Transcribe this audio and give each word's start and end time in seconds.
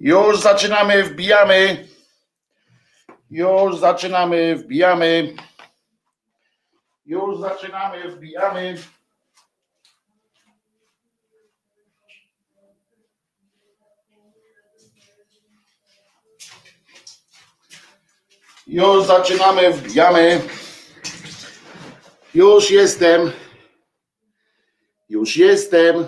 Już 0.00 0.40
zaczynamy, 0.40 1.04
wbijamy. 1.04 1.88
Już 3.30 3.78
zaczynamy, 3.78 4.56
wbijamy. 4.56 5.34
Już 7.06 7.38
zaczynamy, 7.38 8.08
wbijamy. 8.08 8.76
Już 18.66 19.04
zaczynamy, 19.06 19.72
wbijamy. 19.72 20.40
Już 22.36 22.70
jestem. 22.70 23.32
Już 25.08 25.36
jestem. 25.36 26.06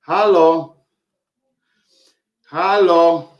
Halo. 0.00 0.76
Halo. 2.46 3.32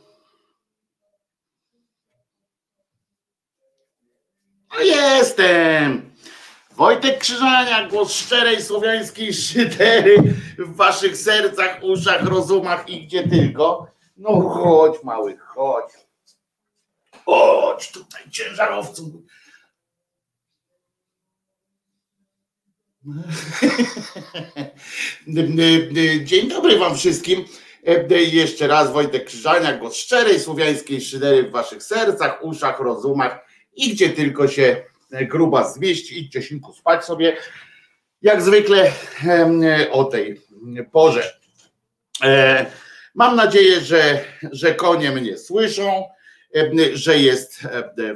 Jestem. 4.79 6.11
Wojtek 6.71 7.19
Krzyżania, 7.19 7.87
głos 7.87 8.13
szczerej 8.13 8.63
słowiańskiej 8.63 9.33
szydery 9.33 10.23
w 10.57 10.75
waszych 10.75 11.17
sercach, 11.17 11.83
uszach, 11.83 12.23
rozumach 12.23 12.89
i 12.89 13.07
gdzie 13.07 13.27
tylko. 13.27 13.91
No 14.17 14.49
chodź 14.49 15.03
mały, 15.03 15.37
chodź. 15.37 15.93
Chodź 17.25 17.91
tutaj 17.91 18.29
ciężarowcu. 18.31 19.23
Dzień 26.23 26.49
dobry 26.49 26.79
wam 26.79 26.97
wszystkim. 26.97 27.45
E, 27.87 28.21
jeszcze 28.21 28.67
raz 28.67 28.93
Wojtek 28.93 29.25
Krzyżania, 29.25 29.77
głos 29.77 29.95
szczerej 29.95 30.39
słowiańskiej 30.39 31.01
szydery 31.01 31.43
w 31.43 31.51
waszych 31.51 31.83
sercach, 31.83 32.43
uszach, 32.43 32.79
rozumach 32.79 33.39
i 33.75 33.93
gdzie 33.93 34.09
tylko 34.09 34.47
się 34.47 34.83
gruba 35.11 35.69
zmieści. 35.69 36.19
Idźcie 36.19 36.41
sinku 36.41 36.73
spać 36.73 37.05
sobie. 37.05 37.37
Jak 38.21 38.41
zwykle 38.41 38.91
o 39.91 40.03
tej 40.03 40.41
porze. 40.91 41.33
E, 42.23 42.65
mam 43.15 43.35
nadzieję, 43.35 43.81
że, 43.81 44.25
że 44.51 44.75
konie 44.75 45.11
mnie 45.11 45.37
słyszą, 45.37 46.03
że 46.93 47.19
jest 47.19 47.59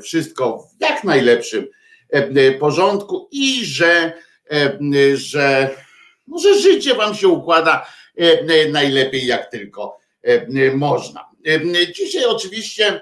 wszystko 0.02 0.58
w 0.58 0.82
jak 0.82 1.04
najlepszym 1.04 1.68
porządku 2.60 3.30
i 3.32 3.66
że, 3.66 4.14
że, 5.16 5.70
no, 6.28 6.38
że 6.40 6.60
życie 6.60 6.96
wam 6.96 7.16
się 7.16 7.28
układa 7.28 7.86
E, 8.18 8.70
najlepiej 8.70 9.26
jak 9.26 9.52
tylko 9.52 10.00
e, 10.24 10.72
można. 10.76 11.30
E, 11.48 11.94
dzisiaj 11.94 12.26
oczywiście 12.26 13.02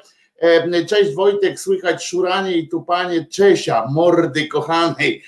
Cześć 0.87 1.13
Wojtek, 1.13 1.59
słychać 1.59 2.05
szuranie 2.05 2.57
i 2.57 2.69
tupanie 2.69 3.25
Czesia, 3.25 3.85
mordy 3.91 4.47
kochanej. 4.47 5.23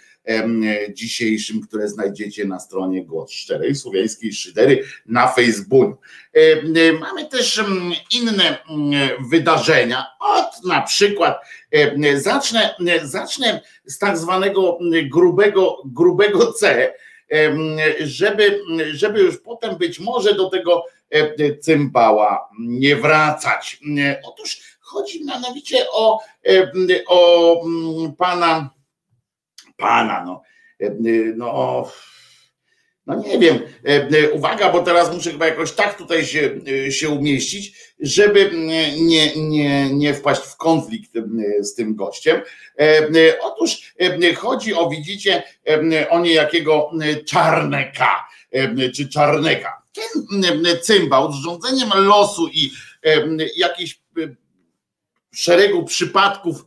dzisiejszym, 0.94 1.62
które 1.62 1.88
znajdziecie 1.88 2.46
na 2.46 2.60
stronie 2.60 3.06
Głos 3.06 3.32
Szczerej 3.32 3.76
Słowiańskiej 3.76 4.34
Szydery 4.34 4.84
na 5.06 5.28
Facebooku. 5.28 5.98
Mamy 7.00 7.26
też 7.26 7.64
inne 8.12 8.58
wydarzenia, 9.30 10.06
od 10.20 10.66
na 10.66 10.82
przykład 10.82 11.42
zacznę, 12.16 12.76
zacznę 13.04 13.62
z 13.86 13.98
tak 13.98 14.18
zwanego 14.18 14.78
grubego, 15.12 15.78
grubego 15.86 16.54
C, 16.54 16.94
żeby, 18.00 18.62
żeby 18.92 19.20
już 19.20 19.38
potem 19.38 19.76
być 19.76 20.00
może 20.00 20.36
do 20.36 20.50
tego 20.50 20.86
cymbała 21.62 22.50
nie 22.60 22.96
wracać. 22.96 23.80
Otóż 24.24 24.69
chodzi 24.90 25.26
mianowicie 25.26 25.86
o, 25.92 26.20
o 27.08 27.62
pana 28.18 28.70
pana, 29.80 30.24
no, 30.26 30.42
e, 30.82 30.86
e, 30.86 30.94
no, 31.36 31.92
no 33.06 33.16
nie 33.16 33.40
wiem, 33.40 33.60
e, 33.84 34.32
uwaga, 34.32 34.70
bo 34.70 34.84
teraz 34.84 35.14
muszę 35.14 35.32
chyba 35.32 35.46
jakoś 35.46 35.72
tak 35.72 35.98
tutaj 35.98 36.26
się, 36.26 36.60
się 36.90 37.10
umieścić, 37.10 37.74
żeby 38.00 38.52
nie, 38.98 39.36
nie, 39.36 39.94
nie 39.94 40.14
wpaść 40.14 40.42
w 40.42 40.58
konflikt 40.58 41.12
z 41.60 41.76
tym 41.76 41.96
gościem. 41.96 42.42
Otóż 43.42 43.94
chodzi 44.38 44.74
o, 44.74 44.90
widzicie, 44.90 45.44
o 46.10 46.20
niejakiego 46.20 46.92
Czarneka, 47.28 48.28
czy 48.96 49.10
Czarneka. 49.10 49.82
Ten 49.94 50.66
cymbał 50.82 51.32
z 51.32 51.36
rządzeniem 51.36 51.90
losu 51.96 52.48
i 52.48 52.72
jakichś 53.56 54.00
szeregu 55.32 55.84
przypadków 55.86 56.66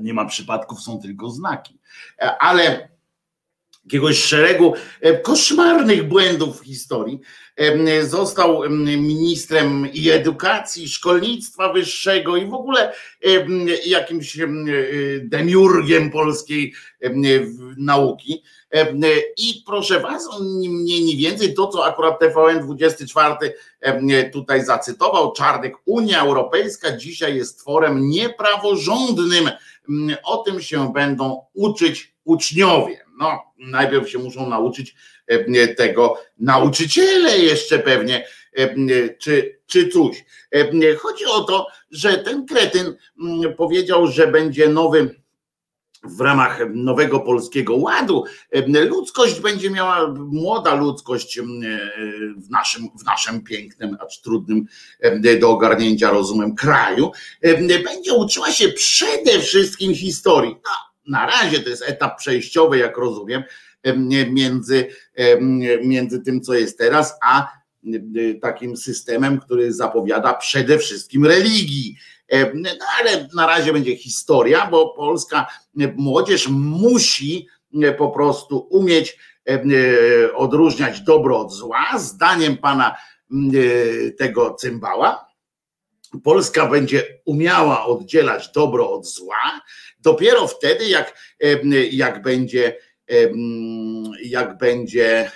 nie 0.00 0.14
ma 0.14 0.24
przypadków, 0.24 0.80
są 0.80 1.00
tylko 1.00 1.30
znaki. 1.30 1.78
E, 2.18 2.38
ale 2.38 2.88
jakiegoś 3.84 4.24
szeregu 4.24 4.74
e, 5.00 5.18
koszmarnych 5.18 6.08
błędów 6.08 6.60
w 6.60 6.64
historii. 6.64 7.20
E, 7.56 8.04
został 8.06 8.70
ministrem 8.96 9.92
i 9.92 10.10
edukacji, 10.10 10.88
szkolnictwa 10.88 11.72
wyższego 11.72 12.36
i 12.36 12.46
w 12.46 12.54
ogóle 12.54 12.92
jakimś 13.86 14.38
demiurgiem 15.22 16.10
polskiej 16.10 16.74
nauki. 17.76 18.42
I 19.36 19.62
proszę 19.66 20.00
Was, 20.00 20.28
ni 20.40 20.68
mniej, 20.68 21.02
ni 21.02 21.16
więcej 21.16 21.54
to, 21.54 21.66
co 21.66 21.86
akurat 21.86 22.22
TVN24 22.22 23.36
tutaj 24.32 24.64
zacytował, 24.64 25.32
Czarnek, 25.32 25.74
Unia 25.84 26.20
Europejska 26.20 26.96
dzisiaj 26.96 27.36
jest 27.36 27.58
tworem 27.58 28.08
niepraworządnym 28.08 29.50
o 30.24 30.36
tym 30.36 30.60
się 30.60 30.92
będą 30.92 31.46
uczyć 31.54 32.14
uczniowie. 32.24 33.01
No, 33.18 33.42
najpierw 33.58 34.10
się 34.10 34.18
muszą 34.18 34.48
nauczyć 34.48 34.94
e, 35.26 35.68
tego 35.68 36.18
nauczyciele 36.38 37.38
jeszcze 37.38 37.78
pewnie, 37.78 38.26
e, 38.56 38.74
czy, 39.18 39.58
czy 39.66 39.88
coś. 39.88 40.24
E, 40.50 40.94
chodzi 40.94 41.24
o 41.24 41.40
to, 41.40 41.66
że 41.90 42.18
ten 42.18 42.46
kretyn 42.46 42.96
mm, 43.22 43.54
powiedział, 43.54 44.06
że 44.06 44.26
będzie 44.26 44.68
nowy 44.68 45.22
w 46.04 46.20
ramach 46.20 46.60
nowego 46.74 47.20
polskiego 47.20 47.76
ładu 47.76 48.24
ludzkość 48.88 49.40
będzie 49.40 49.70
miała, 49.70 50.14
młoda 50.18 50.74
ludzkość 50.74 51.40
w 52.36 52.50
naszym, 52.50 52.88
w 53.00 53.04
naszym 53.04 53.44
pięknym, 53.44 53.96
acz 54.00 54.20
trudnym 54.20 54.66
do 55.40 55.50
ogarnięcia 55.50 56.10
rozumem 56.10 56.54
kraju, 56.54 57.10
będzie 57.84 58.12
uczyła 58.14 58.50
się 58.50 58.68
przede 58.68 59.40
wszystkim 59.40 59.94
historii. 59.94 60.50
No, 60.64 60.91
na 61.06 61.26
razie 61.26 61.60
to 61.60 61.68
jest 61.68 61.82
etap 61.86 62.18
przejściowy, 62.18 62.78
jak 62.78 62.96
rozumiem, 62.96 63.42
między, 64.30 64.86
między 65.82 66.20
tym, 66.20 66.40
co 66.40 66.54
jest 66.54 66.78
teraz, 66.78 67.18
a 67.22 67.48
takim 68.42 68.76
systemem, 68.76 69.40
który 69.40 69.72
zapowiada 69.72 70.34
przede 70.34 70.78
wszystkim 70.78 71.26
religii 71.26 71.96
E, 72.32 72.52
no 72.54 72.86
ale 73.00 73.28
na 73.34 73.46
razie 73.46 73.72
będzie 73.72 73.96
historia, 73.96 74.66
bo 74.66 74.88
polska 74.88 75.46
młodzież 75.96 76.48
musi 76.50 77.48
e, 77.82 77.92
po 77.92 78.08
prostu 78.08 78.58
umieć 78.58 79.18
e, 79.48 80.34
odróżniać 80.34 81.00
dobro 81.00 81.40
od 81.40 81.52
zła. 81.52 81.98
Zdaniem 81.98 82.56
pana 82.56 82.96
tego 84.18 84.54
cymbała, 84.54 85.32
Polska 86.24 86.66
będzie 86.66 87.04
umiała 87.24 87.86
oddzielać 87.86 88.52
dobro 88.54 88.90
od 88.90 89.06
zła 89.06 89.60
dopiero 90.02 90.48
wtedy, 90.48 90.88
jak, 90.88 91.36
jak 91.90 92.22
będzie, 92.22 92.76
jak 94.24 94.58
będzie, 94.58 95.30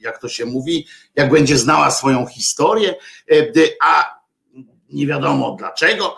jak 0.00 0.18
to 0.20 0.28
się 0.28 0.44
mówi, 0.44 0.86
jak 1.14 1.30
będzie 1.30 1.56
znała 1.56 1.90
swoją 1.90 2.26
historię, 2.26 2.94
a 3.82 4.16
nie 4.90 5.06
wiadomo 5.06 5.56
dlaczego, 5.58 6.16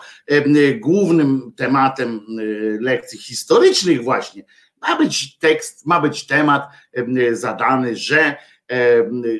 głównym 0.79 1.53
tematem 1.57 2.25
lekcji 2.79 3.19
historycznych 3.19 4.03
właśnie 4.03 4.43
ma 4.81 4.97
być 4.97 5.37
tekst, 5.37 5.85
ma 5.85 6.01
być 6.01 6.27
temat 6.27 6.63
zadany, 7.31 7.95
że, 7.95 8.35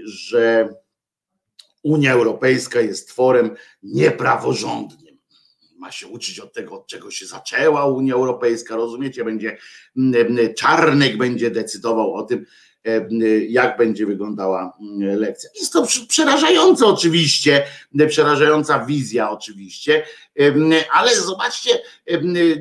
że 0.03 0.69
Unia 1.83 2.13
Europejska 2.13 2.81
jest 2.81 3.09
tworem 3.09 3.55
niepraworządnym. 3.83 4.98
Ma 5.79 5.91
się 5.91 6.07
uczyć 6.07 6.39
od 6.39 6.53
tego, 6.53 6.75
od 6.75 6.87
czego 6.87 7.11
się 7.11 7.25
zaczęła 7.25 7.85
Unia 7.85 8.13
Europejska, 8.13 8.75
rozumiecie? 8.75 9.23
Będzie 9.23 9.57
Czarnek 10.57 11.17
będzie 11.17 11.51
decydował 11.51 12.13
o 12.13 12.23
tym, 12.23 12.45
E, 12.85 13.07
jak 13.45 13.77
będzie 13.77 14.05
wyglądała 14.05 14.77
lekcja. 14.99 15.49
Jest 15.59 15.73
to 15.73 15.87
przerażające 16.07 16.85
oczywiście, 16.85 17.63
przerażająca 18.07 18.85
wizja 18.85 19.29
oczywiście, 19.31 20.03
ale 20.91 21.15
zobaczcie, 21.15 21.69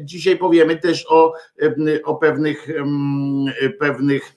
dzisiaj 0.05 0.37
powiemy 0.37 0.77
też 0.77 1.07
o, 1.09 1.33
o 2.05 2.15
pewnych, 2.15 2.69
pewnych 3.79 4.33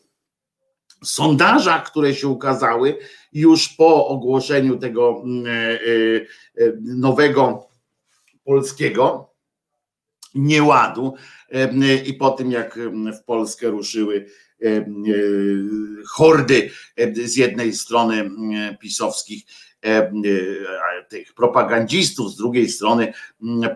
sondażach, 1.04 1.92
które 1.92 2.16
się 2.16 2.28
ukazały 2.28 2.98
już 3.34 3.70
po 3.70 4.08
ogłoszeniu 4.08 4.78
tego 4.78 5.24
e, 5.48 5.52
e, 5.52 6.72
nowego 6.82 7.71
polskiego 8.44 9.34
nieładu 10.36 11.14
i 12.06 12.14
po 12.14 12.30
tym 12.30 12.52
jak 12.52 12.80
w 13.20 13.24
Polskę 13.24 13.68
ruszyły 13.68 14.26
E, 14.62 14.86
hordy 16.08 16.72
e, 16.98 17.28
z 17.28 17.36
jednej 17.36 17.74
strony 17.74 18.30
pisowskich 18.80 19.44
tych 21.10 21.34
propagandzistów, 21.34 22.32
z 22.32 22.38
drugiej 22.38 22.70
strony 22.70 23.14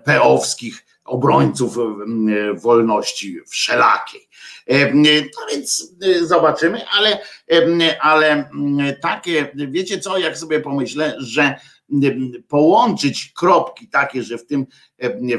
peowskich 0.03 0.85
obrońców 1.05 1.77
wolności 2.63 3.39
wszelakiej. 3.47 4.29
No 4.93 5.41
więc 5.51 5.93
zobaczymy, 6.21 6.81
ale, 6.87 7.19
ale 8.01 8.49
takie, 9.01 9.51
wiecie 9.55 9.99
co, 9.99 10.17
jak 10.17 10.37
sobie 10.37 10.59
pomyślę, 10.59 11.15
że 11.19 11.55
połączyć 12.47 13.31
kropki 13.35 13.87
takie, 13.87 14.23
że 14.23 14.37
w 14.37 14.45
tym, 14.45 14.65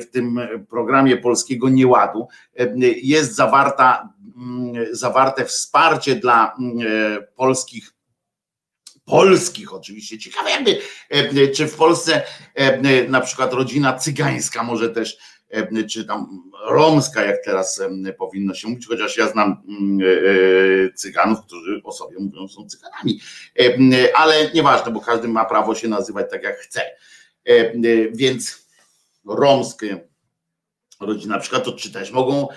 w 0.00 0.06
tym 0.10 0.40
programie 0.68 1.16
Polskiego 1.16 1.68
Nieładu 1.68 2.28
jest 3.02 3.34
zawarta, 3.34 4.12
zawarte 4.92 5.44
wsparcie 5.44 6.16
dla 6.16 6.56
polskich 7.36 7.96
polskich 9.06 9.74
oczywiście. 9.74 10.18
Ciekawe 10.18 10.50
jakby, 10.50 10.78
czy 11.54 11.66
w 11.66 11.76
Polsce 11.76 12.22
na 13.08 13.20
przykład 13.20 13.52
rodzina 13.52 13.98
cygańska 13.98 14.62
może 14.62 14.90
też 14.90 15.18
czy 15.90 16.04
tam 16.04 16.50
romska, 16.68 17.24
jak 17.24 17.44
teraz 17.44 17.82
powinno 18.18 18.54
się 18.54 18.68
mówić, 18.68 18.86
chociaż 18.86 19.16
ja 19.16 19.28
znam 19.28 19.62
mm, 19.68 20.08
e, 20.88 20.92
cyganów, 20.92 21.38
którzy 21.46 21.80
o 21.84 21.92
sobie 21.92 22.16
mówią, 22.18 22.48
są 22.48 22.68
cyganami, 22.68 23.20
ale 24.14 24.50
nieważne, 24.54 24.92
bo 24.92 25.00
każdy 25.00 25.28
ma 25.28 25.44
prawo 25.44 25.74
się 25.74 25.88
nazywać 25.88 26.30
tak, 26.30 26.42
jak 26.42 26.58
chce. 26.58 26.82
Więc 28.12 28.68
romskie 29.26 30.08
rodziny 31.00 31.34
na 31.34 31.40
przykład, 31.40 31.64
to 31.64 31.72
czy 31.72 31.92
też 31.92 32.10
mogą 32.10 32.48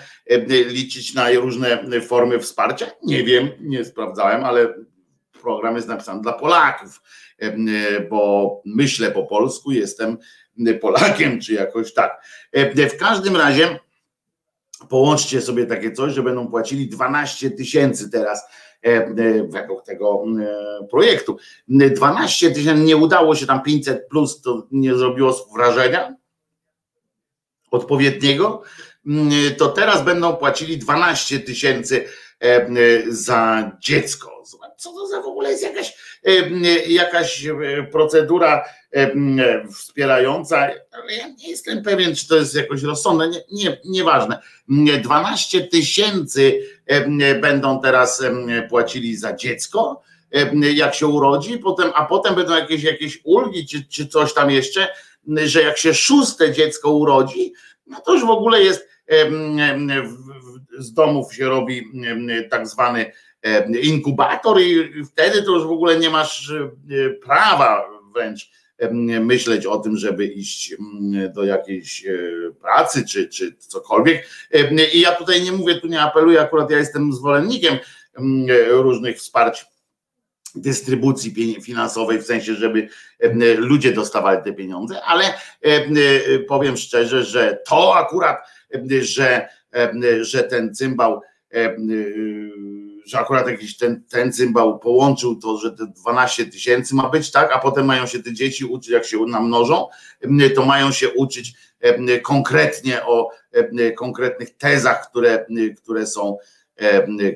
liczyć 0.48 1.14
na 1.14 1.30
różne 1.30 2.00
formy 2.00 2.38
wsparcia? 2.38 2.86
Nie 3.02 3.24
wiem, 3.24 3.50
nie 3.60 3.84
sprawdzałem, 3.84 4.44
ale 4.44 4.74
program 5.42 5.76
jest 5.76 5.88
napisany 5.88 6.22
dla 6.22 6.32
Polaków, 6.32 7.02
bo 8.10 8.62
myślę 8.64 9.10
po 9.10 9.22
polsku, 9.22 9.72
jestem 9.72 10.18
Polakiem, 10.80 11.40
czy 11.40 11.52
jakoś 11.52 11.94
tak. 11.94 12.24
E, 12.52 12.88
w 12.88 12.96
każdym 12.96 13.36
razie 13.36 13.78
połączcie 14.88 15.40
sobie 15.40 15.66
takie 15.66 15.92
coś, 15.92 16.12
że 16.12 16.22
będą 16.22 16.48
płacili 16.48 16.88
12 16.88 17.50
tysięcy 17.50 18.10
teraz 18.10 18.44
e, 18.84 18.88
e, 18.88 19.12
według 19.48 19.84
tego 19.84 20.24
projektu. 20.90 21.38
12 21.68 22.50
tysięcy, 22.50 22.84
nie 22.84 22.96
udało 22.96 23.34
się 23.34 23.46
tam 23.46 23.62
500 23.62 24.08
plus, 24.08 24.40
to 24.40 24.66
nie 24.70 24.94
zrobiło 24.94 25.46
wrażenia 25.56 26.16
odpowiedniego, 27.70 28.62
to 29.58 29.68
teraz 29.68 30.04
będą 30.04 30.36
płacili 30.36 30.78
12 30.78 31.40
tysięcy 31.40 32.04
za 33.08 33.70
dziecko. 33.80 34.29
Co 34.76 34.92
to 34.92 35.06
za 35.06 35.22
w 35.22 35.26
ogóle 35.26 35.50
jest 35.50 35.62
jakaś, 35.62 35.94
jakaś 36.86 37.46
procedura 37.92 38.64
wspierająca, 39.76 40.68
ja 41.18 41.28
nie 41.28 41.50
jestem 41.50 41.82
pewien, 41.82 42.14
czy 42.14 42.28
to 42.28 42.36
jest 42.36 42.54
jakoś 42.54 42.82
rozsądne, 42.82 43.28
nie, 43.28 43.40
nie, 43.52 43.80
nieważne. 43.84 44.42
12 45.02 45.60
tysięcy 45.60 46.60
będą 47.40 47.80
teraz 47.80 48.22
płacili 48.68 49.16
za 49.16 49.36
dziecko, 49.36 50.02
jak 50.74 50.94
się 50.94 51.06
urodzi, 51.06 51.58
potem, 51.58 51.90
a 51.94 52.06
potem 52.06 52.34
będą 52.34 52.54
jakieś, 52.54 52.82
jakieś 52.82 53.20
ulgi, 53.24 53.66
czy, 53.66 53.84
czy 53.84 54.06
coś 54.06 54.34
tam 54.34 54.50
jeszcze, 54.50 54.88
że 55.44 55.62
jak 55.62 55.78
się 55.78 55.94
szóste 55.94 56.52
dziecko 56.52 56.92
urodzi, 56.92 57.52
no 57.86 58.00
to 58.00 58.14
już 58.14 58.24
w 58.24 58.30
ogóle 58.30 58.62
jest 58.62 58.88
z 60.78 60.92
domów 60.92 61.34
się 61.34 61.48
robi 61.48 61.84
tak 62.50 62.68
zwany 62.68 63.12
inkubator 63.82 64.60
i 64.60 65.04
wtedy 65.04 65.42
to 65.42 65.50
już 65.50 65.62
w 65.64 65.70
ogóle 65.70 65.98
nie 65.98 66.10
masz 66.10 66.52
prawa 67.22 67.86
wręcz 68.14 68.50
myśleć 69.20 69.66
o 69.66 69.78
tym, 69.78 69.96
żeby 69.96 70.26
iść 70.26 70.72
mm, 70.72 71.32
do 71.32 71.44
jakiejś 71.44 72.06
e, 72.06 72.12
pracy 72.60 73.04
czy, 73.08 73.28
czy 73.28 73.56
cokolwiek. 73.58 74.28
I 74.92 75.00
ja 75.00 75.12
tutaj 75.12 75.42
nie 75.42 75.52
mówię, 75.52 75.74
tu 75.74 75.86
nie 75.86 76.00
apeluję, 76.00 76.40
akurat 76.40 76.70
ja 76.70 76.78
jestem 76.78 77.12
zwolennikiem 77.12 77.78
mm, 78.14 78.46
różnych 78.68 79.18
wsparć 79.18 79.66
dystrybucji 80.54 81.60
finansowej, 81.62 82.18
w 82.18 82.26
sensie, 82.26 82.54
żeby 82.54 82.88
ludzie 83.56 83.92
dostawali 83.92 84.44
te 84.44 84.52
pieniądze, 84.52 85.02
ale 85.02 85.24
powiem 86.48 86.76
szczerze, 86.76 87.24
że 87.24 87.62
to 87.66 87.96
akurat, 87.96 88.38
że, 89.00 89.48
że 90.20 90.42
ten 90.42 90.74
cymbał 90.74 91.20
że 93.10 93.18
akurat 93.18 93.48
jakiś 93.48 93.76
ten, 93.76 94.02
ten 94.08 94.32
cymbał 94.32 94.78
połączył 94.78 95.36
to, 95.36 95.58
że 95.58 95.72
te 95.72 95.86
12 95.86 96.46
tysięcy 96.46 96.94
ma 96.94 97.08
być, 97.08 97.30
tak, 97.30 97.52
a 97.52 97.58
potem 97.58 97.86
mają 97.86 98.06
się 98.06 98.22
te 98.22 98.32
dzieci 98.32 98.64
uczyć, 98.64 98.90
jak 98.90 99.04
się 99.04 99.18
namnożą, 99.18 99.88
to 100.54 100.64
mają 100.64 100.92
się 100.92 101.10
uczyć 101.10 101.54
konkretnie 102.22 103.04
o 103.04 103.30
konkretnych 103.96 104.56
tezach, 104.56 105.10
które, 105.10 105.46
które 105.82 106.06
są 106.06 106.36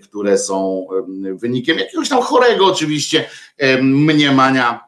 które 0.02 0.38
są 0.38 0.86
wynikiem 1.34 1.78
jakiegoś 1.78 2.08
tam 2.08 2.22
chorego 2.22 2.66
oczywiście 2.66 3.28
mniemania 3.82 4.80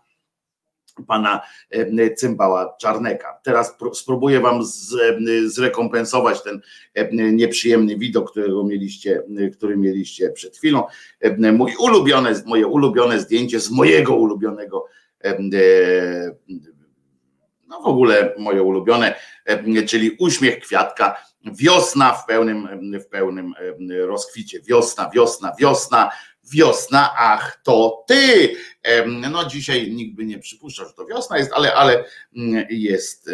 pana 1.04 1.40
e, 1.70 2.14
Cymbała 2.14 2.76
Czarneka. 2.80 3.40
Teraz 3.42 3.74
spróbuję 3.92 4.40
wam 4.40 4.60
zrekompensować 5.46 6.42
ten 6.42 6.60
e, 6.94 7.32
nieprzyjemny 7.32 7.96
widok, 7.96 8.30
którego 8.30 8.64
mieliście, 8.64 9.22
który 9.52 9.76
mieliście 9.76 10.30
przed 10.30 10.56
chwilą. 10.56 10.84
E, 11.20 11.52
mój 11.52 11.72
ulubione, 11.78 12.42
moje 12.46 12.66
ulubione 12.66 13.20
zdjęcie 13.20 13.60
z 13.60 13.70
mojego 13.70 14.16
ulubionego 14.16 14.84
no 17.68 17.80
w 17.80 17.86
ogóle 17.86 18.34
moje 18.38 18.62
ulubione, 18.62 19.14
czyli 19.86 20.16
uśmiech 20.20 20.60
kwiatka, 20.60 21.16
wiosna 21.44 22.12
w 22.12 22.26
pełnym, 22.26 22.68
w 23.00 23.06
pełnym 23.06 23.54
rozkwicie, 24.06 24.60
wiosna, 24.60 25.10
wiosna, 25.14 25.52
wiosna, 25.58 26.10
wiosna, 26.52 27.14
ach, 27.18 27.60
to 27.64 28.04
ty. 28.08 28.56
No 29.30 29.44
dzisiaj 29.44 29.90
nikt 29.92 30.16
by 30.16 30.24
nie 30.24 30.38
przypuszczał, 30.38 30.86
że 30.86 30.92
to 30.92 31.06
wiosna 31.06 31.38
jest, 31.38 31.52
ale, 31.52 31.74
ale 31.74 32.04
mm, 32.36 32.66
jest, 32.70 33.30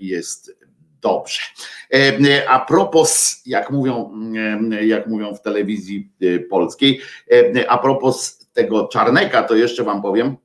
jest 0.00 0.56
dobrze. 1.00 1.40
A 2.48 2.60
propos, 2.60 3.42
jak 3.46 3.70
mówią, 3.70 4.12
jak 4.80 5.06
mówią 5.06 5.34
w 5.34 5.42
telewizji 5.42 6.12
y, 6.22 6.46
polskiej, 6.50 7.00
a 7.68 7.78
propos 7.78 8.38
tego 8.52 8.88
Czarneka, 8.88 9.42
to 9.42 9.54
jeszcze 9.54 9.84
wam 9.84 10.02
powiem, 10.02 10.36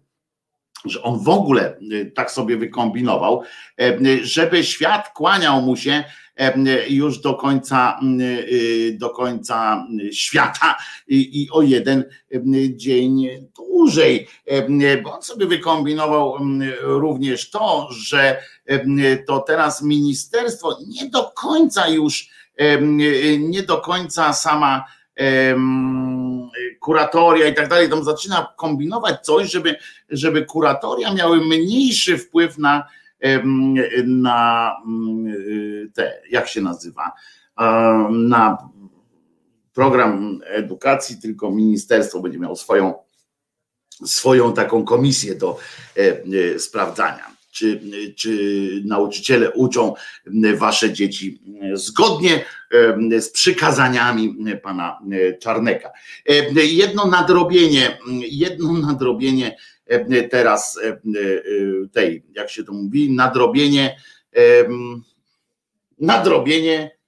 że 0.86 1.02
on 1.02 1.20
w 1.20 1.30
ogóle 1.30 1.78
y, 1.92 2.12
tak 2.16 2.32
sobie 2.32 2.58
wykombinował, 2.58 3.44
żeby 4.22 4.64
świat 4.64 5.10
kłaniał 5.10 5.62
mu 5.62 5.76
się 5.76 6.04
już 6.88 7.20
do 7.20 7.34
końca, 7.34 8.00
y, 8.22 8.98
do 9.00 9.10
końca 9.10 9.88
świata 10.12 10.78
i, 11.08 11.48
o 11.52 11.62
jeden 11.62 12.04
dzień 12.76 13.28
dłużej. 13.56 14.28
Bo 15.04 15.14
on 15.14 15.22
sobie 15.22 15.46
wykombinował 15.46 16.38
również 16.82 17.50
to, 17.50 17.88
że 17.92 18.42
to 19.28 19.40
teraz 19.40 19.82
ministerstwo 19.82 20.78
nie 20.88 21.10
do 21.10 21.24
końca 21.36 21.88
już, 21.88 22.30
nie 23.40 23.64
do 23.64 23.78
końca 23.78 24.34
sama 24.34 24.86
kuratoria 26.80 27.48
i 27.48 27.54
tak 27.54 27.68
dalej, 27.68 27.90
tam 27.90 28.04
zaczyna 28.04 28.54
kombinować 28.58 29.26
coś, 29.26 29.52
żeby, 29.52 29.76
żeby 30.10 30.46
kuratoria 30.46 31.14
miały 31.14 31.46
mniejszy 31.46 32.18
wpływ 32.18 32.58
na, 32.58 32.88
na 34.06 34.72
te, 35.94 36.22
jak 36.30 36.48
się 36.48 36.62
nazywa, 36.62 37.12
na 38.10 38.70
program 39.74 40.42
edukacji, 40.46 41.22
tylko 41.22 41.52
ministerstwo 41.52 42.20
będzie 42.20 42.40
miało 42.40 42.56
swoją, 42.56 42.94
swoją 44.06 44.54
taką 44.54 44.86
komisję 44.86 45.36
do 45.36 45.58
e, 45.96 46.60
sprawdzania 46.60 47.31
czy, 47.52 47.82
czy 48.18 48.82
nauczyciele 48.86 49.52
uczą 49.52 49.94
wasze 50.56 50.94
dzieci 50.94 51.42
zgodnie 51.74 52.46
z 53.20 53.30
przykazaniami 53.30 54.36
pana 54.64 55.00
Czarneka. 55.42 55.92
Jedno 56.56 57.08
nadrobienie, 57.08 57.98
jedno 58.20 58.74
nadrobienie 58.88 59.58
teraz 60.30 60.80
tej, 61.92 62.24
jak 62.32 62.50
się 62.50 62.64
to 62.64 62.74
mówi, 62.74 63.12
nadrobienie, 63.12 63.98
nadrobienie 66.00 67.02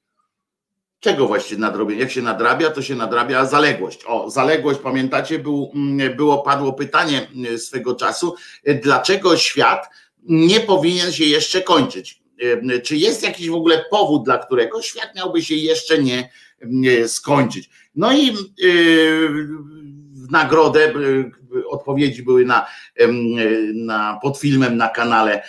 czego 1.03 1.27
właściwie 1.27 1.61
nadrobienie? 1.61 2.01
Jak 2.01 2.11
się 2.11 2.21
nadrabia, 2.21 2.69
to 2.69 2.81
się 2.81 2.95
nadrabia 2.95 3.45
zaległość. 3.45 4.05
O, 4.05 4.29
zaległość, 4.29 4.79
pamiętacie, 4.79 5.39
był, 5.39 5.71
było, 6.15 6.41
padło 6.41 6.73
pytanie 6.73 7.27
swego 7.57 7.95
czasu, 7.95 8.35
dlaczego 8.83 9.37
świat 9.37 9.89
nie 10.25 10.59
powinien 10.59 11.11
się 11.11 11.25
jeszcze 11.25 11.61
kończyć. 11.61 12.23
Czy 12.83 12.97
jest 12.97 13.23
jakiś 13.23 13.49
w 13.49 13.53
ogóle 13.53 13.85
powód, 13.91 14.25
dla 14.25 14.37
którego 14.37 14.81
świat 14.81 15.15
miałby 15.15 15.41
się 15.41 15.55
jeszcze 15.55 15.95
nie 16.63 17.07
skończyć? 17.07 17.69
No 17.95 18.13
i 18.13 18.25
yy, 18.25 18.33
w 20.13 20.31
nagrodę 20.31 20.93
odpowiedzi 21.67 22.23
były 22.23 22.45
na, 22.45 22.65
na 23.73 24.19
pod 24.21 24.37
filmem 24.37 24.77
na 24.77 24.89
kanale 24.89 25.43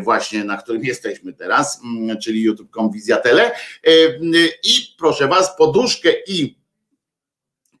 właśnie, 0.00 0.44
na 0.44 0.56
którym 0.56 0.84
jesteśmy 0.84 1.32
teraz, 1.32 1.80
czyli 2.22 2.42
youtube.com 2.42 2.90
Wizjatele 2.90 3.50
i 4.64 4.94
proszę 4.98 5.28
was, 5.28 5.56
poduszkę 5.56 6.08
i 6.26 6.58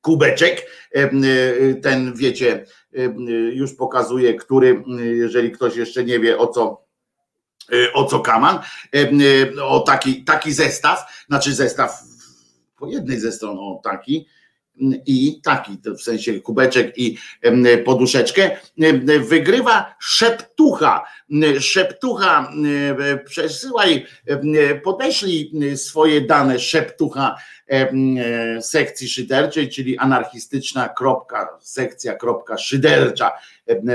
kubeczek, 0.06 0.66
ten 1.82 2.14
wiecie, 2.14 2.66
już 3.52 3.74
pokazuje, 3.74 4.34
który, 4.34 4.82
jeżeli 4.98 5.50
ktoś 5.50 5.76
jeszcze 5.76 6.04
nie 6.04 6.20
wie 6.20 6.38
o 6.38 6.46
co 6.46 6.86
o 7.94 8.04
co 8.04 8.20
kaman, 8.20 8.58
o 9.62 9.80
taki, 9.80 10.24
taki 10.24 10.52
zestaw, 10.52 11.24
znaczy 11.28 11.54
zestaw 11.54 12.02
po 12.76 12.86
jednej 12.86 13.20
ze 13.20 13.32
stron, 13.32 13.58
o 13.58 13.80
taki, 13.84 14.26
i 15.06 15.40
taki, 15.44 15.78
w 15.98 16.02
sensie 16.02 16.40
kubeczek 16.40 16.98
i 16.98 17.18
poduszeczkę, 17.84 18.50
wygrywa 19.28 19.94
szeptucha. 20.00 21.04
Szeptucha, 21.60 22.52
przesyłaj, 23.24 24.06
podeślij 24.84 25.76
swoje 25.76 26.20
dane 26.20 26.58
szeptucha 26.58 27.36
sekcji 28.60 29.08
szyderczej, 29.08 29.68
czyli 29.68 29.98
anarchistyczna 29.98 30.88
kropka, 30.88 31.58
sekcja 31.60 32.14
kropka 32.14 32.58
szydercza 32.58 33.32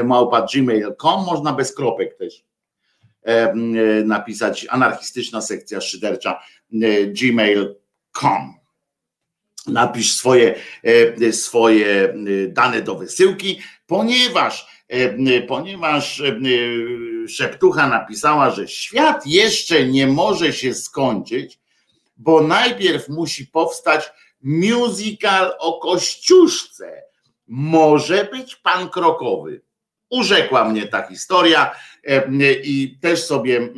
małpa 0.03 0.47
gmail.com, 0.53 1.25
można 1.25 1.53
bez 1.53 1.75
kropek 1.75 2.17
też 2.17 2.43
napisać 4.05 4.67
anarchistyczna 4.69 5.41
sekcja 5.41 5.81
szydercza 5.81 6.39
gmail.com 7.07 8.61
napisz 9.67 10.12
swoje, 10.12 10.56
e, 11.21 11.34
swoje 11.34 11.88
e, 11.88 12.13
dane 12.47 12.82
do 12.82 12.95
wysyłki, 12.95 13.62
ponieważ, 13.88 14.84
e, 14.88 15.41
ponieważ 15.41 16.24
Szeptucha 17.28 17.88
napisała, 17.88 18.52
że 18.52 18.67
świat 18.67 19.28
jeszcze 19.28 19.86
nie 19.86 20.08
może 20.08 20.54
się 20.54 20.74
skończyć, 20.74 21.60
bo 22.17 22.41
najpierw 22.41 23.10
musi 23.10 23.47
powstać 23.47 24.12
musical 24.41 25.52
o 25.60 25.80
Kościuszce. 25.80 27.02
Może 27.47 28.30
być 28.32 28.56
pan 28.56 28.89
krokowy. 28.89 29.62
Urzekła 30.10 30.69
mnie 30.69 30.88
ta 30.88 31.08
historia 31.08 31.76
i 32.63 32.97
też 33.02 33.24
sobie 33.24 33.69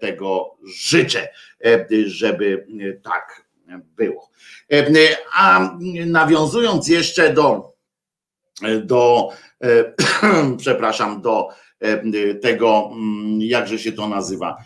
tego 0.00 0.56
życzę, 0.64 1.28
żeby 2.06 2.66
tak 3.02 3.49
było. 3.78 4.30
A 5.34 5.76
nawiązując 6.06 6.88
jeszcze 6.88 7.32
do, 7.34 7.72
do 8.82 9.28
przepraszam, 10.58 11.22
do 11.22 11.48
tego, 12.42 12.90
jakże 13.38 13.78
się 13.78 13.92
to 13.92 14.08
nazywa, 14.08 14.56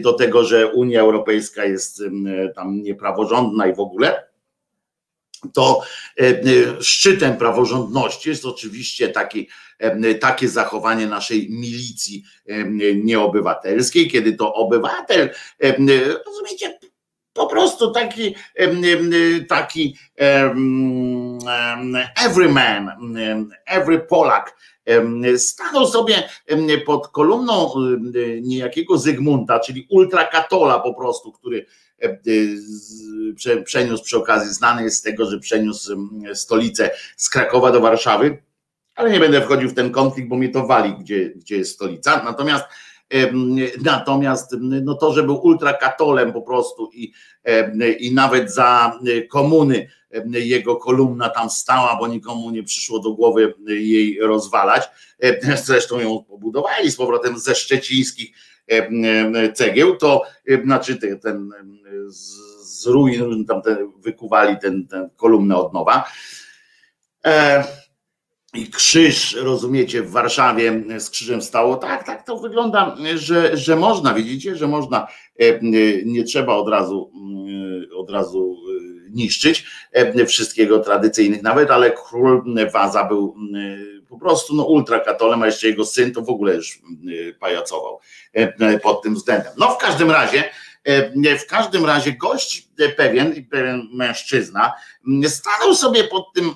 do 0.00 0.12
tego, 0.12 0.44
że 0.44 0.72
Unia 0.72 1.00
Europejska 1.00 1.64
jest 1.64 2.02
tam 2.54 2.82
niepraworządna 2.82 3.66
i 3.66 3.74
w 3.74 3.80
ogóle, 3.80 4.28
to 5.52 5.82
szczytem 6.80 7.36
praworządności 7.36 8.28
jest 8.28 8.44
oczywiście 8.44 9.08
taki, 9.08 9.48
takie 10.20 10.48
zachowanie 10.48 11.06
naszej 11.06 11.50
milicji 11.50 12.24
nieobywatelskiej, 12.94 14.10
kiedy 14.10 14.32
to 14.32 14.54
obywatel, 14.54 15.30
rozumiecie, 16.26 16.78
po 17.38 17.46
prostu 17.46 17.90
taki, 17.90 18.34
taki 19.48 19.96
every 22.26 22.48
man, 22.48 22.90
every 23.66 23.98
Polak 23.98 24.56
stanął 25.36 25.86
sobie 25.86 26.28
pod 26.86 27.08
kolumną 27.08 27.74
niejakiego 28.42 28.98
Zygmunta, 28.98 29.60
czyli 29.60 29.86
ultrakatola 29.90 30.80
po 30.80 30.94
prostu, 30.94 31.32
który 31.32 31.66
przeniósł 33.64 34.04
przy 34.04 34.16
okazji, 34.16 34.54
znany 34.54 34.82
jest 34.82 34.98
z 34.98 35.02
tego, 35.02 35.30
że 35.30 35.38
przeniósł 35.38 36.10
stolicę 36.34 36.90
z 37.16 37.28
Krakowa 37.30 37.72
do 37.72 37.80
Warszawy, 37.80 38.42
ale 38.94 39.10
nie 39.10 39.20
będę 39.20 39.42
wchodził 39.42 39.68
w 39.68 39.74
ten 39.74 39.90
konflikt, 39.90 40.28
bo 40.28 40.36
mnie 40.36 40.48
to 40.48 40.66
wali, 40.66 40.94
gdzie, 41.00 41.28
gdzie 41.28 41.56
jest 41.56 41.74
stolica. 41.74 42.22
Natomiast 42.24 42.64
Natomiast 43.84 44.56
no 44.60 44.94
to, 44.94 45.12
że 45.12 45.22
był 45.22 45.34
ultrakatolem 45.34 46.32
po 46.32 46.42
prostu 46.42 46.90
i, 46.92 47.12
i 47.98 48.14
nawet 48.14 48.54
za 48.54 48.98
komuny 49.30 49.88
jego 50.32 50.76
kolumna 50.76 51.28
tam 51.28 51.50
stała, 51.50 51.96
bo 51.96 52.06
nikomu 52.06 52.50
nie 52.50 52.62
przyszło 52.62 52.98
do 52.98 53.12
głowy 53.12 53.54
jej 53.66 54.20
rozwalać. 54.20 54.88
Zresztą 55.64 56.00
ją 56.00 56.24
pobudowali 56.24 56.90
z 56.90 56.96
powrotem 56.96 57.38
ze 57.38 57.54
szczecińskich 57.54 58.30
cegieł, 59.54 59.96
to 59.96 60.22
znaczy 60.64 60.96
ten, 61.22 61.50
z 62.58 62.86
ruin 62.86 63.44
tam 63.44 63.62
ten, 63.62 63.92
wykuwali 63.98 64.56
ten, 64.62 64.86
ten 64.86 65.10
kolumnę 65.16 65.56
od 65.56 65.72
nowa. 65.72 66.04
I 68.54 68.66
krzyż, 68.66 69.34
rozumiecie, 69.34 70.02
w 70.02 70.10
Warszawie 70.10 70.82
z 70.98 71.10
krzyżem 71.10 71.42
stało. 71.42 71.76
Tak, 71.76 72.04
tak 72.04 72.26
to 72.26 72.38
wygląda, 72.38 72.96
że, 73.14 73.56
że 73.56 73.76
można, 73.76 74.14
widzicie, 74.14 74.56
że 74.56 74.68
można, 74.68 75.06
e, 75.38 75.60
nie 76.04 76.24
trzeba 76.24 76.54
od 76.54 76.68
razu, 76.68 77.10
mm, 77.14 77.86
od 77.96 78.10
razu 78.10 78.56
e, 78.68 79.10
niszczyć 79.10 79.64
e, 79.92 80.26
wszystkiego 80.26 80.78
tradycyjnych 80.78 81.42
nawet, 81.42 81.70
ale 81.70 81.90
król 81.90 82.44
Waza 82.72 83.04
był 83.04 83.34
po 84.08 84.18
prostu 84.18 84.54
no, 84.54 84.64
ultrakatolem, 84.64 85.42
a 85.42 85.46
jeszcze 85.46 85.68
jego 85.68 85.84
syn 85.84 86.12
to 86.12 86.22
w 86.22 86.30
ogóle 86.30 86.54
już 86.54 86.82
pajacował 87.40 88.00
pod 88.82 89.02
tym 89.02 89.14
względem. 89.14 89.52
No 89.56 89.70
w 89.70 89.78
każdym 89.78 90.10
razie, 90.10 90.44
w 91.38 91.46
każdym 91.48 91.84
razie 91.84 92.12
gość 92.12 92.68
pewien, 92.96 93.46
pewien 93.50 93.88
mężczyzna 93.92 94.72
stanął 95.28 95.74
sobie 95.74 96.04
pod, 96.04 96.32
tym, 96.34 96.54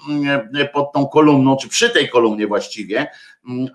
pod 0.72 0.92
tą 0.92 1.06
kolumną, 1.06 1.56
czy 1.56 1.68
przy 1.68 1.90
tej 1.90 2.08
kolumnie 2.08 2.46
właściwie, 2.46 3.06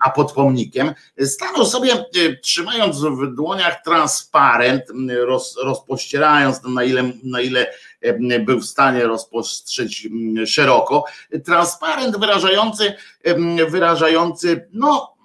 a 0.00 0.10
pod 0.10 0.32
pomnikiem, 0.32 0.94
stanął 1.20 1.66
sobie 1.66 2.04
trzymając 2.42 3.00
w 3.00 3.34
dłoniach 3.34 3.82
transparent, 3.84 4.82
roz, 5.26 5.56
rozpościerając 5.64 6.62
na 6.62 6.84
ile, 6.84 7.12
na 7.24 7.40
ile 7.40 7.66
był 8.40 8.60
w 8.60 8.66
stanie 8.66 9.04
rozpostrzeć 9.04 10.08
szeroko, 10.46 11.04
transparent 11.44 12.16
wyrażający, 12.16 12.94
wyrażający, 13.68 14.68
no 14.72 15.18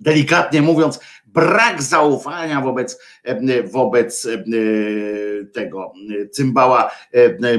delikatnie 0.00 0.62
mówiąc, 0.62 1.00
brak 1.34 1.82
zaufania 1.82 2.60
wobec, 2.60 2.98
wobec 3.64 4.28
tego 5.52 5.92
cymbała 6.32 6.90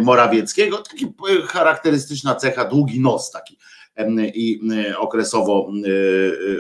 Morawieckiego. 0.02 0.78
Taki 0.78 1.14
charakterystyczna 1.48 2.36
cecha, 2.36 2.66
długi 2.66 3.00
nos 3.00 3.32
taki 3.32 3.58
i 4.34 4.62
okresowo, 4.98 5.72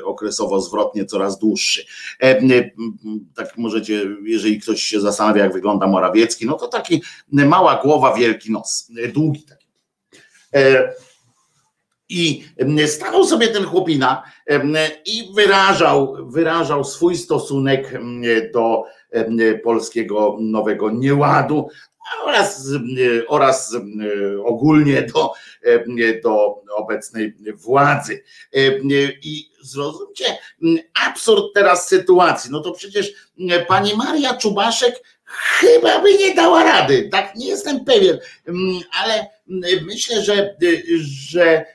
okresowo 0.04 0.62
zwrotnie 0.62 1.06
coraz 1.06 1.39
dłuższy. 1.39 1.86
Tak 3.36 3.58
możecie, 3.58 4.06
jeżeli 4.23 4.60
ktoś 4.60 4.84
się 4.84 5.01
zastanawia, 5.01 5.43
jak 5.43 5.54
wygląda 5.54 5.88
Morawiecki, 5.88 6.45
no 6.45 6.54
to 6.54 6.67
taki 6.67 7.04
mała 7.32 7.82
głowa, 7.84 8.13
wielki 8.13 8.51
nos, 8.51 8.91
długi 9.13 9.43
taki. 9.43 9.65
I 12.10 12.44
stanął 12.88 13.26
sobie 13.26 13.48
ten 13.48 13.63
chłopina 13.65 14.24
i 15.06 15.30
wyrażał, 15.36 16.15
wyrażał 16.30 16.84
swój 16.84 17.18
stosunek 17.18 18.00
do 18.54 18.84
polskiego 19.63 20.38
nowego 20.39 20.91
nieładu 20.91 21.68
oraz, 22.26 22.68
oraz 23.28 23.76
ogólnie 24.46 25.02
do, 25.02 25.34
do 26.24 26.63
obecnej 26.76 27.36
władzy. 27.56 28.24
I 29.24 29.50
zrozumcie 29.62 30.26
absurd 31.08 31.44
teraz 31.54 31.88
sytuacji. 31.88 32.52
No 32.52 32.60
to 32.60 32.72
przecież 32.72 33.13
pani 33.68 33.96
Maria 33.96 34.38
Czubaszek 34.38 35.04
chyba 35.26 36.02
by 36.02 36.18
nie 36.18 36.36
dała 36.36 36.63
rady. 36.63 37.10
Tak, 37.12 37.36
nie 37.36 37.48
jestem 37.48 37.86
pewien, 37.86 38.20
ale 39.04 39.28
myślę, 39.86 40.22
że, 40.22 40.56
że 41.30 41.65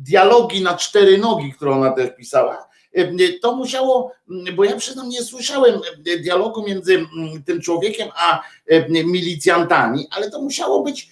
dialogi 0.00 0.62
na 0.62 0.76
cztery 0.76 1.18
nogi, 1.18 1.52
które 1.52 1.70
ona 1.70 1.90
też 1.90 2.10
pisała, 2.16 2.68
e, 2.92 3.32
to 3.42 3.56
musiało, 3.56 4.12
mm, 4.30 4.56
bo 4.56 4.64
ja 4.64 4.76
przyznam, 4.76 5.08
nie 5.08 5.22
słyszałem 5.22 5.80
e, 6.06 6.18
dialogu 6.18 6.62
między 6.62 6.94
mm, 6.94 7.42
tym 7.42 7.60
człowiekiem 7.60 8.08
a 8.14 8.42
e, 8.66 8.88
milicjantami, 8.88 10.06
ale 10.10 10.30
to 10.30 10.42
musiało 10.42 10.82
być 10.82 11.08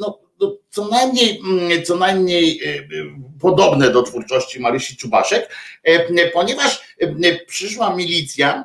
no, 0.00 0.18
no, 0.40 0.56
co 0.70 0.88
najmniej, 0.88 1.42
co 1.84 1.96
najmniej 1.96 2.60
podobne 3.40 3.90
do 3.90 4.02
twórczości 4.02 4.60
Marysi 4.60 4.96
Czubaszek, 4.96 5.54
ponieważ 6.32 6.96
przyszła 7.46 7.96
milicja, 7.96 8.64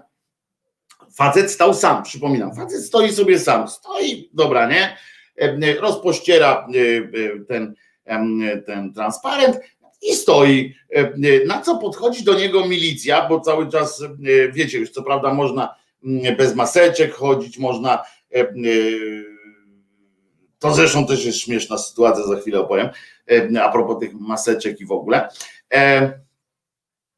facet 1.14 1.52
stał 1.52 1.74
sam, 1.74 2.04
przypominam, 2.04 2.56
facet 2.56 2.84
stoi 2.84 3.14
sobie 3.14 3.40
sam, 3.40 3.68
stoi, 3.68 4.30
dobra, 4.34 4.70
nie, 4.70 4.98
rozpościera 5.80 6.68
ten 7.48 7.76
ten 8.66 8.94
transparent 8.94 9.60
i 10.02 10.16
stoi. 10.16 10.76
Na 11.46 11.62
co 11.62 11.78
podchodzi 11.78 12.24
do 12.24 12.34
niego 12.34 12.68
milicja, 12.68 13.28
bo 13.30 13.40
cały 13.40 13.70
czas, 13.70 14.04
wiecie, 14.54 14.80
już 14.80 14.90
co 14.90 15.04
prawda 15.04 15.34
można 15.34 15.76
bez 16.38 16.56
maseczek 16.56 17.14
chodzić, 17.14 17.58
można. 17.58 18.04
To 20.60 20.74
zresztą 20.74 21.08
też 21.08 21.26
jest 21.26 21.40
śmieszna 21.40 21.78
sytuacja, 21.78 22.24
za 22.24 22.36
chwilę 22.36 22.60
opowiem, 22.60 22.90
a 23.62 23.72
propos 23.72 24.00
tych 24.00 24.14
maseczek 24.14 24.82
i 24.82 24.86
w 24.86 24.92
ogóle 24.92 25.30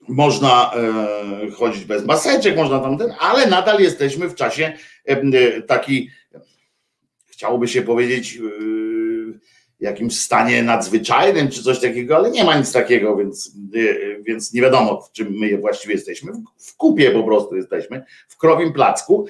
można 0.10 0.72
e, 0.74 1.52
chodzić 1.52 1.86
bez 1.86 2.06
maseczek, 2.06 2.56
można 2.56 2.80
tam 2.80 2.98
ten, 2.98 3.14
ale 3.20 3.48
nadal 3.48 3.80
jesteśmy 3.80 4.30
w 4.30 4.36
czasie 4.36 4.74
e, 5.06 5.62
taki, 5.62 6.10
chciałoby 7.26 7.68
się 7.68 7.82
powiedzieć, 7.82 8.38
e, 8.38 8.42
jakimś 9.80 10.20
stanie 10.20 10.64
nadzwyczajnym 10.64 11.50
czy 11.50 11.64
coś 11.64 11.80
takiego, 11.80 12.16
ale 12.16 12.32
nie 12.32 12.44
ma 12.44 12.58
nic 12.58 12.72
takiego, 12.72 13.18
więc, 13.18 13.52
więc 14.22 14.54
nie 14.54 14.62
wiadomo, 14.62 15.02
w 15.02 15.12
czym 15.12 15.32
my 15.32 15.58
właściwie 15.58 15.94
jesteśmy. 15.94 16.32
W 16.58 16.76
kupie 16.76 17.12
po 17.12 17.24
prostu 17.24 17.56
jesteśmy, 17.56 18.04
w 18.28 18.38
krowim 18.38 18.74
placku, 18.74 19.28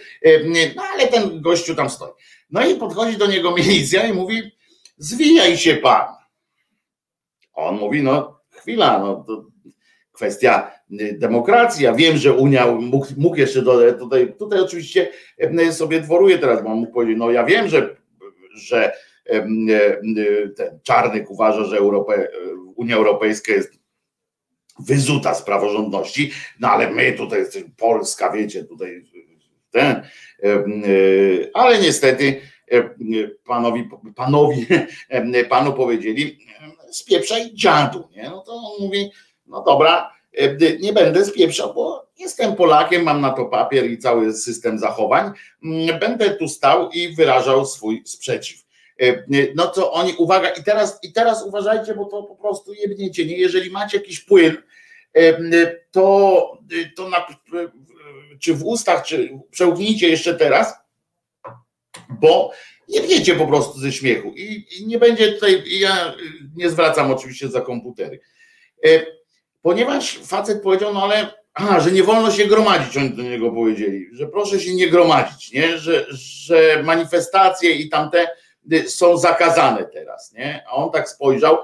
no 0.76 0.84
ale 0.94 1.08
ten 1.08 1.42
gościu 1.42 1.76
tam 1.76 1.90
stoi. 1.90 2.12
No 2.50 2.66
i 2.68 2.76
podchodzi 2.76 3.18
do 3.18 3.28
niego 3.28 3.52
milicja 3.56 4.08
i 4.08 4.14
mówi, 4.14 4.52
zwijaj 4.98 5.58
się 5.58 5.76
pan. 5.76 6.08
On 7.54 7.78
mówi, 7.78 8.04
no 8.04 8.40
chwila, 8.50 9.00
no 9.00 9.24
to 9.28 9.46
kwestia 10.12 10.72
y, 10.92 11.18
demokracji. 11.20 11.84
Ja 11.86 11.94
wiem, 11.94 12.18
że 12.18 12.34
Unia 12.34 12.72
mógł, 12.72 13.08
mógł 13.18 13.36
jeszcze 13.36 13.62
dodać, 13.62 14.00
tutaj, 14.00 14.34
tutaj 14.40 14.60
oczywiście 14.60 15.10
y, 15.68 15.74
sobie 15.74 16.02
dworuję 16.02 16.40
teraz, 16.40 16.64
bo 16.64 16.70
mógł 16.70 16.94
powiedzieć, 16.94 17.18
no 17.20 17.32
ja 17.32 17.44
wiem, 17.44 17.68
że, 17.68 17.96
że 18.54 18.92
y, 18.92 19.09
ten 20.58 20.80
Czarnek 20.84 21.32
uważa, 21.32 21.64
że 21.64 21.78
Europę, 21.78 22.28
Unia 22.76 22.96
Europejska 22.96 23.54
jest 23.54 23.80
wyzuta 24.80 25.34
z 25.34 25.42
praworządności, 25.42 26.32
no 26.60 26.70
ale 26.70 26.92
my 26.92 27.14
tutaj 27.14 27.40
jesteśmy 27.40 27.70
Polska, 27.78 28.32
wiecie, 28.32 28.64
tutaj 28.64 29.04
ten, 29.72 30.02
ale 31.54 31.80
niestety 31.80 32.42
panowi, 33.46 33.90
panowi, 34.16 34.66
panu 35.50 35.74
powiedzieli, 35.74 36.40
spieprzaj 36.92 37.54
dziadu, 37.54 38.10
nie? 38.16 38.24
No 38.24 38.42
to 38.42 38.52
on 38.52 38.86
mówi, 38.86 39.12
no 39.48 39.64
dobra, 39.64 40.14
nie 40.80 40.94
będę 40.94 41.26
spieprzał, 41.26 41.74
bo 41.74 42.10
jestem 42.20 42.56
Polakiem, 42.56 43.04
mam 43.04 43.22
na 43.22 43.30
to 43.30 43.46
papier 43.46 43.92
i 43.92 43.98
cały 43.98 44.34
system 44.34 44.80
zachowań. 44.80 45.32
Mm, 45.64 46.00
będę 46.00 46.30
tu 46.30 46.48
stał 46.48 46.90
i 46.92 47.16
wyrażał 47.16 47.66
swój 47.66 48.02
sprzeciw. 48.06 48.69
E, 49.02 49.24
no 49.56 49.68
to 49.68 49.92
oni, 49.92 50.14
uwaga, 50.18 50.50
i 50.50 50.64
teraz, 50.64 51.00
i 51.04 51.14
teraz 51.14 51.44
uważajcie, 51.44 51.96
bo 51.96 52.06
to 52.06 52.24
po 52.24 52.36
prostu 52.36 52.74
jebniecie, 52.74 53.26
nie? 53.26 53.38
Jeżeli 53.38 53.72
macie 53.72 53.98
jakiś 53.98 54.20
płyn, 54.20 54.58
e, 55.14 55.76
to, 55.92 56.58
to 56.96 57.10
na, 57.10 57.28
czy 58.40 58.54
w 58.54 58.64
ustach, 58.64 59.04
czy 59.04 59.40
przełknijcie 59.52 60.10
jeszcze 60.10 60.36
teraz, 60.36 60.74
bo 62.10 62.52
jebniecie 62.88 63.36
po 63.36 63.48
prostu 63.48 63.80
ze 63.80 63.92
śmiechu 63.92 64.34
i, 64.36 64.66
i 64.80 64.88
nie 64.88 64.98
będzie 64.98 65.32
tutaj, 65.32 65.64
ja 65.68 66.16
nie 66.56 66.70
zwracam 66.70 67.12
oczywiście 67.12 67.48
za 67.48 67.62
komputery 67.62 68.20
ponieważ 69.62 70.18
facet 70.18 70.64
powiedział, 70.64 70.94
no 70.94 71.04
ale 71.04 71.34
aha, 71.54 71.80
że 71.80 71.92
nie 71.92 72.04
wolno 72.04 72.32
się 72.32 72.46
gromadzić, 72.46 72.98
oni 72.98 73.10
do 73.10 73.24
niego 73.24 73.52
powiedzieli, 73.52 74.08
że 74.14 74.28
proszę 74.28 74.60
się 74.60 74.76
nie 74.76 74.88
gromadzić, 74.88 75.52
nie? 75.52 75.78
Że, 75.78 76.06
że 76.10 76.84
manifestacje 76.84 77.72
i 77.72 77.90
tamte 77.90 78.28
są 78.88 79.18
zakazane 79.18 79.86
teraz, 79.86 80.34
nie? 80.34 80.64
A 80.68 80.72
on 80.72 80.92
tak 80.92 81.10
spojrzał, 81.10 81.58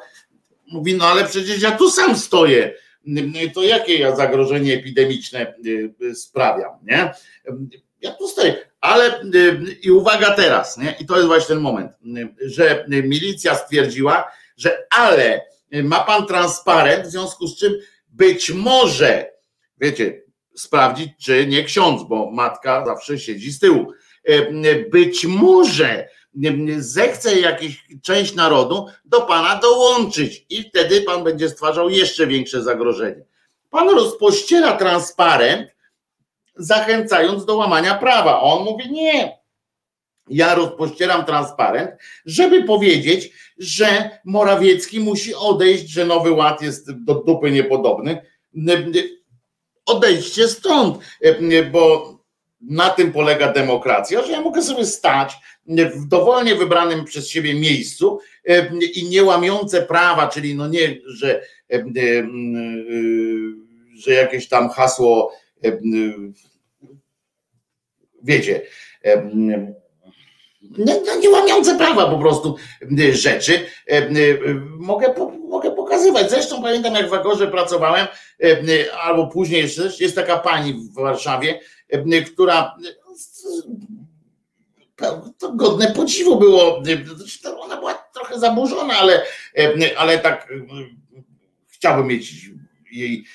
mówi, 0.68 0.96
no 0.96 1.06
ale 1.06 1.26
przecież 1.26 1.62
ja 1.62 1.72
tu 1.72 1.90
sam 1.92 2.18
stoję, 2.18 2.74
y, 3.08 3.52
to 3.54 3.64
jakie 3.64 3.98
ja 3.98 4.16
zagrożenie 4.16 4.74
epidemiczne 4.74 5.54
y, 6.02 6.16
sprawiam, 6.16 6.72
nie? 6.84 7.12
Ja 8.02 8.12
tu 8.12 8.28
stoję, 8.28 8.56
ale 8.82 9.22
i 9.84 9.92
uwaga 9.92 10.32
teraz, 10.32 10.78
nie? 10.78 10.96
I 11.00 11.06
to 11.06 11.16
jest 11.16 11.28
właśnie 11.28 11.48
ten 11.48 11.60
moment, 11.60 11.92
że 12.42 12.86
milicja 12.88 13.56
stwierdziła, 13.56 14.32
że 14.58 14.88
ale 14.90 15.42
ma 15.84 16.04
pan 16.04 16.28
transparent, 16.28 17.08
w 17.08 17.12
związku 17.12 17.48
z 17.48 17.60
czym 17.60 17.74
być 18.08 18.52
może, 18.52 19.32
wiecie, 19.82 20.22
sprawdzić, 20.56 21.10
czy 21.22 21.48
nie 21.48 21.64
ksiądz, 21.64 22.04
bo 22.04 22.32
matka 22.32 22.86
zawsze 22.86 23.20
siedzi 23.20 23.52
z 23.52 23.60
tyłu. 23.60 23.92
Być 24.92 25.26
może 25.26 26.08
zechce 26.78 27.40
jakiś 27.40 27.86
część 28.02 28.36
narodu 28.36 28.88
do 29.06 29.22
pana 29.22 29.60
dołączyć 29.60 30.46
i 30.50 30.64
wtedy 30.64 31.02
pan 31.02 31.24
będzie 31.24 31.50
stwarzał 31.50 31.90
jeszcze 31.90 32.28
większe 32.28 32.64
zagrożenie. 32.64 33.26
Pan 33.70 33.90
rozpościera 33.90 34.78
transparent, 34.78 35.68
zachęcając 36.56 37.46
do 37.46 37.56
łamania 37.56 37.96
prawa. 37.96 38.42
On 38.42 38.64
mówi 38.64 38.92
nie. 38.92 39.38
Ja 40.30 40.56
rozpościeram 40.56 41.26
transparent, 41.26 41.92
żeby 42.26 42.64
powiedzieć, 42.64 43.32
że 43.58 44.20
Morawiecki 44.26 45.00
musi 45.00 45.36
odejść, 45.36 45.90
że 45.90 46.06
Nowy 46.06 46.32
Ład 46.32 46.62
jest 46.62 46.92
do 46.92 47.16
dupy 47.16 47.52
niepodobny. 47.52 48.22
Odejdźcie 49.86 50.48
stąd, 50.48 50.98
bo 51.72 52.16
na 52.62 52.90
tym 52.90 53.12
polega 53.12 53.54
demokracja, 53.54 54.24
że 54.24 54.32
ja 54.32 54.42
mogę 54.42 54.62
sobie 54.62 54.86
stać 54.86 55.38
w 55.68 56.08
dowolnie 56.08 56.56
wybranym 56.56 57.06
przez 57.06 57.30
siebie 57.30 57.54
miejscu 57.54 58.20
i 58.94 59.10
nie 59.10 59.24
łamiące 59.24 59.82
prawa, 59.82 60.28
czyli 60.28 60.56
no 60.56 60.68
nie, 60.68 60.98
że, 61.06 61.42
że 63.96 64.14
jakieś 64.14 64.48
tam 64.48 64.70
hasło 64.70 65.34
wiecie, 68.24 68.62
nie, 70.78 71.02
no, 71.06 71.16
nie 71.22 71.30
łamiące 71.30 71.78
prawa 71.78 72.10
po 72.10 72.20
prostu 72.20 72.56
rzeczy 73.12 73.60
mogę, 74.78 75.14
mogę 75.50 75.72
pokazywać. 75.72 76.30
Zresztą 76.30 76.62
pamiętam, 76.62 76.94
jak 76.94 77.10
w 77.10 77.14
Agorze 77.14 77.48
pracowałem, 77.48 78.08
albo 79.02 79.28
później 79.28 79.62
jeszcze 79.62 79.92
jest 80.00 80.16
taka 80.16 80.38
pani 80.38 80.74
w 80.74 80.94
Warszawie, 80.94 81.60
która 82.34 82.76
to 85.38 85.52
godne 85.54 85.92
podziwu 85.92 86.40
było. 86.40 86.84
Ona 87.60 87.78
była 87.78 87.94
trochę 87.94 88.40
zaburzona, 88.40 88.94
ale, 88.94 89.22
ale 89.98 90.20
tak 90.20 90.54
chciałbym 91.68 92.08
mieć 92.08 92.50
jej 92.92 93.26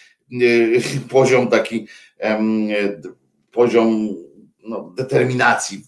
poziom 1.11 1.49
taki 1.49 1.87
poziom 3.53 4.09
no, 4.63 4.93
determinacji 4.97 5.83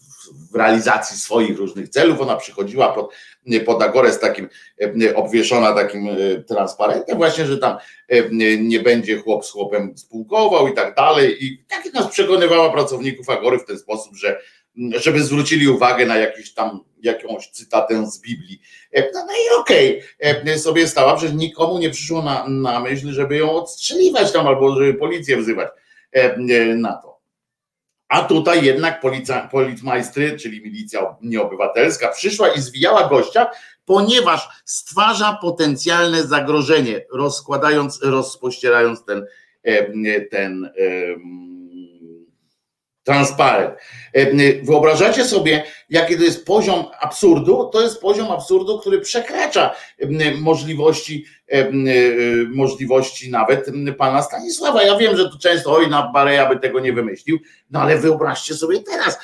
w 0.52 0.54
realizacji 0.54 1.16
swoich 1.16 1.58
różnych 1.58 1.88
celów. 1.88 2.20
Ona 2.20 2.37
przychodziła 2.37 2.92
pod, 2.92 3.14
pod 3.66 3.82
Agorę 3.82 4.12
z 4.12 4.18
takim 4.18 4.48
obwieszona 5.14 5.72
takim 5.72 6.08
transparentem 6.48 7.16
właśnie, 7.16 7.46
że 7.46 7.58
tam 7.58 7.76
nie 8.61 8.80
będzie 8.80 9.18
chłop 9.18 9.46
z 9.46 9.50
chłopem 9.50 9.98
spółkował 9.98 10.68
i 10.68 10.74
tak 10.74 10.94
dalej. 10.94 11.44
I 11.44 11.64
tak 11.68 11.94
nas 11.94 12.08
przekonywała 12.08 12.72
pracowników 12.72 13.28
Agory 13.28 13.58
w 13.58 13.66
ten 13.66 13.78
sposób, 13.78 14.16
że 14.16 14.40
żeby 14.76 15.22
zwrócili 15.22 15.68
uwagę 15.68 16.06
na 16.06 16.16
jakiś 16.16 16.54
tam 16.54 16.85
jakąś 17.02 17.48
cytatę 17.48 18.06
z 18.11 18.20
Biblii. 18.20 18.61
No, 18.94 19.24
no 19.26 19.32
i 19.32 19.61
okej, 19.61 20.02
okay. 20.20 20.58
sobie 20.58 20.88
stała, 20.88 21.18
że 21.18 21.32
nikomu 21.32 21.78
nie 21.78 21.90
przyszło 21.90 22.22
na, 22.22 22.48
na 22.48 22.80
myśl, 22.80 23.12
żeby 23.12 23.37
ją 23.37 23.50
odstrzeliwać 23.50 24.32
tam 24.32 24.46
albo 24.46 24.74
żeby 24.76 24.94
policję 24.94 25.37
wzywać 25.37 25.68
na 26.76 26.92
to. 26.92 27.12
A 28.08 28.22
tutaj 28.22 28.64
jednak 28.64 29.00
policja, 29.00 29.48
politmajstry, 29.48 30.37
czyli 30.38 30.62
milicja 30.62 31.16
nieobywatelska, 31.22 32.08
przyszła 32.08 32.48
i 32.48 32.61
zwijała 32.61 33.08
gościa, 33.08 33.50
ponieważ 33.85 34.48
stwarza 34.64 35.38
potencjalne 35.42 36.22
zagrożenie, 36.22 37.06
rozkładając, 37.12 38.02
rozpościerając 38.02 39.04
ten, 39.04 39.26
ten, 39.62 40.04
ten 40.30 40.70
transparent. 43.04 43.74
E, 44.12 44.62
wyobrażacie 44.62 45.24
sobie, 45.24 45.64
jaki 45.90 46.16
to 46.16 46.22
jest 46.22 46.46
poziom 46.46 46.84
absurdu? 47.00 47.70
To 47.72 47.82
jest 47.82 48.00
poziom 48.00 48.30
absurdu, 48.30 48.78
który 48.78 49.00
przekracza 49.00 49.74
możliwości, 50.40 51.24
e, 51.48 51.70
możliwości 52.54 53.30
nawet 53.30 53.70
pana 53.98 54.22
Stanisława. 54.22 54.82
Ja 54.82 54.96
wiem, 54.96 55.16
że 55.16 55.30
tu 55.30 55.38
często, 55.38 55.72
oj, 55.72 55.88
na 55.88 56.10
Bareja 56.12 56.48
by 56.48 56.60
tego 56.60 56.80
nie 56.80 56.92
wymyślił, 56.92 57.38
no 57.70 57.80
ale 57.80 57.98
wyobraźcie 57.98 58.54
sobie 58.54 58.82
teraz. 58.82 59.18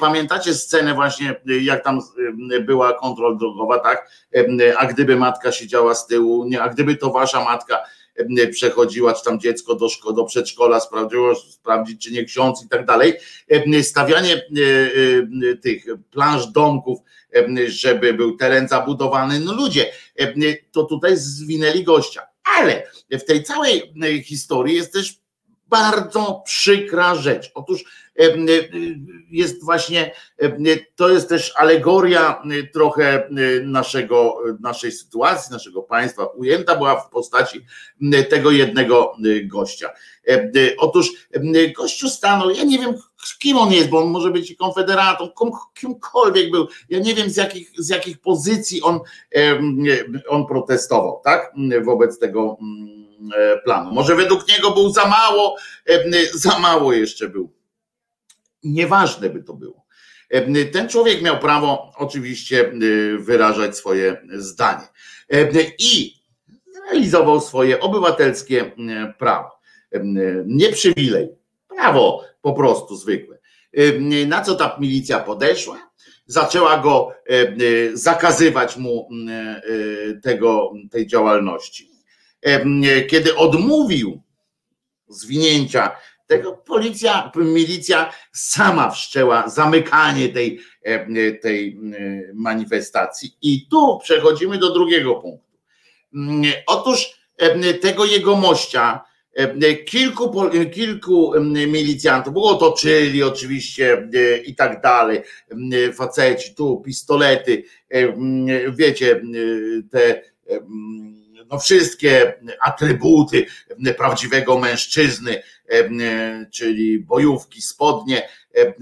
Pamiętacie 0.00 0.54
scenę 0.54 0.94
właśnie, 0.94 1.34
jak 1.62 1.84
tam 1.84 2.00
była 2.60 2.92
kontrola 2.92 3.36
drogowa, 3.36 3.78
tak? 3.78 4.10
A 4.78 4.86
gdyby 4.86 5.16
matka 5.16 5.52
siedziała 5.52 5.94
z 5.94 6.06
tyłu, 6.06 6.44
nie, 6.44 6.62
a 6.62 6.68
gdyby 6.68 6.96
to 6.96 7.10
wasza 7.10 7.44
matka 7.44 7.82
przechodziła, 8.50 9.14
czy 9.14 9.24
tam 9.24 9.40
dziecko 9.40 9.74
do, 9.74 9.86
szko- 9.86 10.14
do 10.14 10.24
przedszkola 10.24 10.80
sprawdziło, 10.80 11.34
sprawdzić, 11.34 12.02
czy 12.02 12.12
nie 12.12 12.24
ksiądz 12.24 12.64
i 12.64 12.68
tak 12.68 12.86
dalej. 12.86 13.14
Stawianie 13.82 14.42
tych 15.62 15.84
planż 16.10 16.46
domków, 16.46 16.98
żeby 17.66 18.14
był 18.14 18.36
teren 18.36 18.68
zabudowany, 18.68 19.40
no 19.40 19.52
ludzie, 19.52 19.92
to 20.72 20.84
tutaj 20.84 21.16
zwinęli 21.16 21.84
gościa. 21.84 22.22
Ale 22.58 22.86
w 23.10 23.24
tej 23.24 23.42
całej 23.42 23.92
historii 24.24 24.76
jest 24.76 24.92
też 24.92 25.22
bardzo 25.68 26.42
przykra 26.44 27.14
rzecz. 27.14 27.50
Otóż 27.54 27.84
jest 29.30 29.64
właśnie, 29.64 30.14
to 30.96 31.08
jest 31.08 31.28
też 31.28 31.52
alegoria 31.56 32.42
trochę 32.72 33.28
naszego, 33.62 34.36
naszej 34.60 34.92
sytuacji, 34.92 35.52
naszego 35.52 35.82
państwa. 35.82 36.26
Ujęta 36.26 36.76
była 36.76 37.00
w 37.00 37.10
postaci 37.10 37.66
tego 38.30 38.50
jednego 38.50 39.12
gościa. 39.44 39.90
Otóż 40.78 41.12
gościu 41.76 42.08
stanął, 42.08 42.50
ja 42.50 42.64
nie 42.64 42.78
wiem 42.78 42.94
kim 43.38 43.56
on 43.56 43.72
jest, 43.72 43.88
bo 43.88 43.98
on 43.98 44.10
może 44.10 44.30
być 44.30 44.54
konfederatą, 44.56 45.28
kimkolwiek 45.74 46.50
był. 46.50 46.68
Ja 46.88 46.98
nie 46.98 47.14
wiem 47.14 47.30
z 47.30 47.36
jakich, 47.36 47.70
z 47.78 47.88
jakich 47.88 48.20
pozycji 48.20 48.82
on, 48.82 49.00
on 50.28 50.46
protestował, 50.46 51.20
tak? 51.24 51.52
Wobec 51.84 52.18
tego 52.18 52.56
planu. 53.64 53.92
Może 53.92 54.16
według 54.16 54.48
niego 54.48 54.70
był 54.70 54.92
za 54.92 55.06
mało, 55.06 55.56
za 56.34 56.58
mało 56.58 56.92
jeszcze 56.92 57.28
był 57.28 57.52
Nieważne 58.62 59.30
by 59.30 59.42
to 59.42 59.54
było. 59.54 59.86
Ten 60.72 60.88
człowiek 60.88 61.22
miał 61.22 61.38
prawo 61.38 61.92
oczywiście 61.96 62.72
wyrażać 63.18 63.76
swoje 63.76 64.22
zdanie 64.32 64.86
i 65.78 66.14
realizował 66.84 67.40
swoje 67.40 67.80
obywatelskie 67.80 68.72
prawo. 69.18 69.50
Nie 70.46 70.68
przywilej, 70.68 71.28
prawo 71.68 72.24
po 72.42 72.52
prostu 72.52 72.96
zwykłe. 72.96 73.38
Na 74.26 74.40
co 74.40 74.54
ta 74.54 74.76
milicja 74.80 75.20
podeszła? 75.20 75.92
Zaczęła 76.26 76.78
go 76.78 77.12
zakazywać 77.92 78.76
mu 78.76 79.08
tego, 80.22 80.72
tej 80.90 81.06
działalności. 81.06 81.90
Kiedy 83.08 83.36
odmówił 83.36 84.22
zwinięcia 85.08 85.96
tego 86.26 86.52
policja, 86.52 87.32
milicja 87.36 88.12
sama 88.32 88.90
wszczęła 88.90 89.48
zamykanie 89.48 90.28
tej, 90.28 90.60
e, 90.82 91.32
tej 91.32 91.68
e, 91.68 92.32
manifestacji. 92.34 93.36
I 93.42 93.66
tu 93.70 93.98
przechodzimy 94.02 94.58
do 94.58 94.72
drugiego 94.74 95.14
punktu. 95.14 95.58
Mm, 96.14 96.52
otóż 96.66 97.10
e, 97.38 97.74
tego 97.74 98.04
jego 98.04 98.36
mościa, 98.36 99.00
kilku, 99.86 100.50
kilku 100.74 101.32
milicjantów, 101.66 102.32
było 102.32 102.50
otoczyli 102.50 103.22
oczywiście 103.22 104.08
i 104.46 104.54
tak 104.54 104.80
dalej, 104.80 105.22
faceci, 105.94 106.54
tu 106.54 106.82
pistolety, 106.84 107.64
wiecie, 108.72 109.22
te 109.90 110.22
no 111.50 111.58
wszystkie 111.58 112.34
atrybuty 112.60 113.46
prawdziwego 113.96 114.58
mężczyzny, 114.58 115.42
E, 115.61 115.61
czyli 116.52 116.98
bojówki, 116.98 117.62
spodnie, 117.62 118.28
e, 118.54 118.74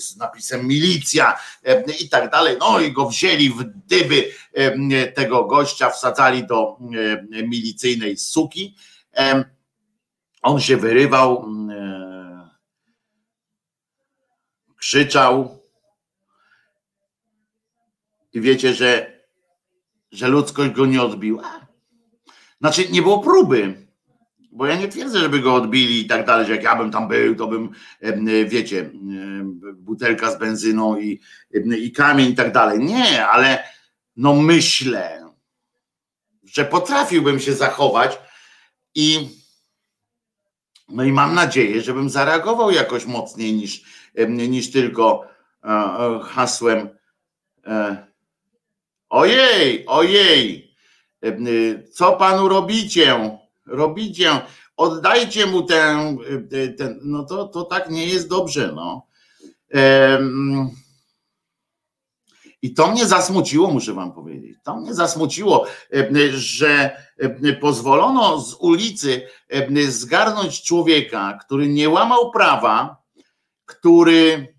z 0.00 0.16
napisem 0.16 0.66
milicja 0.66 1.38
i 2.00 2.08
tak 2.08 2.30
dalej. 2.30 2.56
No 2.60 2.80
i 2.80 2.92
go 2.92 3.08
wzięli 3.08 3.50
w 3.50 3.64
dyby 3.64 4.30
tego 5.14 5.44
gościa, 5.44 5.90
wsadzali 5.90 6.46
do 6.46 6.78
milicyjnej 7.48 8.16
suki. 8.16 8.76
On 10.42 10.60
się 10.60 10.76
wyrywał, 10.76 11.48
krzyczał. 14.76 15.62
I 18.32 18.40
wiecie, 18.40 18.74
że, 18.74 19.20
że 20.12 20.28
ludzkość 20.28 20.70
go 20.70 20.86
nie 20.86 21.02
odbiła. 21.02 21.66
Znaczy, 22.60 22.88
nie 22.88 23.02
było 23.02 23.18
próby 23.18 23.85
bo 24.56 24.66
ja 24.66 24.76
nie 24.76 24.88
twierdzę, 24.88 25.18
żeby 25.18 25.40
go 25.40 25.54
odbili 25.54 26.00
i 26.00 26.06
tak 26.06 26.26
dalej, 26.26 26.46
że 26.46 26.52
jak 26.52 26.62
ja 26.62 26.76
bym 26.76 26.90
tam 26.90 27.08
był, 27.08 27.34
to 27.34 27.46
bym, 27.46 27.70
wiecie, 28.46 28.90
butelka 29.74 30.30
z 30.30 30.38
benzyną 30.38 30.98
i, 30.98 31.20
i 31.78 31.92
kamień 31.92 32.30
i 32.30 32.34
tak 32.34 32.52
dalej. 32.52 32.78
Nie, 32.78 33.26
ale 33.26 33.64
no 34.16 34.34
myślę, 34.34 35.30
że 36.44 36.64
potrafiłbym 36.64 37.40
się 37.40 37.52
zachować 37.52 38.18
i 38.94 39.28
no 40.88 41.04
i 41.04 41.12
mam 41.12 41.34
nadzieję, 41.34 41.82
żebym 41.82 42.10
zareagował 42.10 42.70
jakoś 42.70 43.06
mocniej 43.06 43.52
niż, 43.52 43.82
niż 44.28 44.70
tylko 44.70 45.28
e, 45.64 45.68
e, 45.68 46.20
hasłem 46.24 46.88
e, 47.66 48.06
ojej, 49.08 49.86
ojej, 49.86 50.74
co 51.92 52.12
panu 52.12 52.48
robicie? 52.48 53.36
Robicie, 53.66 54.40
oddajcie 54.76 55.46
mu 55.46 55.62
ten, 55.62 56.18
ten 56.78 57.00
no 57.02 57.24
to, 57.24 57.48
to 57.48 57.64
tak 57.64 57.90
nie 57.90 58.06
jest 58.06 58.28
dobrze, 58.28 58.72
no. 58.76 59.06
I 62.62 62.74
to 62.74 62.90
mnie 62.90 63.06
zasmuciło, 63.06 63.70
muszę 63.70 63.94
wam 63.94 64.12
powiedzieć. 64.12 64.56
To 64.62 64.76
mnie 64.76 64.94
zasmuciło, 64.94 65.66
że 66.30 66.96
pozwolono 67.60 68.40
z 68.40 68.54
ulicy 68.54 69.28
zgarnąć 69.88 70.62
człowieka, 70.62 71.38
który 71.44 71.68
nie 71.68 71.88
łamał 71.88 72.30
prawa, 72.30 73.02
który 73.64 74.54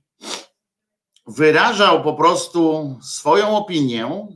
wyrażał 1.28 2.04
po 2.04 2.13
prostu 2.13 2.96
swoją 3.02 3.58
opinię, 3.58 4.28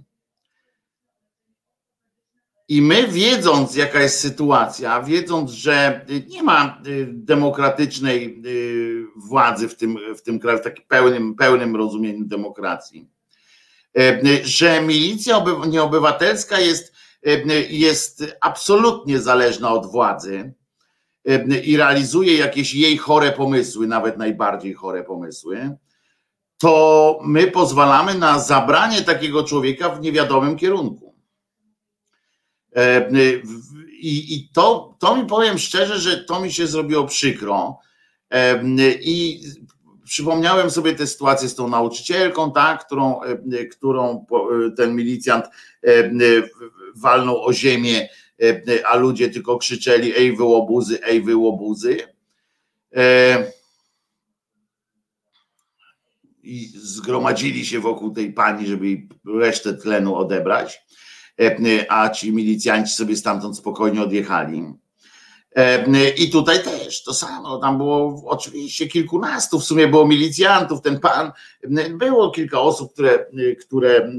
i 2.72 2.82
my, 2.82 3.08
wiedząc, 3.08 3.76
jaka 3.76 4.02
jest 4.02 4.20
sytuacja, 4.20 5.02
wiedząc, 5.02 5.52
że 5.52 6.06
nie 6.28 6.44
ma 6.44 6.82
y, 6.88 7.08
demokratycznej 7.12 8.42
y, 8.46 9.06
władzy 9.16 9.70
w 9.70 9.76
tym, 9.76 9.98
w 10.18 10.22
tym 10.22 10.40
kraju, 10.40 10.60
w 10.60 10.62
takim 10.62 10.86
pełnym, 10.88 11.36
pełnym 11.36 11.76
rozumieniu 11.76 12.26
demokracji, 12.26 13.10
y, 14.00 14.42
że 14.44 14.82
milicja 14.82 15.46
nieobywatelska 15.68 16.60
jest, 16.60 16.94
jest 17.70 18.38
absolutnie 18.42 19.20
zależna 19.20 19.74
od 19.74 19.92
władzy 19.92 20.54
i 21.64 21.78
realizuje 21.78 22.38
jakieś 22.38 22.74
jej 22.74 22.98
chore 22.98 23.32
pomysły, 23.32 23.88
nawet 23.88 24.18
najbardziej 24.18 24.74
chore 24.74 25.04
pomysły, 25.04 25.78
to 26.58 27.20
my 27.24 27.48
pozwalamy 27.48 28.16
na 28.16 28.40
zabranie 28.40 29.02
takiego 29.02 29.44
człowieka 29.44 29.90
w 29.90 30.02
niewiadomym 30.02 30.58
kierunku. 30.58 31.11
E, 32.76 33.12
I, 34.00 34.36
i 34.36 34.50
to, 34.54 34.96
to 35.00 35.16
mi 35.16 35.26
powiem 35.26 35.58
szczerze, 35.58 36.00
że 36.00 36.18
to 36.18 36.40
mi 36.40 36.52
się 36.52 36.68
zrobiło 36.68 37.06
przykro. 37.06 37.80
E, 38.32 38.64
I 39.02 39.42
przypomniałem 40.06 40.72
sobie 40.72 40.96
tę 40.96 41.08
sytuację 41.08 41.50
z 41.50 41.56
tą 41.56 41.70
nauczycielką, 41.70 42.52
tak, 42.52 42.86
którą, 42.86 43.22
e, 43.22 43.66
którą 43.66 44.26
ten 44.78 44.96
milicjant 44.96 45.46
walnął 46.96 47.46
o 47.46 47.54
ziemię, 47.54 48.10
a 48.86 48.96
ludzie 48.96 49.30
tylko 49.30 49.58
krzyczeli 49.58 50.16
ej 50.16 50.36
wy 50.36 50.44
łobuzy, 50.44 51.04
ej 51.04 51.22
wy 51.22 51.36
łobuzy. 51.36 51.98
I 56.44 56.72
zgromadzili 56.76 57.66
się 57.66 57.80
wokół 57.80 58.12
tej 58.12 58.34
pani, 58.34 58.68
żeby 58.68 59.08
resztę 59.40 59.74
tlenu 59.74 60.16
odebrać. 60.16 60.82
E, 61.42 61.86
a 61.90 62.10
ci 62.10 62.34
milicjanci 62.34 62.94
sobie 62.94 63.16
stamtąd 63.18 63.58
spokojnie 63.58 64.02
odjechali. 64.02 64.74
E, 65.56 66.10
I 66.10 66.30
tutaj 66.30 66.64
też 66.64 67.04
to 67.04 67.14
samo, 67.14 67.58
tam 67.58 67.78
było 67.78 68.24
oczywiście 68.26 68.88
kilkunastu, 68.88 69.60
w 69.60 69.64
sumie 69.64 69.88
było 69.88 70.08
milicjantów, 70.08 70.82
ten 70.82 71.00
pan, 71.00 71.32
było 71.90 72.32
kilka 72.32 72.60
osób, 72.60 72.94
które, 72.94 73.26
które 73.60 73.98
e, 73.98 74.10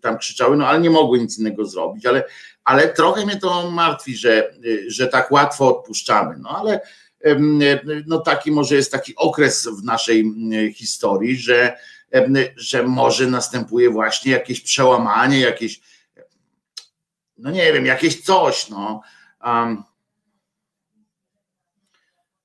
tam 0.00 0.18
krzyczały, 0.18 0.56
no 0.56 0.66
ale 0.66 0.80
nie 0.80 0.90
mogły 0.90 1.18
nic 1.18 1.38
innego 1.38 1.64
zrobić, 1.64 2.06
ale, 2.06 2.24
ale 2.64 2.88
trochę 2.88 3.26
mnie 3.26 3.36
to 3.36 3.70
martwi, 3.70 4.16
że, 4.16 4.54
że 4.86 5.08
tak 5.08 5.32
łatwo 5.32 5.78
odpuszczamy, 5.78 6.36
no 6.38 6.48
ale 6.48 6.80
no 8.06 8.20
taki 8.20 8.52
może 8.52 8.74
jest 8.74 8.92
taki 8.92 9.16
okres 9.16 9.68
w 9.80 9.84
naszej 9.84 10.24
historii, 10.74 11.36
że, 11.36 11.76
że 12.56 12.82
może 12.82 13.26
następuje 13.26 13.90
właśnie 13.90 14.32
jakieś 14.32 14.60
przełamanie, 14.60 15.40
jakieś 15.40 15.80
no 17.38 17.50
nie 17.50 17.72
wiem, 17.72 17.86
jakieś 17.86 18.22
coś, 18.22 18.68
no. 18.68 19.00
Um, 19.44 19.82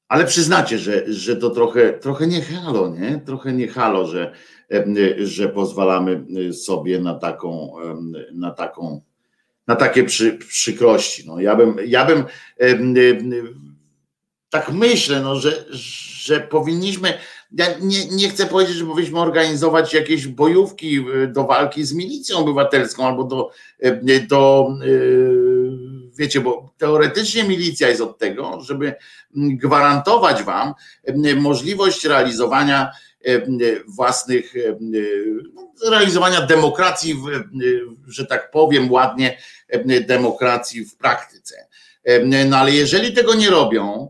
ale 0.08 0.26
przyznacie, 0.26 0.80
że, 0.80 1.14
że 1.14 1.36
to 1.36 1.50
trochę, 1.50 1.94
trochę 1.94 2.28
nie 2.28 2.42
halo, 2.42 2.90
nie? 2.90 3.22
Trochę 3.26 3.54
nie 3.54 3.68
halo, 3.68 4.08
że, 4.08 4.34
że 5.18 5.50
pozwalamy 5.50 6.24
sobie 6.54 7.00
na 7.00 7.14
taką, 7.14 7.74
na 8.34 8.52
taką 8.52 9.02
na 9.68 9.76
takie 9.76 10.04
przy, 10.04 10.34
przykrości. 10.34 11.24
No, 11.28 11.40
ja 11.40 11.56
bym, 11.56 11.78
ja 11.86 12.06
bym 12.06 12.26
tak 14.50 14.72
myślę, 14.72 15.22
no, 15.22 15.36
że, 15.36 15.66
że 15.72 16.40
powinniśmy, 16.40 17.14
ja 17.52 17.66
nie, 17.82 18.06
nie 18.06 18.30
chcę 18.30 18.46
powiedzieć, 18.46 18.76
że 18.76 18.86
powinniśmy 18.86 19.20
organizować 19.20 19.94
jakieś 19.94 20.28
bojówki 20.28 20.98
e, 20.98 21.28
do 21.28 21.44
walki 21.44 21.86
z 21.86 21.94
milicją 21.94 22.38
obywatelską 22.38 23.08
albo 23.08 23.24
do, 23.24 23.52
e, 23.80 24.20
do 24.20 24.70
e, 24.82 24.88
wiecie, 26.18 26.42
bo 26.42 26.74
teoretycznie 26.78 27.44
milicja 27.44 27.90
jest 27.90 28.02
od 28.02 28.18
tego, 28.18 28.62
żeby 28.62 28.96
gwarantować 29.36 30.44
wam 30.44 30.74
możliwość 31.36 32.06
realizowania 32.06 32.92
własnych, 33.88 34.54
no, 35.54 35.72
realizowania 35.90 36.42
demokracji, 36.42 37.16
że 38.08 38.26
tak 38.26 38.52
powiem 38.52 38.92
ładnie, 38.92 39.38
demokracji 40.08 40.86
w 40.86 40.96
praktyce. 40.96 41.68
No 42.48 42.58
ale 42.58 42.72
jeżeli 42.72 43.14
tego 43.14 43.36
nie 43.36 43.50
robią, 43.50 44.10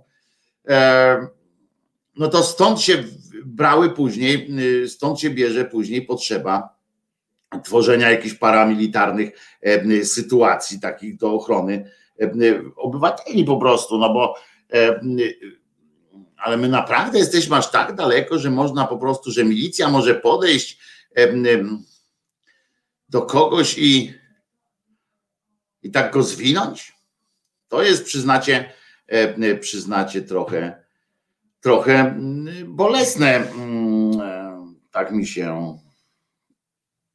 no 2.16 2.28
to 2.28 2.44
stąd 2.44 2.82
się 2.82 3.04
brały 3.48 3.90
później, 3.90 4.50
stąd 4.88 5.20
się 5.20 5.30
bierze 5.30 5.66
później 5.66 6.02
potrzeba 6.02 6.78
tworzenia 7.64 8.12
jakichś 8.12 8.36
paramilitarnych 8.36 9.60
sytuacji 10.04 10.80
takich 10.80 11.18
do 11.18 11.34
ochrony 11.34 11.92
obywateli 12.76 13.44
po 13.46 13.58
prostu, 13.58 13.98
no 13.98 14.14
bo 14.14 14.36
ale 16.38 16.58
my 16.58 16.70
naprawdę 16.70 17.20
jesteśmy 17.20 17.56
aż 17.56 17.72
tak 17.72 17.96
daleko, 17.96 18.40
że 18.40 18.50
można 18.50 18.88
po 18.88 18.98
prostu, 18.98 19.32
że 19.32 19.44
milicja 19.44 19.90
może 19.90 20.16
podejść 20.16 20.80
do 23.10 23.22
kogoś 23.22 23.78
i, 23.78 24.14
i 25.84 25.92
tak 25.92 26.14
go 26.14 26.24
zwinąć? 26.24 26.98
To 27.68 27.84
jest, 27.84 28.06
przyznacie, 28.06 28.74
przyznacie 29.62 30.22
trochę, 30.22 30.84
trochę 31.62 32.16
bolesne. 32.68 33.44
Tak 34.92 35.12
mi 35.12 35.28
się, 35.28 35.78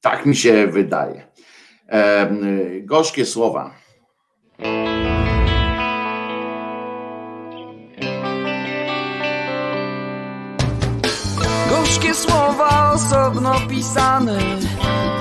tak 0.00 0.26
mi 0.26 0.36
się 0.36 0.66
wydaje. 0.66 1.26
Gorzkie 2.82 3.26
słowa. 3.26 3.74
Gorzkie 11.70 12.14
słowa 12.14 12.92
osobno 12.92 13.54
pisane 13.70 14.38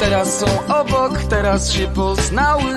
Teraz 0.02 0.40
są 0.40 0.46
obok, 0.68 1.24
teraz 1.30 1.72
się 1.72 1.88
poznały 1.88 2.74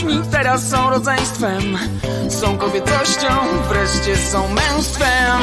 braćmi, 0.00 0.22
teraz 0.30 0.68
są 0.68 0.90
rodzeństwem. 0.90 1.78
Są 2.28 2.58
kobietością, 2.58 3.28
wreszcie 3.68 4.16
są 4.16 4.48
męstwem. 4.48 5.40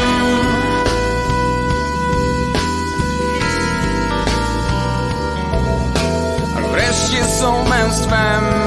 Wreszcie 6.72 7.26
są 7.26 7.70
męstwem 7.70 8.67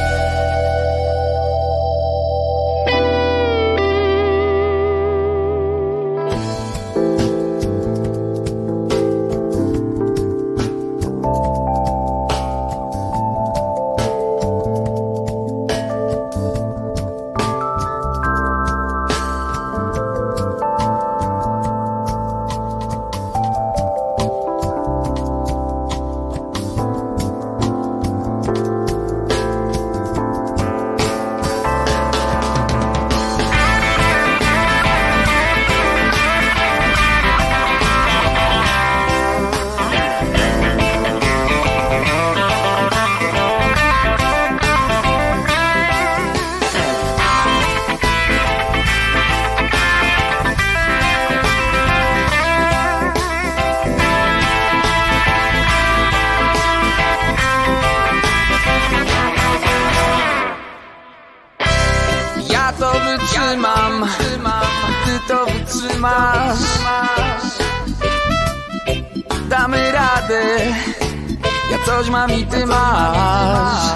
Ja 72.21 72.27
coś 72.27 72.29
mam 72.29 72.39
i 72.39 72.45
ty 72.45 72.65
masz. 72.65 73.93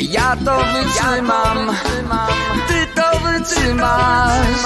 Ja 0.00 0.36
to 0.44 0.56
wytrzymam. 0.72 1.70
Ty 2.68 2.86
to 2.94 3.18
wytrzymasz. 3.18 4.64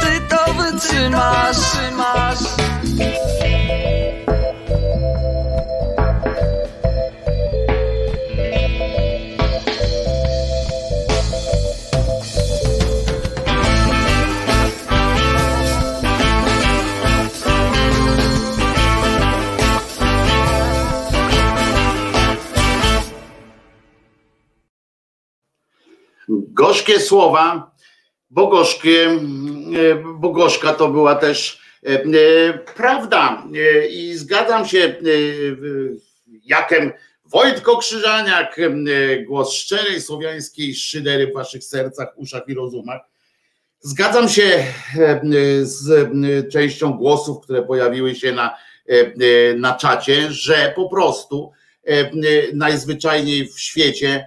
Ty 0.00 0.20
to 0.28 0.52
wytrzymasz 0.52 1.56
Gorzkie 26.88 27.06
słowa, 27.06 27.70
bo 28.30 28.46
gorzkie, 28.46 29.20
bo 30.14 30.30
gorzka 30.30 30.72
to 30.72 30.88
była 30.88 31.14
też 31.14 31.60
e, 31.86 31.88
e, 31.88 32.58
prawda. 32.58 33.44
E, 33.54 33.86
I 33.86 34.14
zgadzam 34.14 34.66
się, 34.68 34.94
Jakem 36.44 36.92
Wojtko 37.24 37.76
Krzyżaniak, 37.76 38.60
głos 39.26 39.52
szczerej 39.52 40.00
słowiańskiej 40.00 40.74
szydery 40.74 41.26
w 41.26 41.34
waszych 41.34 41.64
sercach, 41.64 42.08
uszach 42.16 42.42
i 42.48 42.54
rozumach. 42.54 43.00
Zgadzam 43.80 44.28
się 44.28 44.64
z 45.62 46.10
częścią 46.52 46.92
głosów, 46.92 47.40
które 47.44 47.62
pojawiły 47.62 48.14
się 48.14 48.32
na, 48.32 48.56
na 49.56 49.74
czacie, 49.74 50.32
że 50.32 50.72
po 50.76 50.88
prostu 50.88 51.52
najzwyczajniej 52.52 53.48
w 53.48 53.60
świecie, 53.60 54.26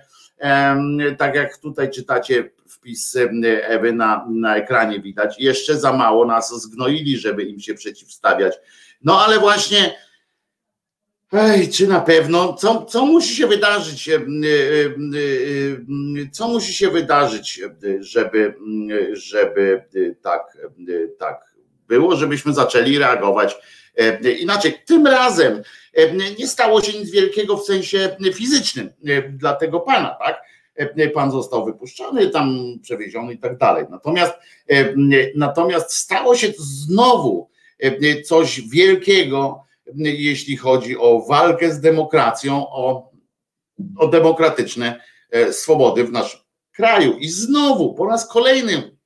tak 1.18 1.36
jak 1.36 1.58
tutaj 1.58 1.90
czytacie 1.90 2.50
wpis 2.68 3.16
Ewy 3.62 3.94
na, 3.94 4.28
na 4.30 4.56
ekranie 4.56 5.00
widać, 5.00 5.40
jeszcze 5.40 5.78
za 5.78 5.94
mało 5.94 6.26
nas 6.26 6.62
zgnoili, 6.62 7.18
żeby 7.18 7.44
im 7.44 7.60
się 7.60 7.74
przeciwstawiać. 7.74 8.54
No 9.04 9.22
ale 9.26 9.40
właśnie 9.40 9.96
Ej, 11.34 11.70
czy 11.70 11.88
na 11.88 12.02
pewno? 12.02 12.54
Co, 12.54 12.86
co 12.86 13.06
musi 13.06 13.36
się 13.36 13.48
wydarzyć? 13.48 14.10
Co 16.32 16.48
musi 16.48 16.74
się 16.74 16.90
wydarzyć, 16.90 17.62
żeby, 18.00 18.54
żeby 19.14 19.84
tak, 20.22 20.58
tak 21.20 21.56
było, 21.88 22.16
żebyśmy 22.16 22.54
zaczęli 22.54 22.98
reagować 22.98 23.56
inaczej? 24.40 24.82
Tym 24.86 25.08
razem 25.08 25.62
nie 26.40 26.48
stało 26.48 26.82
się 26.82 27.00
nic 27.00 27.12
wielkiego 27.12 27.58
w 27.58 27.66
sensie 27.66 28.18
fizycznym 28.34 28.90
dla 29.30 29.54
tego 29.54 29.80
pana, 29.80 30.18
tak? 30.20 30.42
Pan 31.14 31.32
został 31.32 31.66
wypuszczony, 31.66 32.30
tam 32.30 32.60
przewieziony 32.82 33.34
i 33.34 33.38
tak 33.38 33.58
dalej. 33.58 33.86
Natomiast, 33.90 34.34
natomiast 35.36 35.94
stało 35.94 36.36
się 36.36 36.48
znowu 36.58 37.50
coś 38.26 38.62
wielkiego 38.62 39.64
jeśli 39.96 40.58
chodzi 40.58 40.98
o 40.98 41.22
walkę 41.22 41.74
z 41.74 41.80
demokracją, 41.80 42.68
o, 42.70 43.12
o 43.98 44.08
demokratyczne 44.08 45.02
e, 45.32 45.54
swobody 45.54 46.04
w 46.04 46.12
naszym 46.12 46.40
kraju. 46.76 47.18
I 47.18 47.30
znowu 47.30 47.94
po 47.94 48.06
raz 48.06 48.28
kolejny 48.28 48.98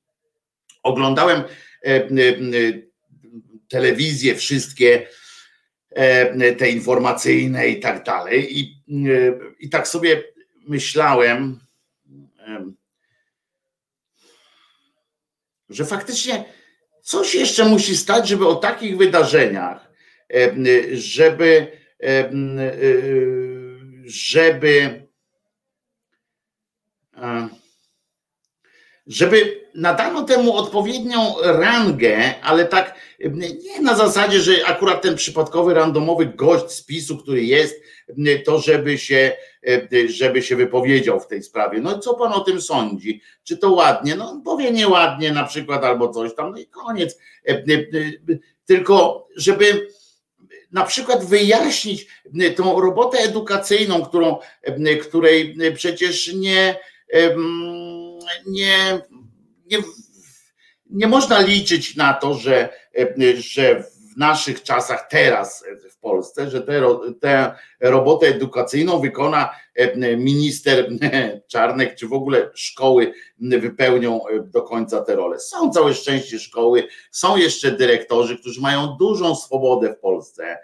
oglądałem 0.82 1.38
e, 1.40 1.44
e, 1.86 2.08
telewizje, 3.68 4.34
wszystkie 4.34 5.06
te 6.58 6.70
informacyjne 6.70 7.68
i 7.68 7.80
tak 7.80 8.04
dalej. 8.04 8.58
I, 8.60 8.82
i 9.60 9.70
tak 9.70 9.88
sobie 9.88 10.22
myślałem, 10.68 11.60
że 15.68 15.84
faktycznie 15.84 16.44
coś 17.02 17.34
jeszcze 17.34 17.64
musi 17.64 17.96
stać, 17.96 18.28
żeby 18.28 18.46
o 18.46 18.54
takich 18.54 18.96
wydarzeniach 18.96 19.86
żeby, 20.92 21.78
żeby, 24.04 25.06
żeby 29.06 29.65
nadano 29.76 30.22
temu 30.22 30.56
odpowiednią 30.56 31.34
rangę, 31.42 32.34
ale 32.42 32.64
tak 32.64 32.94
nie 33.64 33.80
na 33.80 33.96
zasadzie, 33.96 34.40
że 34.40 34.66
akurat 34.66 35.02
ten 35.02 35.16
przypadkowy 35.16 35.74
randomowy 35.74 36.26
gość 36.26 36.70
z 36.70 36.82
PiSu, 36.82 37.18
który 37.18 37.44
jest, 37.44 37.82
to 38.44 38.60
żeby 38.60 38.98
się, 38.98 39.32
żeby 40.06 40.42
się 40.42 40.56
wypowiedział 40.56 41.20
w 41.20 41.26
tej 41.26 41.42
sprawie. 41.42 41.80
No 41.80 41.98
co 41.98 42.14
pan 42.14 42.32
o 42.32 42.40
tym 42.40 42.60
sądzi? 42.60 43.20
Czy 43.44 43.56
to 43.56 43.70
ładnie? 43.70 44.14
No 44.14 44.30
on 44.30 44.42
powie 44.42 44.70
nieładnie 44.70 45.32
na 45.32 45.44
przykład 45.44 45.84
albo 45.84 46.08
coś 46.08 46.34
tam, 46.34 46.50
no 46.50 46.58
i 46.58 46.66
koniec. 46.66 47.18
Tylko 48.66 49.28
żeby 49.36 49.88
na 50.72 50.84
przykład 50.84 51.24
wyjaśnić 51.24 52.06
tą 52.56 52.80
robotę 52.80 53.18
edukacyjną, 53.18 54.02
którą, 54.04 54.36
której 55.02 55.56
przecież 55.74 56.34
nie, 56.34 56.76
nie, 58.46 59.00
nie, 59.66 59.78
nie 60.90 61.06
można 61.06 61.40
liczyć 61.40 61.96
na 61.96 62.14
to, 62.14 62.34
że, 62.34 62.68
że 63.38 63.82
w 63.82 64.18
naszych 64.18 64.62
czasach, 64.62 65.06
teraz 65.10 65.64
w 65.90 65.98
Polsce, 65.98 66.50
że 66.50 66.62
tę 67.20 67.54
robotę 67.80 68.26
edukacyjną 68.26 69.00
wykona 69.00 69.50
minister 70.16 70.88
Czarnek, 71.48 71.94
czy 71.94 72.08
w 72.08 72.12
ogóle 72.12 72.50
szkoły 72.54 73.12
wypełnią 73.38 74.20
do 74.44 74.62
końca 74.62 75.00
te 75.00 75.16
role. 75.16 75.38
Są 75.38 75.70
całe 75.70 75.94
szczęście 75.94 76.38
szkoły, 76.38 76.88
są 77.10 77.36
jeszcze 77.36 77.70
dyrektorzy, 77.70 78.38
którzy 78.38 78.60
mają 78.60 78.86
dużą 78.86 79.36
swobodę 79.36 79.94
w 79.94 79.98
Polsce 79.98 80.58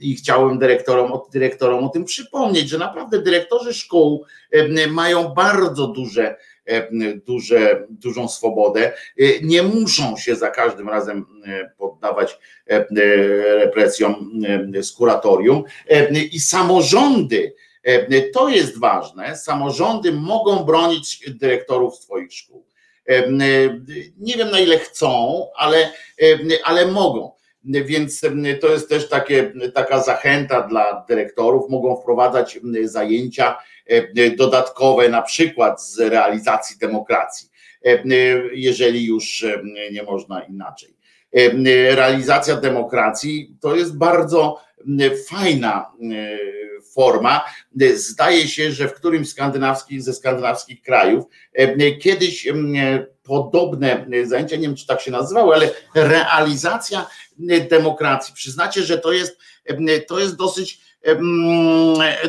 i 0.00 0.16
chciałem 0.16 0.58
dyrektorom, 0.58 1.12
dyrektorom 1.32 1.84
o 1.84 1.88
tym 1.88 2.04
przypomnieć, 2.04 2.68
że 2.68 2.78
naprawdę 2.78 3.22
dyrektorzy 3.22 3.74
szkół 3.74 4.24
mają 4.88 5.28
bardzo 5.28 5.86
duże 5.86 6.36
duże, 7.26 7.86
dużą 7.90 8.28
swobodę. 8.28 8.92
Nie 9.42 9.62
muszą 9.62 10.16
się 10.16 10.36
za 10.36 10.50
każdym 10.50 10.88
razem 10.88 11.26
poddawać 11.78 12.38
represjom 13.56 14.30
z 14.82 14.92
kuratorium 14.92 15.64
i 16.32 16.40
samorządy, 16.40 17.54
to 18.32 18.48
jest 18.48 18.78
ważne, 18.78 19.36
samorządy 19.36 20.12
mogą 20.12 20.56
bronić 20.56 21.30
dyrektorów 21.30 21.96
swoich 21.96 22.32
szkół. 22.32 22.64
Nie 24.18 24.36
wiem 24.36 24.50
na 24.50 24.60
ile 24.60 24.78
chcą, 24.78 25.46
ale, 25.56 25.92
ale 26.64 26.86
mogą. 26.86 27.32
Więc 27.64 28.20
to 28.60 28.68
jest 28.68 28.88
też 28.88 29.08
takie, 29.08 29.52
taka 29.74 30.02
zachęta 30.02 30.62
dla 30.62 31.04
dyrektorów. 31.08 31.70
Mogą 31.70 31.96
wprowadzać 31.96 32.58
zajęcia 32.84 33.58
e, 33.86 34.30
dodatkowe, 34.30 35.08
na 35.08 35.22
przykład 35.22 35.84
z 35.84 35.98
realizacji 35.98 36.78
demokracji, 36.78 37.48
e, 37.84 38.02
jeżeli 38.52 39.06
już 39.06 39.44
e, 39.44 39.62
nie 39.92 40.02
można 40.02 40.42
inaczej. 40.42 41.00
Realizacja 41.90 42.56
demokracji 42.56 43.56
to 43.60 43.76
jest 43.76 43.96
bardzo 43.96 44.60
fajna 45.28 45.92
forma. 46.94 47.44
Zdaje 47.94 48.48
się, 48.48 48.72
że 48.72 48.88
w 48.88 48.94
którymś 48.94 49.28
skandynawskich, 49.28 50.02
ze 50.02 50.12
skandynawskich 50.14 50.82
krajów 50.82 51.24
kiedyś 52.00 52.48
podobne 53.30 54.06
zajęcia, 54.24 54.56
nie 54.56 54.62
wiem 54.62 54.76
czy 54.76 54.86
tak 54.86 55.00
się 55.00 55.10
nazywały, 55.10 55.54
ale 55.54 55.70
realizacja 55.94 57.06
demokracji. 57.70 58.34
Przyznacie, 58.34 58.82
że 58.82 58.98
to 58.98 59.12
jest, 59.12 59.38
to 60.08 60.18
jest 60.18 60.36
dosyć 60.36 60.80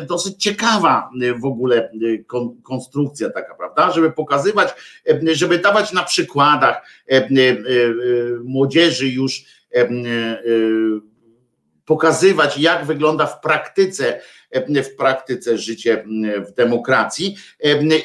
dosyć 0.06 0.42
ciekawa 0.42 1.10
w 1.40 1.44
ogóle 1.44 1.90
konstrukcja 2.62 3.30
taka, 3.30 3.54
prawda? 3.54 3.92
Żeby 3.92 4.12
pokazywać, 4.12 4.68
żeby 5.32 5.58
dawać 5.58 5.92
na 5.92 6.02
przykładach 6.02 6.86
młodzieży 8.44 9.08
już 9.08 9.44
pokazywać, 11.84 12.58
jak 12.58 12.84
wygląda 12.84 13.26
w 13.26 13.40
praktyce, 13.40 14.20
w 14.66 14.96
praktyce 14.96 15.58
życie 15.58 16.04
w 16.48 16.52
demokracji 16.52 17.36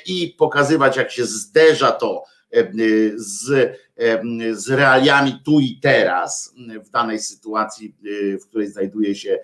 i 0.05 0.35
pokazywać, 0.37 0.97
jak 0.97 1.11
się 1.11 1.25
zderza 1.25 1.91
to 1.91 2.23
z, 3.15 3.71
z 4.51 4.69
realiami 4.69 5.39
tu 5.45 5.59
i 5.59 5.79
teraz, 5.81 6.53
w 6.85 6.89
danej 6.89 7.19
sytuacji, 7.19 7.95
w 8.41 8.47
której 8.47 8.67
znajduje 8.67 9.15
się 9.15 9.39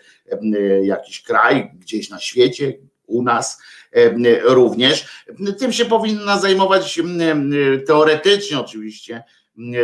jakiś 0.83 1.21
kraj, 1.21 1.71
gdzieś 1.79 2.09
na 2.09 2.19
świecie, 2.19 2.73
u 3.05 3.23
nas 3.23 3.61
również. 4.43 5.23
Tym 5.59 5.73
się 5.73 5.85
powinna 5.85 6.39
zajmować 6.39 6.99
teoretycznie 7.87 8.59
oczywiście 8.59 9.23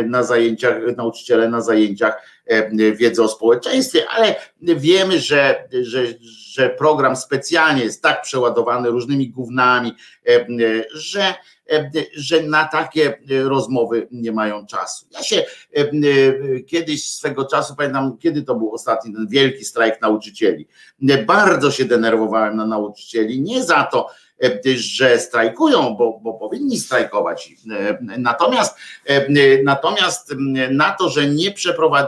na 0.06 0.22
zajęciach, 0.22 0.76
nauczyciele 0.96 1.48
na 1.48 1.60
zajęciach 1.60 2.22
wiedzy 2.94 3.22
o 3.22 3.28
społeczeństwie, 3.28 4.08
ale 4.08 4.34
wiemy, 4.60 5.20
że, 5.20 5.68
że, 5.82 6.06
że 6.22 6.70
program 6.70 7.16
specjalnie 7.16 7.84
jest 7.84 8.02
tak 8.02 8.22
przeładowany 8.22 8.90
różnymi 8.90 9.30
gównami, 9.30 9.92
że 10.94 11.34
że 12.14 12.42
na 12.42 12.64
takie 12.64 13.18
rozmowy 13.28 14.08
nie 14.10 14.32
mają 14.32 14.66
czasu. 14.66 15.06
Ja 15.10 15.22
się 15.22 15.44
kiedyś 16.66 17.10
swego 17.10 17.44
czasu, 17.44 17.74
pamiętam, 17.76 18.18
kiedy 18.18 18.42
to 18.42 18.54
był 18.54 18.74
ostatni 18.74 19.14
ten 19.14 19.28
wielki 19.28 19.64
strajk 19.64 20.00
nauczycieli. 20.00 20.66
Bardzo 21.26 21.70
się 21.70 21.84
denerwowałem 21.84 22.56
na 22.56 22.66
nauczycieli, 22.66 23.40
nie 23.40 23.64
za 23.64 23.84
to, 23.84 24.06
że 24.76 25.18
strajkują, 25.18 25.94
bo, 25.94 26.20
bo 26.22 26.34
powinni 26.34 26.78
strajkować. 26.78 27.52
Natomiast, 28.18 28.76
natomiast 29.64 30.34
na 30.70 30.90
to, 30.90 31.08
że 31.08 31.26
nie, 31.26 31.54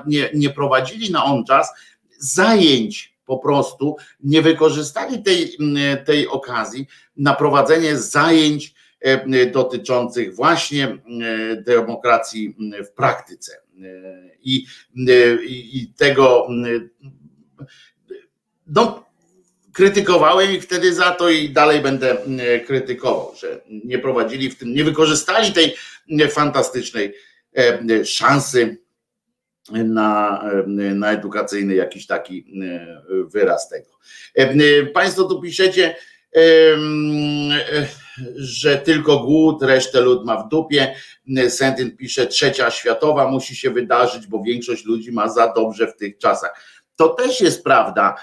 nie, 0.07 0.31
nie 0.35 0.51
prowadzili 0.51 1.11
na 1.11 1.25
on 1.25 1.45
czas 1.45 1.73
zajęć 2.19 3.13
po 3.27 3.39
prostu, 3.39 3.97
nie 4.21 4.43
wykorzystali 4.43 5.23
tej, 5.23 5.57
tej 6.07 6.29
okazji 6.29 6.87
na 7.17 7.35
prowadzenie 7.35 7.97
zajęć 7.97 8.75
E, 8.75 8.82
dotyczących 9.53 10.35
właśnie 10.35 10.85
e, 10.85 10.99
demokracji 11.57 12.57
w 12.87 12.93
praktyce. 12.93 13.53
E, 13.53 14.31
I, 14.43 14.67
i 15.73 15.93
tego 15.97 16.49
no, 18.67 19.05
krytykowałem 19.73 20.53
ich 20.53 20.63
wtedy 20.63 20.95
za 20.95 21.11
to 21.11 21.31
i 21.31 21.51
dalej 21.51 21.81
będę 21.81 22.17
krytykował, 22.67 23.35
że 23.37 23.61
nie 23.85 23.99
prowadzili 23.99 24.51
w 24.51 24.59
tym, 24.59 24.75
nie 24.75 24.85
wykorzystali 24.85 25.53
tej 25.53 25.75
fantastycznej 26.31 27.15
szansy 28.05 28.77
na, 29.71 30.45
na 30.95 31.13
edukacyjny 31.13 31.75
jakiś 31.75 32.07
taki 32.07 32.47
wyraz 33.27 33.69
tego. 33.69 33.99
Państwo 34.95 35.25
tu 35.25 35.41
piszecie, 35.41 35.95
że 38.37 38.79
tylko 38.79 39.19
głód, 39.19 39.63
resztę 39.63 40.01
lud 40.01 40.25
ma 40.25 40.43
w 40.43 40.49
dupie. 40.49 40.95
Sentyn 41.49 41.97
pisze, 41.97 42.27
trzecia 42.27 42.71
światowa 42.71 43.29
musi 43.29 43.57
się 43.57 43.71
wydarzyć, 43.71 44.27
bo 44.27 44.43
większość 44.43 44.85
ludzi 44.85 45.13
ma 45.13 45.29
za 45.29 45.53
dobrze 45.53 45.87
w 45.87 45.97
tych 45.97 46.19
czasach. 46.19 46.83
To 46.97 47.09
też 47.09 47.41
jest 47.41 47.65
prawda, 47.65 48.15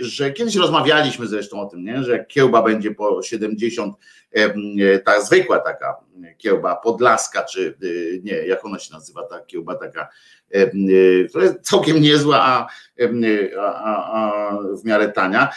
że 0.00 0.32
kiedyś 0.32 0.56
rozmawialiśmy 0.56 1.26
zresztą 1.26 1.60
o 1.60 1.66
tym, 1.66 1.84
nie? 1.84 2.04
że 2.04 2.24
kiełba 2.24 2.62
będzie 2.62 2.90
po 2.90 3.22
70, 3.22 3.96
ta 5.04 5.20
zwykła 5.20 5.58
taka 5.58 5.96
kiełba 6.38 6.76
podlaska, 6.76 7.44
czy 7.44 7.78
nie, 8.22 8.32
jak 8.32 8.64
ona 8.64 8.78
się 8.78 8.94
nazywa, 8.94 9.22
ta 9.22 9.40
kiełba 9.40 9.74
taka 9.74 10.08
która 11.28 11.44
jest 11.44 11.60
całkiem 11.62 12.00
niezła, 12.00 12.40
a, 12.42 12.66
a, 13.58 14.12
a, 14.12 14.58
w 14.82 14.84
miarę 14.84 15.08
tania. 15.08 15.48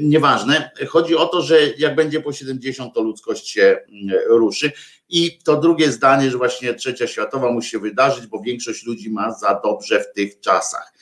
Nieważne. 0.00 0.70
Chodzi 0.88 1.16
o 1.16 1.26
to, 1.26 1.42
że 1.42 1.56
jak 1.78 1.94
będzie 1.94 2.20
po 2.20 2.32
70, 2.32 2.94
to 2.94 3.02
ludzkość 3.02 3.50
się 3.50 3.78
ruszy. 4.26 4.72
I 5.08 5.38
to 5.44 5.56
drugie 5.56 5.92
zdanie, 5.92 6.30
że 6.30 6.38
właśnie 6.38 6.74
trzecia 6.74 7.06
światowa 7.06 7.52
musi 7.52 7.70
się 7.70 7.78
wydarzyć, 7.78 8.26
bo 8.26 8.40
większość 8.40 8.86
ludzi 8.86 9.10
ma 9.10 9.32
za 9.32 9.60
dobrze 9.64 10.00
w 10.00 10.12
tych 10.12 10.40
czasach. 10.40 10.92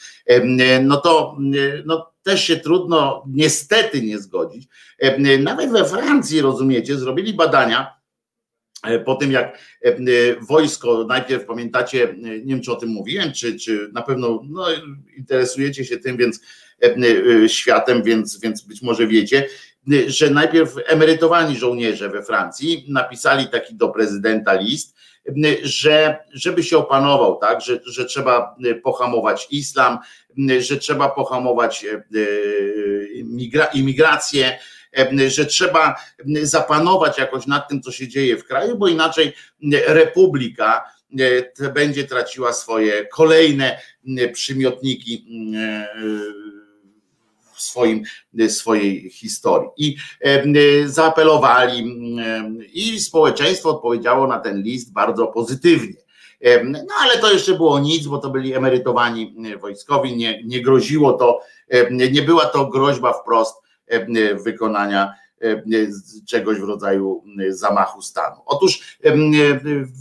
No 0.82 0.96
to 0.96 1.36
no, 1.86 2.12
też 2.22 2.44
się 2.44 2.56
trudno 2.56 3.24
niestety 3.28 4.02
nie 4.02 4.18
zgodzić. 4.18 4.68
Nawet 5.38 5.72
we 5.72 5.84
Francji, 5.84 6.40
rozumiecie, 6.40 6.96
zrobili 6.96 7.34
badania 7.34 7.97
po 9.04 9.14
tym 9.14 9.32
jak 9.32 9.58
e, 9.84 9.88
e, 9.88 9.96
wojsko, 10.40 11.04
najpierw 11.04 11.44
pamiętacie, 11.44 12.14
nie 12.18 12.54
wiem 12.54 12.60
czy 12.60 12.72
o 12.72 12.76
tym 12.76 12.88
mówiłem, 12.88 13.32
czy, 13.32 13.58
czy 13.58 13.90
na 13.92 14.02
pewno 14.02 14.40
no, 14.48 14.66
interesujecie 15.16 15.84
się 15.84 15.96
tym, 15.96 16.16
więc 16.16 16.40
światem, 17.46 18.02
więc, 18.02 18.40
więc 18.40 18.62
być 18.62 18.82
może 18.82 19.06
wiecie, 19.06 19.48
że 20.06 20.30
najpierw 20.30 20.74
emerytowani 20.86 21.56
żołnierze 21.56 22.08
we 22.08 22.22
Francji 22.22 22.84
napisali 22.88 23.48
taki 23.48 23.74
do 23.74 23.88
prezydenta 23.88 24.54
list, 24.54 24.96
że 25.62 26.18
żeby 26.32 26.62
się 26.62 26.78
opanował, 26.78 27.36
tak, 27.36 27.60
że, 27.60 27.80
że 27.86 28.04
trzeba 28.04 28.56
pohamować 28.82 29.46
islam, 29.50 29.98
że 30.58 30.76
trzeba 30.76 31.08
pohamować 31.08 31.86
imigrację, 33.74 34.58
że 35.28 35.46
trzeba 35.46 35.94
zapanować 36.42 37.18
jakoś 37.18 37.46
nad 37.46 37.68
tym, 37.68 37.82
co 37.82 37.92
się 37.92 38.08
dzieje 38.08 38.36
w 38.36 38.44
kraju, 38.44 38.78
bo 38.78 38.88
inaczej 38.88 39.32
republika 39.86 40.84
będzie 41.74 42.04
traciła 42.04 42.52
swoje 42.52 43.06
kolejne 43.06 43.80
przymiotniki 44.32 45.26
w 47.54 47.62
swoim, 47.62 48.02
swojej 48.48 49.10
historii. 49.10 49.70
I 49.76 49.96
zaapelowali, 50.86 51.96
i 52.72 53.00
społeczeństwo 53.00 53.70
odpowiedziało 53.70 54.26
na 54.26 54.40
ten 54.40 54.62
list 54.62 54.92
bardzo 54.92 55.26
pozytywnie. 55.26 55.96
No 56.64 56.94
ale 57.00 57.18
to 57.18 57.32
jeszcze 57.32 57.54
było 57.54 57.78
nic, 57.78 58.06
bo 58.06 58.18
to 58.18 58.30
byli 58.30 58.54
emerytowani 58.54 59.34
wojskowi, 59.60 60.16
nie, 60.16 60.42
nie 60.44 60.62
groziło 60.62 61.12
to, 61.12 61.40
nie 62.10 62.22
była 62.22 62.44
to 62.44 62.66
groźba 62.66 63.12
wprost 63.12 63.54
E, 63.56 63.67
wykonania 64.44 65.14
e, 65.42 65.62
czegoś 66.28 66.58
w 66.58 66.64
rodzaju 66.64 67.24
zamachu 67.48 68.02
stanu. 68.02 68.36
Otóż 68.46 68.98
e, 69.04 69.12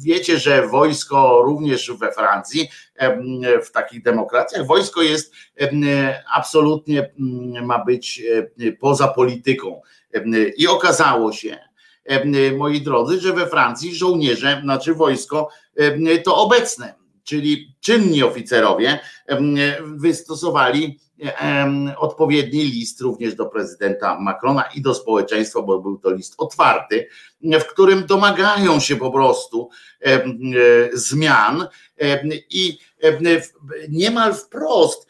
wiecie, 0.03 0.39
że 0.39 0.67
wojsko 0.67 1.41
również 1.45 1.91
we 1.91 2.11
Francji, 2.11 2.69
w 3.65 3.71
takich 3.71 4.03
demokracjach, 4.03 4.67
wojsko 4.67 5.01
jest 5.01 5.33
absolutnie 6.35 7.11
ma 7.63 7.85
być 7.85 8.23
poza 8.79 9.07
polityką. 9.07 9.81
I 10.57 10.67
okazało 10.67 11.31
się, 11.31 11.57
moi 12.57 12.81
drodzy, 12.81 13.19
że 13.19 13.33
we 13.33 13.47
Francji 13.47 13.95
żołnierze, 13.95 14.59
znaczy 14.63 14.93
wojsko 14.93 15.49
to 16.23 16.37
obecne, 16.37 16.93
czyli 17.23 17.75
czynni 17.79 18.23
oficerowie 18.23 18.99
wystosowali 19.81 20.99
odpowiedni 21.97 22.63
list 22.63 23.01
również 23.01 23.35
do 23.35 23.45
prezydenta 23.45 24.19
Macrona 24.19 24.63
i 24.75 24.81
do 24.81 24.93
społeczeństwa, 24.93 25.61
bo 25.61 25.79
był 25.79 25.97
to 25.97 26.11
list 26.11 26.33
otwarty, 26.37 27.07
w 27.41 27.63
którym 27.63 28.05
domagają 28.05 28.79
się 28.79 28.95
po 28.95 29.11
prostu 29.11 29.69
e, 30.01 30.23
zmian. 30.93 31.67
I 32.49 32.77
niemal 33.89 34.33
wprost 34.33 35.07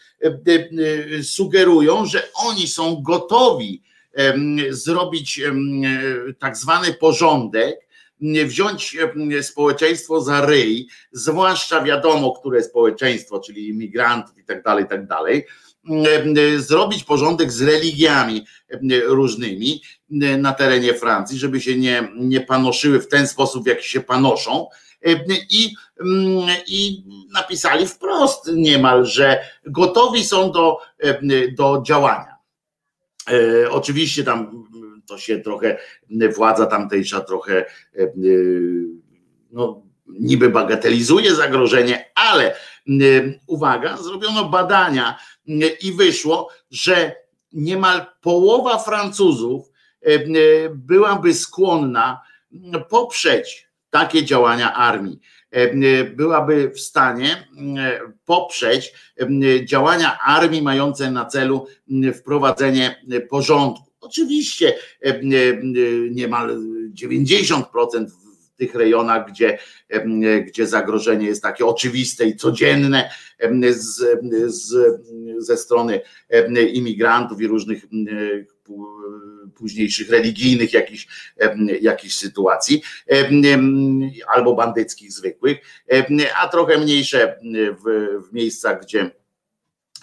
sugerują, 1.23 2.05
że 2.05 2.23
oni 2.35 2.67
są 2.67 3.01
gotowi 3.01 3.83
zrobić 4.69 5.41
tak 6.39 6.57
zwany 6.57 6.93
porządek, 6.93 7.87
wziąć 8.45 8.97
społeczeństwo 9.41 10.21
za 10.21 10.45
ryj, 10.45 10.87
zwłaszcza 11.11 11.83
wiadomo, 11.83 12.31
które 12.31 12.63
społeczeństwo, 12.63 13.39
czyli 13.39 13.67
imigrantów 13.67 14.37
i 14.37 14.43
tak 14.43 14.63
dalej, 14.63 14.85
i 14.85 14.87
tak 14.87 15.07
dalej, 15.07 15.45
zrobić 16.57 17.03
porządek 17.03 17.51
z 17.51 17.61
religiami 17.61 18.45
różnymi 19.05 19.81
na 20.37 20.53
terenie 20.53 20.93
Francji, 20.93 21.39
żeby 21.39 21.61
się 21.61 21.77
nie, 21.77 22.07
nie 22.15 22.41
panoszyły 22.41 22.99
w 22.99 23.07
ten 23.07 23.27
sposób, 23.27 23.63
w 23.63 23.67
jaki 23.67 23.89
się 23.89 24.01
panoszą. 24.01 24.67
I, 25.49 25.73
I 26.67 27.03
napisali 27.33 27.87
wprost 27.87 28.51
niemal, 28.53 29.05
że 29.05 29.39
gotowi 29.65 30.23
są 30.23 30.51
do, 30.51 30.77
do 31.57 31.83
działania. 31.85 32.35
E, 33.29 33.71
oczywiście 33.71 34.23
tam 34.23 34.67
to 35.07 35.17
się 35.17 35.39
trochę, 35.39 35.77
władza 36.35 36.65
tamtejsza 36.65 37.21
trochę 37.21 37.65
no, 39.51 39.81
niby 40.07 40.49
bagatelizuje 40.49 41.35
zagrożenie, 41.35 42.11
ale 42.15 42.55
uwaga, 43.47 43.97
zrobiono 43.97 44.49
badania 44.49 45.19
i 45.81 45.91
wyszło, 45.91 46.49
że 46.71 47.15
niemal 47.53 48.05
połowa 48.21 48.79
Francuzów 48.79 49.71
byłaby 50.73 51.33
skłonna 51.33 52.21
poprzeć 52.89 53.67
takie 53.89 54.25
działania 54.25 54.73
armii. 54.73 55.19
Byłaby 56.15 56.71
w 56.75 56.79
stanie 56.79 57.47
poprzeć 58.25 58.93
działania 59.65 60.19
armii 60.19 60.61
mające 60.61 61.11
na 61.11 61.25
celu 61.25 61.67
wprowadzenie 62.19 63.03
porządku. 63.29 63.83
Oczywiście 63.99 64.75
niemal 66.11 66.57
90% 66.93 68.05
tych 68.57 68.75
rejonach, 68.75 69.31
gdzie, 69.31 69.57
gdzie 70.47 70.67
zagrożenie 70.67 71.27
jest 71.27 71.43
takie 71.43 71.65
oczywiste 71.65 72.25
i 72.25 72.35
codzienne 72.35 73.09
z, 73.69 74.19
z, 74.47 75.01
ze 75.37 75.57
strony 75.57 76.01
imigrantów 76.73 77.41
i 77.41 77.47
różnych 77.47 77.85
późniejszych 79.55 80.09
religijnych 80.09 80.73
jakichś, 80.73 81.07
jakichś 81.81 82.15
sytuacji, 82.15 82.81
albo 84.33 84.55
bandyckich 84.55 85.11
zwykłych, 85.11 85.57
a 86.41 86.47
trochę 86.47 86.77
mniejsze 86.77 87.39
w, 87.85 88.07
w 88.29 88.33
miejscach, 88.33 88.81
gdzie 88.81 89.11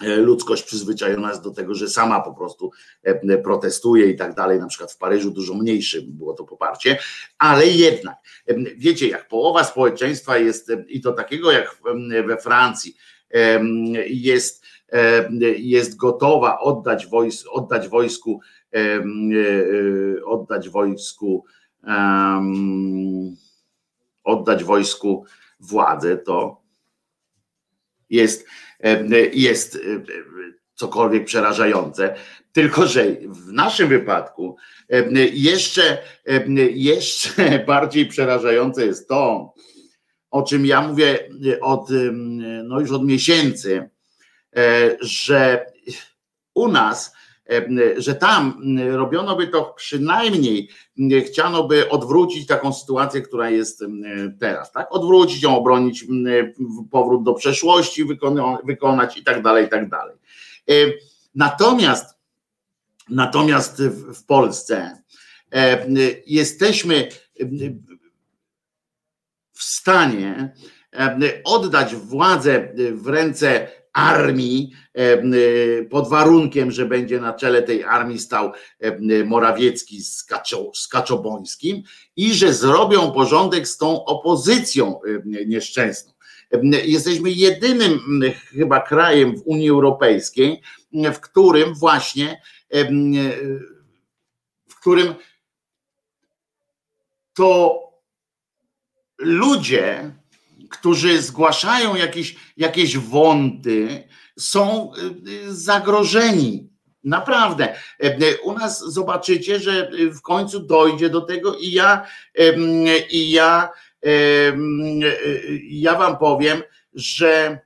ludzkość 0.01 0.63
przyzwyczajona 0.63 1.29
jest 1.29 1.43
do 1.43 1.51
tego, 1.51 1.75
że 1.75 1.89
sama 1.89 2.21
po 2.21 2.33
prostu 2.33 2.71
e, 3.03 3.37
protestuje 3.37 4.05
i 4.05 4.15
tak 4.15 4.35
dalej. 4.35 4.59
Na 4.59 4.67
przykład 4.67 4.91
w 4.91 4.97
Paryżu 4.97 5.31
dużo 5.31 5.53
mniejsze 5.53 6.01
było 6.01 6.33
to 6.33 6.43
poparcie, 6.43 6.97
ale 7.37 7.67
jednak, 7.67 8.17
e, 8.47 8.55
wiecie, 8.77 9.07
jak 9.07 9.27
połowa 9.27 9.63
społeczeństwa 9.63 10.37
jest, 10.37 10.71
i 10.87 11.01
to 11.01 11.11
takiego 11.11 11.51
jak 11.51 11.77
we 12.27 12.37
Francji, 12.37 12.97
jest, 14.07 14.65
jest 15.57 15.95
gotowa 15.95 16.59
oddać, 16.59 17.07
wojs, 17.07 17.45
oddać 17.51 17.87
wojsku, 17.87 18.39
oddać 20.25 20.69
wojsku, 20.69 21.45
oddać 24.23 24.63
wojsku 24.63 25.25
władzę, 25.59 26.17
to 26.17 26.61
jest 28.09 28.47
jest 29.33 29.79
cokolwiek 30.75 31.25
przerażające. 31.25 32.15
Tylko, 32.51 32.87
że 32.87 33.05
w 33.27 33.51
naszym 33.51 33.87
wypadku 33.87 34.57
jeszcze, 35.33 35.97
jeszcze 36.73 37.59
bardziej 37.67 38.05
przerażające 38.05 38.85
jest 38.85 39.07
to, 39.07 39.53
o 40.31 40.43
czym 40.43 40.65
ja 40.65 40.81
mówię 40.81 41.29
od, 41.61 41.89
no 42.63 42.79
już 42.79 42.91
od 42.91 43.05
miesięcy, 43.05 43.89
e, 44.55 44.97
że 45.01 45.65
u 46.53 46.67
nas 46.67 47.14
że 47.97 48.15
tam 48.15 48.61
robiono 48.91 49.35
by 49.35 49.47
to 49.47 49.73
przynajmniej, 49.77 50.69
chciano 51.25 51.63
by 51.63 51.89
odwrócić 51.89 52.47
taką 52.47 52.73
sytuację, 52.73 53.21
która 53.21 53.49
jest 53.49 53.83
teraz, 54.39 54.71
tak? 54.71 54.91
Odwrócić 54.91 55.43
ją, 55.43 55.57
obronić 55.57 56.05
powrót 56.91 57.23
do 57.23 57.33
przeszłości, 57.33 58.05
wykonać 58.63 59.17
i 59.17 59.23
tak 59.23 59.41
dalej, 59.41 59.65
i 59.65 59.69
tak 59.69 59.89
dalej. 59.89 60.15
Natomiast, 61.35 62.15
natomiast 63.09 63.81
w 64.13 64.25
Polsce 64.25 65.03
jesteśmy 66.25 67.09
w 69.51 69.63
stanie 69.63 70.53
oddać 71.43 71.95
władzę 71.95 72.73
w 72.93 73.07
ręce 73.07 73.67
armii 73.95 74.71
pod 75.89 76.09
warunkiem, 76.09 76.71
że 76.71 76.85
będzie 76.85 77.19
na 77.19 77.33
czele 77.33 77.63
tej 77.63 77.83
armii 77.83 78.19
stał 78.19 78.51
Morawiecki 79.25 80.01
z, 80.01 80.23
Kaczo, 80.23 80.71
z 80.73 80.87
Kaczobońskim 80.87 81.83
i 82.15 82.33
że 82.33 82.53
zrobią 82.53 83.11
porządek 83.11 83.67
z 83.67 83.77
tą 83.77 84.05
opozycją 84.05 84.99
nieszczęsną. 85.47 86.13
Jesteśmy 86.85 87.31
jedynym 87.31 87.99
chyba 88.49 88.81
krajem 88.81 89.37
w 89.37 89.41
Unii 89.45 89.69
Europejskiej, 89.69 90.61
w 91.13 91.19
którym 91.19 91.73
właśnie 91.73 92.41
w 94.69 94.75
którym 94.79 95.15
to 97.33 97.79
ludzie, 99.17 100.11
którzy 100.77 101.21
zgłaszają 101.21 101.95
jakieś, 101.95 102.35
jakieś 102.57 102.97
wąty, 102.97 104.07
są 104.39 104.91
y, 105.27 105.55
zagrożeni. 105.55 106.69
Naprawdę. 107.03 107.75
U 108.43 108.53
nas 108.53 108.79
zobaczycie, 108.79 109.59
że 109.59 109.91
w 110.11 110.21
końcu 110.21 110.59
dojdzie 110.59 111.09
do 111.09 111.21
tego 111.21 111.55
i 111.55 111.71
ja 111.71 112.05
i 113.09 113.31
ja 113.31 113.69
ja 115.63 115.95
wam 115.95 116.17
powiem, 116.17 116.63
że 116.93 117.59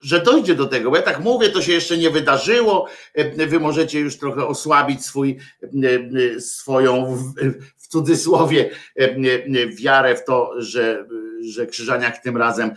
że 0.00 0.22
dojdzie 0.22 0.54
do 0.54 0.66
tego, 0.66 0.90
bo 0.90 0.96
ja 0.96 1.02
tak 1.02 1.20
mówię, 1.20 1.48
to 1.48 1.62
się 1.62 1.72
jeszcze 1.72 1.98
nie 1.98 2.10
wydarzyło, 2.10 2.88
wy 3.36 3.60
możecie 3.60 4.00
już 4.00 4.18
trochę 4.18 4.46
osłabić 4.46 5.04
swój, 5.04 5.38
swoją 6.38 7.18
w 7.88 7.90
cudzysłowie 7.90 8.70
wiarę 9.68 10.16
w 10.16 10.24
to, 10.24 10.62
że, 10.62 11.06
że 11.40 11.66
Krzyżaniak 11.66 12.18
tym 12.18 12.36
razem 12.36 12.70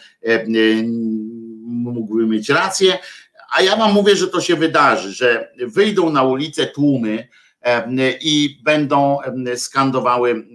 mógłby 1.64 2.28
mieć 2.28 2.50
rację, 2.50 2.98
a 3.56 3.62
ja 3.62 3.76
wam 3.76 3.94
mówię, 3.94 4.16
że 4.16 4.28
to 4.28 4.42
się 4.42 4.56
wydarzy, 4.56 5.14
że 5.14 5.54
wyjdą 5.58 6.10
na 6.10 6.24
ulicę 6.24 6.68
tłumy 6.68 7.28
i 8.22 8.62
będą 8.64 9.18
skandowały 9.56 10.46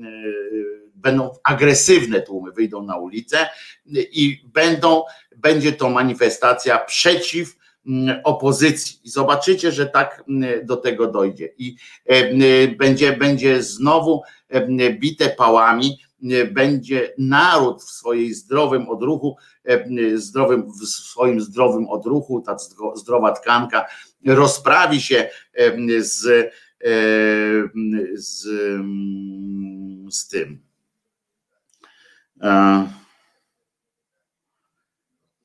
będą 0.94 1.30
agresywne 1.44 2.22
tłumy, 2.22 2.52
wyjdą 2.52 2.82
na 2.82 2.96
ulicę 2.96 3.48
i 3.94 4.42
będą, 4.54 5.02
będzie 5.36 5.72
to 5.72 5.90
manifestacja 5.90 6.78
przeciw 6.78 7.56
opozycji. 8.24 9.00
I 9.04 9.10
zobaczycie, 9.10 9.72
że 9.72 9.86
tak 9.86 10.24
mm, 10.28 10.66
do 10.66 10.76
tego 10.76 11.06
dojdzie. 11.06 11.48
I 11.58 11.76
e, 12.04 12.68
będzie, 12.68 13.12
będzie 13.12 13.62
znowu 13.62 14.22
e, 14.48 14.90
bite 14.92 15.28
pałami, 15.28 15.98
e, 16.30 16.44
będzie 16.44 17.14
naród 17.18 17.82
w 17.82 17.90
swoim 17.90 18.34
zdrowym 18.34 18.88
odruchu, 18.88 19.36
zdrowym, 20.14 20.72
w 20.72 20.86
swoim 20.86 21.40
zdrowym 21.40 21.88
odruchu, 21.88 22.40
ta 22.40 22.56
zdrowa 22.94 23.32
tkanka 23.32 23.86
rozprawi 24.26 25.00
się 25.00 25.30
z, 25.98 26.52
z, 28.14 28.48
z 30.10 30.28
tym 30.28 30.66
E, 32.42 32.86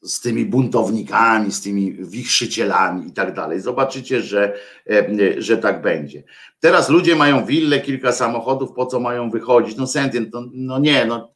z 0.01 0.21
tymi 0.21 0.45
buntownikami, 0.45 1.51
z 1.51 1.61
tymi 1.61 1.93
wichrzycielami 1.93 3.07
i 3.07 3.11
tak 3.11 3.33
dalej. 3.33 3.61
Zobaczycie, 3.61 4.21
że, 4.21 4.53
e, 4.89 5.41
że 5.41 5.57
tak 5.57 5.81
będzie. 5.81 6.23
Teraz 6.59 6.89
ludzie 6.89 7.15
mają 7.15 7.45
willę, 7.45 7.79
kilka 7.79 8.11
samochodów, 8.11 8.71
po 8.71 8.85
co 8.85 8.99
mają 8.99 9.29
wychodzić? 9.29 9.77
No 9.77 9.87
sentient, 9.87 10.33
no, 10.33 10.43
no 10.53 10.79
nie, 10.79 11.05
no 11.05 11.33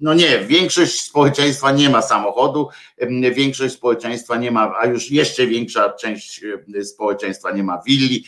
no 0.00 0.14
nie, 0.14 0.38
większość 0.38 1.00
społeczeństwa 1.00 1.72
nie 1.72 1.90
ma 1.90 2.02
samochodu, 2.02 2.68
większość 3.34 3.74
społeczeństwa 3.74 4.36
nie 4.36 4.50
ma, 4.50 4.72
a 4.80 4.86
już 4.86 5.10
jeszcze 5.10 5.46
większa 5.46 5.92
część 5.92 6.40
społeczeństwa 6.82 7.50
nie 7.50 7.62
ma 7.62 7.82
willi 7.86 8.24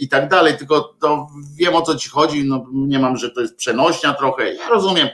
i 0.00 0.08
tak 0.08 0.28
dalej, 0.28 0.58
tylko 0.58 0.96
to 1.00 1.26
wiem 1.56 1.74
o 1.74 1.82
co 1.82 1.94
ci 1.94 2.08
chodzi, 2.08 2.44
no 2.44 2.66
nie 2.72 2.98
mam, 2.98 3.16
że 3.16 3.30
to 3.30 3.40
jest 3.40 3.56
przenośnia 3.56 4.14
trochę, 4.14 4.54
ja 4.54 4.68
rozumiem, 4.68 5.08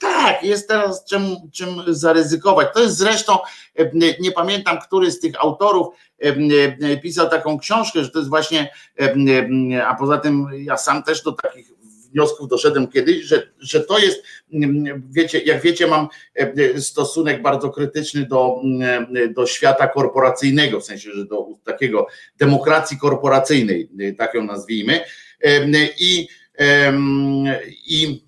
tak, 0.00 0.42
jest 0.42 0.68
teraz 0.68 1.04
czym, 1.04 1.22
czym 1.52 1.82
zaryzykować. 1.86 2.68
To 2.74 2.80
jest 2.80 2.96
zresztą, 2.96 3.38
nie 4.20 4.32
pamiętam, 4.32 4.78
który 4.78 5.10
z 5.10 5.20
tych 5.20 5.40
autorów 5.40 5.86
pisał 7.02 7.28
taką 7.28 7.58
książkę, 7.58 8.04
że 8.04 8.10
to 8.10 8.18
jest 8.18 8.28
właśnie, 8.28 8.70
a 9.86 9.94
poza 9.94 10.18
tym 10.18 10.46
ja 10.58 10.76
sam 10.76 11.02
też 11.02 11.22
do 11.22 11.32
takich 11.32 11.78
wniosków 12.12 12.48
doszedłem 12.48 12.88
kiedyś, 12.88 13.24
że, 13.24 13.50
że 13.58 13.80
to 13.80 13.98
jest, 13.98 14.22
mm, 14.52 15.02
wiecie, 15.10 15.38
jak 15.38 15.62
wiecie, 15.62 15.86
mam 15.86 16.08
e, 16.34 16.80
stosunek 16.80 17.42
bardzo 17.42 17.70
krytyczny 17.70 18.26
do, 18.26 18.60
mm, 18.64 19.34
do 19.34 19.46
świata 19.46 19.88
korporacyjnego, 19.88 20.80
w 20.80 20.84
sensie, 20.84 21.10
że 21.12 21.24
do 21.24 21.46
takiego 21.64 22.06
demokracji 22.38 22.98
korporacyjnej, 22.98 23.90
e, 24.00 24.12
tak 24.12 24.34
ją 24.34 24.44
nazwijmy. 24.44 25.00
I, 25.98 26.28
i, 27.86 28.22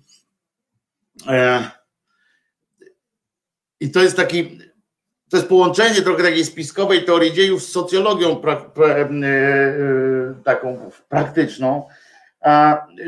i 3.79 3.91
to 3.91 4.03
jest 4.03 4.15
taki, 4.15 4.59
to 5.29 5.37
jest 5.37 5.49
połączenie 5.49 6.01
trochę 6.01 6.23
takiej 6.23 6.45
spiskowej 6.45 7.05
teorii 7.05 7.33
dziejów 7.33 7.63
z 7.63 7.71
socjologią 7.71 8.35
pra, 8.35 8.55
pra, 8.55 8.95
taką 10.43 10.91
praktyczną 11.09 11.87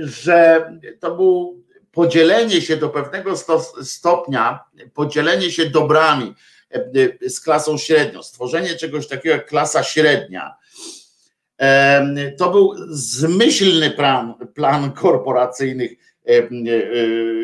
że 0.03 0.71
to 0.99 1.15
był 1.15 1.63
podzielenie 1.91 2.61
się 2.61 2.77
do 2.77 2.89
pewnego 2.89 3.33
stopnia, 3.83 4.59
podzielenie 4.93 5.51
się 5.51 5.69
dobrami 5.69 6.35
e, 6.71 6.89
e, 7.23 7.29
z 7.29 7.39
klasą 7.39 7.77
średnią, 7.77 8.23
stworzenie 8.23 8.75
czegoś 8.75 9.07
takiego 9.07 9.35
jak 9.35 9.45
klasa 9.45 9.83
średnia. 9.83 10.55
To 12.37 12.49
był 12.49 12.73
zmyślny 12.89 13.91
plan, 13.91 14.33
plan 14.53 14.91
korporacyjnych 14.91 15.91
e, 15.91 15.95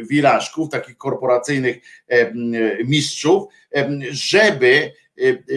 wirażków, 0.09 0.69
takich 0.69 0.97
korporacyjnych 0.97 1.77
mistrzów, 2.86 3.43
żeby, 4.11 4.91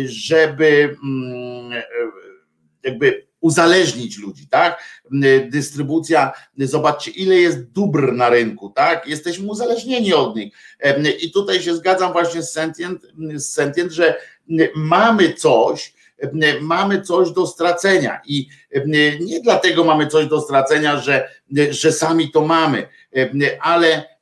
żeby 0.04 0.96
mm, 1.04 1.82
jakby 2.82 3.26
uzależnić 3.42 4.18
ludzi, 4.18 4.48
tak? 4.48 4.84
Dystrybucja, 5.50 6.32
zobaczcie, 6.58 7.10
ile 7.10 7.34
jest 7.34 7.70
dóbr 7.70 8.12
na 8.12 8.30
rynku, 8.30 8.70
tak? 8.70 9.06
Jesteśmy 9.06 9.46
uzależnieni 9.46 10.14
od 10.14 10.36
nich. 10.36 10.54
I 11.20 11.32
tutaj 11.32 11.62
się 11.62 11.76
zgadzam 11.76 12.12
właśnie 12.12 12.42
z 12.42 12.52
Sentient, 12.52 13.06
z 13.34 13.44
Sentient 13.44 13.92
że 13.92 14.16
mamy 14.74 15.32
coś, 15.32 15.94
mamy 16.60 17.02
coś 17.02 17.30
do 17.30 17.46
stracenia 17.46 18.20
i 18.26 18.48
nie 19.20 19.40
dlatego 19.40 19.84
mamy 19.84 20.06
coś 20.06 20.26
do 20.26 20.40
stracenia, 20.40 21.00
że, 21.00 21.28
że 21.70 21.92
sami 21.92 22.30
to 22.30 22.40
mamy, 22.40 22.88
ale 23.60 24.12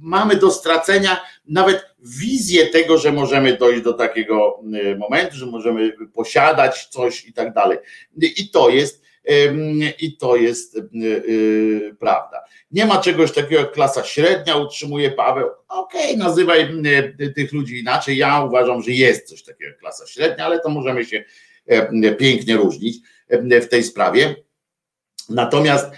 mamy 0.00 0.36
do 0.36 0.50
stracenia 0.50 1.20
nawet 1.46 1.86
wizję 2.20 2.66
tego, 2.66 2.98
że 2.98 3.12
możemy 3.12 3.56
dojść 3.56 3.82
do 3.82 3.92
takiego 3.92 4.60
y, 4.92 4.96
momentu, 4.96 5.36
że 5.36 5.46
możemy 5.46 5.92
posiadać 6.14 6.86
coś 6.86 7.24
i 7.24 7.32
tak 7.32 7.54
dalej. 7.54 7.78
I 8.16 8.50
to 8.50 8.70
jest, 8.70 9.02
i 10.00 10.16
to 10.16 10.36
jest 10.36 10.76
y, 10.76 11.96
prawda. 12.00 12.44
Nie 12.70 12.86
ma 12.86 13.00
czegoś 13.00 13.32
takiego 13.32 13.60
jak 13.60 13.72
klasa 13.72 14.04
średnia, 14.04 14.56
utrzymuje 14.56 15.10
Paweł. 15.10 15.48
Okej, 15.68 16.14
okay, 16.14 16.16
nazywaj 16.16 16.68
tych 17.34 17.52
ludzi 17.52 17.78
inaczej. 17.78 18.16
Ja 18.16 18.44
uważam, 18.44 18.82
że 18.82 18.90
jest 18.90 19.28
coś 19.28 19.42
takiego 19.42 19.70
jak 19.70 19.78
klasa 19.78 20.06
średnia, 20.06 20.44
ale 20.44 20.60
to 20.60 20.68
możemy 20.68 21.04
się 21.04 21.24
pięknie 22.18 22.56
różnić 22.56 22.96
w 23.62 23.66
tej 23.66 23.84
sprawie. 23.84 24.34
Natomiast 25.28 25.90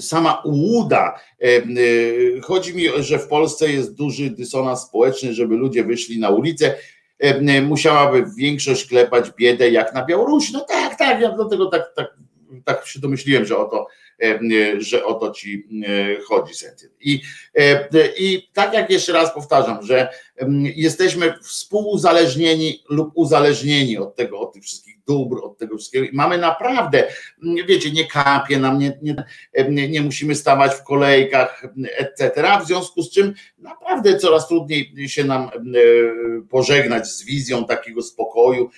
sama 0.00 0.42
ułuda, 0.44 1.20
chodzi 2.42 2.74
mi, 2.74 2.84
że 2.98 3.18
w 3.18 3.28
Polsce 3.28 3.72
jest 3.72 3.94
duży 3.94 4.30
dysonans 4.30 4.80
społeczny, 4.80 5.34
żeby 5.34 5.56
ludzie 5.56 5.84
wyszli 5.84 6.20
na 6.20 6.30
ulicę, 6.30 6.74
musiałaby 7.62 8.24
większość 8.36 8.88
klepać 8.88 9.30
biedę 9.30 9.70
jak 9.70 9.94
na 9.94 10.04
Białorusi. 10.04 10.52
No 10.52 10.60
tak, 10.60 10.98
tak, 10.98 11.20
ja 11.20 11.32
do 11.32 11.44
tego 11.44 11.66
tak, 11.66 11.92
tak 11.96 12.16
tak 12.64 12.86
się 12.86 13.00
domyśliłem, 13.00 13.44
że 13.44 13.56
o 13.56 13.64
to, 13.64 13.86
że 14.78 15.04
o 15.04 15.14
to 15.14 15.30
ci 15.30 15.68
chodzi, 16.26 16.52
I, 17.00 17.20
I 18.18 18.48
tak 18.52 18.74
jak 18.74 18.90
jeszcze 18.90 19.12
raz 19.12 19.34
powtarzam, 19.34 19.82
że 19.82 20.08
jesteśmy 20.76 21.34
współuzależnieni 21.42 22.84
lub 22.88 23.10
uzależnieni 23.14 23.98
od 23.98 24.16
tego, 24.16 24.40
od 24.40 24.52
tych 24.52 24.62
wszystkich 24.62 25.00
dóbr, 25.06 25.44
od 25.44 25.58
tego 25.58 25.76
wszystkiego. 25.76 26.06
I 26.06 26.10
mamy 26.12 26.38
naprawdę, 26.38 27.04
wiecie, 27.68 27.90
nie 27.90 28.06
kapie 28.06 28.58
nam, 28.58 28.78
nie, 28.78 28.98
nie, 29.68 29.88
nie 29.88 30.02
musimy 30.02 30.34
stawać 30.34 30.72
w 30.72 30.82
kolejkach, 30.82 31.66
etc. 31.98 32.42
W 32.64 32.66
związku 32.66 33.02
z 33.02 33.10
czym 33.10 33.34
naprawdę 33.58 34.18
coraz 34.18 34.48
trudniej 34.48 35.08
się 35.08 35.24
nam 35.24 35.50
pożegnać 36.50 37.06
z 37.08 37.24
wizją 37.24 37.64
takiego 37.64 38.02
spokoju, 38.02 38.70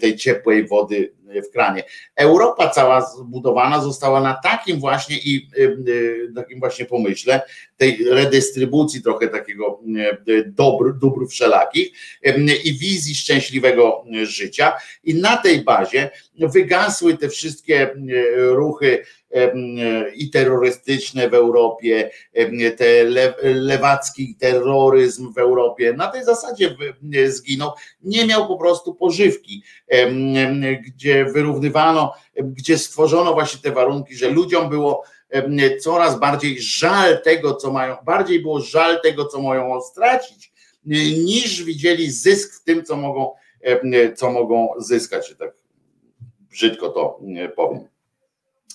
tej 0.00 0.16
ciepłej 0.16 0.66
wody 0.66 1.12
w 1.48 1.52
kranie. 1.52 1.84
Europa 2.16 2.68
cała 2.68 3.00
zbudowana 3.00 3.80
została 3.80 4.20
na 4.20 4.34
takim 4.34 4.80
właśnie 4.80 5.16
i 5.16 5.48
takim 6.34 6.60
właśnie 6.60 6.84
pomyśle, 6.84 7.40
tej 7.76 8.04
redystrybucji 8.04 9.02
trochę 9.02 9.28
takiego 9.28 9.80
dóbr, 10.46 10.98
dóbr 10.98 11.26
wszelakich 11.28 11.88
i 12.64 12.74
wizji 12.74 13.14
szczęśliwego 13.14 14.04
życia. 14.22 14.72
I 15.04 15.14
na 15.14 15.36
tej 15.36 15.60
bazie 15.64 16.10
wygasły 16.38 17.16
te 17.16 17.28
wszystkie 17.28 17.94
ruchy 18.36 19.04
i 20.14 20.30
terrorystyczne 20.30 21.28
w 21.28 21.34
Europie, 21.34 22.10
te 22.76 23.04
lewacki 23.42 24.36
terroryzm 24.40 25.32
w 25.32 25.38
Europie. 25.38 25.92
Na 25.92 26.06
tej 26.06 26.24
zasadzie 26.24 26.76
zginął. 27.26 27.70
Nie 28.02 28.26
miał 28.26 28.48
po 28.48 28.56
prostu 28.56 28.94
pożywki, 28.94 29.62
gdzie 30.86 31.24
wyrównywano, 31.24 32.14
gdzie 32.36 32.78
stworzono 32.78 33.32
właśnie 33.32 33.60
te 33.62 33.70
warunki, 33.70 34.16
że 34.16 34.30
ludziom 34.30 34.70
było 34.70 35.04
coraz 35.80 36.20
bardziej 36.20 36.60
żal 36.60 37.22
tego, 37.22 37.54
co 37.54 37.72
mają, 37.72 37.96
bardziej 38.04 38.40
było 38.42 38.60
żal 38.60 39.00
tego, 39.02 39.24
co 39.24 39.42
mają 39.42 39.80
stracić, 39.80 40.52
niż 41.24 41.64
widzieli 41.64 42.10
zysk 42.10 42.60
w 42.60 42.64
tym, 42.64 42.84
co 42.84 42.96
mogą, 42.96 43.32
co 44.16 44.30
mogą 44.30 44.68
zyskać, 44.78 45.34
tak 45.38 45.59
brzydko 46.50 46.88
to 46.88 47.20
powiem. 47.56 47.88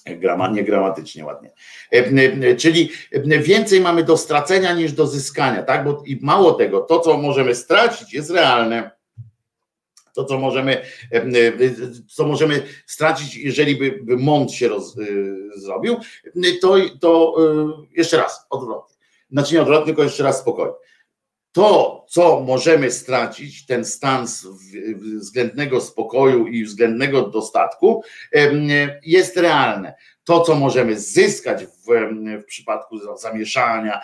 Grama, 0.05 0.47
nie 0.47 0.63
gramatycznie 0.63 1.25
ładnie. 1.25 1.51
Czyli 2.57 2.89
więcej 3.41 3.81
mamy 3.81 4.03
do 4.03 4.17
stracenia 4.17 4.73
niż 4.73 4.91
do 4.91 5.07
zyskania, 5.07 5.63
tak? 5.63 5.85
Bo 5.85 6.03
i 6.05 6.19
mało 6.21 6.51
tego, 6.51 6.81
to 6.81 6.99
co 6.99 7.17
możemy 7.17 7.55
stracić 7.55 8.13
jest 8.13 8.29
realne. 8.31 8.91
To, 10.13 10.25
co 10.25 10.39
możemy, 10.39 10.81
co 12.09 12.25
możemy 12.25 12.63
stracić, 12.85 13.35
jeżeli 13.35 13.75
by, 13.75 13.99
by 14.03 14.17
mąd 14.17 14.51
się 14.51 14.67
roz, 14.67 14.95
zrobił, 15.55 15.97
to, 16.61 16.75
to 16.99 17.35
jeszcze 17.91 18.17
raz, 18.17 18.45
odwrotnie. 18.49 18.95
Znaczy 19.31 19.53
nie 19.53 19.61
odwrotnie, 19.61 19.85
tylko 19.85 20.03
jeszcze 20.03 20.23
raz 20.23 20.39
spokojnie 20.39 20.75
to, 21.55 22.05
co 22.09 22.39
możemy 22.39 22.91
stracić, 22.91 23.65
ten 23.65 23.85
stan 23.85 24.27
względnego 24.95 25.81
spokoju 25.81 26.47
i 26.47 26.65
względnego 26.65 27.21
dostatku, 27.21 28.03
jest 29.03 29.37
realne. 29.37 29.95
To, 30.23 30.41
co 30.41 30.55
możemy 30.55 30.99
zyskać 30.99 31.65
w, 31.65 31.85
w 32.41 32.45
przypadku 32.45 33.17
zamieszania, 33.17 34.01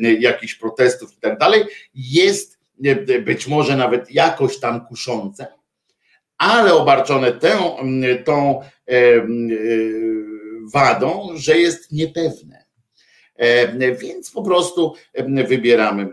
jakichś 0.00 0.54
protestów 0.54 1.12
i 1.16 1.20
tak 1.20 1.38
dalej, 1.38 1.64
jest 1.94 2.58
być 3.24 3.46
może 3.46 3.76
nawet 3.76 4.10
jakoś 4.10 4.60
tam 4.60 4.86
kuszące, 4.86 5.46
ale 6.38 6.74
obarczone 6.74 7.32
tą, 7.32 7.76
tą 8.24 8.60
wadą, 10.72 11.28
że 11.34 11.58
jest 11.58 11.92
niepewne 11.92 12.70
E, 13.40 13.94
więc 13.96 14.30
po 14.30 14.42
prostu 14.42 14.94
e, 15.14 15.44
wybieramy, 15.44 16.02
e, 16.02 16.06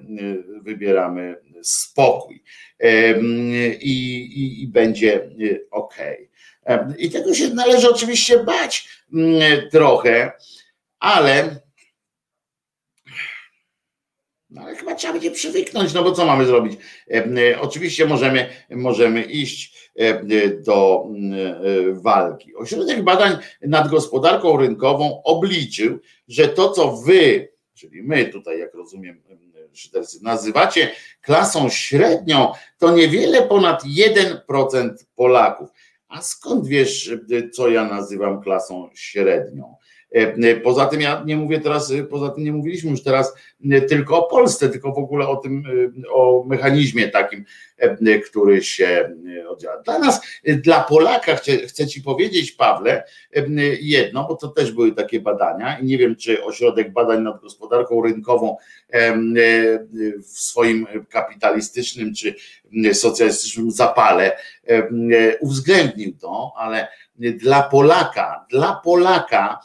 wybieramy 0.67 1.35
spokój 1.63 2.43
i, 3.81 4.17
i, 4.35 4.63
i 4.63 4.67
będzie 4.67 5.29
ok. 5.71 5.95
I 6.97 7.09
tego 7.09 7.33
się 7.33 7.49
należy 7.49 7.89
oczywiście 7.89 8.43
bać 8.43 8.89
trochę, 9.71 10.31
ale 10.99 11.59
no 14.49 14.61
ale 14.61 14.75
chyba 14.75 14.95
trzeba 14.95 15.13
będzie 15.13 15.31
przywyknąć, 15.31 15.93
no 15.93 16.03
bo 16.03 16.11
co 16.11 16.25
mamy 16.25 16.45
zrobić? 16.45 16.79
Oczywiście 17.59 18.05
możemy, 18.05 18.49
możemy 18.69 19.23
iść 19.23 19.91
do 20.65 21.07
walki. 21.91 22.55
Ośrodek 22.55 23.03
Badań 23.03 23.37
nad 23.61 23.87
Gospodarką 23.87 24.57
Rynkową 24.57 25.21
obliczył, 25.23 25.99
że 26.27 26.47
to, 26.47 26.69
co 26.69 26.97
wy, 26.97 27.49
czyli 27.77 28.03
my 28.03 28.25
tutaj, 28.25 28.59
jak 28.59 28.73
rozumiem, 28.73 29.21
nazywacie 30.21 30.91
klasą 31.21 31.69
średnią, 31.69 32.51
to 32.77 32.91
niewiele 32.91 33.41
ponad 33.41 33.83
1% 33.83 34.93
Polaków. 35.15 35.69
A 36.07 36.21
skąd 36.21 36.67
wiesz, 36.67 37.11
co 37.53 37.69
ja 37.69 37.85
nazywam 37.85 38.41
klasą 38.41 38.89
średnią? 38.93 39.75
E, 40.11 40.55
poza 40.55 40.85
tym 40.85 41.01
ja 41.01 41.23
nie 41.25 41.37
mówię 41.37 41.61
teraz, 41.61 41.93
poza 42.09 42.29
tym 42.29 42.43
nie 42.43 42.51
mówiliśmy 42.51 42.91
już 42.91 43.03
teraz 43.03 43.33
tylko 43.89 44.25
o 44.25 44.29
Polsce, 44.29 44.69
tylko 44.69 44.93
w 44.93 44.97
ogóle 44.97 45.27
o 45.27 45.35
tym, 45.35 45.63
o 46.11 46.43
mechanizmie 46.47 47.07
takim, 47.07 47.45
e, 47.77 48.19
który 48.19 48.63
się 48.63 49.15
oddziela. 49.49 49.81
Dla 49.81 49.99
nas, 49.99 50.21
dla 50.43 50.83
Polaka 50.83 51.35
chcę, 51.35 51.57
chcę 51.57 51.87
Ci 51.87 52.01
powiedzieć, 52.01 52.51
Pawle, 52.51 53.03
jedno, 53.81 54.27
bo 54.27 54.35
to 54.35 54.47
też 54.47 54.71
były 54.71 54.91
takie 54.91 55.19
badania 55.19 55.79
i 55.79 55.85
nie 55.85 55.97
wiem, 55.97 56.15
czy 56.15 56.43
Ośrodek 56.43 56.93
Badań 56.93 57.23
nad 57.23 57.41
Gospodarką 57.41 58.01
Rynkową 58.01 58.57
w 60.23 60.39
swoim 60.39 60.87
kapitalistycznym 61.09 62.13
czy 62.13 62.35
socjalistycznym 62.93 63.71
zapale 63.71 64.37
uwzględnił 65.39 66.17
to, 66.17 66.53
ale 66.57 66.87
dla 67.15 67.63
Polaka, 67.63 68.45
dla 68.49 68.81
Polaka 68.83 69.59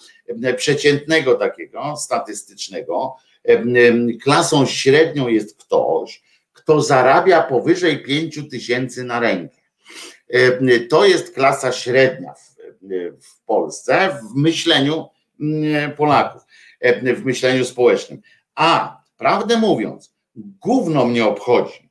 przeciętnego 0.56 1.34
takiego 1.34 1.96
statystycznego, 1.96 3.16
klasą 4.22 4.66
średnią 4.66 5.28
jest 5.28 5.56
ktoś, 5.56 6.22
kto 6.52 6.80
zarabia 6.80 7.42
powyżej 7.42 8.02
5 8.02 8.50
tysięcy 8.50 9.04
na 9.04 9.20
rękę. 9.20 9.56
To 10.90 11.04
jest 11.04 11.34
klasa 11.34 11.72
średnia 11.72 12.34
w, 12.34 12.52
w 13.22 13.44
Polsce 13.44 14.18
w 14.22 14.36
myśleniu 14.36 15.08
Polaków, 15.96 16.42
w 17.16 17.24
myśleniu 17.24 17.64
społecznym. 17.64 18.20
A 18.54 19.02
prawdę 19.16 19.56
mówiąc, 19.58 20.14
gówno 20.36 21.06
mnie 21.06 21.24
obchodzi, 21.24 21.90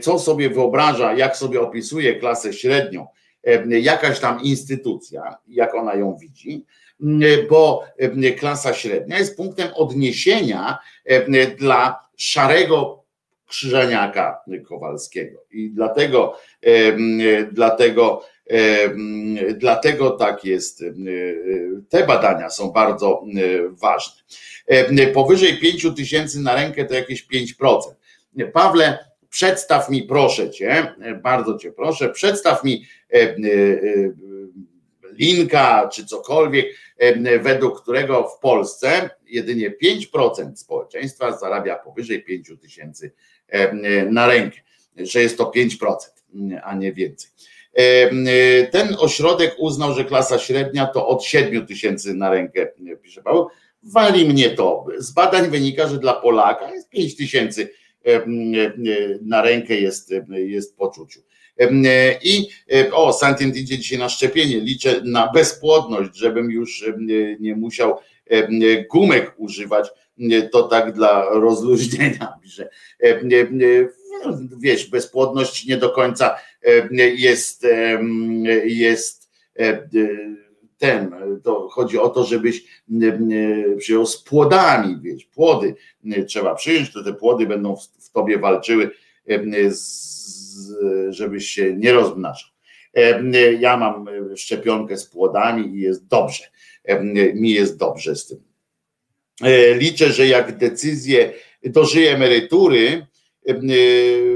co 0.00 0.18
sobie 0.18 0.50
wyobraża, 0.50 1.14
jak 1.14 1.36
sobie 1.36 1.60
opisuje 1.60 2.14
klasę 2.14 2.52
średnią, 2.52 3.06
jakaś 3.68 4.20
tam 4.20 4.42
instytucja, 4.42 5.36
jak 5.48 5.74
ona 5.74 5.94
ją 5.94 6.16
widzi, 6.16 6.66
bo 7.50 7.84
klasa 8.38 8.74
średnia 8.74 9.18
jest 9.18 9.36
punktem 9.36 9.68
odniesienia 9.74 10.78
dla 11.58 12.08
szarego 12.16 13.04
krzyżaniaka 13.46 14.40
Kowalskiego. 14.68 15.44
I 15.50 15.70
dlatego, 15.70 16.38
dlatego, 17.52 18.24
dlatego 19.54 20.10
tak 20.10 20.44
jest. 20.44 20.84
Te 21.88 22.06
badania 22.06 22.50
są 22.50 22.70
bardzo 22.70 23.24
ważne. 23.70 24.22
Powyżej 25.14 25.58
5 25.58 25.86
tysięcy 25.96 26.40
na 26.40 26.54
rękę 26.54 26.84
to 26.84 26.94
jakieś 26.94 27.26
5%. 27.28 27.80
Pawle, 28.52 28.98
przedstaw 29.28 29.90
mi, 29.90 30.02
proszę 30.02 30.50
cię, 30.50 30.94
bardzo 31.22 31.58
cię 31.58 31.72
proszę, 31.72 32.08
przedstaw 32.08 32.64
mi 32.64 32.84
linka 35.12 35.88
czy 35.92 36.06
cokolwiek, 36.06 36.66
według 37.40 37.82
którego 37.82 38.28
w 38.28 38.38
Polsce 38.38 39.10
jedynie 39.26 39.74
5% 40.14 40.56
społeczeństwa 40.56 41.38
zarabia 41.38 41.76
powyżej 41.76 42.24
5 42.24 42.48
tysięcy 42.60 43.12
na 44.10 44.26
rękę, 44.26 44.60
że 44.96 45.20
jest 45.20 45.38
to 45.38 45.52
5%, 45.56 45.96
a 46.62 46.74
nie 46.74 46.92
więcej. 46.92 47.30
Ten 48.70 48.96
ośrodek 48.98 49.54
uznał, 49.58 49.94
że 49.94 50.04
klasa 50.04 50.38
średnia 50.38 50.86
to 50.86 51.08
od 51.08 51.24
7 51.24 51.66
tysięcy 51.66 52.14
na 52.14 52.30
rękę, 52.30 52.72
pisze 53.02 53.22
Paweł. 53.22 53.48
Wali 53.82 54.28
mnie 54.28 54.50
to. 54.50 54.86
Z 54.98 55.10
badań 55.10 55.50
wynika, 55.50 55.88
że 55.88 55.98
dla 55.98 56.14
Polaka 56.14 56.74
jest 56.74 56.88
5 56.88 57.16
tysięcy 57.16 57.70
na 59.22 59.42
rękę 59.42 59.74
jest, 59.74 60.14
jest 60.28 60.76
poczuciu. 60.76 61.20
I 62.22 62.48
o, 62.92 63.12
Santin 63.12 63.48
idzie 63.48 63.78
dzisiaj 63.78 63.98
na 63.98 64.08
szczepienie. 64.08 64.60
Liczę 64.60 65.02
na 65.04 65.32
bezpłodność, 65.32 66.16
żebym 66.16 66.50
już 66.50 66.84
nie 67.40 67.56
musiał 67.56 67.98
gumek 68.90 69.34
używać. 69.36 69.88
To 70.52 70.62
tak 70.62 70.92
dla 70.92 71.24
rozluźnienia, 71.30 72.34
że 72.44 72.68
wiesz, 74.60 74.90
bezpłodność 74.90 75.66
nie 75.66 75.76
do 75.76 75.90
końca 75.90 76.36
jest, 77.16 77.66
jest 78.64 79.30
ten, 80.78 81.14
to 81.42 81.68
chodzi 81.68 81.98
o 81.98 82.08
to, 82.08 82.24
żebyś 82.24 82.64
przyjął 83.78 84.06
z 84.06 84.22
płodami, 84.22 84.98
wiesz, 85.02 85.24
płody 85.24 85.74
trzeba 86.26 86.54
przyjąć, 86.54 86.92
to 86.92 87.04
te 87.04 87.14
płody 87.14 87.46
będą 87.46 87.76
w 87.76 88.10
tobie 88.10 88.38
walczyły, 88.38 88.90
żebyś 91.08 91.48
się 91.48 91.76
nie 91.76 91.92
rozmnażał. 91.92 92.50
Ja 93.58 93.76
mam 93.76 94.06
szczepionkę 94.36 94.96
z 94.96 95.06
płodami 95.06 95.76
i 95.76 95.80
jest 95.80 96.06
dobrze. 96.06 96.44
Mi 97.34 97.50
jest 97.50 97.78
dobrze 97.78 98.16
z 98.16 98.26
tym. 98.26 98.42
Liczę, 99.74 100.12
że 100.12 100.26
jak 100.26 100.58
decyzję 100.58 101.32
dożyję 101.62 102.14
emerytury, 102.14 103.06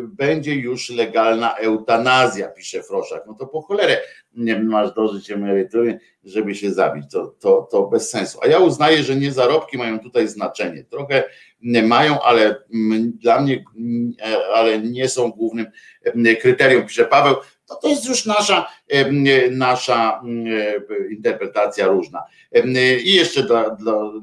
będzie 0.04 0.54
już 0.54 0.90
legalna 0.90 1.54
eutanazja, 1.54 2.48
pisze 2.48 2.82
Froszak. 2.82 3.22
No 3.26 3.34
to 3.34 3.46
po 3.46 3.62
cholerę 3.62 4.00
nie 4.34 4.58
masz 4.58 4.94
dożyć 4.94 5.30
emerytury, 5.30 6.00
żeby 6.24 6.54
się 6.54 6.72
zabić. 6.72 7.04
To, 7.10 7.26
to, 7.40 7.68
to 7.70 7.86
bez 7.86 8.10
sensu. 8.10 8.38
A 8.42 8.46
ja 8.46 8.58
uznaję, 8.58 9.02
że 9.02 9.16
nie 9.16 9.32
zarobki 9.32 9.78
mają 9.78 9.98
tutaj 9.98 10.28
znaczenie. 10.28 10.84
Trochę 10.84 11.24
mają, 11.82 12.20
ale 12.20 12.56
dla 13.14 13.40
mnie, 13.40 13.64
ale 14.54 14.78
nie 14.78 15.08
są 15.08 15.30
głównym 15.30 15.66
kryterium, 16.40 16.86
pisze 16.86 17.04
Paweł. 17.04 17.34
To, 17.66 17.74
to 17.76 17.88
jest 17.88 18.08
już 18.08 18.26
nasza, 18.26 18.68
nasza 19.50 20.22
interpretacja 21.10 21.86
różna. 21.86 22.24
I 23.04 23.14
jeszcze 23.14 23.46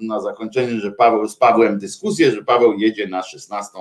na 0.01 0.19
zakończenie, 0.19 0.79
że 0.79 0.91
Paweł 0.91 1.27
z 1.27 1.37
Pawłem 1.37 1.79
dyskusję, 1.79 2.31
że 2.31 2.43
Paweł 2.43 2.73
jedzie 2.73 3.07
na 3.07 3.23
16 3.23 3.71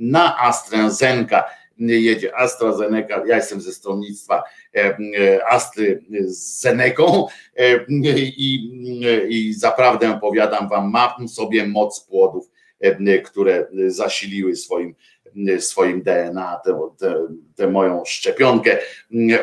na 0.00 0.38
AstraZeneca 0.38 1.44
jedzie 1.80 2.36
AstraZeneca, 2.36 3.22
ja 3.26 3.36
jestem 3.36 3.60
ze 3.60 3.72
stronnictwa 3.72 4.42
e, 4.76 4.96
Astry 5.48 6.04
z 6.24 6.60
Zeneką 6.60 7.26
e, 7.56 7.84
i, 7.88 8.70
i 9.28 9.54
zaprawdę 9.54 10.18
powiadam 10.20 10.68
wam, 10.68 10.90
mam 10.90 11.28
sobie 11.28 11.66
moc 11.66 12.00
płodów, 12.00 12.50
e, 12.80 13.18
które 13.18 13.66
zasiliły 13.86 14.56
swoim 14.56 14.94
swoim 15.58 16.02
DNA, 16.02 16.60
tę 17.56 17.70
moją 17.70 18.04
szczepionkę. 18.04 18.78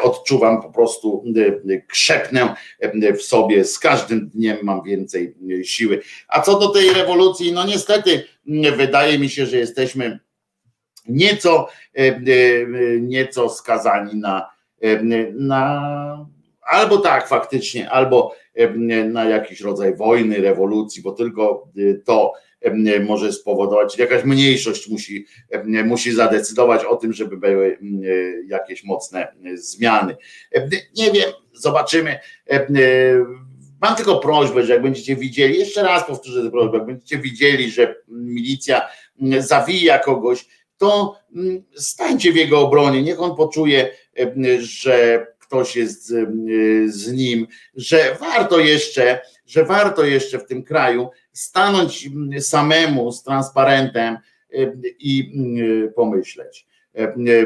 Odczuwam 0.01 0.61
po 0.61 0.69
prostu, 0.69 1.23
krzepnę 1.87 2.55
w 3.17 3.21
sobie, 3.21 3.65
z 3.65 3.79
każdym 3.79 4.29
dniem 4.29 4.57
mam 4.63 4.83
więcej 4.83 5.35
siły. 5.63 6.01
A 6.27 6.41
co 6.41 6.59
do 6.59 6.67
tej 6.67 6.93
rewolucji, 6.93 7.51
no 7.51 7.65
niestety 7.65 8.23
wydaje 8.77 9.19
mi 9.19 9.29
się, 9.29 9.45
że 9.45 9.57
jesteśmy 9.57 10.19
nieco, 11.07 11.67
e, 11.97 11.99
e, 11.99 12.21
nieco 13.01 13.49
skazani 13.49 14.15
na, 14.15 14.49
e, 14.81 15.03
na 15.33 16.27
albo 16.61 16.97
tak 16.97 17.27
faktycznie, 17.27 17.89
albo 17.89 18.35
na 19.05 19.25
jakiś 19.25 19.61
rodzaj 19.61 19.95
wojny, 19.95 20.41
rewolucji, 20.41 21.01
bo 21.03 21.11
tylko 21.11 21.67
to 22.05 22.33
może 23.05 23.33
spowodować, 23.33 23.97
jakaś 23.97 24.23
mniejszość 24.23 24.89
musi, 24.89 25.25
musi 25.85 26.11
zadecydować 26.11 26.85
o 26.85 26.95
tym, 26.95 27.13
żeby 27.13 27.37
były 27.37 27.77
jakieś 28.47 28.83
mocne 28.83 29.27
zmiany. 29.53 30.15
Nie 30.97 31.11
wiem, 31.11 31.31
zobaczymy. 31.53 32.19
Mam 33.81 33.95
tylko 33.95 34.19
prośbę, 34.19 34.63
że 34.63 34.73
jak 34.73 34.81
będziecie 34.81 35.15
widzieli, 35.15 35.59
jeszcze 35.59 35.83
raz 35.83 36.07
powtórzę 36.07 36.43
tę 36.43 36.51
prośbę, 36.51 36.77
jak 36.77 36.87
będziecie 36.87 37.17
widzieli, 37.17 37.71
że 37.71 37.95
milicja 38.07 38.81
zawija 39.39 39.99
kogoś, 39.99 40.45
to 40.77 41.19
mm, 41.35 41.63
stańcie 41.75 42.33
w 42.33 42.35
jego 42.35 42.59
obronie, 42.59 43.01
niech 43.01 43.21
on 43.21 43.35
poczuje, 43.35 43.89
że 44.59 45.27
ktoś 45.39 45.75
jest 45.75 46.07
z 46.87 47.11
nim, 47.11 47.47
że 47.75 48.17
warto 48.19 48.59
jeszcze, 48.59 49.21
że 49.45 49.65
warto 49.65 50.05
jeszcze 50.05 50.39
w 50.39 50.45
tym 50.45 50.63
kraju 50.63 51.09
stanąć 51.33 52.09
samemu 52.39 53.11
z 53.11 53.23
transparentem 53.23 54.17
i 54.99 55.33
pomyśleć. 55.95 56.67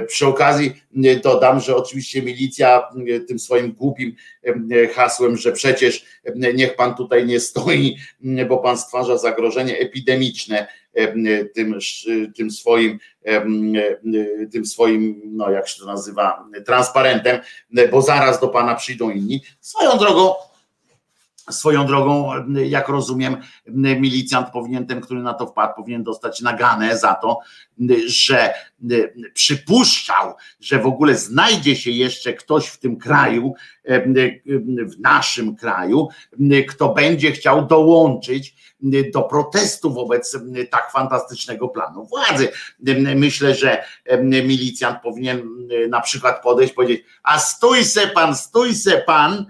Przy 0.08 0.28
okazji 0.28 0.82
dodam, 1.24 1.60
że 1.60 1.76
oczywiście 1.76 2.22
milicja 2.22 2.84
tym 3.28 3.40
swoim 3.40 3.72
głupim 3.72 4.16
hasłem, 4.94 5.38
że 5.38 5.52
przecież 5.52 6.06
niech 6.36 6.76
pan 6.76 6.96
tutaj 6.96 7.26
nie 7.26 7.40
stoi, 7.40 7.98
bo 8.50 8.58
pan 8.58 8.78
stwarza 8.78 9.18
zagrożenie 9.18 9.80
epidemiczne 9.80 10.68
tym, 11.54 11.80
tym 12.36 12.52
swoim, 12.52 13.00
tym 14.52 14.66
swoim, 14.66 15.22
no 15.26 15.52
jak 15.52 15.68
się 15.68 15.80
to 15.80 15.86
nazywa, 15.86 16.46
transparentem, 16.66 17.40
bo 17.92 18.02
zaraz 18.02 18.40
do 18.40 18.48
pana 18.48 18.76
przyjdą 18.76 19.10
inni. 19.10 19.42
Swoją 19.60 19.98
drogą, 19.98 20.34
Swoją 21.50 21.86
drogą, 21.86 22.32
jak 22.66 22.88
rozumiem, 22.88 23.38
milicjant 23.68 24.50
powinien, 24.50 24.88
ten, 24.88 25.02
który 25.02 25.22
na 25.22 25.34
to 25.34 25.48
wpadł, 25.48 25.74
powinien 25.76 26.04
dostać 26.04 26.42
naganę 26.42 26.98
za 26.98 27.14
to, 27.14 27.40
że 28.08 28.54
przypuszczał, 29.34 30.34
że 30.60 30.80
w 30.80 30.86
ogóle 30.86 31.16
znajdzie 31.16 31.76
się 31.76 31.92
jeszcze 31.92 32.34
ktoś 32.34 32.68
w 32.68 32.80
tym 32.80 32.98
kraju, 32.98 33.54
w 34.66 35.00
naszym 35.00 35.56
kraju, 35.56 36.08
kto 36.70 36.94
będzie 36.94 37.32
chciał 37.32 37.66
dołączyć 37.66 38.56
do 39.14 39.22
protestu 39.22 39.94
wobec 39.94 40.38
tak 40.72 40.92
fantastycznego 40.92 41.68
planu 41.68 42.06
władzy. 42.06 42.50
Myślę, 43.16 43.56
że 43.56 43.84
milicjant 44.24 45.02
powinien 45.02 45.42
na 45.90 46.02
przykład 46.02 46.42
podejść, 46.44 46.74
powiedzieć: 46.74 47.06
A 47.24 47.40
stój 47.40 47.86
se 47.86 48.08
pan, 48.08 48.36
stój 48.36 48.76
se 48.76 48.98
pan 48.98 49.46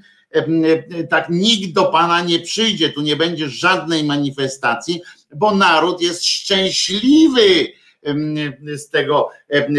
tak 1.09 1.29
nikt 1.29 1.73
do 1.73 1.85
Pana 1.85 2.21
nie 2.21 2.39
przyjdzie, 2.39 2.89
tu 2.89 3.01
nie 3.01 3.15
będzie 3.15 3.49
żadnej 3.49 4.03
manifestacji, 4.03 5.01
bo 5.35 5.55
naród 5.55 6.01
jest 6.01 6.25
szczęśliwy 6.25 7.67
z 8.75 8.89
tego, 8.89 9.29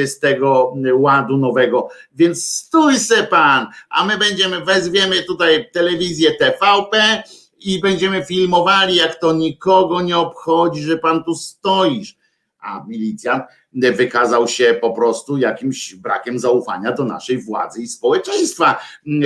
z 0.04 0.18
tego 0.18 0.74
ładu 0.94 1.36
nowego. 1.36 1.88
Więc 2.14 2.44
stój 2.44 2.98
se 2.98 3.24
pan, 3.24 3.66
a 3.90 4.04
my 4.04 4.18
będziemy, 4.18 4.64
wezwiemy 4.64 5.22
tutaj 5.22 5.70
telewizję 5.72 6.30
TVP 6.34 7.22
i 7.60 7.80
będziemy 7.80 8.24
filmowali, 8.24 8.96
jak 8.96 9.20
to 9.20 9.32
nikogo 9.32 10.02
nie 10.02 10.18
obchodzi, 10.18 10.82
że 10.82 10.98
pan 10.98 11.24
tu 11.24 11.34
stoisz. 11.34 12.16
A 12.62 12.84
milicjant 12.88 13.44
wykazał 13.72 14.48
się 14.48 14.78
po 14.80 14.92
prostu 14.92 15.38
jakimś 15.38 15.94
brakiem 15.94 16.38
zaufania 16.38 16.92
do 16.92 17.04
naszej 17.04 17.38
władzy 17.38 17.82
i 17.82 17.86
społeczeństwa, 17.86 18.78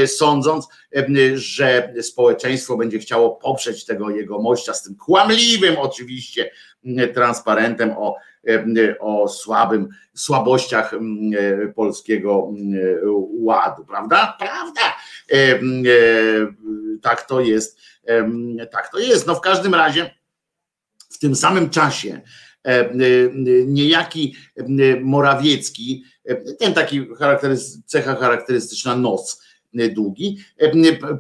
sądząc, 0.06 0.68
że 1.34 1.94
społeczeństwo 2.02 2.76
będzie 2.76 2.98
chciało 2.98 3.30
poprzeć 3.30 3.84
tego 3.84 4.10
jego 4.10 4.38
mościa 4.38 4.74
z 4.74 4.82
tym 4.82 4.94
kłamliwym 4.94 5.78
oczywiście 5.78 6.50
transparentem 7.14 7.90
o, 7.96 8.16
o 9.00 9.28
słabym, 9.28 9.88
słabościach 10.14 10.94
polskiego 11.74 12.52
ładu, 13.40 13.84
prawda? 13.84 14.36
Prawda. 14.38 14.96
Tak 17.02 17.26
to 17.26 17.40
jest. 17.40 17.80
Tak 18.70 18.88
to 18.88 18.98
jest. 18.98 19.26
No 19.26 19.34
w 19.34 19.40
każdym 19.40 19.74
razie 19.74 20.10
w 21.10 21.18
tym 21.18 21.36
samym 21.36 21.70
czasie 21.70 22.20
E, 22.20 22.20
e, 22.20 22.45
niejaki 23.66 24.34
e, 24.56 24.64
Morawiecki, 25.00 26.04
ten 26.58 26.74
taki 26.74 27.06
cecha 27.86 28.14
charakterystyczna 28.14 28.96
nos 28.96 29.42
długi, 29.90 30.38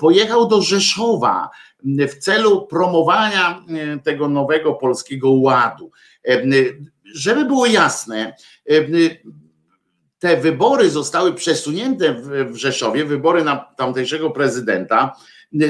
pojechał 0.00 0.48
do 0.48 0.62
Rzeszowa 0.62 1.50
w 1.84 2.18
celu 2.18 2.66
promowania 2.66 3.64
tego 4.04 4.28
nowego 4.28 4.74
polskiego 4.74 5.30
ładu. 5.30 5.90
Żeby 7.14 7.44
było 7.44 7.66
jasne, 7.66 8.36
te 10.18 10.36
wybory 10.36 10.90
zostały 10.90 11.34
przesunięte 11.34 12.14
w 12.44 12.56
Rzeszowie, 12.56 13.04
wybory 13.04 13.44
na 13.44 13.56
tamtejszego 13.56 14.30
prezydenta, 14.30 15.16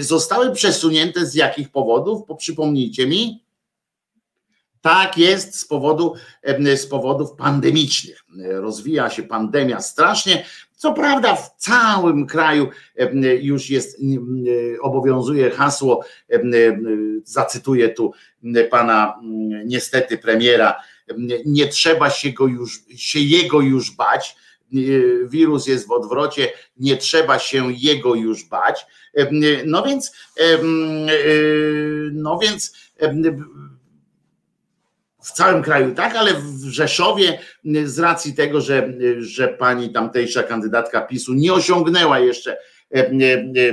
zostały 0.00 0.52
przesunięte 0.52 1.26
z 1.26 1.34
jakich 1.34 1.70
powodów? 1.70 2.22
Przypomnijcie 2.38 3.06
mi. 3.06 3.45
Tak 4.86 5.18
jest 5.18 5.60
z, 5.60 5.64
powodu, 5.64 6.14
z 6.76 6.86
powodów 6.86 7.32
pandemicznych. 7.32 8.24
Rozwija 8.50 9.10
się 9.10 9.22
pandemia 9.22 9.80
strasznie. 9.80 10.44
Co 10.76 10.92
prawda 10.92 11.36
w 11.36 11.56
całym 11.56 12.26
kraju 12.26 12.68
już 13.40 13.70
jest, 13.70 13.98
obowiązuje 14.80 15.50
hasło, 15.50 16.04
zacytuję 17.24 17.88
tu 17.88 18.12
pana 18.70 19.20
niestety 19.64 20.18
premiera, 20.18 20.82
nie 21.46 21.68
trzeba 21.68 22.10
się, 22.10 22.32
go 22.32 22.46
już, 22.46 22.80
się 22.96 23.20
jego 23.20 23.60
już 23.60 23.90
bać, 23.90 24.36
wirus 25.24 25.66
jest 25.66 25.88
w 25.88 25.92
odwrocie, 25.92 26.52
nie 26.76 26.96
trzeba 26.96 27.38
się 27.38 27.72
jego 27.72 28.14
już 28.14 28.44
bać. 28.44 28.86
No 29.64 29.82
więc, 29.82 30.12
no 32.12 32.38
więc 32.38 32.72
w 35.26 35.32
całym 35.32 35.62
kraju 35.62 35.94
tak, 35.94 36.16
ale 36.16 36.34
w 36.34 36.64
Rzeszowie 36.64 37.38
z 37.84 37.98
racji 37.98 38.34
tego, 38.34 38.60
że, 38.60 38.92
że 39.18 39.48
pani 39.48 39.92
tamtejsza 39.92 40.42
kandydatka 40.42 41.00
PiSu 41.00 41.34
nie 41.34 41.52
osiągnęła 41.52 42.18
jeszcze 42.18 42.56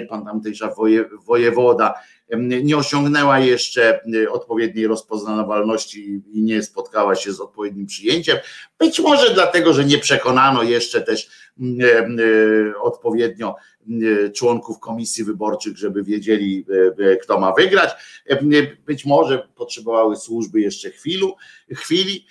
pan 0.10 0.26
tamtejsza 0.26 0.74
woje, 0.74 1.06
wojewoda, 1.26 1.94
nie 2.40 2.78
osiągnęła 2.78 3.40
jeszcze 3.40 4.00
odpowiedniej 4.32 4.88
rozpoznawalności 4.88 6.22
i 6.32 6.44
nie 6.44 6.64
spotkała 6.64 7.16
się 7.16 7.34
z 7.34 7.40
odpowiednim 7.40 7.86
przyjęciem. 7.86 8.38
Być 8.80 9.00
może 9.00 9.34
dlatego, 9.34 9.74
że 9.74 9.86
nie 9.86 9.98
przekonano 9.98 10.64
jeszcze 10.64 11.02
też 11.02 11.30
odpowiednio 12.82 13.56
członków 14.36 14.80
komisji 14.80 15.24
wyborczych, 15.24 15.78
żeby 15.78 16.04
wiedzieli, 16.04 16.66
kto 17.22 17.40
ma 17.40 17.54
wygrać. 17.54 17.90
Być 18.86 19.06
może 19.06 19.48
potrzebowały 19.56 20.16
służby 20.16 20.62
jeszcze 20.62 20.90
chwilu, 20.90 21.36
chwili, 21.76 22.26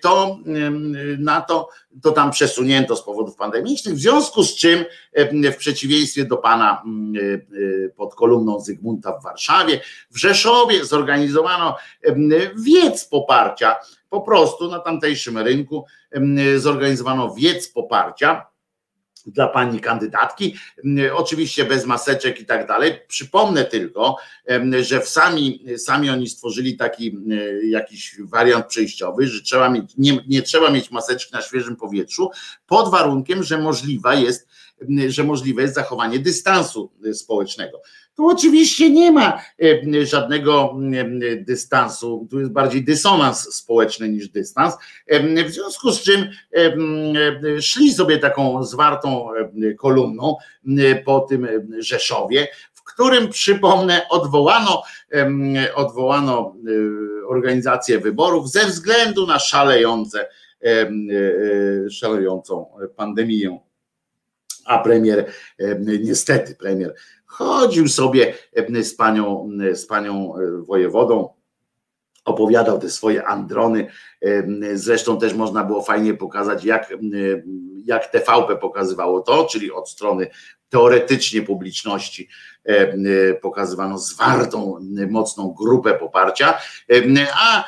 to 0.00 0.38
na 1.18 1.40
to, 1.40 1.68
to 2.02 2.12
tam 2.12 2.30
przesunięto 2.30 2.96
z 2.96 3.04
powodów 3.04 3.36
pandemicznych, 3.36 3.94
w 3.94 3.98
związku 4.00 4.42
z 4.42 4.54
czym 4.56 4.84
w 5.52 5.56
przeciwieństwie 5.56 6.24
do 6.24 6.36
pana 6.36 6.82
pod 7.96 8.14
kolumną 8.14 8.60
Zygmunta 8.60 9.18
w 9.18 9.22
Warszawie, 9.22 9.80
w 10.10 10.18
Rzeszowie 10.18 10.84
zorganizowano 10.84 11.76
wiec 12.64 13.04
poparcia, 13.04 13.76
po 14.14 14.20
prostu 14.20 14.70
na 14.70 14.78
tamtejszym 14.78 15.38
rynku 15.38 15.84
zorganizowano 16.56 17.34
wiec 17.34 17.68
poparcia 17.68 18.46
dla 19.26 19.48
pani 19.48 19.80
kandydatki, 19.80 20.56
oczywiście 21.14 21.64
bez 21.64 21.86
maseczek 21.86 22.40
i 22.40 22.46
tak 22.46 22.66
dalej. 22.66 23.00
Przypomnę 23.08 23.64
tylko, 23.64 24.16
że 24.80 25.00
w 25.00 25.08
sami, 25.08 25.64
sami 25.76 26.10
oni 26.10 26.28
stworzyli 26.28 26.76
taki 26.76 27.18
jakiś 27.68 28.16
wariant 28.20 28.66
przejściowy, 28.66 29.26
że 29.26 29.42
trzeba 29.42 29.70
mieć, 29.70 29.92
nie, 29.98 30.18
nie 30.28 30.42
trzeba 30.42 30.70
mieć 30.70 30.90
maseczki 30.90 31.34
na 31.34 31.42
świeżym 31.42 31.76
powietrzu, 31.76 32.30
pod 32.66 32.90
warunkiem, 32.90 33.42
że 33.42 33.58
możliwa 33.58 34.14
jest, 34.14 34.48
że 35.08 35.24
możliwe 35.24 35.62
jest 35.62 35.74
zachowanie 35.74 36.18
dystansu 36.18 36.92
społecznego. 37.12 37.80
Tu 38.16 38.28
oczywiście 38.28 38.90
nie 38.90 39.12
ma 39.12 39.40
e, 39.62 40.06
żadnego 40.06 40.76
dystansu, 41.38 42.26
tu 42.30 42.40
jest 42.40 42.52
bardziej 42.52 42.84
dysonans 42.84 43.54
społeczny 43.54 44.08
niż 44.08 44.28
dystans, 44.28 44.74
w 45.46 45.50
związku 45.50 45.92
z 45.92 46.02
czym 46.02 46.28
szli 47.60 47.92
sobie 47.92 48.18
taką 48.18 48.64
zwartą 48.64 49.28
kolumną 49.78 50.36
po 51.04 51.20
tym 51.20 51.48
Rzeszowie, 51.78 52.48
w 52.72 52.82
którym 52.82 53.28
przypomnę 53.28 54.08
odwołano, 54.08 54.82
odwołano 55.74 56.54
organizację 57.28 57.98
wyborów 57.98 58.50
ze 58.50 58.66
względu 58.66 59.26
na 59.26 59.38
szalejące, 59.38 60.28
szalejącą 61.90 62.66
pandemię 62.96 63.58
a 64.64 64.78
premier, 64.78 65.32
niestety 65.78 66.54
premier 66.54 66.94
Chodził 67.34 67.88
sobie 67.88 68.34
z 68.82 68.94
panią, 68.94 69.50
z 69.72 69.86
panią 69.86 70.34
e, 70.36 70.62
wojewodą, 70.62 71.28
opowiadał 72.24 72.78
te 72.78 72.90
swoje 72.90 73.26
androny. 73.26 73.86
Zresztą 74.74 75.18
też 75.18 75.34
można 75.34 75.64
było 75.64 75.82
fajnie 75.82 76.14
pokazać, 76.14 76.64
jak, 76.64 76.92
jak 77.84 78.06
TVP 78.06 78.56
pokazywało 78.56 79.20
to, 79.20 79.44
czyli 79.44 79.72
od 79.72 79.90
strony 79.90 80.26
teoretycznie 80.68 81.42
publiczności 81.42 82.28
pokazywano 83.42 83.98
zwartą, 83.98 84.78
mocną 85.10 85.54
grupę 85.58 85.94
poparcia, 85.94 86.58
a 87.34 87.64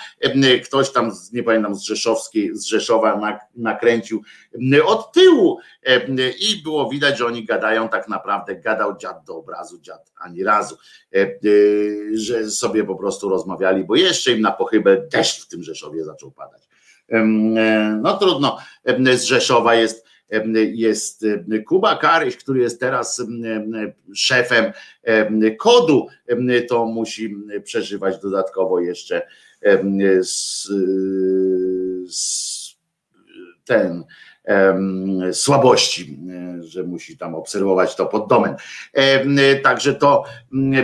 ktoś 0.65 0.91
tam, 0.91 1.13
nie 1.33 1.43
pamiętam, 1.43 1.75
z 1.75 1.83
Rzeszowskiej, 1.83 2.51
z 2.57 2.65
Rzeszowa 2.65 3.39
nakręcił 3.57 4.23
od 4.87 5.13
tyłu. 5.13 5.59
I 6.39 6.63
było 6.63 6.91
widać, 6.91 7.19
że 7.19 7.27
oni 7.27 7.45
gadają 7.45 7.89
tak 7.89 8.09
naprawdę, 8.09 8.57
gadał 8.57 8.97
dziad 8.97 9.25
do 9.25 9.37
obrazu, 9.37 9.79
dziad 9.81 10.13
ani 10.21 10.45
razu, 10.45 10.77
że 12.15 12.51
sobie 12.51 12.85
po 12.85 12.97
prostu 12.97 13.29
rozmawiali, 13.29 13.85
bo 13.85 13.97
jeszcze 13.97 14.33
im 14.33 14.41
na 14.41 14.53
pochybę 14.53 15.09
deszcz 15.13 15.45
w 15.45 15.49
tym 15.49 15.63
Rzeszowie 15.63 16.05
zaczął 16.05 16.31
padać. 16.31 16.69
No 18.03 18.17
trudno, 18.17 18.59
z 19.15 19.23
Rzeszowa 19.23 19.75
jest 19.75 20.06
jest 20.55 21.25
Kuba 21.67 21.97
Karyś, 21.97 22.37
który 22.37 22.61
jest 22.61 22.81
teraz 22.81 23.23
szefem 24.15 24.73
kodu, 25.59 26.07
to 26.69 26.85
musi 26.85 27.37
przeżywać 27.65 28.21
dodatkowo 28.21 28.81
jeszcze 28.81 29.27
ten 33.65 34.05
słabości, 35.33 36.19
że 36.61 36.83
musi 36.83 37.19
tam 37.19 37.35
obserwować 37.35 37.97
to 37.97 38.07
pod 38.07 38.29
domem. 38.29 38.55
Także 39.63 39.95
to 39.95 40.25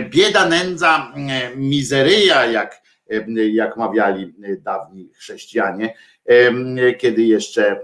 bieda, 0.09 0.49
nędza, 0.49 1.13
mizeryja, 1.55 2.45
jak, 2.45 2.82
jak 3.51 3.77
mawiali 3.77 4.33
dawni 4.59 5.09
chrześcijanie, 5.13 5.95
kiedy 6.99 7.23
jeszcze 7.23 7.81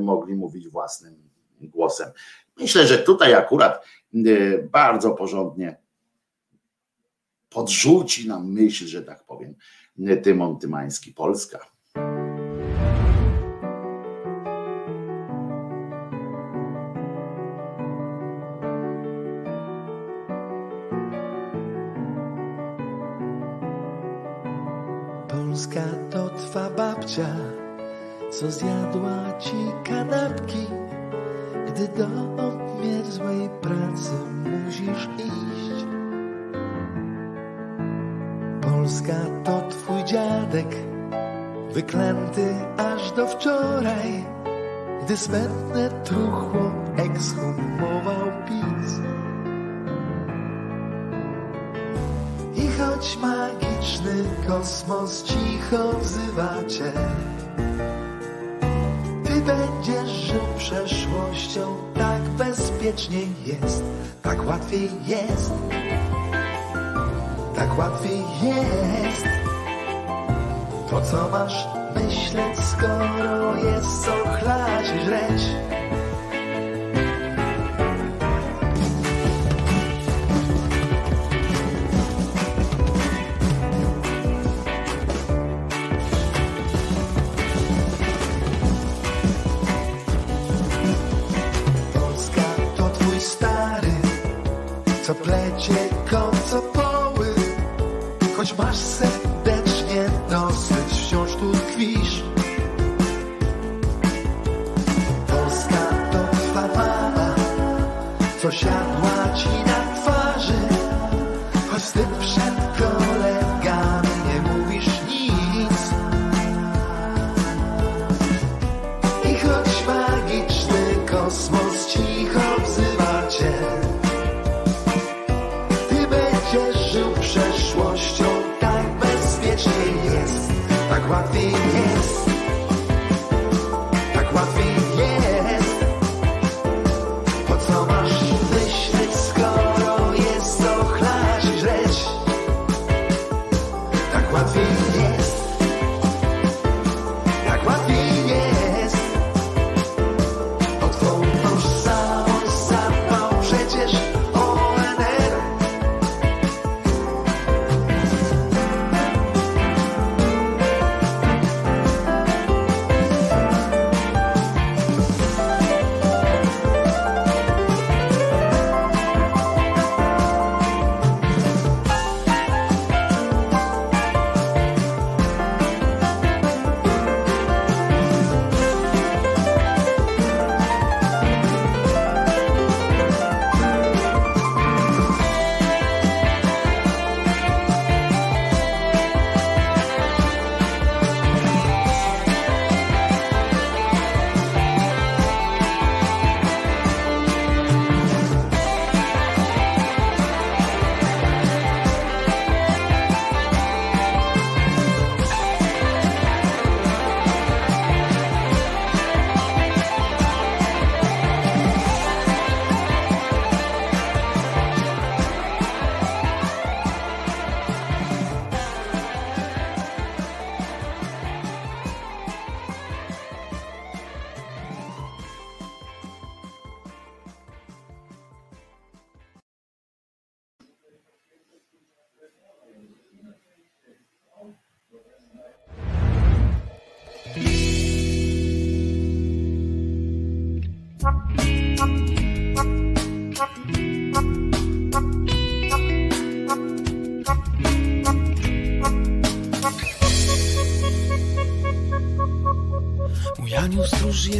mogli 0.00 0.34
mówić 0.34 0.68
własnym 0.68 1.14
głosem. 1.60 2.10
Myślę, 2.56 2.86
że 2.86 2.98
tutaj 2.98 3.34
akurat 3.34 3.86
bardzo 4.70 5.10
porządnie 5.10 5.76
podrzuci 7.48 8.28
nam 8.28 8.52
myśl, 8.52 8.86
że 8.86 9.02
tak 9.02 9.24
powiem, 9.24 9.54
Tymon 10.22 10.58
Tymański, 10.58 11.12
Polska. 11.12 11.75
Co 28.46 28.52
zjadła 28.52 29.38
ci 29.38 29.56
kanapki, 29.84 30.66
gdy 31.66 31.88
do 31.88 32.06
obmierzłej 32.48 33.48
pracy 33.60 34.12
musisz 34.44 35.08
iść. 35.18 35.86
Polska 38.60 39.14
to 39.44 39.68
twój 39.68 40.04
dziadek, 40.04 40.76
wyklęty 41.72 42.54
aż 42.76 43.12
do 43.12 43.26
wczoraj, 43.26 44.24
gdy 45.04 45.16
smętne 45.16 45.90
truchło 46.04 46.72
ekshumował 46.96 48.26
PiS. 48.46 49.00
I 52.54 52.68
choć 52.78 53.18
magiczny 53.22 54.24
kosmos 54.48 55.22
cicho 55.22 55.98
wzywa 55.98 56.64
cię, 56.68 56.92
będziesz 59.46 60.10
żył 60.10 60.40
przeszłością, 60.58 61.76
tak 61.94 62.22
bezpiecznie 62.22 63.20
jest, 63.46 63.84
tak 64.22 64.46
łatwiej 64.46 64.90
jest, 65.06 65.52
tak 67.56 67.78
łatwiej 67.78 68.18
jest. 68.42 69.26
To 70.90 71.00
co 71.00 71.28
masz 71.28 71.66
myśleć, 71.94 72.58
skoro 72.58 73.56
jest 73.56 74.04
co 74.04 74.12
chlać 74.38 74.86
i? 75.06 75.75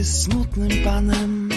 jest 0.07 0.23
smutnym 0.23 0.69
panem. 0.85 1.49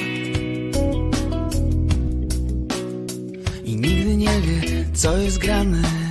I 3.63 3.75
nigdy 3.75 4.17
nie 4.17 4.41
wie, 4.41 4.85
co 4.93 5.17
jest 5.17 5.37
grane. 5.37 6.08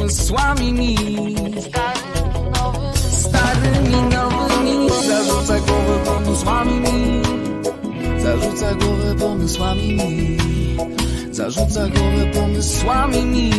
pomysłami 0.00 0.72
Starymi, 3.10 3.96
nowymi 4.12 4.90
Zarzucę 5.08 5.60
głowę 5.60 5.98
pomysłami 6.04 6.80
mi. 6.80 7.22
Zarzucę 8.22 8.74
głowę 8.74 9.14
pomysłami 9.14 9.92
mi. 9.92 10.38
Zarzucę 11.32 11.90
głowę 11.90 12.26
pomysłami 12.34 13.26
mi. 13.26 13.50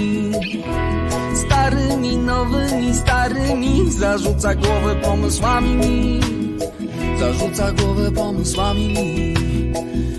Starymi, 1.36 2.18
nowymi, 2.18 2.94
starymi 2.94 3.92
Zarzucę 3.92 4.56
głowę 4.56 4.96
pomysłami 4.96 5.76
mi. 5.76 6.20
Zarzuca 7.20 7.72
głowę 7.72 8.12
pomysłami 8.12 8.88
mi. 8.88 9.34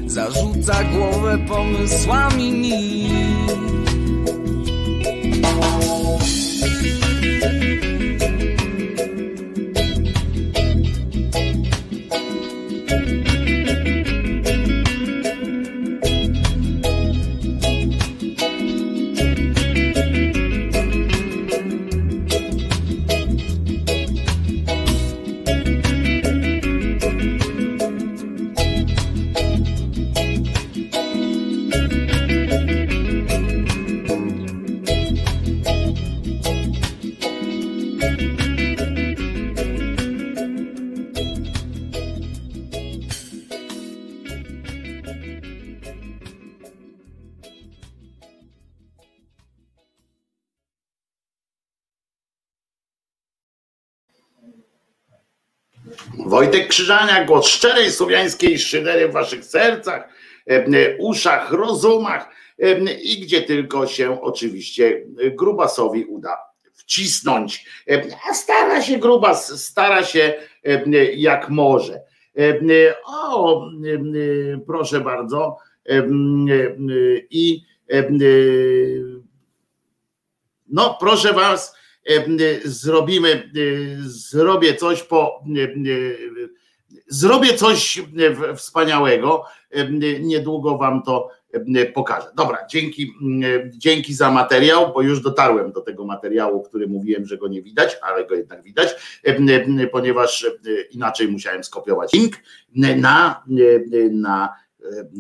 Zarzuca 0.07 0.85
głowę 0.85 1.39
pomysłami 1.49 2.53
mi. 2.53 3.32
Wojtek 56.83 56.97
Krzyżania, 56.97 57.25
głos 57.25 57.47
szczerej 57.47 57.93
słowiańskiej 57.93 58.59
szydery 58.59 59.09
w 59.09 59.13
waszych 59.13 59.45
sercach, 59.45 60.09
e, 60.47 60.97
uszach, 60.99 61.53
rozumach 61.53 62.29
e, 62.59 62.93
i 62.93 63.21
gdzie 63.21 63.43
tylko 63.43 63.87
się 63.87 64.23
oczywiście 64.23 65.05
grubasowi 65.31 66.05
uda 66.05 66.37
wcisnąć. 66.75 67.67
E, 67.91 68.03
a 68.31 68.35
stara 68.35 68.83
się 68.83 68.99
grubas, 68.99 69.63
stara 69.65 70.05
się 70.05 70.35
jak 71.17 71.49
może. 71.49 72.01
O, 73.05 73.67
proszę 74.67 75.01
bardzo. 75.01 75.57
I 77.31 77.63
no, 80.69 80.97
proszę 81.01 81.33
was, 81.33 81.77
zrobimy, 82.65 83.51
zrobię 84.05 84.75
coś 84.75 85.03
po, 85.03 85.45
zrobię 87.13 87.55
coś 87.55 88.03
wspaniałego. 88.57 89.45
Niedługo 90.21 90.79
wam 90.79 91.03
to 91.03 91.29
pokażę. 91.95 92.27
Dobra, 92.37 92.67
dzięki, 92.71 93.15
dzięki 93.69 94.15
za 94.15 94.31
materiał, 94.31 94.93
bo 94.93 95.03
już 95.03 95.21
dotarłem 95.21 95.73
do 95.73 95.81
tego 95.81 96.05
materiału, 96.05 96.63
który 96.63 96.87
mówiłem, 96.87 97.27
że 97.27 97.39
go 97.39 97.49
nie 97.49 97.63
widać, 97.63 97.99
ale 98.03 98.27
go 98.27 98.35
jednak 98.35 98.63
widać, 98.63 98.89
ponieważ 99.93 100.47
inaczej 100.91 101.29
musiałem 101.29 101.65
skopiować 101.65 102.13
link 102.13 102.37
na, 102.75 103.45
na 104.11 104.55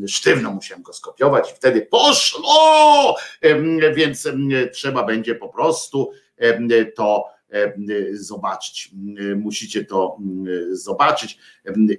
sztywno 0.06 0.50
musiałem 0.50 0.82
go 0.82 0.92
skopiować 0.92 1.52
i 1.52 1.54
wtedy 1.54 1.86
poszło, 1.90 3.16
więc 3.94 4.28
trzeba 4.72 5.04
będzie 5.04 5.34
po 5.34 5.48
prostu 5.48 6.12
to 6.96 7.24
zobaczyć. 8.12 8.90
Musicie 9.36 9.84
to 9.84 10.18
zobaczyć 10.70 11.38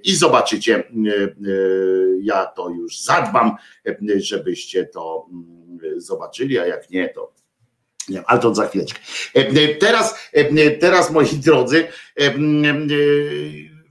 i 0.04 0.16
zobaczycie. 0.16 0.84
Ja 2.22 2.46
to 2.46 2.68
już 2.68 3.00
zadbam, 3.00 3.56
żebyście 4.16 4.86
to 4.86 5.26
zobaczyli, 5.96 6.58
a 6.58 6.66
jak 6.66 6.90
nie, 6.90 7.08
to 7.08 7.32
nie, 8.08 8.22
ale 8.26 8.40
to 8.40 8.54
za 8.54 8.68
chwileczkę. 8.68 9.00
Teraz, 9.80 10.30
teraz 10.80 11.10
moi 11.10 11.26
drodzy, 11.26 11.86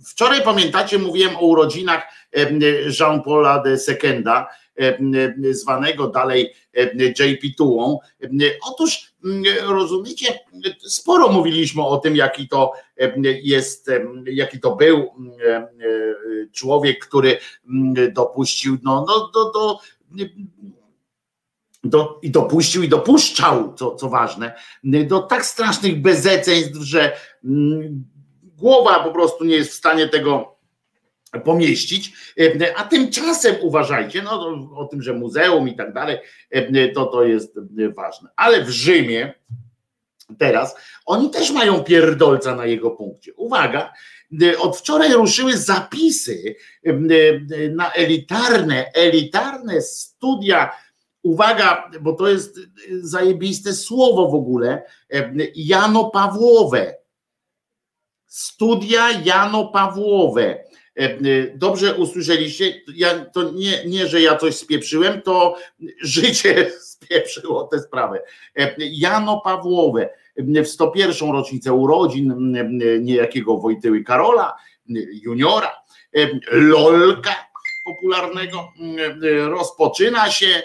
wczoraj 0.05 0.43
pamiętacie, 0.43 0.99
mówiłem 0.99 1.35
o 1.35 1.45
urodzinach 1.45 2.03
Jean-Paula 2.99 3.63
de 3.63 3.77
Sekenda, 3.77 4.47
zwanego 5.51 6.07
dalej 6.07 6.53
JP2. 6.95 7.95
Otóż 8.71 9.13
rozumiecie, 9.67 10.39
sporo 10.79 11.29
mówiliśmy 11.29 11.85
o 11.85 11.97
tym, 11.97 12.15
jaki 12.15 12.47
to 12.47 12.73
jest, 13.23 13.91
jaki 14.25 14.59
to 14.59 14.75
był 14.75 15.11
człowiek, 16.51 17.05
który 17.07 17.37
dopuścił 18.11 18.77
no, 18.83 19.05
no, 19.07 19.31
do, 19.33 19.51
do 19.51 19.79
do, 21.83 22.19
i 22.21 22.31
dopuścił 22.31 22.83
i 22.83 22.89
dopuszczał, 22.89 23.73
co, 23.73 23.95
co 23.95 24.09
ważne, 24.09 24.55
do 24.83 25.19
tak 25.19 25.45
strasznych 25.45 26.01
bezeceństw, 26.01 26.77
że 26.77 27.17
głowa 28.57 29.03
po 29.03 29.11
prostu 29.11 29.43
nie 29.43 29.55
jest 29.55 29.71
w 29.71 29.73
stanie 29.73 30.07
tego 30.07 30.52
pomieścić, 31.39 32.13
e, 32.39 32.77
a 32.77 32.83
tymczasem 32.83 33.55
uważajcie, 33.61 34.21
no 34.21 34.47
o 34.75 34.85
tym, 34.85 35.01
że 35.01 35.13
muzeum 35.13 35.69
i 35.69 35.75
tak 35.75 35.93
dalej, 35.93 36.17
e, 36.49 36.89
to 36.89 37.05
to 37.05 37.23
jest 37.23 37.59
ważne. 37.95 38.29
Ale 38.35 38.63
w 38.63 38.69
Rzymie 38.69 39.33
teraz 40.37 40.75
oni 41.05 41.29
też 41.29 41.51
mają 41.51 41.83
pierdolca 41.83 42.55
na 42.55 42.65
jego 42.65 42.91
punkcie. 42.91 43.33
Uwaga, 43.33 43.93
e, 44.41 44.57
od 44.59 44.77
wczoraj 44.77 45.13
ruszyły 45.13 45.57
zapisy 45.57 46.55
na 47.71 47.91
elitarne, 47.91 48.91
elitarne 48.93 49.81
studia. 49.81 50.71
Uwaga, 51.23 51.91
bo 52.01 52.13
to 52.13 52.29
jest 52.29 52.59
zajebiste 53.01 53.73
słowo 53.73 54.29
w 54.29 54.35
ogóle. 54.35 54.83
Jano 55.55 56.09
Pawłowe. 56.09 56.95
Studia 58.27 59.11
Jano 59.11 59.67
Pawłowe 59.67 60.63
E, 60.63 60.69
e, 60.69 60.72
dobrze 61.55 61.95
usłyszeliście, 61.95 62.81
ja, 62.95 63.25
to 63.25 63.51
nie, 63.51 63.85
nie, 63.85 64.07
że 64.07 64.21
ja 64.21 64.37
coś 64.37 64.55
spieprzyłem, 64.55 65.21
to 65.21 65.55
życie 66.01 66.71
spieprzyło 66.91 67.63
tę 67.63 67.79
sprawę. 67.79 68.21
E, 68.55 68.75
Jano 68.77 69.41
Pawłowe 69.41 70.09
w 70.37 70.67
101. 70.67 71.31
rocznicę 71.31 71.73
urodzin 71.73 72.55
niejakiego 73.01 73.57
Wojtyły 73.57 74.03
Karola, 74.03 74.55
juniora, 75.23 75.71
Lolka 76.51 77.35
popularnego, 77.85 78.71
rozpoczyna 79.47 80.31
się 80.31 80.63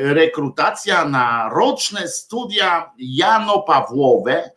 rekrutacja 0.00 1.04
na 1.04 1.50
roczne 1.54 2.08
studia 2.08 2.92
Jano 2.98 3.62
Pawłowe 3.62 4.50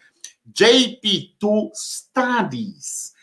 JP2 0.62 1.70
Studies 1.74 3.19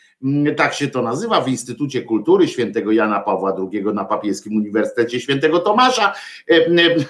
tak 0.57 0.73
się 0.73 0.87
to 0.87 1.01
nazywa, 1.01 1.41
w 1.41 1.49
Instytucie 1.49 2.01
Kultury 2.01 2.47
Świętego 2.47 2.91
Jana 2.91 3.19
Pawła 3.19 3.55
II 3.71 3.83
na 3.93 4.05
Papieskim 4.05 4.57
Uniwersytecie 4.57 5.19
Świętego 5.19 5.59
Tomasza 5.59 6.13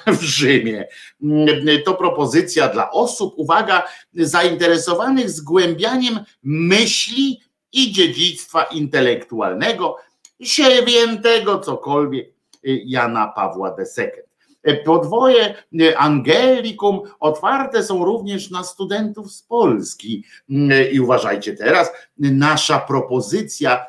w 0.08 0.22
Rzymie. 0.22 0.88
Mm, 1.24 1.48
to 1.86 1.94
propozycja 1.94 2.68
dla 2.68 2.92
osób, 2.92 3.34
uwaga, 3.38 3.84
zainteresowanych 4.14 5.30
zgłębianiem 5.30 6.20
myśli 6.44 7.42
i 7.74 7.92
dziedzictwa 7.92 8.64
intelektualnego 8.64 9.98
świętego 10.42 11.60
cokolwiek 11.60 12.34
Jana 12.64 13.28
Pawła 13.28 13.76
II. 13.98 14.27
Podwoje 14.76 15.56
e, 15.82 15.98
Angelikum 15.98 17.02
otwarte 17.20 17.84
są 17.84 18.06
również 18.06 18.50
na 18.52 18.64
studentów 18.64 19.32
z 19.32 19.44
Polski. 19.44 20.24
Mm, 20.50 20.92
I 20.92 21.00
uważajcie 21.00 21.54
teraz, 21.54 21.92
nasza 22.18 22.80
propozycja 22.80 23.86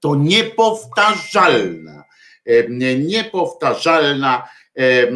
to 0.00 0.14
niepowtarzalna, 0.14 2.04
e, 2.46 2.68
niepowtarzalna, 2.98 4.48
e, 4.76 5.12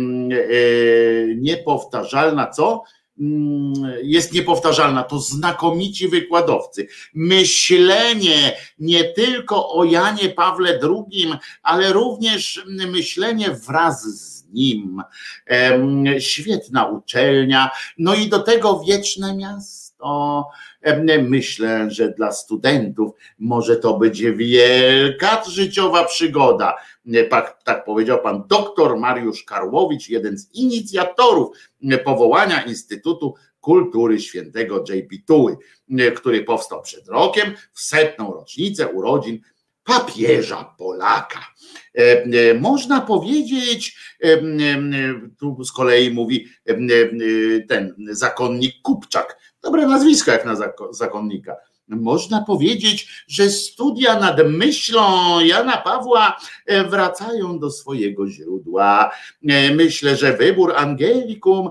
niepowtarzalna 1.36 2.46
co? 2.46 2.84
Mm, 3.20 3.72
jest 4.02 4.32
niepowtarzalna, 4.32 5.02
to 5.02 5.18
znakomici 5.18 6.08
wykładowcy. 6.08 6.88
Myślenie 7.14 8.56
nie 8.78 9.04
tylko 9.04 9.72
o 9.72 9.84
Janie 9.84 10.28
Pawle 10.28 10.80
II, 10.82 11.32
ale 11.62 11.92
również 11.92 12.64
myślenie 12.66 13.50
wraz 13.50 14.02
z 14.02 14.27
nim. 14.52 15.02
Świetna 16.18 16.86
uczelnia, 16.86 17.70
no 17.98 18.14
i 18.14 18.28
do 18.28 18.38
tego 18.38 18.80
wieczne 18.80 19.36
miasto 19.36 19.88
to 19.98 20.48
myślę, 21.22 21.90
że 21.90 22.08
dla 22.08 22.32
studentów 22.32 23.10
może 23.38 23.76
to 23.76 23.98
być 23.98 24.22
wielka 24.22 25.44
życiowa 25.50 26.04
przygoda. 26.04 26.76
Tak, 27.30 27.62
tak 27.64 27.84
powiedział 27.84 28.22
pan 28.22 28.44
doktor 28.48 28.98
Mariusz 28.98 29.44
Karłowicz, 29.44 30.08
jeden 30.08 30.38
z 30.38 30.54
inicjatorów 30.54 31.56
e, 31.82 31.98
powołania 31.98 32.62
Instytutu 32.62 33.34
Kultury 33.60 34.20
Świętego 34.20 34.84
J.P. 34.88 35.16
Tuły, 35.26 35.56
e, 35.98 36.10
który 36.10 36.44
powstał 36.44 36.82
przed 36.82 37.08
rokiem 37.08 37.54
w 37.72 37.80
setną 37.80 38.32
rocznicę 38.32 38.88
urodzin 38.88 39.40
papieża 39.84 40.74
Polaka. 40.78 41.40
E, 41.98 42.24
e, 42.50 42.54
Można 42.54 43.00
powiedzieć, 43.00 43.96
e, 44.24 44.28
tu 45.38 45.64
z 45.64 45.72
kolei 45.72 46.10
mówi 46.10 46.48
ten 47.68 47.94
zakonnik 48.10 48.74
Kupczak, 48.82 49.38
dobre 49.62 49.86
nazwisko 49.86 50.30
jak 50.30 50.44
na 50.44 50.54
zako- 50.54 50.92
zakonnika. 50.94 51.56
Można 51.88 52.42
powiedzieć, 52.42 53.24
że 53.28 53.50
studia 53.50 54.20
nad 54.20 54.36
myślą 54.46 55.40
Jana 55.40 55.76
Pawła 55.76 56.36
wracają 56.88 57.58
do 57.58 57.70
swojego 57.70 58.28
źródła. 58.28 59.10
Myślę, 59.74 60.16
że 60.16 60.36
wybór 60.36 60.72
Angelikum 60.76 61.70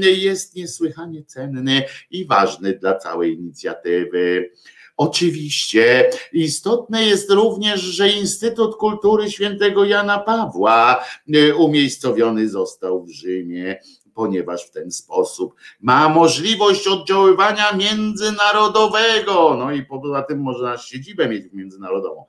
jest 0.00 0.56
niesłychanie 0.56 1.24
cenny 1.24 1.82
i 2.10 2.26
ważny 2.26 2.78
dla 2.78 2.94
całej 2.94 3.34
inicjatywy. 3.34 4.50
Oczywiście 4.98 6.10
istotne 6.32 7.04
jest 7.04 7.30
również, 7.30 7.80
że 7.80 8.08
Instytut 8.08 8.76
Kultury 8.76 9.30
Świętego 9.30 9.84
Jana 9.84 10.18
Pawła 10.18 11.04
e, 11.34 11.54
umiejscowiony 11.54 12.48
został 12.48 13.04
w 13.04 13.10
Rzymie, 13.10 13.80
ponieważ 14.14 14.66
w 14.66 14.70
ten 14.70 14.90
sposób 14.90 15.54
ma 15.80 16.08
możliwość 16.08 16.86
oddziaływania 16.86 17.72
międzynarodowego. 17.72 19.56
No 19.58 19.72
i 19.72 19.84
poza 19.84 20.22
tym 20.22 20.40
można 20.40 20.78
siedzibę 20.78 21.28
mieć 21.28 21.44
międzynarodową. 21.52 22.24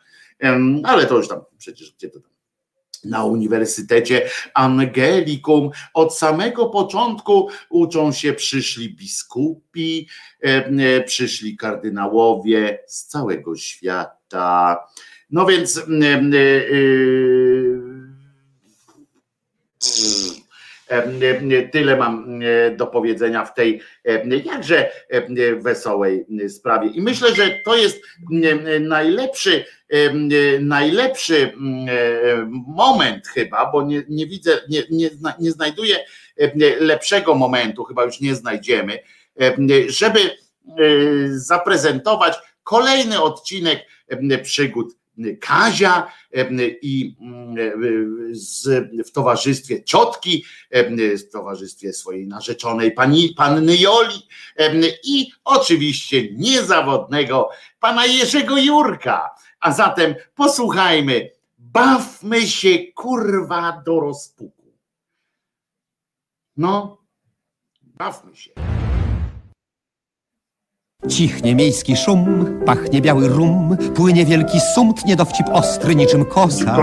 Ale 0.83 1.05
to 1.05 1.17
już 1.17 1.27
tam 1.27 1.41
przecież 1.57 1.91
gdzie 1.91 2.09
to 2.09 2.19
tam 2.19 2.31
na 3.05 3.25
Uniwersytecie 3.25 4.29
Angelikum. 4.53 5.69
Od 5.93 6.17
samego 6.17 6.69
początku 6.69 7.49
uczą 7.69 8.11
się 8.11 8.33
przyszli 8.33 8.95
biskupi, 8.95 10.07
e, 10.43 10.47
e, 10.47 11.03
przyszli 11.03 11.57
kardynałowie 11.57 12.79
z 12.87 13.05
całego 13.05 13.55
świata. 13.55 14.77
No 15.29 15.45
więc 15.45 15.77
e, 15.77 15.81
e, 15.81 16.17
e, 16.17 17.09
tyle 21.71 21.95
mam 21.95 22.39
do 22.77 22.87
powiedzenia 22.87 23.45
w 23.45 23.53
tej 23.53 23.81
jakże 24.45 24.91
wesołej 25.57 26.25
sprawie. 26.49 26.89
I 26.89 27.01
myślę, 27.01 27.35
że 27.35 27.49
to 27.65 27.75
jest 27.75 28.01
najlepszy, 28.79 29.65
najlepszy 30.59 31.53
moment 32.67 33.27
chyba, 33.27 33.71
bo 33.71 33.83
nie, 33.83 34.03
nie 34.09 34.27
widzę, 34.27 34.61
nie, 34.69 34.83
nie, 34.89 35.09
nie 35.39 35.51
znajduję 35.51 35.95
lepszego 36.79 37.35
momentu, 37.35 37.83
chyba 37.83 38.03
już 38.03 38.19
nie 38.19 38.35
znajdziemy, 38.35 38.99
żeby 39.87 40.19
e, 40.19 40.31
zaprezentować 41.29 42.35
kolejny 42.63 43.21
odcinek 43.21 43.79
przygód 44.43 44.98
Kazia 45.41 46.11
e, 46.33 46.47
i 46.81 47.15
e, 47.57 47.71
z, 48.31 48.67
w 49.07 49.11
towarzystwie 49.11 49.83
ciotki, 49.83 50.45
e, 50.69 51.17
w 51.17 51.31
towarzystwie 51.31 51.93
swojej 51.93 52.27
narzeczonej 52.27 52.91
pani, 52.91 53.33
panny 53.37 53.77
Joli 53.77 54.27
i 55.03 55.31
oczywiście 55.43 56.33
niezawodnego 56.33 57.49
pana 57.79 58.05
Jerzego 58.05 58.57
Jurka. 58.57 59.29
A 59.59 59.71
zatem 59.71 60.15
posłuchajmy, 60.35 61.31
bawmy 61.57 62.47
się 62.47 62.77
kurwa 62.95 63.81
do 63.85 63.99
rozpuku. 63.99 64.73
No, 66.57 66.97
bawmy 67.81 68.35
się. 68.35 68.78
Cichnie 71.09 71.55
miejski 71.55 71.95
szum, 71.95 72.45
pachnie 72.65 73.01
biały 73.01 73.27
rum, 73.27 73.77
płynie 73.95 74.25
wielki 74.25 74.57
sum, 74.75 74.93
tnie 74.93 75.15
dowcip 75.15 75.47
ostry 75.53 75.95
niczym 75.95 76.25
kosa. 76.25 76.77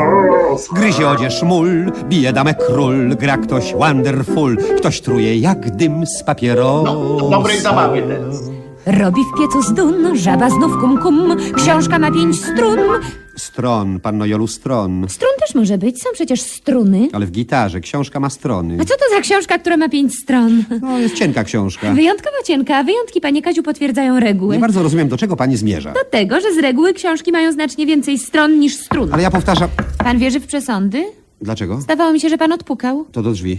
Gryzie 0.72 1.08
odzież 1.08 1.42
mól, 1.42 1.68
bije 2.08 2.32
damę 2.32 2.54
król, 2.54 3.16
gra 3.16 3.36
ktoś 3.36 3.74
wonderful, 3.74 4.56
ktoś 4.76 5.00
truje 5.00 5.36
jak 5.38 5.76
dym 5.76 6.06
z 6.06 6.22
papierosa. 6.22 6.92
No, 6.92 7.30
dobrej 7.30 7.60
zabawy 7.60 8.02
teraz. 8.02 8.42
Robi 8.86 9.20
w 9.34 9.38
piecu 9.38 9.62
zdun, 9.62 10.16
żaba 10.16 10.50
znów 10.50 10.72
kum 10.80 10.98
kum, 11.02 11.36
książka 11.56 11.98
ma 11.98 12.10
pięć 12.10 12.36
strun. 12.44 12.78
Stron, 13.36 14.00
panno 14.00 14.26
Jolu, 14.26 14.46
stron. 14.46 15.06
Strun 15.08 15.30
też 15.40 15.54
może 15.54 15.78
być, 15.78 16.02
są 16.02 16.08
przecież 16.12 16.40
struny. 16.40 17.08
Ale 17.12 17.26
w 17.26 17.30
gitarze 17.30 17.80
książka 17.80 18.20
ma 18.20 18.30
strony. 18.30 18.76
A 18.80 18.84
co 18.84 18.94
to 18.94 19.14
za 19.14 19.20
książka, 19.20 19.58
która 19.58 19.76
ma 19.76 19.88
pięć 19.88 20.14
stron? 20.14 20.64
No, 20.82 20.98
jest 20.98 21.14
cienka 21.14 21.44
książka. 21.44 21.94
Wyjątkowo 21.94 22.36
cienka, 22.44 22.76
a 22.76 22.82
wyjątki, 22.84 23.20
panie 23.20 23.42
Kaziu, 23.42 23.62
potwierdzają 23.62 24.20
reguły. 24.20 24.54
Nie 24.54 24.60
bardzo 24.60 24.82
rozumiem, 24.82 25.08
do 25.08 25.16
czego 25.16 25.36
pani 25.36 25.56
zmierza. 25.56 25.92
Do 25.92 26.04
tego, 26.10 26.40
że 26.40 26.54
z 26.54 26.58
reguły 26.58 26.94
książki 26.94 27.32
mają 27.32 27.52
znacznie 27.52 27.86
więcej 27.86 28.18
stron 28.18 28.58
niż 28.58 28.76
strun. 28.76 29.12
Ale 29.12 29.22
ja 29.22 29.30
powtarzam... 29.30 29.68
Pan 30.04 30.18
wierzy 30.18 30.40
w 30.40 30.46
przesądy? 30.46 31.04
Dlaczego? 31.40 31.80
Zdawało 31.80 32.12
mi 32.12 32.20
się, 32.20 32.28
że 32.28 32.38
pan 32.38 32.52
odpukał. 32.52 33.04
To 33.12 33.22
do 33.22 33.32
drzwi. 33.32 33.58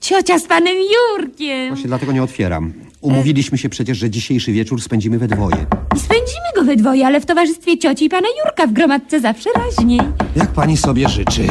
Ciocia 0.00 0.38
z 0.38 0.46
panem 0.46 0.74
Jurkiem. 0.76 1.68
Właśnie 1.68 1.88
dlatego 1.88 2.12
nie 2.12 2.22
otwieram. 2.22 2.72
Umówiliśmy 3.00 3.58
się 3.58 3.68
przecież, 3.68 3.98
że 3.98 4.10
dzisiejszy 4.10 4.52
wieczór 4.52 4.82
spędzimy 4.82 5.18
we 5.18 5.28
dwoje. 5.28 5.66
Spędzimy 5.96 6.48
go 6.56 6.64
we 6.64 6.76
dwoje, 6.76 7.06
ale 7.06 7.20
w 7.20 7.26
towarzystwie 7.26 7.78
cioci 7.78 8.04
i 8.04 8.08
pana 8.08 8.28
Jurka 8.44 8.66
w 8.66 8.72
gromadce 8.72 9.20
zawsze 9.20 9.50
raźniej. 9.56 10.00
Jak 10.36 10.48
pani 10.52 10.76
sobie 10.76 11.08
życzy. 11.08 11.46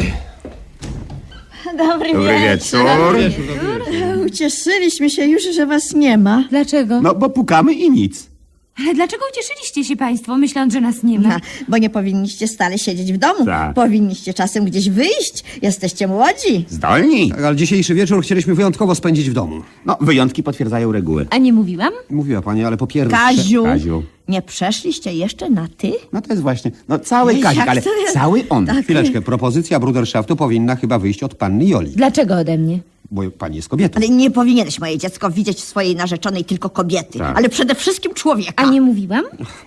Dobry, 1.78 2.12
Dobry 2.12 2.38
wieczór. 2.40 2.80
wieczór. 3.18 4.26
Ucieszyliśmy 4.26 5.10
się 5.10 5.24
już, 5.26 5.42
że 5.54 5.66
was 5.66 5.94
nie 5.94 6.18
ma. 6.18 6.44
Dlaczego? 6.50 7.00
No 7.00 7.14
bo 7.14 7.30
pukamy 7.30 7.72
i 7.74 7.90
nic. 7.90 8.27
Ale 8.80 8.94
dlaczego 8.94 9.22
ucieszyliście 9.32 9.84
się 9.84 9.96
państwo, 9.96 10.38
myśląc, 10.38 10.72
że 10.72 10.80
nas 10.80 11.02
nie 11.02 11.18
ma? 11.20 11.28
Ha, 11.30 11.40
bo 11.68 11.78
nie 11.78 11.90
powinniście 11.90 12.48
stale 12.48 12.78
siedzieć 12.78 13.12
w 13.12 13.16
domu. 13.18 13.44
Tak. 13.44 13.74
Powinniście 13.74 14.34
czasem 14.34 14.64
gdzieś 14.64 14.90
wyjść. 14.90 15.44
Jesteście 15.62 16.08
młodzi. 16.08 16.64
Zdolni. 16.68 17.30
Tak, 17.30 17.44
ale 17.44 17.56
dzisiejszy 17.56 17.94
wieczór 17.94 18.22
chcieliśmy 18.22 18.54
wyjątkowo 18.54 18.94
spędzić 18.94 19.30
w 19.30 19.32
domu. 19.32 19.62
No, 19.86 19.96
wyjątki 20.00 20.42
potwierdzają 20.42 20.92
reguły. 20.92 21.26
A 21.30 21.38
nie 21.38 21.52
mówiłam? 21.52 21.92
Mówiła 22.10 22.42
pani, 22.42 22.64
ale 22.64 22.76
po 22.76 22.86
pierwsze... 22.86 23.16
Kaziu, 23.16 23.64
Kaziu. 23.64 24.02
nie 24.28 24.42
przeszliście 24.42 25.12
jeszcze 25.12 25.50
na 25.50 25.68
ty? 25.76 25.92
No 26.12 26.22
to 26.22 26.30
jest 26.30 26.42
właśnie, 26.42 26.70
no 26.88 26.98
cały 26.98 27.32
Jak 27.32 27.42
Kazik, 27.42 27.62
ale 27.68 27.82
to 27.82 27.90
cały 28.12 28.44
on. 28.48 28.66
Tak. 28.66 28.84
Chwileczkę, 28.84 29.22
propozycja 29.22 29.80
bruderszaftu 29.80 30.36
powinna 30.36 30.76
chyba 30.76 30.98
wyjść 30.98 31.22
od 31.22 31.34
panny 31.34 31.64
Joli, 31.64 31.90
Dlaczego 31.90 32.34
ode 32.36 32.58
mnie? 32.58 32.78
Bo 33.10 33.30
pani 33.30 33.56
jest 33.56 33.68
kobietą. 33.68 33.96
Ale 33.96 34.08
nie 34.08 34.30
powinieneś, 34.30 34.78
moje 34.80 34.98
dziecko, 34.98 35.30
widzieć 35.30 35.60
swojej 35.64 35.96
narzeczonej 35.96 36.44
tylko 36.44 36.70
kobiety, 36.70 37.18
Tak. 37.18 37.36
ale 37.36 37.48
przede 37.48 37.74
wszystkim 37.74 38.14
człowieka. 38.14 38.52
A 38.56 38.70
nie 38.70 38.80
mówiłam? 38.80 39.24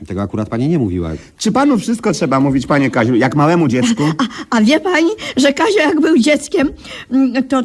Tego 0.08 0.22
akurat 0.22 0.50
pani 0.50 0.68
nie 0.70 0.80
mówiła. 0.80 1.12
Czy 1.38 1.52
panu 1.52 1.78
wszystko 1.80 2.12
trzeba 2.12 2.40
mówić, 2.40 2.68
panie 2.68 2.92
Kaziu, 2.92 3.16
jak 3.16 3.36
małemu 3.36 3.68
dziecku? 3.68 4.04
A, 4.50 4.58
a 4.58 4.62
wie 4.62 4.80
pani, 4.80 5.10
że 5.38 5.54
Kazio 5.54 5.80
jak 5.80 6.02
był 6.02 6.18
dzieckiem, 6.18 6.70
mm, 7.12 7.44
to, 7.48 7.62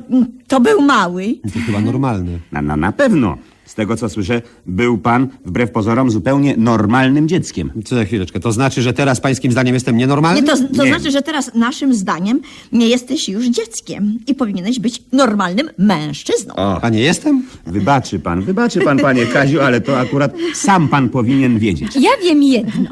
to 0.48 0.60
był 0.60 0.82
mały. 0.82 1.34
To 1.54 1.58
chyba 1.66 1.80
normalne. 1.80 2.38
Na, 2.52 2.62
na, 2.62 2.76
na 2.76 2.92
pewno. 2.92 3.38
Z 3.66 3.74
tego, 3.74 3.96
co 3.96 4.08
słyszę, 4.08 4.42
był 4.66 4.98
pan, 4.98 5.28
wbrew 5.44 5.70
pozorom, 5.70 6.10
zupełnie 6.10 6.54
normalnym 6.56 7.28
dzieckiem. 7.28 7.70
Co 7.84 7.94
za 7.96 8.04
chwileczkę, 8.04 8.40
to 8.40 8.52
znaczy, 8.52 8.82
że 8.82 8.92
teraz 8.92 9.20
pańskim 9.20 9.52
zdaniem 9.52 9.74
jestem 9.74 9.96
nienormalny? 9.96 10.40
Nie, 10.42 10.46
to, 10.48 10.56
to 10.76 10.84
Nie. 10.84 10.90
znaczy, 10.90 11.10
że 11.10 11.22
teraz 11.22 11.54
naszym 11.54 11.94
zdaniem 11.94 12.40
nie 12.72 12.88
jesteś 12.88 13.28
już 13.28 13.46
dzieckiem 13.46 14.18
i 14.26 14.34
powinieneś 14.34 14.78
być 14.78 15.02
normalnym 15.12 15.70
mężczyzną. 15.78 16.54
O, 16.56 16.80
A 16.84 16.88
nie 16.88 17.00
jestem? 17.00 17.42
wybaczy 17.66 18.18
pan, 18.18 18.42
wybaczy 18.42 18.80
pan, 18.80 18.98
panie 18.98 19.26
Kaziu, 19.26 19.60
ale 19.60 19.80
to 19.80 19.98
akurat 19.98 20.34
sam 20.54 20.88
pan 20.88 21.08
powinien 21.08 21.58
wiedzieć. 21.58 21.96
Ja 21.96 22.10
wiem 22.22 22.42
jedno, 22.42 22.90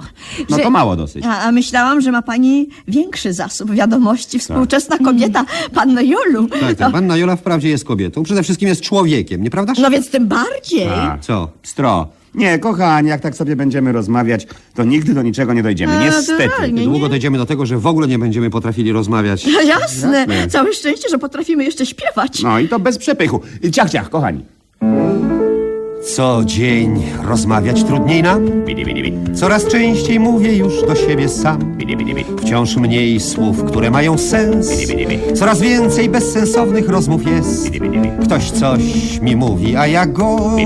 No 0.51 0.57
że 0.57 0.63
to 0.63 0.71
mało 0.71 0.97
dosyć. 0.97 1.25
A, 1.27 1.41
a 1.41 1.53
myślałam, 1.53 2.01
że 2.01 2.13
ma 2.13 2.23
pani 2.23 2.69
większy 2.89 3.33
zasób 3.33 3.71
wiadomości. 3.75 4.39
Współczesna 4.39 4.99
kobieta, 4.99 5.45
panno 5.75 6.01
Jolu. 6.01 6.49
Tak, 6.61 6.75
tak. 6.77 6.93
Panna 6.93 7.17
Jola 7.17 7.37
wprawdzie 7.37 7.69
jest 7.69 7.85
kobietą, 7.85 8.23
przede 8.23 8.43
wszystkim 8.43 8.69
jest 8.69 8.81
człowiekiem, 8.81 9.43
nieprawdaż? 9.43 9.79
No 9.79 9.91
więc 9.91 10.11
tym 10.11 10.27
bardziej. 10.29 10.64
A, 10.91 11.19
Co? 11.21 11.49
Stro. 11.63 12.09
Nie, 12.35 12.59
kochani, 12.59 13.09
jak 13.09 13.21
tak 13.21 13.37
sobie 13.37 13.57
będziemy 13.57 13.93
rozmawiać, 13.93 14.47
to 14.75 14.85
nigdy 14.85 15.15
do 15.15 15.23
niczego 15.23 15.53
nie 15.53 15.63
dojdziemy. 15.63 15.93
A, 15.99 16.05
Niestety. 16.05 16.45
naturalnie. 16.47 16.85
Długo 16.85 17.09
dojdziemy 17.09 17.39
do 17.39 17.47
tego, 17.47 17.67
że 17.67 17.79
w 17.79 17.87
ogóle 17.87 18.09
nie 18.09 18.19
będziemy 18.19 18.51
potrafili 18.51 18.93
rozmawiać. 18.93 19.47
No 19.47 19.61
jasne. 19.63 20.27
Całe 20.49 20.73
szczęście, 20.73 21.09
że 21.09 21.19
potrafimy 21.19 21.65
jeszcze 21.65 21.87
śpiewać. 21.87 22.43
No 22.43 22.59
i 22.59 22.69
to 22.69 22.79
bez 22.81 22.99
przepychu. 22.99 23.41
Ciach, 23.73 23.91
ciach, 23.91 24.11
kochani. 24.11 24.45
Co 26.05 26.43
dzień 26.45 27.03
rozmawiać 27.23 27.85
trudniej 27.85 28.23
nam? 28.23 28.51
Coraz 29.35 29.67
częściej 29.67 30.21
mówię 30.21 30.57
już 30.57 30.83
do 30.87 30.95
siebie 30.95 31.29
sam. 31.29 31.77
Wciąż 32.43 32.77
mniej 32.77 33.21
słów, 33.21 33.65
które 33.65 33.91
mają 33.91 34.19
sens. 34.19 34.71
Coraz 35.35 35.61
więcej 35.61 36.09
bezsensownych 36.09 36.89
rozmów 36.89 37.27
jest. 37.27 37.71
Ktoś 38.23 38.51
coś 38.51 38.83
mi 39.21 39.37
mówi, 39.37 39.77
a 39.77 39.87
ja 39.87 40.07
go 40.07 40.57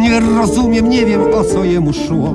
nie 0.00 0.20
rozumiem, 0.20 0.88
nie 0.88 1.06
wiem 1.06 1.20
o 1.34 1.44
co 1.44 1.64
jemu 1.64 1.92
szło. 1.92 2.34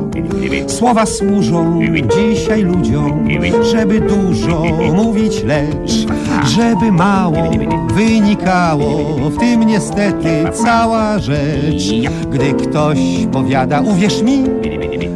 Słowa 0.68 1.06
służą 1.06 1.82
dzisiaj 2.18 2.62
ludziom, 2.62 3.28
żeby 3.72 4.00
dużo 4.00 4.64
mówić, 4.94 5.44
lecz 5.44 6.06
żeby 6.48 6.92
mało 6.92 7.52
wynikało. 7.94 9.16
W 9.30 9.38
tym 9.38 9.64
niestety 9.64 10.46
cała 10.54 11.20
rzecz. 11.20 11.94
Gdy 12.32 12.53
ktoś 12.54 13.00
powiada, 13.32 13.82
uwierz 13.82 14.22
mi, 14.22 14.44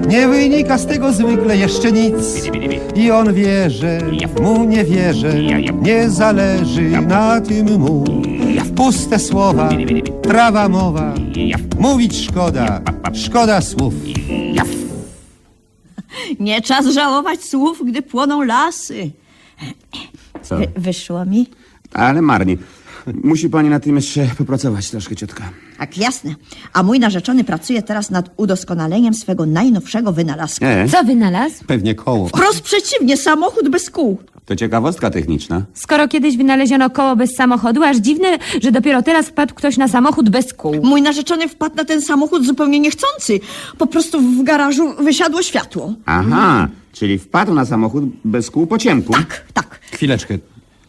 nie 0.07 0.27
wynika 0.27 0.77
z 0.77 0.85
tego 0.85 1.13
zwykle 1.13 1.57
jeszcze 1.57 1.91
nic. 1.91 2.15
I 2.95 3.11
on 3.11 3.33
wie, 3.33 3.69
że 3.69 3.99
mu 4.41 4.63
nie 4.63 4.85
wierzę, 4.85 5.33
nie 5.81 6.09
zależy 6.09 6.89
na 6.89 7.41
tym 7.41 7.79
mu. 7.79 8.03
Puste 8.75 9.19
słowa, 9.19 9.69
prawa 10.21 10.69
mowa, 10.69 11.13
mówić 11.79 12.25
szkoda, 12.25 12.81
szkoda 13.13 13.61
słów. 13.61 13.93
Nie 16.39 16.61
czas 16.61 16.85
żałować 16.85 17.43
słów, 17.43 17.81
gdy 17.85 18.01
płoną 18.01 18.43
lasy. 18.43 19.11
Co? 20.41 20.57
Wy, 20.57 20.67
wyszło 20.75 21.25
mi? 21.25 21.47
Ale 21.93 22.21
marnie. 22.21 22.57
Musi 23.23 23.49
pani 23.49 23.69
na 23.69 23.79
tym 23.79 23.95
jeszcze 23.95 24.27
popracować 24.37 24.89
troszkę, 24.89 25.15
ciotka. 25.15 25.49
Tak, 25.77 25.97
jasne. 25.97 26.35
A 26.73 26.83
mój 26.83 26.99
narzeczony 26.99 27.43
pracuje 27.43 27.81
teraz 27.81 28.09
nad 28.11 28.29
udoskonaleniem 28.37 29.13
swego 29.13 29.45
najnowszego 29.45 30.13
wynalazku. 30.13 30.65
E, 30.65 30.89
Co 30.89 31.03
wynalazł? 31.03 31.63
Pewnie 31.67 31.95
koło. 31.95 32.27
Wprost 32.27 32.61
przeciwnie, 32.61 33.17
samochód 33.17 33.69
bez 33.69 33.89
kół. 33.89 34.17
to 34.45 34.55
ciekawostka 34.55 35.09
techniczna. 35.09 35.61
Skoro 35.73 36.07
kiedyś 36.07 36.37
wynaleziono 36.37 36.89
koło 36.89 37.15
bez 37.15 37.35
samochodu, 37.35 37.83
aż 37.83 37.97
dziwne, 37.97 38.27
że 38.63 38.71
dopiero 38.71 39.01
teraz 39.01 39.25
wpadł 39.27 39.55
ktoś 39.55 39.77
na 39.77 39.87
samochód 39.87 40.29
bez 40.29 40.53
kół. 40.53 40.75
Mój 40.83 41.01
narzeczony 41.01 41.47
wpadł 41.49 41.75
na 41.75 41.85
ten 41.85 42.01
samochód 42.01 42.45
zupełnie 42.45 42.79
niechcący. 42.79 43.39
Po 43.77 43.87
prostu 43.87 44.21
w 44.21 44.43
garażu 44.43 44.93
wysiadło 45.03 45.41
światło. 45.43 45.93
Aha, 46.05 46.67
czyli 46.93 47.19
wpadł 47.19 47.53
na 47.53 47.65
samochód 47.65 48.03
bez 48.25 48.51
kół 48.51 48.67
po 48.67 48.77
ciemku. 48.77 49.13
Tak, 49.13 49.43
tak. 49.53 49.79
Chwileczkę. 49.91 50.37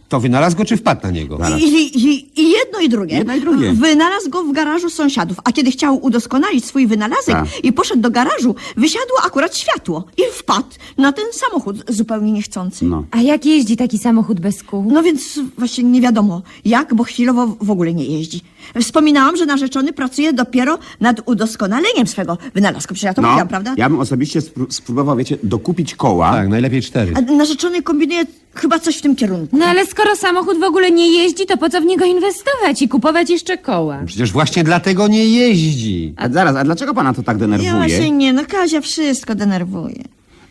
To 0.08 0.20
wynalazł 0.20 0.56
go, 0.56 0.64
czy 0.64 0.76
wpadł 0.76 1.00
na 1.02 1.10
niego? 1.10 1.38
I, 1.58 1.62
i, 1.64 2.40
I 2.40 2.50
jedno 2.50 2.80
i 2.80 2.88
drugie. 2.88 3.16
Jedno 3.16 3.34
i 3.36 3.40
drugie. 3.40 3.72
Wynalazł 3.72 4.30
go 4.30 4.44
w 4.44 4.52
garażu 4.52 4.90
sąsiadów, 4.90 5.36
a 5.44 5.52
kiedy 5.52 5.70
chciał 5.70 6.04
udoskonalić 6.04 6.64
swój 6.64 6.86
wynalazek 6.86 7.34
Tak. 7.34 7.64
i 7.64 7.72
poszedł 7.72 8.00
do 8.02 8.10
garażu, 8.10 8.54
wysiadło 8.76 9.16
akurat 9.26 9.56
światło 9.56 10.04
i 10.16 10.22
wpadł 10.32 10.68
na 10.98 11.12
ten 11.12 11.24
samochód 11.32 11.76
zupełnie 11.88 12.32
niechcący. 12.32 12.84
No. 12.84 13.04
A 13.10 13.20
jak 13.20 13.46
jeździ 13.46 13.76
taki 13.76 13.98
samochód 13.98 14.40
bez 14.40 14.62
kół? 14.62 14.84
No 14.92 15.02
więc 15.02 15.40
właśnie 15.58 15.84
nie 15.84 16.00
wiadomo 16.00 16.42
jak, 16.64 16.94
bo 16.94 17.04
chwilowo 17.04 17.56
w 17.60 17.70
ogóle 17.70 17.94
nie 17.94 18.04
jeździ. 18.04 18.40
Wspominałam, 18.80 19.36
że 19.36 19.46
narzeczony 19.46 19.92
pracuje 19.92 20.32
dopiero 20.32 20.78
nad 21.00 21.20
udoskonaleniem 21.26 22.06
swego 22.06 22.38
wynalazku. 22.54 22.94
Przecież 22.94 23.02
ja 23.08 23.14
to 23.14 23.22
No, 23.22 23.28
mówiłam, 23.28 23.48
prawda? 23.48 23.74
ja 23.76 23.88
bym 23.90 24.00
osobiście 24.00 24.40
spró- 24.40 24.66
spróbował, 24.70 25.16
wiecie, 25.16 25.38
dokupić 25.42 25.94
koła. 25.94 26.32
Tak, 26.32 26.48
najlepiej 26.48 26.82
cztery. 26.82 27.12
A 27.16 27.20
narzeczony 27.20 27.82
kombinuje 27.82 28.24
chyba 28.54 28.78
coś 28.78 28.96
w 28.96 29.00
tym 29.02 29.16
kierunku. 29.16 29.56
No 29.58 29.66
ale 29.66 29.86
skoro 29.86 30.16
samochód 30.16 30.58
w 30.60 30.62
ogóle 30.62 30.90
nie 30.90 31.22
jeździ, 31.22 31.46
to 31.46 31.56
po 31.56 31.68
co 31.70 31.80
w 31.80 31.84
niego 31.84 32.04
inwestować 32.04 32.82
i 32.82 32.88
kupować 32.88 33.30
jeszcze 33.30 33.58
koła? 33.58 33.98
Przecież 34.06 34.32
właśnie 34.32 34.64
dlatego 34.64 35.08
nie 35.08 35.24
jeździ. 35.28 36.14
A 36.16 36.28
zaraz, 36.28 36.56
a 36.56 36.64
dlaczego 36.64 36.94
pana 36.94 37.14
to 37.14 37.22
tak 37.22 37.36
Ja 37.36 37.40
denerwuje? 37.40 37.72
właśnie 37.72 38.10
nie, 38.10 38.32
no 38.32 38.42
Kazia 38.48 38.80
wszystko 38.80 39.34
denerwuje. 39.34 40.02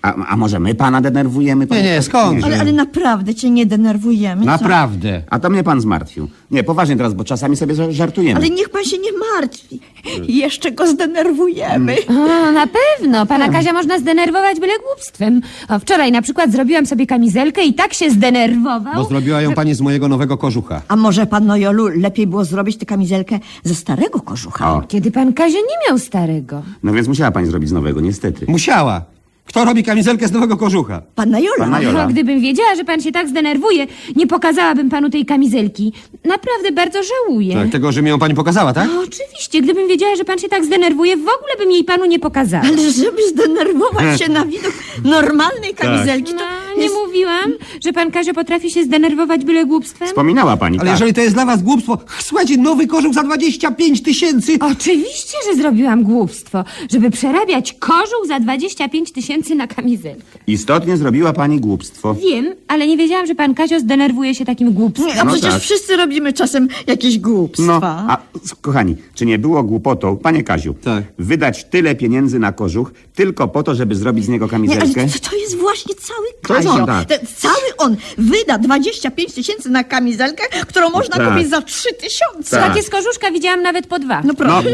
A, 0.08 0.26
a 0.26 0.38
może 0.38 0.60
my 0.60 0.76
pana 0.76 1.02
denerwujemy? 1.02 1.68
Nie, 1.72 1.84
nie, 1.84 2.02
skąd? 2.02 2.44
Ale, 2.44 2.60
ale 2.60 2.72
naprawdę 2.72 3.36
cię 3.36 3.50
nie 3.50 3.66
denerwujemy. 3.66 4.42
co? 4.42 4.48
Naprawdę. 4.48 5.22
A 5.30 5.40
to 5.40 5.50
mnie 5.50 5.64
pan 5.64 5.82
zmartwił. 5.82 6.28
Nie, 6.52 6.64
poważnie 6.64 6.96
teraz, 6.98 7.14
bo 7.14 7.24
czasami 7.24 7.56
sobie 7.58 7.74
ża- 7.76 7.92
żartujemy. 7.92 8.40
Ale 8.40 8.50
niech 8.50 8.70
pan 8.70 8.84
się 8.84 8.98
nie 8.98 9.10
martwi. 9.36 9.80
Jeszcze 10.28 10.72
go 10.72 10.88
zdenerwujemy. 10.88 11.96
A, 12.10 12.52
na 12.52 12.68
pewno. 12.68 13.26
Pana 13.26 13.50
Kazia 13.50 13.74
można 13.74 14.00
zdenerwować 14.00 14.60
byle 14.60 14.74
głupstwem. 14.88 15.42
O, 15.70 15.80
wczoraj 15.80 16.12
na 16.12 16.22
przykład 16.22 16.52
zrobiłam 16.52 16.86
sobie 16.86 17.08
kamizelkę 17.08 17.64
i 17.64 17.74
tak 17.74 17.94
się 17.94 18.10
zdenerwował. 18.12 18.96
Bo 18.96 19.04
zrobiła 19.04 19.42
ją 19.42 19.54
pani 19.54 19.74
z 19.76 19.82
mojego 19.82 20.08
nowego 20.08 20.38
kożucha. 20.38 20.82
A 20.88 20.96
może 20.96 21.26
pan 21.26 21.46
Nojolu 21.46 21.88
lepiej 21.88 22.28
było 22.28 22.46
zrobić 22.46 22.78
tę 22.78 22.86
kamizelkę 22.86 23.40
ze 23.64 23.76
starego 23.76 24.20
kożucha? 24.20 24.74
O, 24.74 24.82
Kiedy 24.82 25.12
pan 25.12 25.34
Kazio 25.34 25.58
nie 25.58 25.90
miał 25.90 26.00
starego. 26.00 26.62
no 26.84 26.94
więc 26.94 27.08
musiała 27.08 27.32
pani 27.32 27.48
zrobić 27.48 27.70
z 27.70 27.74
nowego, 27.74 28.02
niestety. 28.02 28.46
Musiała. 28.48 29.02
Kto 29.48 29.66
robi 29.66 29.84
kamizelkę 29.84 30.28
z 30.28 30.32
nowego 30.32 30.58
kożucha? 30.58 31.02
Pan 31.16 31.30
Najola. 31.30 31.58
Pan 31.58 31.70
Najola. 31.72 32.08
Gdybym 32.08 32.42
wiedziała, 32.42 32.76
że 32.76 32.84
pan 32.86 33.02
się 33.02 33.12
tak 33.12 33.30
zdenerwuje, 33.30 33.88
nie 34.16 34.28
pokazałabym 34.28 34.90
panu 34.90 35.10
tej 35.10 35.26
kamizelki. 35.26 35.94
Naprawdę 36.26 36.72
bardzo 36.72 37.00
żałuję. 37.04 37.54
Tak, 37.56 37.70
tego, 37.70 37.92
że 37.92 38.02
mi 38.02 38.10
ją 38.10 38.20
pani 38.20 38.34
pokazała, 38.36 38.74
tak? 38.74 38.90
A, 38.98 39.00
oczywiście, 39.00 39.62
gdybym 39.62 39.88
wiedziała, 39.88 40.16
że 40.16 40.26
pan 40.26 40.40
się 40.40 40.50
tak 40.50 40.66
zdenerwuje, 40.66 41.18
w 41.18 41.20
ogóle 41.20 41.54
bym 41.60 41.72
jej 41.72 41.84
panu 41.84 42.06
nie 42.06 42.20
pokazała. 42.20 42.64
Ale 42.64 42.92
żeby 42.92 43.28
zdenerwować 43.30 44.22
się 44.22 44.32
na 44.32 44.46
widok 44.46 44.74
normalnej 45.04 45.74
kamizelki, 45.76 46.32
to 46.34 46.40
No, 46.40 46.78
nie 46.78 46.84
jest... 46.84 46.96
mówiłam, 47.06 47.54
że 47.84 47.94
pan 47.94 48.12
Kazio 48.12 48.34
potrafi 48.34 48.72
się 48.72 48.84
zdenerwować 48.84 49.46
byle 49.46 49.66
głupstwem? 49.66 50.08
Wspominała 50.08 50.58
pani, 50.58 50.78
Ale 50.80 50.86
tak. 50.86 50.96
jeżeli 50.96 51.14
to 51.14 51.22
jest 51.22 51.34
dla 51.34 51.46
was 51.46 51.64
głupstwo, 51.64 51.98
słuchajcie, 52.20 52.58
nowy 52.58 52.88
kożuch 52.88 53.14
za 53.14 53.24
25 53.24 54.02
tysięcy. 54.04 54.58
Oczywiście, 54.62 55.38
że 55.50 55.56
zrobiłam 55.56 56.04
głupstwo, 56.04 56.64
żeby 56.92 57.12
przerabiać 57.12 57.74
kożuch 57.74 58.26
za 58.28 58.40
25 58.40 59.12
tysięcy 59.12 59.37
na 59.56 59.68
kamizelkę. 59.68 60.40
Istotnie 60.48 60.98
zrobiła 60.98 61.34
pani 61.34 61.60
głupstwo. 61.60 62.14
Wiem, 62.16 62.56
ale 62.68 62.88
nie 62.88 62.98
wiedziałam, 62.98 63.28
że 63.28 63.36
pan 63.36 63.56
Kazio 63.56 63.80
zdenerwuje 63.80 64.36
się 64.36 64.46
takim 64.46 64.74
głupstwem. 64.74 65.16
Nie, 65.16 65.22
a 65.22 65.26
No 65.26 65.32
przecież 65.32 65.54
tak. 65.54 65.62
wszyscy 65.62 65.98
robimy 65.98 66.34
czasem 66.34 66.68
jakieś 66.88 67.20
głupstwa. 67.20 67.66
No, 67.80 67.82
a 67.84 68.18
s- 68.46 68.56
kochani, 68.62 68.96
czy 69.16 69.26
nie 69.26 69.40
było 69.40 69.64
głupotą, 69.64 70.18
panie 70.18 70.44
Kaziu, 70.44 70.74
Tak. 70.84 71.04
wydać 71.20 71.64
tyle 71.64 71.96
pieniędzy 71.96 72.40
na 72.40 72.52
kożuch 72.52 72.92
tylko 73.16 73.48
po 73.48 73.64
to, 73.64 73.76
żeby 73.76 73.96
zrobić 73.96 74.26
z 74.26 74.30
niego 74.30 74.46
Nie, 74.46 74.52
kamizelkę? 74.52 75.02
ale 75.02 75.10
to, 75.10 75.30
to 75.30 75.36
jest 75.36 75.58
właśnie 75.58 75.96
cały 75.96 76.28
To 76.48 76.56
jest 76.56 76.68
Kazio. 76.68 76.82
on, 76.82 76.86
tak. 76.88 77.06
Ten 77.08 77.20
cały 77.38 77.56
on 77.78 77.96
wyda 78.18 78.58
25 78.58 79.34
tysięcy 79.34 79.70
na 79.70 79.84
kamizelkę, 79.84 80.44
którą 80.68 80.90
można 80.90 81.16
Tak. 81.16 81.34
kupić 81.34 81.50
za 81.50 81.62
3 81.62 81.90
tysiące. 81.94 82.58
Tak. 82.58 82.68
Takie 82.70 82.84
z 82.84 82.90
kożuszka 82.90 83.32
widziałam 83.32 83.62
nawet 83.62 83.88
po 83.88 84.00
dwa. 84.00 84.22
No 84.22 84.28
No, 84.28 84.34
proszę. 84.34 84.70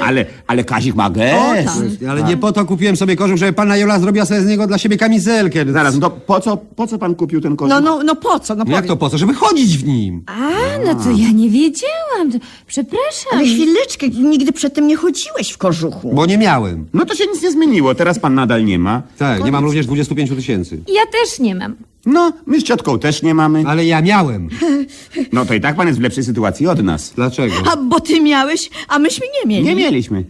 ale, 0.00 0.26
ale 0.46 0.64
Kazik 0.64 0.94
ma 0.94 1.06
O, 1.06 1.10
gest. 1.10 1.38
tak. 2.00 2.10
Ale 2.10 2.22
nie 2.22 2.36
po 2.36 2.52
to 2.52 2.64
kupiłem 2.64 2.96
sobie 2.96 3.16
kożuch, 3.16 3.36
żeby 3.36 3.52
pana 3.52 3.76
Jola 3.76 3.98
zrobiła 4.00 4.24
sobie 4.26 4.40
z 4.40 4.46
niego 4.46 4.66
dla 4.66 4.78
siebie 4.78 4.96
kamizelkę. 4.96 5.72
Zaraz, 5.72 5.94
no 5.94 6.00
to 6.00 6.10
po 6.10 6.40
co, 6.40 6.56
po 6.56 6.86
co 6.86 6.98
pan 6.98 7.14
kupił 7.14 7.40
ten 7.40 7.56
kożuch? 7.56 7.70
No, 7.70 7.80
no, 7.80 8.02
no 8.04 8.16
po 8.16 8.40
co? 8.40 8.54
No 8.54 8.58
Jak 8.64 8.68
powiedz. 8.74 8.86
to 8.88 8.96
po 8.96 9.10
co? 9.10 9.18
Żeby 9.18 9.34
chodzić 9.34 9.78
w 9.78 9.86
nim. 9.86 10.22
A, 10.26 10.38
no 10.84 10.94
to 10.94 11.10
ja 11.10 11.30
nie 11.34 11.50
wiedziałam. 11.50 12.32
To- 12.32 12.38
Przepraszam. 12.66 13.32
Ale 13.32 13.44
chwileczkę, 13.44 14.08
nigdy 14.08 14.52
przedtem 14.52 14.86
nie 14.86 14.96
chodziłeś 14.96 15.50
w 15.50 15.58
kożuchu. 15.58 16.10
Bo 16.14 16.26
nie 16.26 16.38
miałem. 16.38 16.86
No 16.94 17.04
to 17.06 17.14
się 17.14 17.24
nic 17.32 17.42
nie 17.42 17.50
zmieniło, 17.50 17.94
teraz 17.94 18.18
pan 18.18 18.34
nadal 18.34 18.64
nie 18.64 18.78
ma. 18.78 19.02
Tak, 19.18 19.44
nie 19.44 19.52
mam 19.52 19.64
również 19.64 19.86
25 19.86 20.30
tysięcy. 20.30 20.80
Ja 20.88 21.02
też 21.12 21.38
nie 21.40 21.54
mam. 21.54 21.76
No, 22.06 22.32
my 22.46 22.60
z 22.60 22.64
ciotką 22.64 22.98
też 22.98 23.22
nie 23.22 23.34
mamy. 23.34 23.64
Ale 23.66 23.84
ja 23.84 24.02
miałem. 24.02 24.48
No 25.32 25.46
to 25.46 25.54
i 25.54 25.60
tak 25.60 25.76
pan 25.76 25.86
jest 25.86 25.98
w 25.98 26.02
lepszej 26.02 26.24
sytuacji 26.24 26.66
od 26.66 26.82
nas. 26.82 27.12
Dlaczego? 27.16 27.54
A 27.72 27.76
bo 27.76 28.00
ty 28.00 28.20
miałeś, 28.20 28.70
a 28.88 28.98
myśmy 28.98 29.26
nie 29.40 29.48
mieli. 29.48 29.64
Nie 29.66 29.74
mieliśmy. 29.76 30.24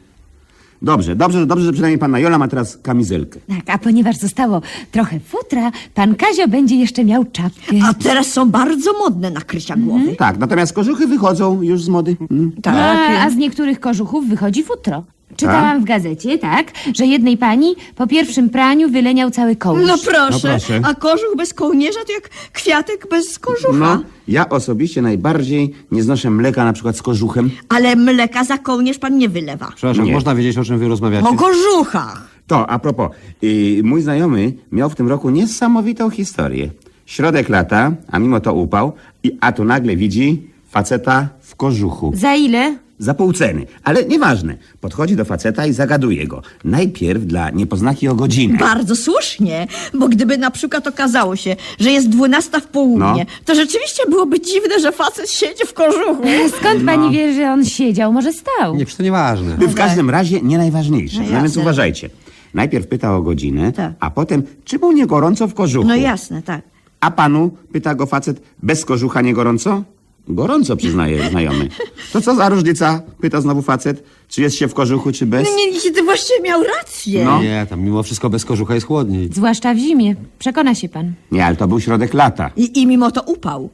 Dobrze, 0.82 1.16
dobrze, 1.16 1.46
dobrze, 1.46 1.64
że 1.64 1.72
przynajmniej 1.72 1.98
panna 1.98 2.18
Jola 2.18 2.38
ma 2.38 2.48
teraz 2.48 2.76
kamizelkę. 2.76 3.40
Tak, 3.48 3.70
a 3.74 3.78
ponieważ 3.78 4.16
zostało 4.16 4.62
trochę 4.92 5.20
futra, 5.20 5.72
pan 5.94 6.14
Kazio 6.14 6.48
będzie 6.48 6.76
jeszcze 6.76 7.04
miał 7.04 7.24
czapkę. 7.24 7.76
A 7.84 7.94
teraz 7.94 8.26
są 8.26 8.50
bardzo 8.50 8.92
modne 8.98 9.30
nakrycia 9.30 9.76
głowy. 9.76 10.16
Tak, 10.16 10.38
natomiast 10.38 10.72
kożuchy 10.72 11.06
wychodzą 11.06 11.62
już 11.62 11.82
z 11.82 11.88
mody. 11.88 12.16
Mm. 12.30 12.52
Tak. 12.62 12.74
A, 12.74 13.24
a 13.24 13.30
z 13.30 13.36
niektórych 13.36 13.80
kożuchów 13.80 14.28
wychodzi 14.28 14.62
futro. 14.62 15.04
Czytałam 15.36 15.80
w 15.80 15.84
gazecie, 15.84 16.38
tak, 16.38 16.72
że 16.96 17.06
jednej 17.06 17.36
pani 17.36 17.74
po 17.96 18.06
pierwszym 18.06 18.50
praniu 18.50 18.88
wyleniał 18.90 19.30
cały 19.30 19.56
kołnierz. 19.56 19.88
No 19.88 19.98
proszę. 19.98 20.48
No 20.48 20.58
proszę. 20.58 20.80
A 20.84 20.94
kożuch 20.94 21.34
bez 21.36 21.54
kołnierza 21.54 22.00
to 22.06 22.12
jak 22.12 22.28
kwiatek 22.52 23.06
bez 23.10 23.38
kożucha. 23.38 23.72
No, 23.72 24.02
ja 24.28 24.48
osobiście 24.48 25.02
najbardziej 25.02 25.74
nie 25.90 26.02
znoszę 26.02 26.30
mleka 26.30 26.64
na 26.64 26.72
przykład 26.72 26.96
z 26.96 27.02
kożuchem. 27.02 27.50
Ale 27.68 27.96
mleka 27.96 28.44
za 28.44 28.58
kołnierz 28.58 28.98
pan 28.98 29.18
nie 29.18 29.28
wylewa. 29.28 29.72
Przepraszam, 29.76 30.04
Nie. 30.04 30.12
można 30.12 30.34
wiedzieć, 30.34 30.58
o 30.58 30.64
czym 30.64 30.78
wy 30.78 30.88
rozmawiacie? 30.88 31.28
O 31.28 31.34
kożuchach. 31.34 32.28
To, 32.46 32.70
a 32.70 32.78
propos, 32.78 33.10
yy, 33.42 33.82
mój 33.82 34.02
znajomy 34.02 34.52
miał 34.72 34.90
w 34.90 34.94
tym 34.94 35.08
roku 35.08 35.30
niesamowitą 35.30 36.10
historię. 36.10 36.70
Środek 37.06 37.48
lata, 37.48 37.92
a 38.10 38.18
mimo 38.18 38.40
to 38.40 38.54
upał, 38.54 38.92
i, 39.22 39.38
a 39.40 39.52
tu 39.52 39.64
nagle 39.64 39.96
widzi 39.96 40.42
faceta 40.68 41.28
w 41.40 41.56
kożuchu. 41.56 42.12
Za 42.14 42.34
ile? 42.34 42.76
Za 43.00 43.14
pół 43.14 43.32
ceny, 43.32 43.66
ale 43.84 44.04
nieważne. 44.04 44.56
Podchodzi 44.80 45.16
do 45.16 45.24
faceta 45.24 45.66
i 45.66 45.72
zagaduje 45.72 46.26
go. 46.26 46.42
Najpierw 46.64 47.24
dla 47.24 47.50
niepoznaki 47.50 48.08
o 48.08 48.14
godzinę. 48.14 48.58
Bardzo 48.58 48.96
słusznie, 48.96 49.66
bo 49.94 50.08
gdyby 50.08 50.38
na 50.38 50.50
przykład 50.50 50.86
okazało 50.86 51.36
się, 51.36 51.56
że 51.78 51.90
jest 51.90 52.08
dwunasta 52.08 52.60
w 52.60 52.66
południe, 52.66 53.26
No. 53.28 53.44
to 53.44 53.54
rzeczywiście 53.54 54.02
byłoby 54.10 54.40
dziwne, 54.40 54.80
że 54.80 54.92
facet 54.92 55.30
siedzi 55.30 55.66
w 55.66 55.74
kożuchu. 55.74 56.22
Skąd 56.60 56.84
pani 56.86 57.10
wie, 57.16 57.34
że 57.34 57.52
on 57.52 57.64
siedział? 57.64 58.12
Może 58.12 58.32
stał? 58.32 58.76
Nie, 58.76 58.84
przecież 58.86 58.96
to 58.96 59.02
nieważne. 59.02 59.56
W 59.56 59.74
każdym 59.74 60.10
razie 60.10 60.40
nie 60.42 60.58
najważniejsze. 60.58 61.20
No 61.20 61.26
No, 61.32 61.42
więc 61.42 61.56
uważajcie. 61.56 62.10
Najpierw 62.54 62.86
pyta 62.86 63.16
o 63.16 63.22
godzinę, 63.22 63.72
Tak. 63.72 63.92
a 64.00 64.10
potem, 64.10 64.42
czy 64.64 64.78
mu 64.78 64.92
nie 64.92 65.06
gorąco 65.06 65.48
w 65.48 65.54
kożuchu. 65.54 65.88
No 65.88 65.96
jasne, 65.96 66.42
tak. 66.42 66.60
A 67.00 67.10
panu, 67.10 67.50
pyta 67.72 67.94
go 67.94 68.06
facet, 68.06 68.40
bez 68.62 68.84
kożucha 68.84 69.20
nie 69.20 69.34
gorąco? 69.34 69.82
Gorąco, 70.28 70.76
przyznaje 70.76 71.30
znajomy. 71.30 71.68
To 72.12 72.20
co 72.20 72.34
za 72.34 72.48
różnica? 72.48 73.02
Pyta 73.20 73.40
znowu 73.40 73.62
facet. 73.62 74.04
Czy 74.28 74.42
jest 74.42 74.56
się 74.56 74.68
w 74.68 74.74
kożuchu, 74.74 75.12
czy 75.12 75.26
bez? 75.26 75.48
No 75.50 75.56
nie, 75.56 75.70
nie, 75.72 75.90
ty 75.90 76.02
właściwie 76.02 76.40
miał 76.42 76.62
rację. 76.62 77.24
No. 77.24 77.42
Nie, 77.42 77.66
tam 77.70 77.80
mimo 77.80 78.02
wszystko 78.02 78.30
bez 78.30 78.44
kożucha 78.44 78.74
jest 78.74 78.86
chłodniej. 78.86 79.28
Zwłaszcza 79.32 79.74
w 79.74 79.78
zimie. 79.78 80.16
Przekona 80.38 80.74
się 80.74 80.88
pan. 80.88 81.12
Nie, 81.32 81.46
ale 81.46 81.56
to 81.56 81.68
był 81.68 81.80
środek 81.80 82.14
lata. 82.14 82.50
I, 82.56 82.80
I 82.80 82.86
mimo 82.86 83.10
to 83.10 83.22
upał. 83.22 83.70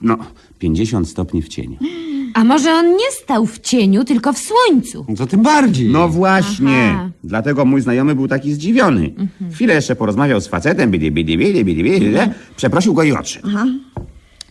No, 0.00 0.18
50 0.58 1.08
stopni 1.08 1.42
w 1.42 1.48
cieniu. 1.48 1.76
A 2.34 2.44
może 2.44 2.72
on 2.72 2.90
nie 2.90 3.10
stał 3.22 3.46
w 3.46 3.58
cieniu, 3.58 4.04
tylko 4.04 4.32
w 4.32 4.38
słońcu? 4.38 5.06
No 5.08 5.16
to 5.16 5.26
tym 5.26 5.42
bardziej. 5.42 5.88
No 5.88 6.08
właśnie. 6.08 6.90
Aha. 6.94 7.10
Dlatego 7.24 7.64
mój 7.64 7.80
znajomy 7.80 8.14
był 8.14 8.28
taki 8.28 8.52
zdziwiony. 8.52 9.14
Chwilę 9.52 9.74
jeszcze 9.74 9.96
porozmawiał 9.96 10.40
z 10.40 10.46
facetem, 10.48 10.90
bidi, 10.90 11.12
bidi, 11.12 11.38
bidi, 11.38 11.64
bidi, 11.64 11.82
bidi, 11.84 12.16
przeprosił 12.56 12.94
go 12.94 13.02
i 13.02 13.12
oczy. 13.12 13.40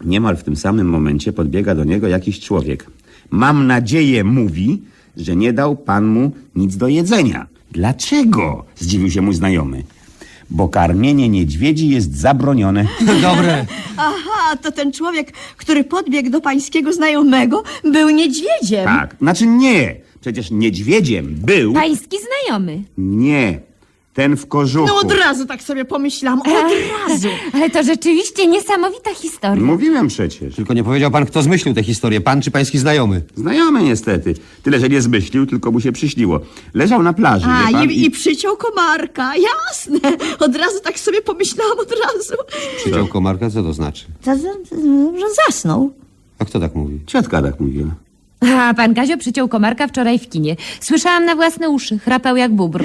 Niemal 0.03 0.37
w 0.37 0.43
tym 0.43 0.55
samym 0.55 0.89
momencie 0.89 1.33
podbiega 1.33 1.75
do 1.75 1.83
niego 1.83 2.07
jakiś 2.07 2.39
człowiek. 2.39 2.85
Mam 3.29 3.67
nadzieję, 3.67 4.23
mówi, 4.23 4.81
że 5.17 5.35
nie 5.35 5.53
dał 5.53 5.75
pan 5.75 6.05
mu 6.05 6.31
nic 6.55 6.77
do 6.77 6.87
jedzenia. 6.87 7.47
Dlaczego? 7.71 8.65
Zdziwił 8.75 9.11
się 9.11 9.21
mój 9.21 9.33
znajomy. 9.33 9.83
Bo 10.49 10.67
karmienie 10.69 11.29
niedźwiedzi 11.29 11.89
jest 11.89 12.17
zabronione. 12.17 12.87
Dobre. 13.21 13.65
Aha, 13.97 14.55
to 14.61 14.71
ten 14.71 14.91
człowiek, 14.91 15.31
który 15.57 15.83
podbiegł 15.83 16.29
do 16.29 16.41
pańskiego 16.41 16.93
znajomego, 16.93 17.63
był 17.83 18.09
niedźwiedziem. 18.09 18.85
Tak, 18.85 19.15
znaczy 19.21 19.47
nie. 19.47 19.95
Przecież 20.21 20.51
niedźwiedziem 20.51 21.35
był... 21.35 21.73
Pański 21.73 22.17
znajomy. 22.17 22.83
Nie. 22.97 23.59
Ten 24.15 24.37
w 24.37 24.47
kożuchu. 24.47 24.87
No 24.87 24.99
od 24.99 25.11
razu 25.11 25.45
tak 25.45 25.63
sobie 25.63 25.85
pomyślałam, 25.85 26.41
od 26.41 26.47
razu. 26.47 27.27
Ale 27.53 27.69
to 27.69 27.83
rzeczywiście 27.83 28.47
niesamowita 28.47 29.13
historia. 29.13 29.63
Mówiłem 29.63 30.07
przecież. 30.07 30.55
Tylko 30.55 30.73
nie 30.73 30.83
powiedział 30.83 31.11
pan, 31.11 31.25
kto 31.25 31.41
zmyślił 31.41 31.75
tę 31.75 31.83
historię, 31.83 32.21
pan 32.21 32.41
czy 32.41 32.51
pański 32.51 32.77
znajomy. 32.77 33.21
Znajomy 33.35 33.83
niestety. 33.83 34.33
Tyle, 34.63 34.79
że 34.79 34.89
nie 34.89 35.01
zmyślił, 35.01 35.45
tylko 35.45 35.71
mu 35.71 35.79
się 35.81 35.91
przyśniło. 35.91 36.39
Leżał 36.73 37.03
na 37.03 37.13
plaży, 37.13 37.45
A, 37.49 37.65
wie 37.67 37.71
pan, 37.73 37.91
i, 37.91 38.05
i 38.05 38.11
przyciął 38.11 38.57
komarka, 38.57 39.31
jasne. 39.35 39.99
Od 40.39 40.55
razu 40.55 40.79
tak 40.83 40.99
sobie 40.99 41.21
pomyślałam, 41.21 41.79
od 41.79 41.91
razu. 41.91 42.33
Przyciął 42.77 43.07
komarka, 43.07 43.49
co 43.49 43.63
to 43.63 43.73
znaczy? 43.73 44.05
To, 44.25 44.31
to, 44.35 44.39
to, 44.69 44.75
że 45.19 45.25
zasnął. 45.47 45.91
A 46.39 46.45
kto 46.45 46.59
tak 46.59 46.75
mówi? 46.75 46.99
Ciotka 47.07 47.41
tak 47.41 47.59
mówiła. 47.59 47.89
A 48.53 48.73
pan 48.73 48.93
Kazio 48.93 49.17
przyciął 49.17 49.47
komarka 49.47 49.87
wczoraj 49.87 50.19
w 50.19 50.29
kinie. 50.29 50.55
Słyszałam 50.79 51.25
na 51.25 51.35
własne 51.35 51.69
uszy. 51.69 51.99
Chrapał 51.99 52.37
jak 52.37 52.53
bóbr. 52.53 52.83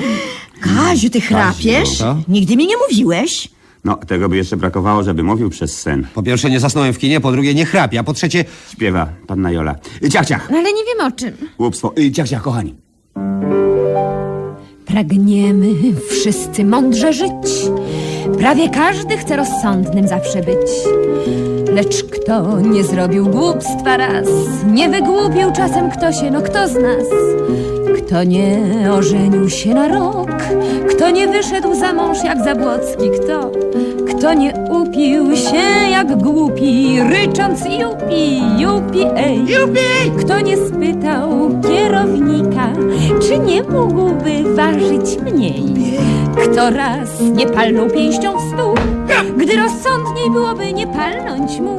Kaziu, 0.60 1.10
ty 1.10 1.20
chrapiesz? 1.20 1.98
co? 1.98 2.16
Nigdy 2.28 2.56
mi 2.56 2.66
nie 2.66 2.74
mówiłeś. 2.88 3.48
No, 3.84 3.96
tego 3.96 4.28
by 4.28 4.36
jeszcze 4.36 4.56
brakowało, 4.56 5.02
żeby 5.02 5.22
mówił 5.22 5.50
przez 5.50 5.80
sen. 5.80 6.06
Po 6.14 6.22
pierwsze 6.22 6.50
nie 6.50 6.60
zasnąłem 6.60 6.92
w 6.92 6.98
kinie, 6.98 7.20
po 7.20 7.32
drugie 7.32 7.54
nie 7.54 7.64
chrapię, 7.66 7.98
a 8.00 8.02
po 8.02 8.12
trzecie... 8.12 8.44
Śpiewa 8.72 9.08
panna 9.26 9.50
Jola. 9.50 9.74
Y, 10.04 10.10
Ciach, 10.10 10.26
ciach. 10.26 10.50
No 10.50 10.58
ale 10.58 10.72
nie 10.72 10.82
wiem 10.84 11.06
o 11.06 11.10
czym. 11.16 11.48
Głupstwo. 11.58 11.92
Y, 11.98 12.12
Ciach, 12.12 12.28
ciach, 12.28 12.42
kochani. 12.42 12.74
Pragniemy 14.86 15.66
wszyscy 16.10 16.64
mądrze 16.64 17.12
żyć. 17.12 17.30
Prawie 18.38 18.68
każdy 18.68 19.16
chce 19.16 19.36
rozsądnym 19.36 20.08
zawsze 20.08 20.40
być. 20.42 20.56
Lecz 21.74 22.04
kto 22.04 22.60
nie 22.60 22.84
zrobił 22.84 23.26
głupstwa 23.26 23.96
raz, 23.96 24.28
nie 24.66 24.88
wygłupił 24.88 25.52
czasem 25.52 25.90
kto 25.90 26.12
się, 26.12 26.30
no 26.30 26.42
kto 26.42 26.68
z 26.68 26.74
nas? 26.74 27.04
Kto 27.98 28.24
nie 28.24 28.58
ożenił 28.92 29.50
się 29.50 29.74
na 29.74 29.88
rok, 29.88 30.30
kto 30.90 31.10
nie 31.10 31.28
wyszedł 31.28 31.74
za 31.74 31.92
mąż 31.92 32.24
jak 32.24 32.44
Zabłocki, 32.44 33.10
kto? 33.10 33.50
Kto 34.08 34.34
nie 34.34 34.54
upił 34.70 35.36
się 35.36 35.90
jak 35.90 36.22
głupi, 36.22 37.00
rycząc 37.02 37.60
jupi, 37.64 38.42
jupi, 38.58 39.06
ej. 39.16 39.38
Jupi! 39.38 40.10
Kto 40.18 40.40
nie 40.40 40.56
spytał 40.56 41.30
kierownika, 41.62 42.72
czy 43.22 43.38
nie 43.38 43.62
mógłby 43.62 44.54
ważyć 44.54 45.18
mniej? 45.22 45.64
Kto 46.36 46.70
raz 46.70 47.20
nie 47.20 47.46
palnął 47.46 47.90
pięścią 47.90 48.32
w 48.36 48.40
stół, 48.40 48.74
gdy 49.36 49.56
rozsądniej 49.56 50.30
byłoby 50.30 50.72
nie 50.72 50.86
palnąć 50.86 51.60
mu? 51.60 51.76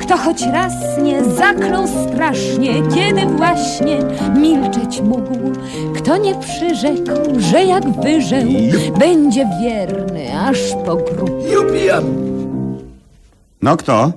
Kto 0.00 0.16
choć 0.16 0.42
raz 0.42 0.72
nie 1.02 1.24
zaklął 1.24 1.84
strasznie, 1.86 2.82
kiedy 2.94 3.26
właśnie 3.36 3.98
milczeć 4.36 5.00
mógł? 5.00 5.34
Kto 5.96 6.16
nie 6.16 6.34
przyrzekł, 6.34 7.10
że 7.38 7.64
jak 7.64 8.00
wyżeł, 8.02 8.46
będzie 8.98 9.46
wierny 9.62 10.40
aż 10.40 10.58
po 10.86 10.96
grób? 10.96 11.30
No 13.62 13.76
kto? 13.76 14.12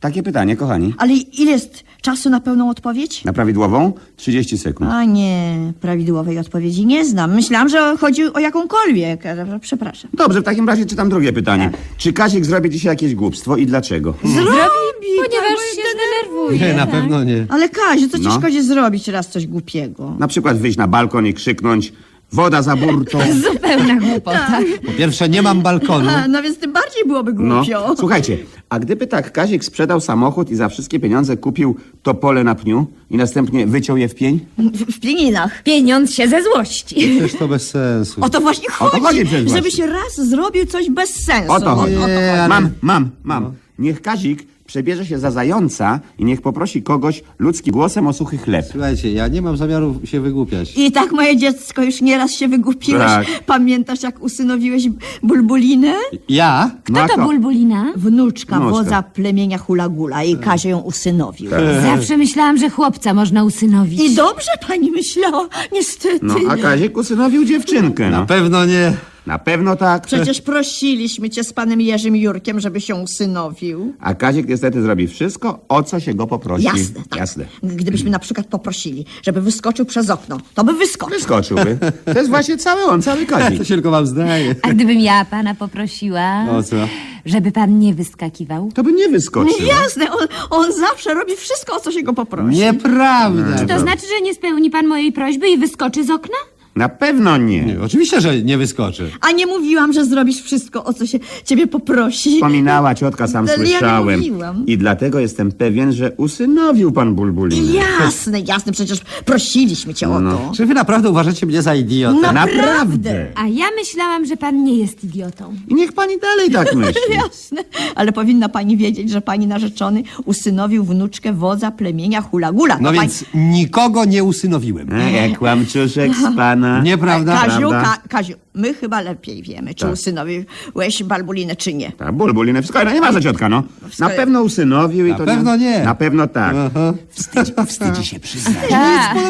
Takie 0.00 0.22
pytanie, 0.22 0.56
kochani. 0.56 0.94
Ale 0.98 1.12
ile 1.12 1.50
jest 1.52 1.84
czasu 2.02 2.30
na 2.30 2.40
pełną 2.40 2.70
odpowiedź? 2.70 3.24
Na 3.24 3.32
prawidłową? 3.32 3.92
30 4.16 4.58
sekund. 4.58 4.90
A 4.90 5.04
nie, 5.04 5.72
prawidłowej 5.80 6.38
odpowiedzi 6.38 6.86
nie 6.86 7.04
znam. 7.04 7.34
Myślałam, 7.34 7.68
że 7.68 7.96
chodzi 8.00 8.32
o 8.32 8.38
jakąkolwiek. 8.38 9.22
Przepraszam. 9.60 10.10
Dobrze, 10.14 10.40
w 10.40 10.44
takim 10.44 10.68
razie 10.68 10.86
czytam 10.86 11.08
drugie 11.08 11.32
pytanie. 11.32 11.70
Czy 11.96 12.12
Kazik 12.12 12.44
zrobi 12.44 12.70
dzisiaj 12.70 12.92
jakieś 12.92 13.14
głupstwo 13.14 13.56
i 13.56 13.66
dlaczego? 13.66 14.14
Zrobi, 14.24 15.06
Ponieważ 15.16 15.58
się 15.74 15.82
zdenerwuje. 15.94 16.58
Nie, 16.60 16.74
na 16.74 16.86
tak? 16.86 16.90
pewno 16.90 17.24
nie. 17.24 17.46
Ale 17.48 17.68
Kaziu, 17.68 18.08
co 18.08 18.18
ci 18.18 18.24
No. 18.24 18.30
szkodzi 18.38 18.62
zrobić 18.62 19.08
raz 19.08 19.28
coś 19.28 19.46
głupiego? 19.46 20.16
Na 20.18 20.28
przykład 20.28 20.58
wyjść 20.58 20.78
na 20.78 20.88
balkon 20.88 21.26
i 21.26 21.34
krzyknąć 21.34 21.92
Woda 22.32 22.62
za 22.62 22.76
burtą. 22.76 23.18
Zupełna 23.52 23.96
głupota. 23.96 24.58
Po 24.86 24.92
pierwsze 24.92 25.28
nie 25.28 25.42
mam 25.42 25.60
balkonu. 25.62 26.08
A, 26.10 26.28
no 26.28 26.42
więc 26.42 26.58
tym 26.58 26.72
bardziej 26.72 27.04
byłoby 27.06 27.32
No, 27.38 27.54
głupio. 27.56 27.94
słuchajcie, 27.98 28.38
a 28.68 28.78
gdyby 28.78 29.06
tak 29.06 29.32
Kazik 29.32 29.64
sprzedał 29.64 30.00
samochód 30.00 30.50
i 30.50 30.56
za 30.56 30.68
wszystkie 30.68 31.00
pieniądze 31.00 31.36
kupił 31.36 31.76
to 32.02 32.14
pole 32.14 32.44
na 32.44 32.54
pniu 32.54 32.86
i 33.10 33.16
następnie 33.16 33.66
wyciął 33.66 33.96
je 33.96 34.08
w 34.08 34.14
pień? 34.14 34.40
W, 34.58 34.92
w 34.96 35.00
pieninach. 35.00 35.62
Pieniądz 35.62 36.12
się 36.14 36.28
ze 36.28 36.42
złości. 36.42 36.94
Przecież 36.94 37.38
to 37.38 37.48
bez 37.48 37.70
sensu. 37.70 38.20
O 38.24 38.30
to 38.30 38.40
właśnie 38.40 38.68
O 38.80 38.90
to 38.90 39.00
chodzi, 39.00 39.02
chodzi 39.04 39.24
przecież 39.24 39.52
żebyś 39.52 39.76
właśnie. 39.76 39.86
raz 39.86 40.28
zrobił 40.28 40.66
coś 40.66 40.90
bez 40.90 41.10
sensu. 41.24 41.52
O 41.52 41.60
to 41.60 41.74
chodzi. 41.76 41.96
O, 41.96 41.98
o 41.98 42.02
to 42.02 42.08
Nie, 42.08 42.32
ale- 42.32 42.48
Mam, 42.48 42.70
mam, 42.82 43.10
mam. 43.24 43.52
Niech 43.78 44.02
Kazik 44.02 44.46
przebierze 44.66 45.06
się 45.06 45.18
za 45.18 45.30
zająca 45.30 46.00
i 46.18 46.24
niech 46.24 46.40
poprosi 46.42 46.82
kogoś 46.82 47.22
ludzkim 47.38 47.72
głosem 47.72 48.06
o 48.06 48.12
suchy 48.12 48.38
chleb. 48.38 48.66
Słuchajcie, 48.70 49.12
ja 49.12 49.28
nie 49.28 49.42
mam 49.42 49.56
zamiaru 49.56 50.00
się 50.04 50.20
wygłupiać. 50.20 50.72
I 50.76 50.92
tak 50.92 51.12
moje 51.12 51.36
dziecko 51.36 51.82
już 51.82 52.00
nieraz 52.00 52.32
się 52.32 52.48
wygłupiłeś. 52.48 53.02
Tak. 53.02 53.26
Pamiętasz 53.46 54.02
jak 54.02 54.22
usynowiłeś 54.22 54.88
bulbulinę? 55.22 55.94
Ja? 56.28 56.70
No 56.88 57.04
Kto 57.06 57.16
to 57.16 57.22
bulbulina? 57.22 57.92
Wnuczka, 57.96 58.56
Wnuczka. 58.60 58.70
wodza 58.78 59.02
plemienia 59.02 59.58
Hulagula 59.58 60.24
i 60.24 60.36
Kazio 60.36 60.68
ją 60.68 60.78
usynowił. 60.80 61.50
Zawsze 61.82 62.16
myślałam, 62.16 62.58
że 62.58 62.70
chłopca 62.70 63.14
można 63.14 63.44
usynowić. 63.44 64.00
I 64.00 64.14
dobrze 64.14 64.50
pani 64.68 64.90
myślała, 64.90 65.48
niestety. 65.72 66.18
No, 66.22 66.34
a 66.48 66.56
Kazik 66.56 66.96
usynowił 66.96 67.44
dziewczynkę, 67.44 68.10
Na 68.10 68.20
no. 68.20 68.26
pewno 68.26 68.64
nie. 68.64 68.92
Na 69.26 69.38
pewno 69.38 69.76
tak. 69.76 70.06
Przecież 70.06 70.40
prosiliśmy 70.40 71.30
cię 71.30 71.44
z 71.44 71.52
panem 71.52 71.80
Jerzym 71.80 72.16
Jurkiem, 72.16 72.60
żeby 72.60 72.80
się 72.80 72.94
usynowił. 72.94 73.94
A 74.00 74.14
Kazik 74.14 74.48
niestety 74.48 74.82
zrobi 74.82 75.06
wszystko, 75.08 75.64
o 75.68 75.82
co 75.82 76.00
się 76.00 76.14
go 76.14 76.26
poprosi. 76.26 76.64
Jasne, 76.64 77.00
tak. 77.10 77.18
Jasne. 77.20 77.44
Gdybyśmy 77.62 78.10
na 78.10 78.18
przykład 78.18 78.46
poprosili, 78.46 79.06
żeby 79.22 79.40
wyskoczył 79.40 79.86
przez 79.86 80.10
okno, 80.10 80.38
to 80.54 80.64
by 80.64 80.72
wyskoczył. 80.72 81.16
Wyskoczyłby. 81.18 81.78
To 82.04 82.12
jest 82.18 82.30
właśnie 82.30 82.56
cały 82.58 82.82
on, 82.84 83.02
cały 83.02 83.26
To 83.26 83.36
Kazik. 83.38 83.58
się 83.64 83.74
tylko 83.74 83.90
wam 83.90 84.06
zdaje. 84.06 84.54
A 84.62 84.68
gdybym 84.68 85.00
ja 85.00 85.24
pana 85.24 85.54
poprosiła, 85.54 86.46
O 86.50 86.62
co? 86.62 86.76
żeby 87.24 87.52
pan 87.52 87.78
nie 87.78 87.94
wyskakiwał? 87.94 88.70
To 88.74 88.82
by 88.82 88.92
nie 88.92 89.08
wyskoczył. 89.08 89.66
Jasne, 89.66 90.10
on, 90.12 90.26
on 90.50 90.72
zawsze 90.72 91.14
robi 91.14 91.36
wszystko, 91.36 91.76
o 91.76 91.80
co 91.80 91.92
się 91.92 92.02
go 92.02 92.12
poprosi. 92.12 92.56
Nieprawda. 92.58 93.58
Czy 93.58 93.66
to 93.66 93.78
znaczy, 93.80 94.02
że 94.16 94.20
nie 94.24 94.34
spełni 94.34 94.70
pan 94.70 94.86
mojej 94.86 95.12
prośby 95.12 95.48
i 95.48 95.58
wyskoczy 95.58 96.04
z 96.04 96.10
okna? 96.10 96.36
Na 96.76 96.88
pewno 96.88 97.36
nie. 97.36 97.62
Nie, 97.64 97.80
Oczywiście, 97.80 98.20
że 98.20 98.42
nie 98.42 98.58
wyskoczy. 98.58 99.10
A 99.20 99.32
nie 99.32 99.46
mówiłam, 99.46 99.92
że 99.92 100.04
zrobisz 100.04 100.42
wszystko, 100.42 100.84
o 100.84 100.92
co 100.92 101.06
się 101.06 101.18
ciebie 101.44 101.66
poprosi. 101.66 102.34
Wspominała 102.34 102.94
ciotka, 102.94 103.26
sam 103.26 103.44
Ale 103.48 103.56
ja 103.56 103.62
nie 103.64 103.70
słyszałem. 103.70 104.18
mówiłam. 104.20 104.66
I 104.66 104.78
dlatego 104.78 105.18
jestem 105.20 105.52
pewien, 105.52 105.92
że 105.92 106.12
usynowił 106.16 106.92
pan 106.92 107.14
Bulbulinę. 107.14 107.72
Jasne, 108.00 108.40
jasne, 108.40 108.72
przecież 108.72 108.98
prosiliśmy 109.24 109.94
cię 109.94 110.08
o 110.08 110.20
to. 110.20 110.52
Czy 110.56 110.66
wy 110.66 110.74
naprawdę 110.74 111.10
uważacie 111.10 111.46
mnie 111.46 111.62
za 111.62 111.74
idiotę? 111.74 112.18
No. 112.22 112.32
Naprawdę. 112.32 113.26
A 113.34 113.46
ja 113.46 113.64
myślałam, 113.78 114.26
że 114.26 114.36
pan 114.36 114.64
nie 114.64 114.74
jest 114.78 115.04
idiotą. 115.04 115.54
I 115.68 115.74
niech 115.74 115.92
pani 115.92 116.14
dalej 116.20 116.50
tak 116.50 116.74
myśli. 116.84 117.00
Jasne, 117.24 117.64
ale 117.94 118.12
powinna 118.12 118.48
pani 118.48 118.76
wiedzieć, 118.76 119.10
że 119.10 119.20
pani 119.20 119.46
narzeczony 119.46 120.02
usynowił 120.24 120.84
wnuczkę 120.84 121.32
wodza 121.32 121.70
plemienia 121.70 122.20
Hulagula. 122.20 122.78
No 122.80 122.88
To 122.92 123.00
więc 123.00 123.24
nikogo 123.34 124.04
nie 124.04 124.24
usynowiłem. 124.24 124.88
A, 124.92 124.98
jak 125.02 125.38
kłamczuszek 125.38 126.12
z 126.14 126.34
pana. 126.36 126.65
Żona. 126.66 126.82
Nieprawda? 126.82 127.40
Kaziu, 127.46 127.68
Prawda? 127.68 127.82
Ka, 128.02 128.08
Kaziu, 128.08 128.34
my 128.54 128.74
chyba 128.74 129.00
lepiej 129.00 129.42
wiemy, 129.42 129.74
czy 129.74 129.84
Tak. 129.84 129.92
usynowiłeś 129.92 131.02
Balbulinę, 131.04 131.56
czy 131.56 131.74
nie. 131.74 131.92
Tak, 131.92 132.12
bulbulinę, 132.12 132.62
wszystko, 132.62 132.84
no 132.84 132.92
nie 132.92 133.00
ma 133.00 133.12
za 133.12 133.20
ciotka, 133.20 133.48
no. 133.48 133.62
Na 133.98 134.08
pewno 134.08 134.42
usynowił 134.42 135.06
i 135.06 135.10
Na 135.10 135.18
to... 135.18 135.24
pewno 135.24 135.56
nie. 135.56 135.78
Na 135.84 135.94
pewno 135.94 136.26
tak. 136.26 136.54
Aha. 136.66 136.94
Wstydzi, 137.10 137.52
wstydzi 137.66 138.04
się 138.06 138.20
przyznać. 138.20 138.56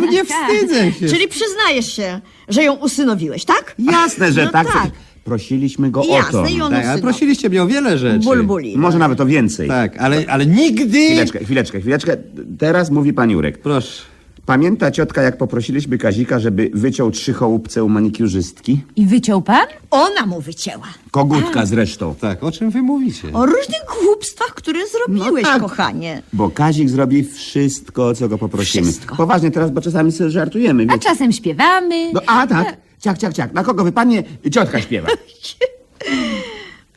Nic 0.00 0.10
nie 0.12 0.24
wstydzę 0.24 0.92
się. 0.92 1.08
Czyli 1.08 1.28
przyznajesz 1.28 1.92
się, 1.96 2.20
że 2.48 2.64
ją 2.64 2.74
usynowiłeś, 2.74 3.44
tak? 3.44 3.74
Jasne, 3.78 4.32
że 4.32 4.44
No 4.44 4.50
tak. 4.50 4.66
tak. 4.72 4.90
Prosiliśmy 5.24 5.90
go 5.90 6.00
o 6.00 6.04
to. 6.04 6.12
Jasne, 6.12 6.50
i 6.52 6.60
on 6.60 6.70
Tak, 6.72 6.72
ale 6.72 6.80
usynowił. 6.80 7.02
prosiliście 7.02 7.48
mnie 7.50 7.62
o 7.62 7.66
wiele 7.66 7.98
rzeczy. 7.98 8.24
Bulbuli. 8.24 8.78
Może 8.78 8.98
nawet 8.98 9.20
o 9.20 9.26
więcej. 9.26 9.68
Tak, 9.68 9.96
ale, 9.98 10.24
ale 10.28 10.46
nigdy... 10.46 11.04
Chwileczkę, 11.06 11.38
chwileczkę, 11.44 11.80
chwileczkę. 11.80 12.16
Teraz 12.58 12.90
mówi 12.90 13.12
pan 13.12 13.30
Jurek. 13.30 13.58
Proszę. 13.58 14.02
Pamięta 14.46 14.90
ciotka, 14.90 15.22
jak 15.22 15.38
poprosiliśmy 15.38 15.98
Kazika, 15.98 16.38
żeby 16.38 16.70
wyciął 16.74 17.10
trzy 17.10 17.32
chołupce 17.32 17.84
u 17.84 17.88
manikiurzystki? 17.88 18.80
I 18.96 19.06
wyciął 19.06 19.42
pan? 19.42 19.66
Ona 19.90 20.26
mu 20.26 20.40
wycięła. 20.40 20.86
Kogutka 21.10 21.66
zresztą. 21.66 22.14
Tak, 22.14 22.44
o 22.44 22.52
czym 22.52 22.70
wy 22.70 22.82
mówicie? 22.82 23.28
O 23.32 23.46
różnych 23.46 23.82
głupstwach, 24.02 24.54
które 24.54 24.80
zrobiłeś, 24.86 25.44
tak. 25.44 25.62
kochanie. 25.62 26.22
Bo 26.32 26.50
Kazik 26.50 26.88
zrobi 26.88 27.24
wszystko, 27.24 28.14
co 28.14 28.28
go 28.28 28.38
poprosimy. 28.38 28.84
Wszystko. 28.84 29.16
Poważnie 29.16 29.50
teraz, 29.50 29.70
bo 29.70 29.80
czasami 29.80 30.12
sobie 30.12 30.30
żartujemy. 30.30 30.86
A 30.88 30.92
Wiecie. 30.92 31.08
czasem 31.08 31.32
śpiewamy. 31.32 32.12
No, 32.12 32.20
a 32.26 32.46
tak, 32.46 32.76
ciak, 33.00 33.18
ciak, 33.18 33.32
ciak. 33.32 33.52
Na 33.52 33.64
kogo 33.64 33.84
wypadnie? 33.84 34.22
Ciotka 34.50 34.80
śpiewa. 34.80 35.08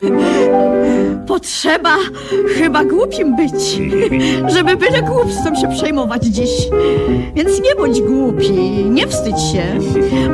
Potrzeba 1.30 1.96
chyba 2.58 2.84
głupim 2.84 3.36
być, 3.36 3.80
żeby 4.54 4.76
byle 4.76 5.02
głupstwem 5.02 5.56
się 5.56 5.68
przejmować 5.68 6.24
dziś. 6.24 6.50
Więc 7.34 7.60
nie 7.60 7.74
bądź 7.74 8.00
głupi, 8.00 8.52
nie 8.90 9.06
wstydź 9.06 9.40
się. 9.52 9.62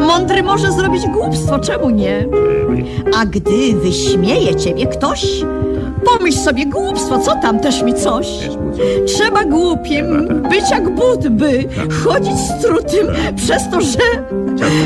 Mądry 0.07 0.43
może 0.43 0.73
zrobić 0.73 1.03
głupstwo, 1.07 1.59
czemu 1.59 1.91
nie? 1.91 2.29
A 3.17 3.27
gdy 3.27 3.75
wyśmieje 3.75 4.55
ciebie 4.55 4.87
ktoś, 4.87 5.27
pomyśl 6.07 6.39
sobie 6.39 6.67
głupstwo, 6.67 7.19
co 7.19 7.35
tam 7.35 7.61
też 7.61 7.83
mi 7.83 7.95
coś. 7.95 8.27
Trzeba 9.07 9.45
głupim 9.45 10.29
być 10.51 10.71
jak 10.71 10.95
but, 10.95 11.29
by 11.29 11.65
chodzić 12.05 12.35
strutym 12.59 13.07
przez 13.37 13.71
to, 13.71 13.81
że 13.81 13.99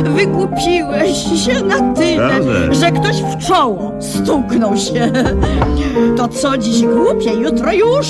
wygłupiłeś 0.02 1.44
się 1.46 1.62
na 1.64 1.94
tyle, 1.94 2.30
że 2.74 2.90
ktoś 2.90 3.16
w 3.16 3.46
czoło 3.46 3.92
stuknął 4.00 4.76
się. 4.76 5.12
To 6.16 6.28
co 6.28 6.58
dziś 6.58 6.82
głupie, 6.82 7.30
jutro 7.34 7.72
już. 7.72 8.06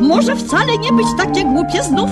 Może 0.00 0.36
wcale 0.36 0.78
nie 0.78 0.92
być 0.92 1.06
takie 1.18 1.44
głupie 1.44 1.82
znów. 1.82 2.10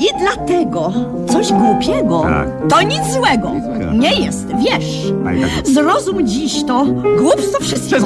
I 0.00 0.06
dlatego 0.20 0.92
coś 1.32 1.52
głupiego 1.52 2.20
Tak. 2.22 2.48
to 2.68 2.82
nic 2.82 3.12
złego. 3.12 3.50
Nie 3.94 4.14
jest, 4.24 4.46
wiesz. 4.56 5.12
Tak. 5.24 5.66
Zrozum 5.66 6.26
dziś 6.26 6.64
to 6.64 6.84
głupstwo 7.18 7.58
wszystko. 7.60 7.96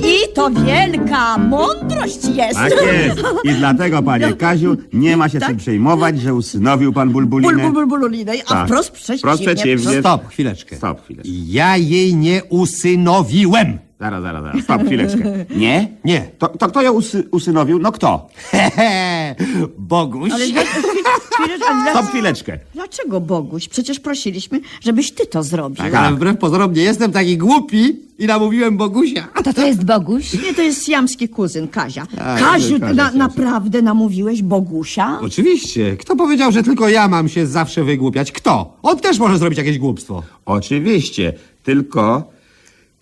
I 0.00 0.34
to 0.34 0.50
wielka 0.72 1.38
mądrość 1.38 2.24
jest. 2.34 2.54
Tak 2.54 2.72
jest. 2.72 3.22
I 3.44 3.52
dlatego, 3.62 4.02
panie 4.02 4.32
Kaziu, 4.32 4.76
nie 4.92 5.16
ma 5.16 5.28
się 5.28 5.40
Tak. 5.40 5.48
czym 5.48 5.58
przejmować, 5.58 6.20
że 6.20 6.34
usynowił 6.34 6.92
pan 6.92 7.10
Bulbulinę. 7.10 7.52
Bul, 7.52 7.72
bul, 7.72 7.86
bul, 7.86 8.00
bul, 8.00 8.10
linej, 8.10 8.42
a 8.46 8.48
Tak. 8.48 8.66
wprost 8.66 8.90
przeciwnie. 8.90 9.18
Wprost 9.18 9.42
przeciwnie. 9.42 10.00
Stop, 10.00 10.28
chwileczkę. 10.28 10.76
Stop, 10.76 11.04
chwileczkę. 11.04 11.32
Ja 11.46 11.76
jej 11.76 12.14
nie 12.16 12.44
usynowiłem. 12.44 13.78
Zaraz, 14.02 14.22
zaraz, 14.22 14.42
zaraz. 14.44 14.62
Stop, 14.64 14.82
chwileczkę. 14.86 15.44
Nie? 15.56 15.88
Nie. 16.04 16.28
To, 16.38 16.48
to 16.48 16.68
kto 16.68 16.82
ją 16.82 16.92
usy, 16.92 17.28
usynowił? 17.30 17.78
No 17.78 17.92
kto? 17.92 18.28
Hehe, 18.50 19.34
Boguś. 19.78 20.30
Ale, 20.32 20.46
dla- 20.48 20.62
chwileczkę, 20.62 21.08
ale 21.38 21.58
dla- 21.58 21.92
Stop, 21.92 22.06
chwileczkę. 22.06 22.58
Dlaczego, 22.74 23.20
Boguś? 23.20 23.68
Przecież 23.68 24.00
prosiliśmy, 24.00 24.60
żebyś 24.80 25.12
ty 25.12 25.26
to 25.26 25.42
zrobił. 25.42 25.76
Tak, 25.76 25.94
ale 25.94 26.16
wbrew 26.16 26.38
pozorom 26.38 26.72
nie 26.72 26.82
jestem 26.82 27.12
taki 27.12 27.38
głupi 27.38 27.96
i 28.18 28.26
namówiłem 28.26 28.76
Bogusia. 28.76 29.28
To 29.44 29.52
to 29.52 29.66
jest 29.66 29.84
Boguś? 29.84 30.32
Nie, 30.44 30.54
to 30.54 30.62
jest 30.62 30.88
jamski 30.88 31.28
kuzyn 31.28 31.68
Kazia. 31.68 32.06
A, 32.18 32.36
Kaziu, 32.38 32.80
Kazia, 32.80 32.94
na, 32.94 33.04
Kazia. 33.04 33.18
naprawdę 33.18 33.82
namówiłeś 33.82 34.42
Bogusia? 34.42 35.18
Oczywiście. 35.22 35.96
Kto 35.96 36.16
powiedział, 36.16 36.52
że 36.52 36.62
tylko 36.62 36.88
ja 36.88 37.08
mam 37.08 37.28
się 37.28 37.46
zawsze 37.46 37.84
wygłupiać? 37.84 38.32
Kto? 38.32 38.76
On 38.82 38.98
też 38.98 39.18
może 39.18 39.38
zrobić 39.38 39.58
jakieś 39.58 39.78
głupstwo. 39.78 40.22
Oczywiście. 40.46 41.32
Tylko... 41.62 42.32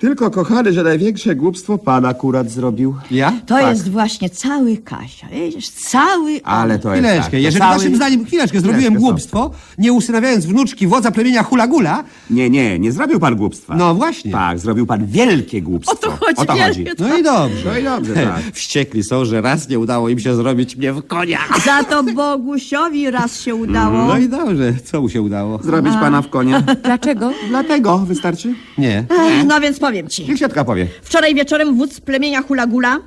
Tylko, 0.01 0.31
kochany, 0.31 0.73
że 0.73 0.83
największe 0.83 1.37
głupstwo 1.37 1.79
pan 1.79 2.05
akurat 2.07 2.51
zrobił. 2.51 2.95
Ja? 3.11 3.33
To 3.47 3.55
Tak. 3.55 3.67
jest 3.71 3.91
właśnie 3.91 4.31
cały 4.31 4.77
Kasia, 4.77 5.27
wiesz, 5.33 5.69
cały 5.69 6.33
on. 6.35 6.41
Ale 6.45 6.79
to 6.79 6.95
jest 6.95 7.01
Chwileczkę, 7.03 7.23
tak. 7.23 7.31
to 7.31 7.37
jeżeli 7.37 7.59
cały- 7.61 7.77
naszym 7.77 7.97
zdaniem, 7.97 8.25
chwileczkę, 8.25 8.61
zrobiłem 8.61 8.81
Chwileczkę, 8.85 9.01
głupstwo, 9.01 9.51
nie 9.79 9.93
usynawiając 9.93 10.47
wnuczki 10.47 10.87
wodza 10.87 11.11
plemienia 11.11 11.43
Hula-Gula, 11.43 12.05
Nie, 12.31 12.51
nie, 12.51 12.79
nie 12.79 12.93
zrobił 12.93 13.21
pan 13.21 13.37
głupstwa. 13.37 13.77
No 13.77 13.95
właśnie. 13.95 14.33
Tak, 14.33 14.59
zrobił 14.59 14.87
pan 14.87 15.07
wielkie 15.07 15.63
głupstwo. 15.63 15.93
O 15.93 15.97
to 15.97 16.11
chodzi, 16.11 16.37
O 16.37 16.45
to 16.45 16.53
chodzi. 16.53 16.85
wielkie. 16.85 17.05
no 17.05 17.17
i 17.17 17.23
dobrze. 17.23 17.63
No 17.73 17.79
i 17.79 17.85
dobrze, 17.85 18.15
tak. 18.15 18.41
Wściekli 18.55 19.03
są, 19.03 19.25
że 19.25 19.41
raz 19.41 19.69
nie 19.69 19.79
udało 19.79 20.09
im 20.09 20.19
się 20.19 20.35
zrobić 20.35 20.77
mnie 20.77 20.93
w 20.93 21.07
konia. 21.07 21.39
Za 21.67 21.85
to 21.85 22.03
Bogusiowi 22.03 23.11
raz 23.11 23.41
się 23.41 23.55
udało. 23.55 24.05
No 24.07 24.19
i 24.19 24.29
dobrze, 24.29 24.75
co 24.85 25.01
mu 25.01 25.09
się 25.09 25.23
udało? 25.23 25.59
Zrobić 25.63 25.93
pana 25.95 26.23
w 26.23 26.31
konia. 26.31 26.61
Dlaczego? 26.85 27.33
Dlatego 27.49 27.99
wystarczy. 27.99 28.55
Nie. 28.79 29.05
Ech, 29.11 29.47
No 29.47 29.61
więc 29.61 29.79
powiem 29.91 30.09
ci. 30.09 30.25
Niech 30.29 30.39
ciotka 30.39 30.65
powie. 30.65 30.87
Wczoraj 31.03 31.35
wieczorem 31.35 31.77
wódz 31.77 32.01
plemienia 32.01 32.43
Hulagula 32.43 32.99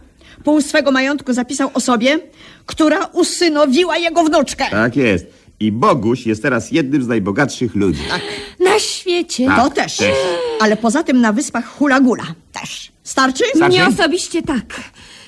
pół 0.43 0.61
swego 0.61 0.91
majątku 0.91 1.33
zapisał 1.33 1.71
osobie, 1.73 2.19
która 2.65 3.05
usynowiła 3.05 3.97
jego 3.97 4.23
wnuczkę. 4.23 4.65
Tak 4.71 4.95
jest. 4.95 5.25
I 5.59 5.71
Boguś 5.71 6.25
jest 6.25 6.41
teraz 6.41 6.71
jednym 6.71 7.03
z 7.03 7.07
najbogatszych 7.07 7.75
ludzi. 7.75 8.01
Na 8.59 8.79
świecie. 8.79 9.45
Tak. 9.47 9.63
To 9.63 9.69
też. 9.69 9.97
Ale 10.61 10.77
poza 10.77 11.03
tym 11.03 11.21
na 11.21 11.33
wyspach 11.33 11.65
Hulagula 11.67 12.23
też. 12.53 12.91
Starczy? 13.03 13.43
Starczy? 13.55 13.69
Mnie 13.77 13.87
osobiście 13.87 14.41
tak. 14.41 14.81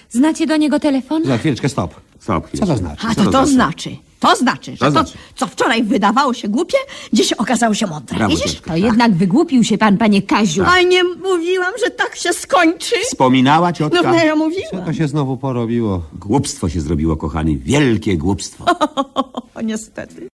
Znacie 0.10 0.48
do 0.48 0.58
niego 0.58 0.80
telefon? 0.80 1.26
Za 1.26 1.38
chwileczkę, 1.38 1.70
stop. 1.70 1.96
Stop, 2.20 2.44
Co 2.44 2.48
chwileczkę. 2.48 2.68
to 2.74 2.78
znaczy? 2.78 3.08
A 3.12 3.16
Co 3.16 3.24
to 3.24 3.32
to 3.32 3.32
to 3.32 3.46
znaczy? 3.48 3.90
znaczy. 3.90 3.98
To 4.26 4.36
znaczy, 4.36 4.72
że 4.72 4.78
To 4.78 4.86
to, 4.86 4.92
znaczy. 4.92 5.14
co 5.36 5.48
wczoraj 5.48 5.84
wydawało 5.84 6.34
się 6.34 6.48
głupie, 6.48 6.78
dziś 7.14 7.34
okazało 7.34 7.74
się 7.74 7.88
mądre. 7.88 8.18
Brawo, 8.18 8.36
Widzisz? 8.36 8.62
To 8.62 8.76
jednak 8.76 9.14
wygłupił 9.14 9.64
się 9.64 9.78
pan, 9.78 9.98
panie 9.98 10.22
Kaziu. 10.22 10.64
A 10.68 10.82
nie 10.82 11.04
mówiłam, 11.04 11.74
że 11.86 11.92
tak 11.92 12.16
się 12.16 12.34
skończy? 12.34 12.96
Wspominała 13.04 13.68
No 13.68 13.74
ciotka. 13.74 14.02
no, 14.02 14.14
ja 14.14 14.32
Co 14.32 14.36
mówiłam. 14.36 14.86
to 14.86 14.94
się 14.94 15.08
znowu 15.08 15.38
porobiło? 15.38 16.02
Głupstwo 16.14 16.70
się 16.70 16.82
zrobiło, 16.82 17.18
kochany. 17.18 17.56
Wielkie 17.56 18.18
głupstwo. 18.18 18.66
O, 19.56 19.62
niestety. 19.62 20.28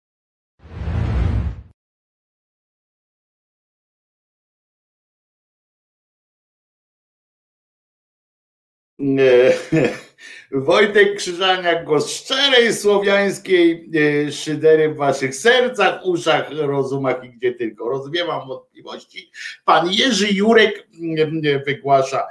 E, 9.01 9.53
Wojtek 10.53 11.17
Krzyżaniak, 11.17 11.85
głos 11.85 12.11
szczerej 12.11 12.73
słowiańskiej 12.73 13.91
e, 14.27 14.33
szydery 14.33 14.89
w 14.89 14.97
waszych 14.97 15.35
sercach, 15.35 16.07
uszach, 16.07 16.51
rozumach 16.51 17.25
i 17.25 17.31
gdzie 17.31 17.55
tylko. 17.55 17.89
Rozwiewam 17.89 18.49
wątpliwości. 18.49 19.31
Pan 19.65 19.93
Jerzy 19.93 20.29
Jurek 20.33 20.89
mm, 21.01 21.43
e, 21.45 21.65
wygłasza, 21.65 22.27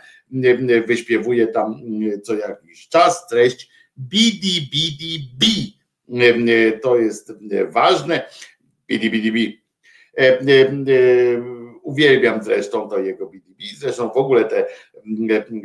wyśpiewuje 0.88 1.48
tam 1.48 1.82
co 2.24 2.36
jakiś 2.36 2.88
czas 2.88 3.28
treść 3.28 3.70
bidi 4.00 4.70
bidi 4.72 5.30
bi. 5.40 5.78
E, 6.52 6.72
To 6.72 6.98
jest 6.98 7.34
ważne. 7.70 8.30
Bidi 8.88 9.10
bidi 9.12 9.32
bi. 9.32 9.62
E, 10.18 10.40
e, 10.40 10.70
e, 10.70 11.60
Uwielbiam 11.84 12.44
zresztą 12.44 12.90
to 12.90 13.00
jego 13.00 13.26
BDB, 13.26 13.64
zresztą 13.78 14.10
w 14.10 14.18
ogóle 14.18 14.46
te 14.46 14.68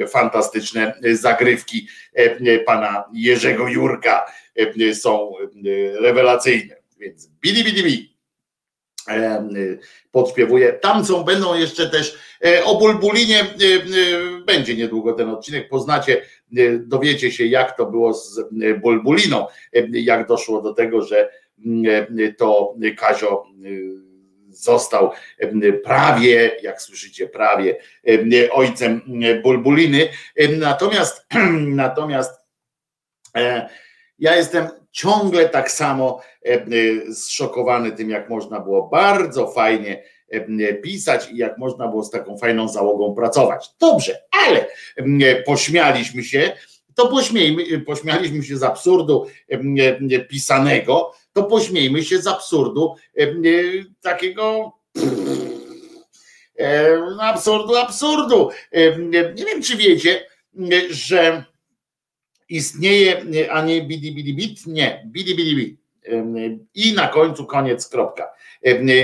fantastyczne 0.09 0.95
zagrywki 1.13 1.89
e, 2.15 2.59
pana 2.59 3.05
Jerzego 3.15 3.69
Jurka 3.69 4.27
e, 4.57 4.95
są 4.95 5.33
e, 5.39 6.01
rewelacyjne. 6.01 6.77
Więc 6.99 7.31
bidi 7.41 7.65
bidi 7.65 7.83
bi 7.83 8.17
e, 9.09 9.49
podśpiewuję. 10.13 10.73
Tam 10.73 11.05
są, 11.05 11.25
będą 11.25 11.55
jeszcze 11.55 11.91
też 11.91 12.19
e, 12.45 12.65
o 12.65 12.79
Bulbulinie, 12.79 13.41
e, 13.41 13.45
e, 13.45 14.41
będzie 14.47 14.77
niedługo 14.77 15.13
ten 15.13 15.29
odcinek, 15.29 15.69
poznacie, 15.69 16.23
e, 16.57 16.79
dowiecie 16.79 17.33
się 17.33 17.47
jak 17.47 17.77
to 17.77 17.87
było 17.87 18.15
z 18.15 18.39
e, 18.39 18.75
Bulbuliną, 18.75 19.47
e, 19.73 19.87
jak 19.93 20.29
doszło 20.29 20.63
do 20.63 20.75
tego, 20.75 21.03
że 21.03 21.31
mm, 21.67 22.07
e, 22.19 22.33
to 22.33 22.75
Kazio 22.97 23.47
e, 23.65 24.04
został 24.65 25.11
prawie, 25.85 26.57
jak 26.63 26.83
słyszycie, 26.83 27.29
prawie 27.29 27.77
ojcem 28.53 29.03
Bulbuliny. 29.43 30.09
Natomiast, 30.59 31.27
natomiast 31.85 32.41
e, 33.37 33.69
ja 34.19 34.37
jestem 34.37 34.69
ciągle 34.91 35.49
tak 35.49 35.71
samo 35.71 36.21
e, 36.45 36.65
zszokowany 37.15 37.93
tym, 37.93 38.11
jak 38.11 38.31
można 38.31 38.61
było 38.61 38.89
bardzo 38.89 39.51
fajnie 39.51 40.03
pisać 40.83 41.31
i 41.31 41.37
jak 41.37 41.59
można 41.59 41.89
było 41.89 42.05
z 42.05 42.11
taką 42.11 42.39
fajną 42.39 42.69
załogą 42.69 43.15
pracować. 43.15 43.71
Dobrze, 43.81 44.23
ale 44.47 44.67
pośmialiśmy 45.47 46.25
się, 46.25 46.53
to 46.95 47.09
pośmiejmy, 47.09 47.81
pośmialiśmy 47.81 48.43
się 48.43 48.57
z 48.57 48.63
absurdu 48.63 49.27
pisanego, 50.29 51.13
to 51.35 51.43
pośmiejmy 51.43 52.05
się 52.05 52.23
z 52.23 52.27
absurdu 52.27 52.95
e, 53.19 53.23
e, 53.23 53.33
takiego 54.01 54.73
No 57.17 57.23
absurdu, 57.23 57.77
absurdu. 57.77 58.51
Nie 59.35 59.45
wiem, 59.45 59.63
czy 59.63 59.77
wiecie, 59.77 60.27
że 60.91 61.45
istnieje, 62.49 63.23
a 63.51 63.63
nie 63.63 63.83
bidi 63.83 64.15
bidi 64.15 64.35
bit, 64.35 64.67
nie, 64.67 65.07
bidi 65.07 65.37
bidi 65.37 65.57
bit. 65.57 65.81
I 66.75 66.93
na 66.93 67.09
końcu 67.09 67.47
koniec, 67.47 67.89
kropka. 67.89 68.33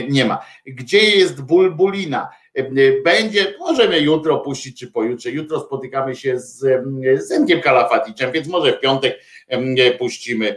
Nie 0.08 0.24
ma. 0.24 0.44
Gdzie 0.66 0.98
jest 0.98 1.42
bulbulina? 1.42 2.28
Będzie, 3.04 3.54
możemy 3.58 4.00
jutro 4.00 4.38
puścić, 4.38 4.78
czy 4.78 4.90
pojutrze. 4.90 5.30
Jutro 5.30 5.60
spotykamy 5.60 6.16
się 6.16 6.38
z 6.38 6.66
Zenkiem 7.26 7.60
Kalafaticzem, 7.60 8.32
więc 8.32 8.48
może 8.48 8.72
w 8.72 8.80
piątek 8.80 9.20
puścimy 9.98 10.48
e, 10.48 10.50
e, 10.50 10.56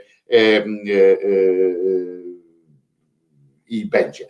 i 3.67 3.85
będzie. 3.85 4.27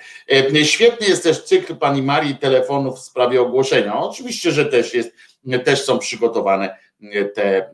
Świetny 0.64 1.08
jest 1.08 1.24
też 1.24 1.44
cykl 1.44 1.76
pani 1.76 2.04
Marii 2.04 2.36
telefonów 2.36 3.00
w 3.00 3.04
sprawie 3.04 3.42
ogłoszenia. 3.42 4.00
Oczywiście, 4.00 4.52
że 4.52 4.66
też 4.66 4.94
jest, 4.94 5.12
też 5.66 5.84
są 5.84 6.00
przygotowane 6.00 6.78
te, 7.36 7.72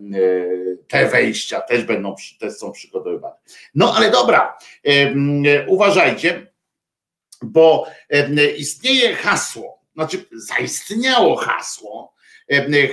te 0.88 1.06
wejścia, 1.06 1.62
też 1.62 1.84
będą, 1.84 2.16
też 2.40 2.54
są 2.54 2.72
przygotowywane. 2.72 3.36
No 3.76 3.94
ale 3.96 4.12
dobra, 4.12 4.58
uważajcie, 5.68 6.52
bo 7.42 7.88
istnieje 8.58 9.16
hasło, 9.16 9.82
znaczy 9.94 10.26
zaistniało 10.32 11.36
hasło, 11.36 12.14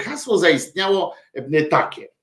hasło 0.04 0.38
zaistniało 0.38 1.14
takie. 1.70 2.15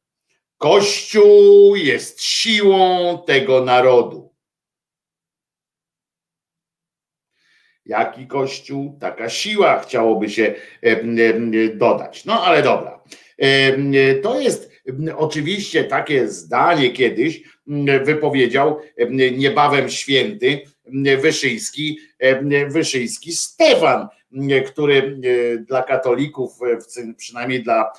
Kościół 0.64 1.76
jest 1.76 2.24
siłą 2.24 3.18
tego 3.28 3.66
narodu. 3.66 4.34
Jaki 7.86 8.28
kościół, 8.28 8.98
taka 9.02 9.30
siła 9.30 9.80
chciałoby 9.80 10.30
się 10.30 10.56
dodać. 11.74 12.26
No 12.26 12.44
ale 12.44 12.62
dobra. 12.62 13.04
To 14.24 14.40
jest 14.40 14.72
oczywiście 15.18 15.84
takie 15.84 16.28
zdanie 16.28 16.92
kiedyś 16.92 17.42
wypowiedział 18.04 18.82
niebawem 19.32 19.90
święty 19.90 20.62
Wyszyński, 21.22 22.00
Wyszyński 22.68 23.32
Stefan, 23.32 24.08
który 24.68 25.20
dla 25.68 25.84
katolików, 25.84 26.52
przynajmniej 27.18 27.64
dla 27.64 27.92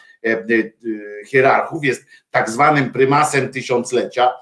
hierarchów, 1.26 1.84
jest 1.84 2.04
tak 2.30 2.50
zwanym 2.50 2.92
prymasem 2.92 3.48
tysiąclecia, 3.48 4.32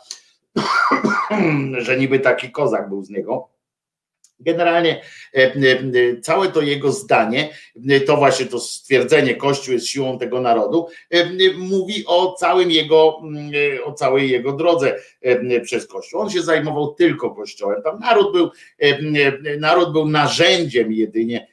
że 1.79 1.99
niby 1.99 2.21
taki 2.21 2.51
kozak 2.51 2.89
był 2.89 3.03
z 3.03 3.11
niego 3.11 3.53
Generalnie 4.43 5.03
e, 5.35 5.39
e, 5.39 6.21
całe 6.21 6.49
to 6.49 6.63
jego 6.63 6.93
zdanie, 6.93 7.51
e, 7.91 8.01
to 8.01 8.17
właśnie 8.17 8.47
to 8.47 8.61
stwierdzenie 8.61 9.35
Kościół 9.35 9.75
jest 9.75 9.87
siłą 9.87 10.19
tego 10.19 10.41
narodu, 10.41 10.89
mówi 11.59 12.05
o 12.07 12.33
całym 12.33 12.71
jego, 12.71 13.21
o 13.85 13.93
całej 13.93 14.31
jego 14.31 14.53
drodze 14.53 14.99
przez 15.63 15.87
Kościół. 15.87 16.21
On 16.21 16.31
się 16.31 16.43
zajmował 16.43 16.95
tylko 16.95 17.35
Kościołem. 17.35 17.83
Tam 17.83 17.99
naród 17.99 18.33
był, 18.33 18.51
naród 19.59 19.93
był 19.93 20.09
narzędziem 20.09 20.93
jedynie 20.93 21.49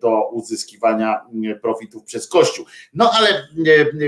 do 0.00 0.28
uzyskiwania 0.28 1.20
profitów 1.62 2.04
przez 2.04 2.28
Kościół. 2.28 2.66
No 2.94 3.10
ale 3.14 3.28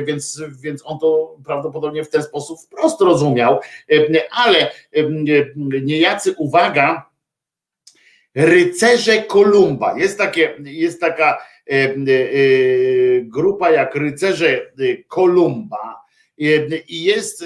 więc, 0.06 0.43
więc 0.62 0.82
on 0.86 0.98
to 0.98 1.36
prawdopodobnie 1.44 2.05
w 2.05 2.11
ten 2.11 2.23
sposób 2.23 2.61
wprost 2.61 3.01
rozumiał, 3.01 3.61
ale 4.31 4.70
niejacy 5.82 6.35
uwaga, 6.39 7.15
Rycerze 8.35 9.23
Kolumba. 9.23 9.98
Jest, 9.98 10.19
takie, 10.19 10.55
jest 10.65 11.01
taka 11.01 11.39
e, 11.70 11.74
e, 11.74 11.97
grupa 13.23 13.70
jak 13.70 13.94
Rycerze 13.94 14.73
Kolumba 15.09 16.05
i 16.89 17.05
jest, 17.05 17.44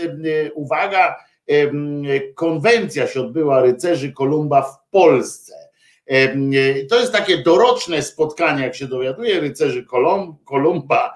uwaga, 0.55 1.17
konwencja 2.35 3.07
się 3.07 3.21
odbyła 3.21 3.63
Rycerzy 3.63 4.13
Kolumba 4.13 4.63
w 4.63 4.91
Polsce. 4.91 5.68
To 6.91 7.01
jest 7.01 7.13
takie 7.13 7.39
doroczne 7.39 8.03
spotkanie, 8.03 8.65
jak 8.65 8.75
się 8.75 8.87
dowiaduje, 8.87 9.41
rycerzy 9.41 9.87
Kolumba 10.45 11.15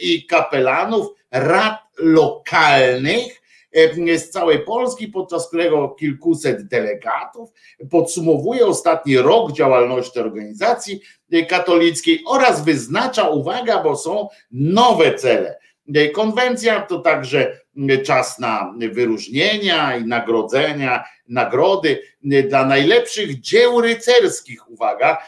i 0.00 0.26
kapelanów, 0.26 1.06
rad 1.30 1.78
lokalnych 1.98 3.46
E, 3.76 4.18
z 4.18 4.30
całej 4.30 4.58
Polski, 4.58 5.08
podczas 5.08 5.48
którego 5.48 5.88
kilkuset 5.88 6.68
delegatów 6.68 7.50
podsumowuje 7.90 8.66
ostatni 8.66 9.18
rok 9.18 9.52
działalności 9.52 10.18
organizacji 10.18 11.00
e, 11.32 11.46
katolickiej 11.46 12.22
oraz 12.26 12.64
wyznacza, 12.64 13.28
uwaga, 13.28 13.82
bo 13.82 13.96
są 13.96 14.28
nowe 14.50 15.14
cele. 15.14 15.58
E, 15.94 16.08
konwencja 16.08 16.80
to 16.80 16.98
także 16.98 17.60
czas 18.04 18.38
na 18.38 18.74
wyróżnienia 18.90 19.96
i 19.96 20.04
nagrodzenia, 20.04 21.04
nagrody 21.28 22.02
dla 22.48 22.66
najlepszych 22.66 23.40
dzieł 23.40 23.80
rycerskich, 23.80 24.70
uwaga, 24.70 25.18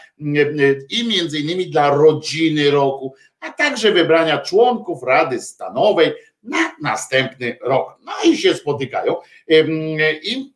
i 0.90 1.08
między 1.08 1.38
innymi 1.38 1.70
dla 1.70 1.90
rodziny 1.90 2.70
roku, 2.70 3.14
a 3.40 3.52
także 3.52 3.92
wybrania 3.92 4.38
członków 4.38 5.02
Rady 5.02 5.40
Stanowej 5.40 6.12
na 6.42 6.76
następny 6.82 7.58
rok. 7.62 7.98
No 8.04 8.12
i 8.24 8.36
się 8.36 8.54
spotykają. 8.54 9.16
I 10.22 10.52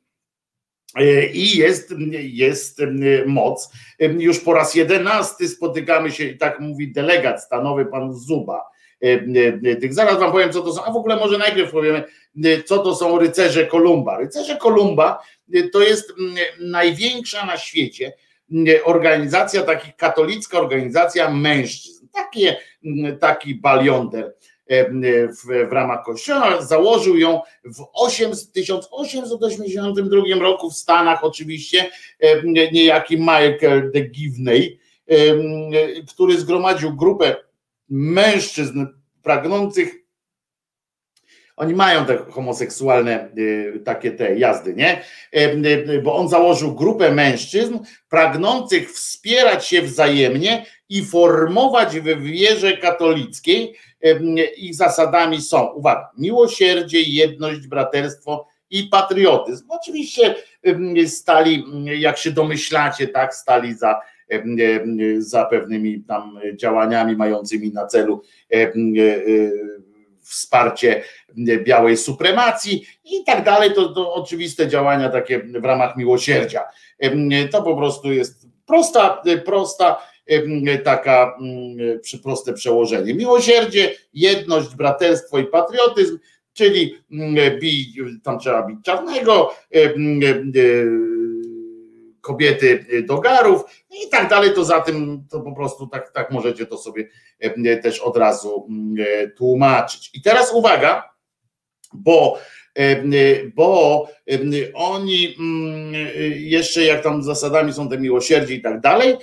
e, 0.97 1.27
i 1.27 1.57
jest, 1.57 1.95
jest 2.19 2.83
moc. 3.27 3.73
Już 3.99 4.41
po 4.41 4.55
raz 4.55 4.75
jedenasty 4.75 5.49
spotykamy 5.49 6.11
się, 6.11 6.25
i 6.25 6.39
tak 6.39 6.61
mówi 6.61 6.93
delegat 6.93 7.45
stanowy, 7.45 7.87
pan 7.87 8.15
Zuba. 8.15 8.72
Tych 9.81 9.95
zaraz 9.95 10.19
wam 10.19 10.33
powiem, 10.33 10.53
co 10.53 10.63
to 10.63 10.73
są. 10.73 10.85
A 10.85 10.93
w 10.93 10.97
ogóle 10.97 11.17
może 11.17 11.39
najpierw 11.39 11.73
powiemy, 11.73 12.05
co 12.65 12.79
to 12.79 12.95
są 12.95 13.19
rycerze 13.19 13.67
Kolumba. 13.67 14.19
Rycerze 14.19 14.57
Kolumba 14.57 15.23
to 15.73 15.83
jest 15.83 16.13
największa 16.61 17.47
na 17.47 17.57
świecie 17.57 18.13
organizacja, 18.85 19.63
taka 19.63 19.93
katolicka 19.97 20.59
organizacja 20.59 21.31
mężczyzn. 21.31 22.07
Takie, 22.13 22.57
taki 23.21 23.55
balionder 23.55 24.33
E, 24.73 24.89
w, 25.29 25.69
w 25.69 25.73
ramach 25.73 26.05
kościoła. 26.05 26.63
Założył 26.63 27.17
ją 27.17 27.41
w 27.65 27.85
8, 27.93 28.31
1882 28.53 30.23
roku 30.41 30.71
w 30.71 30.75
Stanach 30.75 31.25
oczywiście 31.25 31.91
niejaki 32.73 33.17
Michael 33.19 33.91
de 33.95 34.01
Givney, 34.01 34.79
który 36.09 36.39
zgromadził 36.39 36.97
grupę 36.97 37.37
mężczyzn 37.93 38.87
pragnących 39.23 40.03
oni 41.57 41.75
mają 41.75 42.07
te 42.07 42.19
homoseksualne 42.19 43.29
takie 43.85 44.13
te 44.13 44.39
jazdy, 44.39 44.75
nie? 44.75 45.03
Bo 46.03 46.17
on 46.17 46.29
założył 46.29 46.75
grupę 46.75 47.13
mężczyzn 47.13 47.79
pragnących 48.09 48.93
wspierać 48.93 49.67
się 49.67 49.83
wzajemnie 49.83 50.67
i 50.89 51.05
formować 51.05 52.01
w 52.01 52.23
wierze 52.23 52.77
katolickiej 52.77 53.77
ich 54.57 54.75
zasadami 54.75 55.43
są, 55.43 55.67
uwaga, 55.67 56.11
miłosierdzie, 56.19 57.01
jedność, 57.01 57.67
braterstwo 57.67 58.49
i 58.71 58.83
patriotyzm. 58.85 59.67
Oczywiście 59.69 60.35
stali, 61.07 61.65
jak 61.85 62.19
się 62.19 62.31
domyślacie, 62.31 63.09
tak, 63.09 63.35
stali 63.35 63.75
za, 63.75 64.01
za 65.19 65.45
pewnymi 65.45 66.05
tam 66.09 66.39
działaniami 66.57 67.17
mającymi 67.17 67.73
na 67.73 67.87
celu 67.87 68.23
wsparcie 70.21 71.03
białej 71.65 71.97
supremacji 71.97 72.87
i 73.05 73.25
tak 73.25 73.45
dalej. 73.45 73.75
To, 73.75 73.89
to 73.89 74.15
oczywiste 74.15 74.69
działania 74.69 75.09
takie 75.09 75.39
w 75.39 75.65
ramach 75.65 75.97
miłosierdzia. 75.97 76.61
To 77.53 77.63
po 77.63 77.77
prostu 77.77 78.13
jest 78.13 78.47
prosta, 78.67 79.23
prosta 79.45 79.99
taka 80.85 81.39
proste 82.23 82.53
przełożenie. 82.53 83.15
Miłosierdzie, 83.15 83.95
jedność, 84.15 84.75
braterstwo 84.75 85.39
i 85.39 85.45
patriotyzm, 85.45 86.19
czyli 86.53 86.95
bij, 87.61 87.95
tam 88.25 88.39
trzeba 88.39 88.67
bić 88.67 88.79
czarnego, 88.85 89.55
kobiety 92.23 92.87
do 93.07 93.19
garów 93.19 93.63
i 93.91 94.09
tak 94.09 94.29
dalej, 94.29 94.55
to 94.55 94.65
za 94.65 94.81
tym 94.81 95.25
to 95.31 95.41
po 95.41 95.53
prostu 95.53 95.87
tak, 95.87 96.13
tak 96.13 96.31
możecie 96.31 96.67
to 96.67 96.79
sobie 96.79 97.09
też 97.83 98.01
od 98.01 98.17
razu 98.17 98.69
tłumaczyć. 99.37 100.11
I 100.15 100.23
teraz 100.23 100.53
uwaga, 100.53 101.11
bo 101.93 102.39
bo 103.55 104.09
oni 104.75 105.37
mm, 105.39 105.95
jeszcze 106.35 106.85
jak 106.85 107.03
tam 107.03 107.23
zasadami 107.23 107.73
są 107.73 107.89
te 107.89 107.99
miłosierdzie 107.99 108.55
i 108.55 108.63
tak 108.63 108.81
dalej, 108.81 109.17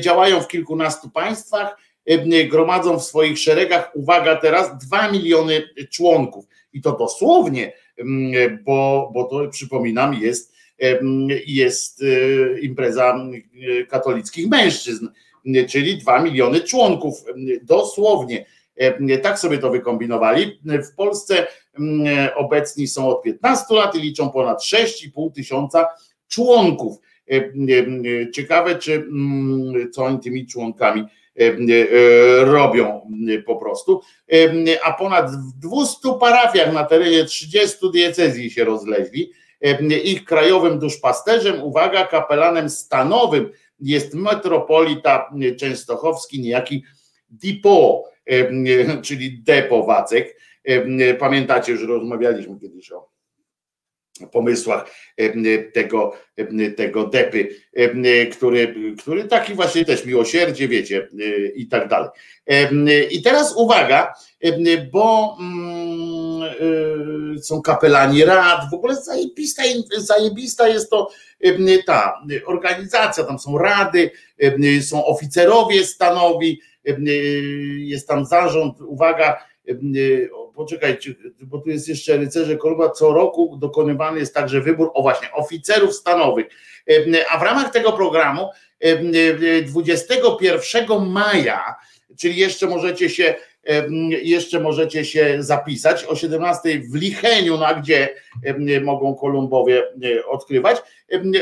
działają 0.00 0.40
w 0.40 0.48
kilkunastu 0.48 1.10
państwach, 1.10 1.76
gromadzą 2.48 2.98
w 2.98 3.04
swoich 3.04 3.38
szeregach, 3.38 3.90
uwaga 3.94 4.36
teraz, 4.36 4.78
dwa 4.86 5.10
miliony 5.10 5.62
członków. 5.90 6.44
I 6.72 6.80
to 6.80 6.96
dosłownie, 6.96 7.72
bo, 8.64 9.10
bo 9.14 9.24
to 9.24 9.48
przypominam, 9.48 10.14
jest 10.14 10.54
jest 11.46 12.04
impreza 12.62 13.18
katolickich 13.88 14.48
mężczyzn, 14.48 15.08
czyli 15.68 15.98
2 15.98 16.22
miliony 16.22 16.60
członków. 16.60 17.24
Dosłownie 17.62 18.46
tak 19.22 19.38
sobie 19.38 19.58
to 19.58 19.70
wykombinowali. 19.70 20.60
W 20.64 20.94
Polsce 20.96 21.46
obecni 22.36 22.86
są 22.86 23.08
od 23.08 23.22
15 23.22 23.74
lat 23.74 23.94
i 23.94 24.00
liczą 24.00 24.30
ponad 24.30 24.62
6,5 24.62 25.32
tysiąca 25.32 25.86
członków. 26.28 26.96
Ciekawe, 28.32 28.78
czy 28.78 29.08
co 29.92 30.04
oni 30.04 30.20
tymi 30.20 30.46
członkami 30.46 31.04
robią 32.40 33.00
po 33.46 33.56
prostu. 33.56 34.00
A 34.84 34.92
ponad 34.92 35.30
w 35.30 35.68
200 35.68 35.98
parafiach 36.20 36.72
na 36.72 36.84
terenie 36.84 37.24
30 37.24 37.76
diecezji 37.92 38.50
się 38.50 38.64
rozleźli. 38.64 39.32
Ich 40.04 40.24
krajowym 40.24 40.78
duszpasterzem, 40.78 41.62
uwaga, 41.62 42.06
kapelanem 42.06 42.70
stanowym 42.70 43.50
jest 43.80 44.14
metropolita 44.14 45.30
częstochowski, 45.58 46.40
niejaki 46.40 46.84
Dipo, 47.30 48.04
czyli 49.04 49.42
Depo 49.42 49.82
Wacek. 49.82 50.36
Pamiętacie, 51.18 51.76
że 51.76 51.86
rozmawialiśmy 51.86 52.60
kiedyś 52.60 52.92
o 52.92 53.09
pomysłach 54.26 54.90
tego, 55.74 56.12
tego 56.76 57.06
depy, 57.06 57.48
który, 58.32 58.74
który 58.98 59.24
taki 59.24 59.54
właśnie 59.54 59.84
też 59.84 60.04
miłosierdzie, 60.04 60.68
wiecie, 60.68 61.08
i 61.54 61.68
tak 61.68 61.88
dalej. 61.88 62.08
I 63.10 63.22
teraz 63.22 63.56
uwaga, 63.56 64.14
bo 64.92 65.36
mm, 65.40 67.40
są 67.42 67.62
kapelani 67.62 68.24
rad, 68.24 68.70
w 68.70 68.74
ogóle 68.74 68.96
zajebista, 68.96 69.62
zajebista 69.96 70.68
jest 70.68 70.90
to 70.90 71.10
ta 71.86 72.22
organizacja, 72.46 73.24
tam 73.24 73.38
są 73.38 73.58
rady, 73.58 74.10
są 74.82 75.04
oficerowie 75.04 75.84
stanowi, 75.84 76.60
jest 77.78 78.08
tam 78.08 78.24
zarząd, 78.24 78.80
uwaga, 78.80 79.44
poczekajcie, 80.60 81.14
bo 81.40 81.58
tu 81.58 81.70
jest 81.70 81.88
jeszcze 81.88 82.16
rycerze 82.16 82.56
Kolumba, 82.56 82.90
co 82.90 83.12
roku 83.12 83.56
dokonywany 83.56 84.18
jest 84.18 84.34
także 84.34 84.60
wybór, 84.60 84.90
o 84.94 85.02
właśnie, 85.02 85.32
oficerów 85.32 85.94
stanowych. 85.94 86.46
A 87.30 87.38
w 87.38 87.42
ramach 87.42 87.72
tego 87.72 87.92
programu 87.92 88.48
21 89.66 91.06
maja, 91.06 91.74
czyli 92.18 92.36
jeszcze 92.36 92.66
możecie 92.66 93.10
się 93.10 93.34
jeszcze 94.22 94.60
możecie 94.60 95.04
się 95.04 95.36
zapisać 95.38 96.04
o 96.04 96.16
17 96.16 96.80
w 96.92 96.94
Licheniu, 96.94 97.58
na 97.58 97.74
gdzie 97.74 98.08
mogą 98.82 99.14
Kolumbowie 99.14 99.82
odkrywać. 100.28 100.76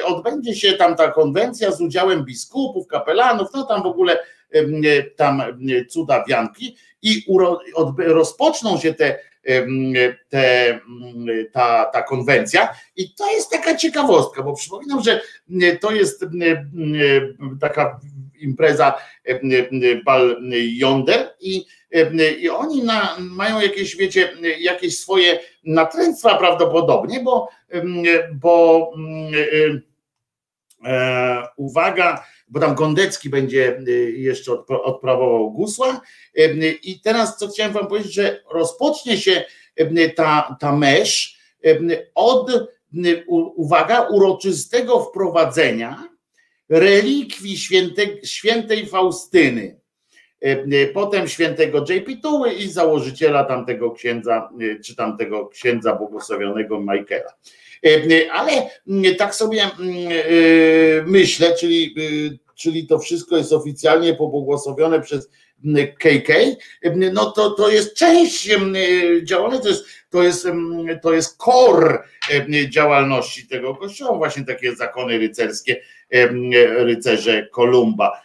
Odbędzie 0.04 0.54
się 0.54 0.72
tam 0.72 0.96
ta 0.96 1.08
konwencja 1.08 1.72
z 1.72 1.80
udziałem 1.80 2.24
biskupów, 2.24 2.86
kapelanów, 2.86 3.48
no 3.54 3.66
tam 3.66 3.82
w 3.82 3.86
ogóle 3.86 4.18
tam 5.16 5.42
cuda 5.88 6.24
wianki 6.28 6.76
i 7.02 7.24
rozpoczną 7.98 8.78
się 8.78 8.94
te, 8.94 9.18
te, 10.28 10.80
ta, 11.52 11.84
ta 11.84 12.02
konwencja. 12.02 12.68
I 12.96 13.14
to 13.14 13.32
jest 13.32 13.50
taka 13.50 13.76
ciekawostka, 13.76 14.42
bo 14.42 14.52
przypominam, 14.52 15.02
że 15.02 15.20
to 15.80 15.92
jest 15.92 16.24
taka 17.60 18.00
impreza 18.40 18.94
bal 20.04 20.36
Yonder 20.52 21.34
i, 21.40 21.64
i 22.38 22.48
oni 22.48 22.82
na, 22.82 23.16
mają 23.20 23.60
jakieś, 23.60 23.96
wiecie, 23.96 24.32
jakieś 24.60 24.98
swoje 24.98 25.38
natręctwa 25.64 26.38
prawdopodobnie, 26.38 27.20
bo, 27.20 27.48
bo 28.34 28.92
e, 29.34 29.87
uwaga, 31.56 32.24
bo 32.48 32.60
tam 32.60 32.74
Gondecki 32.74 33.30
będzie 33.30 33.78
y, 33.88 34.12
jeszcze 34.16 34.52
odprawował 34.68 35.50
gusła. 35.50 36.00
I 36.82 37.00
teraz 37.00 37.36
co 37.36 37.48
chciałem 37.48 37.72
wam 37.72 37.86
powiedzieć, 37.86 38.14
że 38.14 38.42
rozpocznie 38.50 39.18
się 39.18 39.44
ta, 40.16 40.56
ta 40.60 40.76
mesz 40.76 41.38
od, 42.14 42.50
uwaga, 43.56 44.00
uroczystego 44.00 45.00
wprowadzenia 45.00 46.08
relikwii 46.68 47.56
świętej, 47.56 48.20
świętej 48.24 48.86
Faustyny, 48.86 49.80
potem 50.94 51.28
świętego 51.28 51.84
JP 51.88 52.22
Tuły 52.22 52.52
i 52.52 52.70
założyciela 52.70 53.44
tamtego 53.44 53.90
księdza, 53.90 54.50
y, 54.60 54.80
czy 54.84 54.96
tamtego 54.96 55.46
księdza 55.46 55.94
błogosławionego 55.94 56.80
Michaela. 56.80 57.32
E, 57.84 58.32
ale 58.32 58.52
mm, 58.88 59.16
tak 59.16 59.34
sobie 59.34 59.62
mm, 59.62 59.94
e, 60.08 61.02
myślę, 61.06 61.54
czyli, 61.54 61.94
y, 61.98 62.38
czyli 62.54 62.86
to 62.86 62.98
wszystko 62.98 63.36
jest 63.36 63.52
oficjalnie 63.52 64.14
pobłogosławione 64.14 65.00
przez 65.00 65.28
KK, 65.98 66.30
mm, 66.82 67.14
no 67.14 67.30
to, 67.30 67.50
to 67.50 67.68
jest 67.68 67.94
część 67.94 68.50
działalności, 69.22 69.62
to 69.62 69.68
jest, 69.68 69.84
to 70.10 70.22
jest, 70.22 70.46
to 71.02 71.12
jest 71.12 71.36
core 71.36 71.98
działalności 72.68 73.48
tego 73.48 73.74
kościoła, 73.74 74.18
właśnie 74.18 74.44
takie 74.44 74.76
zakony 74.76 75.18
rycerskie, 75.18 75.82
rycerze 76.76 77.48
Kolumba. 77.52 78.22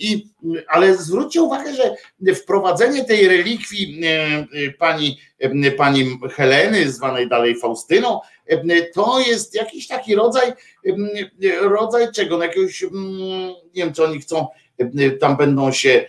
I, 0.00 0.26
ale 0.68 0.96
zwróćcie 0.96 1.42
uwagę, 1.42 1.74
że 1.74 1.94
wprowadzenie 2.34 3.04
tej 3.04 3.28
relikwii 3.28 4.00
pani, 4.78 5.18
pani 5.76 6.18
Heleny, 6.32 6.92
zwanej 6.92 7.28
dalej 7.28 7.56
Faustyną, 7.56 8.20
to 8.94 9.20
jest 9.20 9.54
jakiś 9.54 9.86
taki 9.86 10.14
rodzaj, 10.14 10.52
rodzaj 11.60 12.12
czego, 12.12 12.38
no 12.38 12.44
jakiegoś, 12.44 12.82
nie 13.74 13.84
wiem, 13.84 13.92
czy 13.92 14.04
oni 14.04 14.20
chcą, 14.20 14.46
tam 15.20 15.36
będą 15.36 15.72
się 15.72 16.06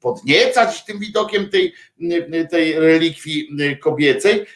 podniecać 0.00 0.84
tym 0.84 0.98
widokiem 0.98 1.48
tej, 1.48 1.72
tej 2.50 2.72
relikwii 2.72 3.48
kobiecej, 3.80 4.46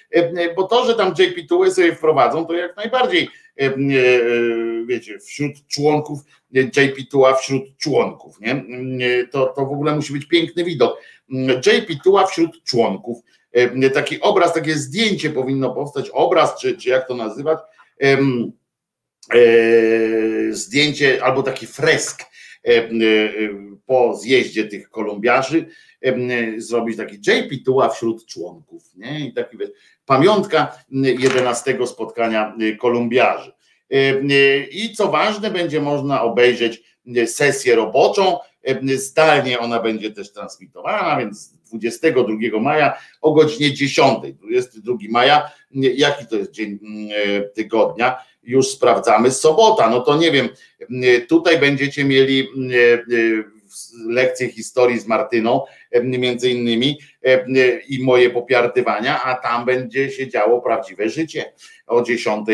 bo 0.56 0.62
to, 0.62 0.86
że 0.86 0.94
tam 0.94 1.14
JP 1.18 1.48
Tuły 1.48 1.70
sobie 1.70 1.94
wprowadzą, 1.94 2.46
to 2.46 2.54
jak 2.54 2.76
najbardziej 2.76 3.28
wiecie, 4.86 5.18
wśród 5.18 5.66
członków 5.68 6.20
JP 6.52 7.10
Tuła 7.10 7.34
wśród 7.34 7.76
członków, 7.78 8.40
nie? 8.40 8.64
To, 9.30 9.46
to 9.46 9.66
w 9.66 9.72
ogóle 9.72 9.94
musi 9.94 10.12
być 10.12 10.26
piękny 10.26 10.64
widok. 10.64 11.00
JP 11.66 12.02
Tuła 12.04 12.26
wśród 12.26 12.64
członków. 12.64 13.18
Taki 13.94 14.20
obraz, 14.20 14.54
takie 14.54 14.74
zdjęcie 14.74 15.30
powinno 15.30 15.74
powstać, 15.74 16.10
obraz, 16.10 16.60
czy, 16.60 16.76
czy 16.76 16.88
jak 16.88 17.08
to 17.08 17.14
nazywać, 17.14 17.58
e, 18.00 18.18
zdjęcie 20.50 21.24
albo 21.24 21.42
taki 21.42 21.66
fresk 21.66 22.22
e, 22.64 22.88
po 23.86 24.16
zjeździe 24.16 24.64
tych 24.64 24.90
kolumbiarzy, 24.90 25.66
zrobić 26.56 26.96
taki 26.96 27.16
JP 27.16 27.64
Tuła 27.64 27.88
wśród 27.88 28.26
członków, 28.26 28.82
nie? 28.96 29.26
I 29.26 29.32
taki 29.32 29.56
pamiątka 30.06 30.78
11 30.90 31.78
spotkania 31.86 32.56
kolumbiarzy. 32.78 33.52
I 34.70 34.94
co 34.96 35.08
ważne, 35.08 35.50
będzie 35.50 35.80
można 35.80 36.22
obejrzeć 36.22 36.82
sesję 37.26 37.74
roboczą. 37.74 38.38
Zdalnie 38.96 39.58
ona 39.58 39.82
będzie 39.82 40.10
też 40.10 40.32
transmitowana, 40.32 41.16
więc 41.16 41.59
22 41.78 42.60
maja 42.60 42.96
o 43.20 43.32
godzinie 43.32 43.74
10. 43.74 44.18
22 44.42 44.96
maja, 45.10 45.50
jaki 45.72 46.26
to 46.26 46.36
jest 46.36 46.50
dzień 46.50 46.78
tygodnia? 47.54 48.18
Już 48.42 48.68
sprawdzamy. 48.68 49.30
Sobota, 49.30 49.90
no 49.90 50.00
to 50.00 50.16
nie 50.16 50.32
wiem. 50.32 50.48
Tutaj 51.28 51.58
będziecie 51.58 52.04
mieli 52.04 52.48
lekcje 54.08 54.48
historii 54.48 55.00
z 55.00 55.06
Martyną, 55.06 55.64
między 56.02 56.50
innymi, 56.50 56.98
i 57.88 58.02
moje 58.02 58.30
popiartywania, 58.30 59.22
a 59.22 59.34
tam 59.34 59.64
będzie 59.64 60.10
się 60.10 60.28
działo 60.28 60.60
prawdziwe 60.60 61.08
życie 61.08 61.52
o 61.86 62.02
10 62.02 62.46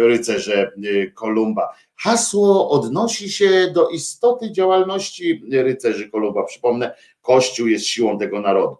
rycerze 0.00 0.72
Kolumba. 1.14 1.68
Hasło 1.98 2.70
odnosi 2.70 3.30
się 3.30 3.70
do 3.74 3.88
istoty 3.88 4.52
działalności 4.52 5.42
rycerzy 5.52 6.10
Kolumba. 6.10 6.44
Przypomnę, 6.44 6.94
Kościół 7.26 7.66
jest 7.66 7.86
siłą 7.86 8.18
tego 8.18 8.40
narodu. 8.40 8.76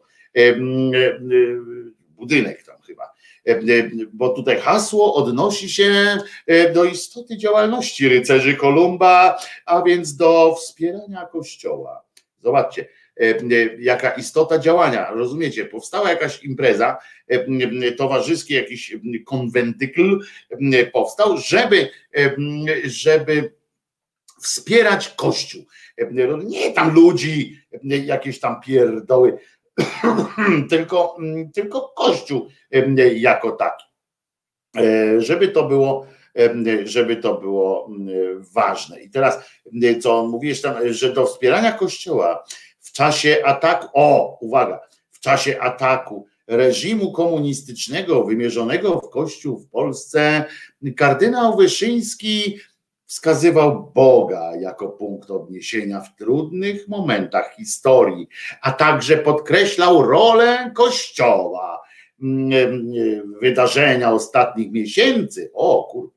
Budynek 2.08 2.62
tam 2.62 2.76
chyba. 2.86 3.12
Bo 4.12 4.28
tutaj 4.28 4.60
hasło 4.60 5.14
odnosi 5.14 5.70
się 5.70 6.18
do 6.74 6.84
istoty 6.84 7.36
działalności 7.36 8.08
rycerzy 8.08 8.54
Kolumba, 8.54 9.38
a 9.66 9.82
więc 9.82 10.16
do 10.16 10.54
wspierania 10.54 11.26
Kościoła. 11.26 12.02
Zobaczcie, 12.42 12.88
E, 13.20 13.34
jaka 13.78 14.10
istota 14.10 14.58
działania. 14.58 15.10
Rozumiecie, 15.10 15.64
powstała 15.64 16.10
jakaś 16.10 16.44
impreza, 16.44 16.98
e, 17.28 17.92
towarzyski 17.92 18.54
jakiś 18.54 18.96
konwentykl 19.26 20.20
powstał, 20.92 21.38
żeby, 21.38 21.88
żeby 22.84 23.52
wspierać 24.42 25.08
Kościół. 25.08 25.66
Nie 26.44 26.72
tam 26.72 26.94
ludzi, 26.94 27.60
jakieś 27.82 28.40
tam 28.40 28.60
pierdoły, 28.60 29.38
tylko, 30.70 31.16
tylko 31.54 31.92
Kościół 31.96 32.46
jako 33.14 33.52
taki. 33.52 33.84
żeby 35.18 35.48
to 35.48 35.68
było 35.68 36.06
żeby 36.84 37.16
to 37.16 37.34
było 37.34 37.90
ważne. 38.54 39.00
I 39.00 39.10
teraz, 39.10 39.38
co 40.00 40.18
on 40.18 40.28
mówi, 40.28 40.54
że 40.90 41.12
do 41.12 41.26
wspierania 41.26 41.72
Kościoła 41.72 42.44
w 42.80 42.92
czasie 42.92 43.42
ataku, 43.44 43.88
o, 43.94 44.38
uwaga, 44.40 44.80
w 45.10 45.20
czasie 45.20 45.60
ataku 45.60 46.26
reżimu 46.46 47.12
komunistycznego 47.12 48.24
wymierzonego 48.24 49.00
w 49.00 49.10
Kościół 49.10 49.58
w 49.58 49.68
Polsce, 49.68 50.44
kardynał 50.96 51.56
Wyszyński 51.56 52.58
wskazywał 53.06 53.92
Boga 53.94 54.56
jako 54.56 54.88
punkt 54.88 55.30
odniesienia 55.30 56.00
w 56.00 56.16
trudnych 56.16 56.88
momentach 56.88 57.54
historii, 57.54 58.28
a 58.62 58.72
także 58.72 59.18
podkreślał 59.18 60.02
rolę 60.02 60.70
Kościoła. 60.74 61.82
Wydarzenia 63.40 64.12
ostatnich 64.12 64.72
miesięcy, 64.72 65.50
o 65.54 65.84
kurwa, 65.84 66.16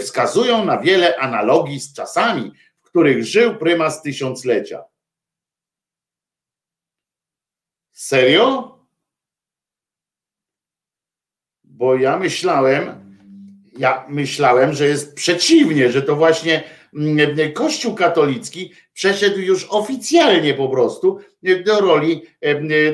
wskazują 0.00 0.64
na 0.64 0.78
wiele 0.78 1.16
analogii 1.16 1.80
z 1.80 1.92
czasami, 1.92 2.52
w 2.80 2.82
których 2.82 3.24
żył 3.24 3.56
prymas 3.56 4.02
tysiąclecia. 4.02 4.84
Serio? 7.92 8.78
Bo 11.64 11.96
ja 11.96 12.18
myślałem, 12.18 13.07
ja 13.78 14.04
myślałem, 14.08 14.72
że 14.72 14.86
jest 14.86 15.14
przeciwnie, 15.14 15.92
że 15.92 16.02
to 16.02 16.16
właśnie 16.16 16.62
mm, 16.94 17.52
Kościół 17.52 17.94
katolicki 17.94 18.72
przeszedł 18.94 19.38
już 19.38 19.66
oficjalnie 19.70 20.54
po 20.54 20.68
prostu 20.68 21.18
do 21.64 21.80
roli, 21.80 22.22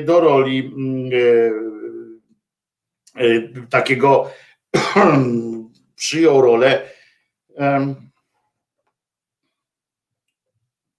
do 0.05 0.19
roli 0.19 0.73
mm, 0.77 1.09
e, 3.17 3.25
e, 3.25 3.67
takiego 3.69 4.29
przyjął 5.95 6.41
rolę 6.41 6.81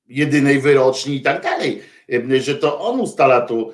jedynej 0.08 0.60
wyroczni 0.60 1.16
i 1.16 1.22
tak 1.22 1.42
dalej, 1.42 1.82
że 2.40 2.54
to 2.54 2.80
on 2.80 3.00
ustala 3.00 3.40
tu 3.40 3.72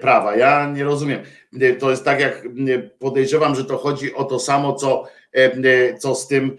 prawa. 0.00 0.36
Ja 0.36 0.70
nie 0.70 0.84
rozumiem. 0.84 1.22
To 1.78 1.90
jest 1.90 2.04
tak, 2.04 2.20
jak 2.20 2.48
podejrzewam, 2.98 3.54
że 3.54 3.64
to 3.64 3.78
chodzi 3.78 4.14
o 4.14 4.24
to 4.24 4.38
samo, 4.38 4.72
co, 4.72 5.04
co 5.98 6.14
z 6.14 6.28
tym, 6.28 6.56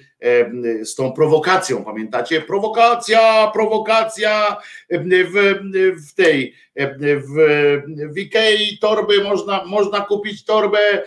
z 0.84 0.96
tą 0.96 1.12
prowokacją. 1.12 1.84
Pamiętacie? 1.84 2.42
Prowokacja, 2.42 3.52
prowokacja 3.54 4.58
w, 4.90 5.34
w 6.10 6.14
tej, 6.14 6.54
w, 6.78 7.36
w 8.14 8.18
Ikei 8.18 8.78
torby 8.78 9.24
można, 9.24 9.66
można 9.66 10.02
kupić 10.02 10.46
torbę, 10.46 11.04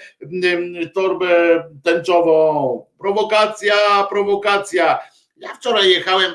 torbę 0.95 1.65
tęczową. 1.83 2.87
Prowokacja, 2.99 3.75
prowokacja. 4.11 4.99
Ja 5.37 5.55
wczoraj 5.55 5.91
jechałem 5.91 6.33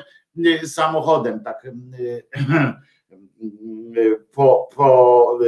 samochodem, 0.66 1.40
tak 1.44 1.66
po, 4.32 4.68
po 4.76 5.38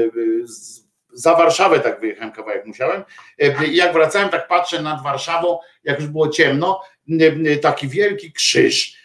za 1.13 1.35
Warszawę 1.35 1.81
tak 1.81 2.01
wyjechałem 2.01 2.33
kawałek 2.33 2.67
musiałem. 2.67 3.03
I 3.69 3.77
jak 3.77 3.93
wracałem, 3.93 4.29
tak 4.29 4.49
patrzę 4.49 4.83
nad 4.83 5.03
Warszawą, 5.03 5.59
jak 5.85 6.01
już 6.01 6.09
było 6.09 6.29
ciemno, 6.29 6.81
taki 7.63 7.89
wielki 7.89 8.33
krzyż 8.33 9.03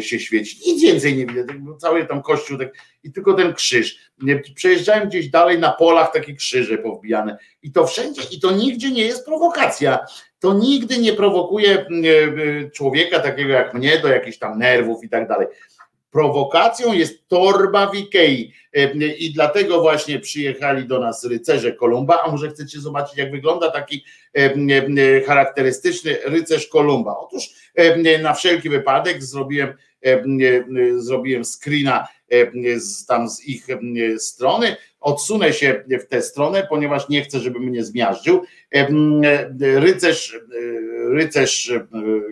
się 0.00 0.20
świeci. 0.20 0.70
Nic 0.70 0.82
więcej 0.82 1.16
nie 1.16 1.26
widzę, 1.26 1.44
cały 1.78 2.06
tam 2.06 2.22
kościół 2.22 2.58
tak, 2.58 2.68
i 3.02 3.12
tylko 3.12 3.34
ten 3.34 3.54
krzyż. 3.54 4.12
Przejeżdżałem 4.54 5.08
gdzieś 5.08 5.28
dalej 5.28 5.58
na 5.58 5.72
polach 5.72 6.12
takie 6.12 6.34
krzyże 6.34 6.78
powbijane 6.78 7.38
i 7.62 7.72
to 7.72 7.86
wszędzie 7.86 8.22
i 8.30 8.40
to 8.40 8.50
nigdzie 8.50 8.90
nie 8.90 9.02
jest 9.02 9.26
prowokacja. 9.26 9.98
To 10.38 10.54
nigdy 10.54 10.98
nie 10.98 11.12
prowokuje 11.12 11.86
człowieka 12.74 13.20
takiego 13.20 13.52
jak 13.52 13.74
mnie 13.74 13.98
do 13.98 14.08
jakichś 14.08 14.38
tam 14.38 14.58
nerwów 14.58 15.04
i 15.04 15.08
tak 15.08 15.28
dalej. 15.28 15.46
Prowokacją 16.12 16.92
jest 16.92 17.28
torba 17.28 17.86
w 17.86 17.94
Ikei 17.94 18.52
i 19.18 19.32
dlatego 19.32 19.80
właśnie 19.80 20.20
przyjechali 20.20 20.86
do 20.86 20.98
nas 20.98 21.24
rycerze 21.24 21.72
Kolumba, 21.72 22.22
a 22.24 22.30
może 22.30 22.50
chcecie 22.50 22.80
zobaczyć 22.80 23.18
jak 23.18 23.30
wygląda 23.30 23.70
taki 23.70 24.04
charakterystyczny 25.26 26.18
rycerz 26.24 26.66
Kolumba. 26.66 27.16
Otóż 27.18 27.50
na 28.22 28.34
wszelki 28.34 28.68
wypadek 28.68 29.22
zrobiłem, 29.22 29.74
zrobiłem 30.96 31.44
screena 31.44 32.08
z, 32.76 33.06
tam 33.06 33.28
z 33.30 33.44
ich 33.44 33.66
strony, 34.18 34.76
odsunę 35.00 35.52
się 35.52 35.84
w 35.88 36.06
tę 36.06 36.22
stronę, 36.22 36.66
ponieważ 36.70 37.08
nie 37.08 37.22
chcę, 37.22 37.40
żeby 37.40 37.60
mnie 37.60 37.84
zmiażdżył. 37.84 38.42
Rycerz, 39.60 40.38
rycerz 41.10 41.72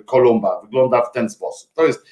Kolumba 0.06 0.60
wygląda 0.60 1.02
w 1.02 1.12
ten 1.12 1.30
sposób. 1.30 1.70
To 1.74 1.86
jest 1.86 2.06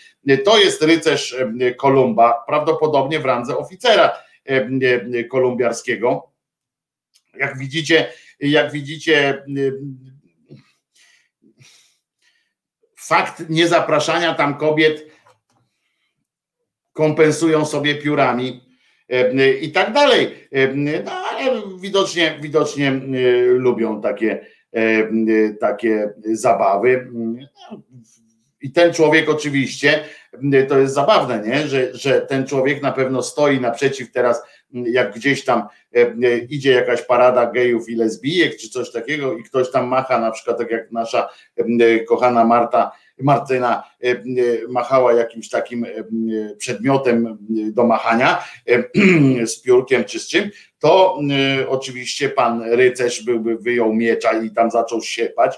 to 0.44 0.58
jest 0.58 0.82
rycerz 0.82 1.36
Kolumba, 1.76 2.44
prawdopodobnie 2.46 3.20
w 3.20 3.24
randze 3.24 3.56
oficera 3.56 4.12
kolumbiarskiego. 5.30 6.30
Jak 7.34 7.58
widzicie, 7.58 8.12
jak 8.40 8.72
widzicie, 8.72 9.44
fakt 12.96 13.48
niezapraszania 13.48 14.34
tam 14.34 14.58
kobiet 14.58 15.06
kompensują 16.98 17.66
sobie 17.66 17.94
piórami 17.94 18.60
i 19.60 19.72
tak 19.72 19.92
dalej. 19.92 20.48
No 20.74 21.12
ale 21.12 21.62
widocznie, 21.80 22.38
widocznie 22.40 22.92
lubią 23.46 24.00
takie, 24.00 24.46
takie 25.60 26.12
zabawy. 26.32 27.08
I 28.62 28.72
ten 28.72 28.92
człowiek 28.92 29.28
oczywiście, 29.28 30.00
to 30.68 30.78
jest 30.78 30.94
zabawne, 30.94 31.42
nie? 31.46 31.68
Że, 31.68 31.94
że 31.94 32.20
ten 32.20 32.46
człowiek 32.46 32.82
na 32.82 32.92
pewno 32.92 33.22
stoi 33.22 33.60
naprzeciw 33.60 34.12
teraz, 34.12 34.42
jak 34.72 35.14
gdzieś 35.14 35.44
tam 35.44 35.62
e, 35.94 36.38
idzie 36.38 36.72
jakaś 36.72 37.02
parada 37.02 37.50
gejów 37.50 37.88
i 37.88 37.94
lesbijek, 37.94 38.56
czy 38.56 38.68
coś 38.68 38.92
takiego, 38.92 39.36
i 39.36 39.42
ktoś 39.42 39.70
tam 39.70 39.88
macha, 39.88 40.20
na 40.20 40.30
przykład 40.30 40.58
tak 40.58 40.70
jak 40.70 40.92
nasza 40.92 41.28
e, 41.56 42.00
kochana 42.00 42.44
Marta, 42.44 42.92
Martyna 43.20 43.82
e, 44.02 44.22
machała 44.68 45.12
jakimś 45.12 45.48
takim 45.48 45.86
przedmiotem 46.58 47.38
do 47.72 47.84
machania 47.84 48.44
z 49.46 49.62
piórkiem 49.62 50.04
czy 50.04 50.18
z 50.18 50.28
czym, 50.28 50.50
to 50.78 51.18
oczywiście 51.68 52.28
pan 52.28 52.62
rycerz 52.62 53.24
byłby, 53.24 53.58
wyjął 53.58 53.94
miecza 53.94 54.32
i 54.42 54.50
tam 54.50 54.70
zaczął 54.70 55.02
siepać, 55.02 55.56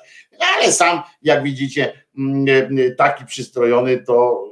ale 0.56 0.72
sam, 0.72 1.02
jak 1.22 1.42
widzicie, 1.42 1.92
Mm, 2.18 2.46
taki 2.96 3.24
przystrojony, 3.24 3.98
to 3.98 4.44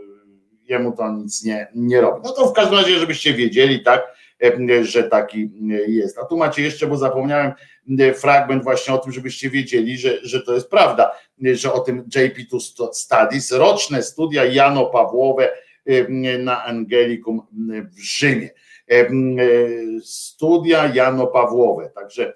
jemu 0.69 0.93
to 0.93 1.13
nic 1.13 1.45
nie, 1.45 1.69
nie 1.75 2.01
robi. 2.01 2.21
No 2.25 2.33
to 2.33 2.47
w 2.47 2.53
każdym 2.53 2.79
razie, 2.79 2.99
żebyście 2.99 3.35
wiedzieli, 3.35 3.83
tak, 3.83 4.18
że 4.83 5.03
taki 5.03 5.51
jest. 5.87 6.19
A 6.19 6.25
tu 6.25 6.37
macie 6.37 6.63
jeszcze, 6.63 6.87
bo 6.87 6.97
zapomniałem 6.97 7.53
fragment 8.15 8.65
właśnie 8.65 8.95
o 8.95 8.99
tym, 8.99 9.13
żebyście 9.13 9.51
wiedzieli, 9.51 9.99
że, 9.99 10.19
że 10.23 10.43
to 10.43 10.55
jest 10.55 10.71
prawda, 10.71 11.11
że 11.53 11.73
o 11.73 11.81
tym 11.81 12.05
JP2 12.05 12.59
Studies, 12.93 13.53
roczne 13.53 14.03
studia 14.03 14.45
Jano 14.45 14.87
Pawłowe 14.87 15.51
na 16.39 16.65
Angelicum 16.65 17.43
w 17.97 18.01
Rzymie. 18.01 18.51
Studia 20.03 20.93
Jano 20.95 21.27
Pawłowe, 21.27 21.91
także 21.95 22.33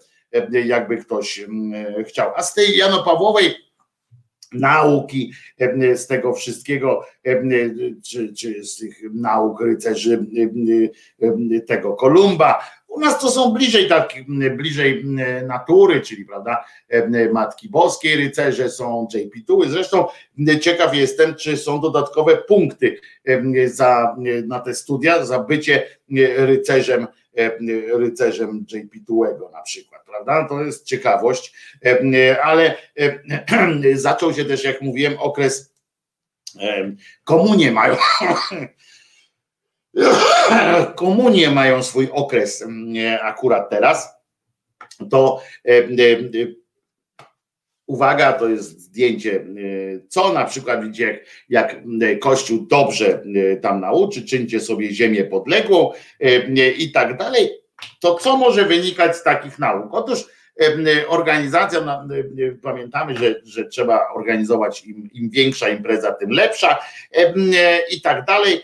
jakby 0.64 0.96
ktoś 0.96 1.44
chciał. 2.06 2.32
A 2.36 2.42
z 2.42 2.54
tej 2.54 2.76
Jano 2.76 3.02
Pawłowej 3.02 3.54
nauki, 4.54 5.32
z 5.94 6.06
tego 6.06 6.34
wszystkiego, 6.34 7.04
czy, 8.04 8.32
czy 8.34 8.64
z 8.64 8.76
tych 8.76 9.02
nauk 9.12 9.60
rycerzy 9.60 10.26
tego 11.66 11.92
Kolumba. 11.92 12.64
U 12.88 13.00
nas 13.00 13.20
to 13.20 13.30
są 13.30 13.52
bliżej 13.52 13.88
tak, 13.88 14.14
bliżej 14.56 15.04
natury, 15.46 16.00
czyli 16.00 16.24
prawda, 16.24 16.64
Matki 17.32 17.68
Boskiej 17.68 18.16
rycerze 18.16 18.70
są 18.70 19.08
JP2. 19.14 19.68
Zresztą 19.68 20.06
ciekaw 20.60 20.94
jestem, 20.94 21.34
czy 21.34 21.56
są 21.56 21.80
dodatkowe 21.80 22.36
punkty 22.36 23.00
za, 23.66 24.16
na 24.46 24.60
te 24.60 24.74
studia, 24.74 25.24
za 25.24 25.38
bycie 25.38 25.86
rycerzem 26.36 27.06
E, 27.38 27.50
rycerzem 27.98 28.66
JP2 28.72 29.50
na 29.52 29.62
przykład, 29.62 30.04
prawda? 30.04 30.48
To 30.48 30.64
jest 30.64 30.86
ciekawość, 30.86 31.52
e, 31.84 32.42
ale 32.42 32.76
e, 32.98 33.18
zaczął 33.98 34.34
się 34.34 34.44
też, 34.44 34.64
jak 34.64 34.80
mówiłem, 34.80 35.18
okres 35.18 35.72
komunie 37.24 37.72
mają 37.72 37.96
komunie 40.96 41.50
mają 41.50 41.82
swój 41.82 42.08
okres 42.12 42.64
akurat 43.22 43.70
teraz, 43.70 44.08
to 45.10 45.42
Uwaga, 47.92 48.32
to 48.32 48.48
jest 48.48 48.80
zdjęcie, 48.80 49.30
y, 49.30 50.06
co 50.08 50.32
na 50.32 50.44
przykład 50.44 50.84
widzicie, 50.84 51.04
jak, 51.04 51.20
jak 51.48 52.18
Kościół 52.18 52.66
dobrze 52.66 53.22
y, 53.22 53.58
tam 53.62 53.80
nauczy, 53.80 54.24
czyńcie 54.24 54.60
sobie 54.60 54.94
ziemię 54.94 55.24
podległą 55.24 55.92
y, 56.24 56.72
i 56.78 56.92
tak 56.92 57.16
dalej. 57.16 57.50
To 58.00 58.14
co 58.14 58.36
może 58.36 58.64
wynikać 58.64 59.16
z 59.16 59.22
takich 59.22 59.58
nauk? 59.58 59.94
Otóż 59.94 60.24
organizacja, 61.08 62.06
pamiętamy, 62.62 63.16
że, 63.16 63.34
że 63.44 63.64
trzeba 63.64 64.08
organizować 64.14 64.86
im, 64.86 65.10
im 65.12 65.30
większa 65.30 65.68
impreza, 65.68 66.12
tym 66.12 66.30
lepsza 66.30 66.78
i 67.90 68.00
tak 68.00 68.24
dalej. 68.24 68.60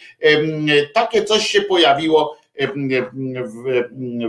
Takie 0.94 1.24
coś 1.24 1.46
się 1.46 1.62
pojawiło 1.62 2.38
w, 2.60 3.82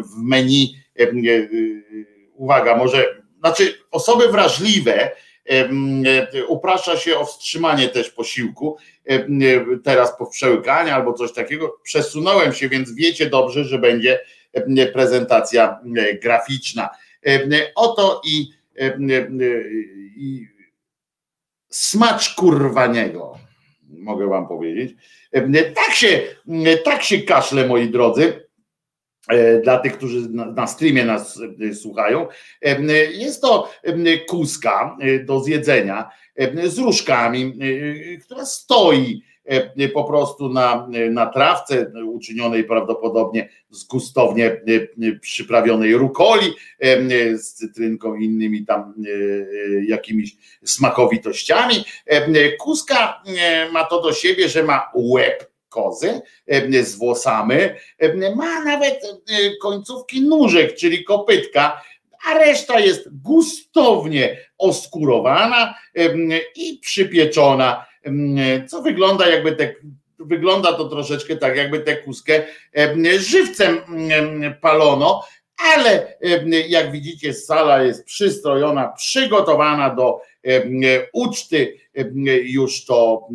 w 0.04 0.24
menu. 0.24 0.76
Uwaga, 2.36 2.76
może, 2.76 3.20
znaczy 3.40 3.74
osoby 3.92 4.28
wrażliwe, 4.28 5.12
uprasza 6.48 6.98
się 6.98 7.18
o 7.18 7.26
wstrzymanie 7.26 7.88
też 7.88 8.10
posiłku, 8.10 8.78
teraz 9.84 10.18
po 10.18 10.26
przełykaniu 10.26 10.94
albo 10.94 11.14
coś 11.14 11.34
takiego. 11.34 11.80
Przesunąłem 11.84 12.54
się, 12.54 12.70
więc 12.70 12.96
wiecie 12.96 13.30
dobrze, 13.30 13.64
że 13.64 13.80
będzie 13.80 14.20
prezentacja 14.94 15.80
graficzna. 16.22 16.90
Oto 17.76 18.22
i, 18.26 18.50
i 20.16 20.48
smacz 21.70 22.36
kurwaniego, 22.36 23.38
mogę 23.90 24.28
wam 24.28 24.48
powiedzieć. 24.48 24.96
Tak 25.76 25.94
się, 25.94 26.22
tak 26.84 27.04
się 27.04 27.22
kaszle, 27.22 27.68
moi 27.68 27.90
drodzy 27.90 28.34
E, 28.34 28.49
dla 29.64 29.78
tych, 29.78 29.98
którzy 29.98 30.30
na, 30.30 30.68
streamie 30.68 31.06
nas 31.06 31.42
e, 31.70 31.74
słuchają. 31.74 32.28
E, 32.62 32.82
jest 33.12 33.42
to 33.42 33.72
kuska 34.28 34.98
do 35.26 35.40
zjedzenia 35.40 36.10
z 36.64 36.78
różkami, 36.78 37.60
która 38.26 38.46
stoi 38.46 39.22
po 39.94 40.04
prostu 40.04 40.50
na, 40.50 40.88
na 41.12 41.26
trawce 41.26 41.92
uczynionej 42.06 42.64
prawdopodobnie 42.64 43.50
z 43.70 43.84
gustownie 43.84 44.62
przyprawionej 45.22 45.94
rukoli, 45.94 46.54
z 47.36 47.54
cytrynką 47.54 48.16
i 48.16 48.26
innymi 48.26 48.66
tam 48.66 48.94
jakimiś 49.88 50.36
smakowitościami. 50.64 51.76
Kuska 52.60 53.24
ma 53.72 53.84
to 53.84 54.02
do 54.02 54.14
siebie, 54.14 54.50
że 54.50 54.64
ma 54.64 54.92
łeb 54.96 55.49
kozy 55.70 56.22
z 56.82 56.96
włosami, 56.96 57.56
ma 58.36 58.64
nawet 58.64 59.02
końcówki 59.62 60.22
nóżek, 60.22 60.76
czyli 60.76 61.04
kopytka, 61.04 61.82
a 62.30 62.34
reszta 62.34 62.80
jest 62.80 63.22
gustownie 63.22 64.38
oskurowana 64.58 65.76
i 66.56 66.80
przypieczona, 66.82 67.86
co 68.68 68.82
wygląda 68.82 69.28
jakby 69.28 69.52
te 69.52 69.76
wygląda 70.20 70.74
to 70.74 70.90
troszeczkę 70.90 71.36
tak, 71.36 71.58
jakby 71.58 71.80
tę 71.80 71.98
kuskę 71.98 72.44
żywcem 73.20 73.78
palono, 74.62 75.24
ale 75.76 76.18
jak 76.68 76.92
widzicie, 76.92 77.34
sala 77.34 77.84
jest 77.84 78.06
przystrojona, 78.06 78.94
przygotowana 78.98 79.96
do 79.96 80.22
uczty 81.14 81.78
już 82.44 82.86
to 82.86 83.28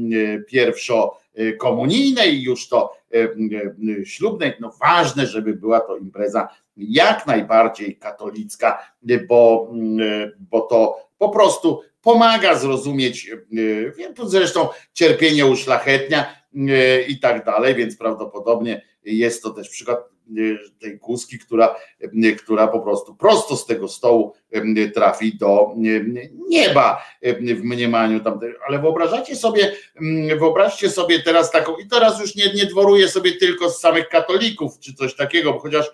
pierwszo 0.49 1.21
komunijnej, 1.59 2.43
już 2.43 2.69
to 2.69 2.93
y, 3.15 3.37
y, 4.01 4.07
ślubnej. 4.07 4.53
No 4.61 4.73
ważne, 4.81 5.27
żeby 5.27 5.55
była 5.55 5.81
to 5.81 5.97
impreza 5.97 6.49
jak 6.77 7.27
najbardziej 7.27 7.97
katolicka, 7.97 8.79
bo, 9.29 9.73
bo 10.51 10.61
to 10.61 10.97
po 11.19 11.29
prostu 11.29 11.81
pomaga 12.03 12.55
zrozumieć, 12.55 13.31
zresztą 14.25 14.69
cierpienie 14.93 15.47
uszlachetnia 15.47 16.37
i 17.09 17.19
tak 17.21 17.45
dalej, 17.45 17.75
więc 17.75 17.97
prawdopodobnie 17.97 18.83
jest 19.05 19.43
to 19.43 19.51
też 19.51 19.69
przykład 19.69 20.14
tej 20.81 20.99
kuski, 20.99 21.39
która, 21.39 21.77
która 22.39 22.69
po 22.69 22.81
prostu 22.81 23.15
prosto 23.15 23.57
z 23.57 23.67
tego 23.67 23.89
stołu 23.89 24.35
trafi 24.95 25.39
do 25.39 25.75
nieba 26.49 27.05
w 27.23 27.63
mniemaniu 27.63 28.21
tamtego. 28.21 28.59
Ale 28.69 28.79
wyobrażacie 28.79 29.37
sobie, 29.37 29.73
wyobraźcie 30.39 30.91
sobie 30.91 31.23
teraz 31.23 31.51
taką, 31.51 31.77
i 31.77 31.89
teraz 31.89 32.21
już 32.21 32.35
nie, 32.35 32.53
nie 32.53 32.67
dworuję 32.67 33.09
sobie 33.09 33.33
tylko 33.33 33.71
z 33.71 33.81
samych 33.81 34.09
katolików 34.09 34.79
czy 34.79 34.95
coś 34.95 35.17
takiego, 35.17 35.59
chociaż 35.59 35.91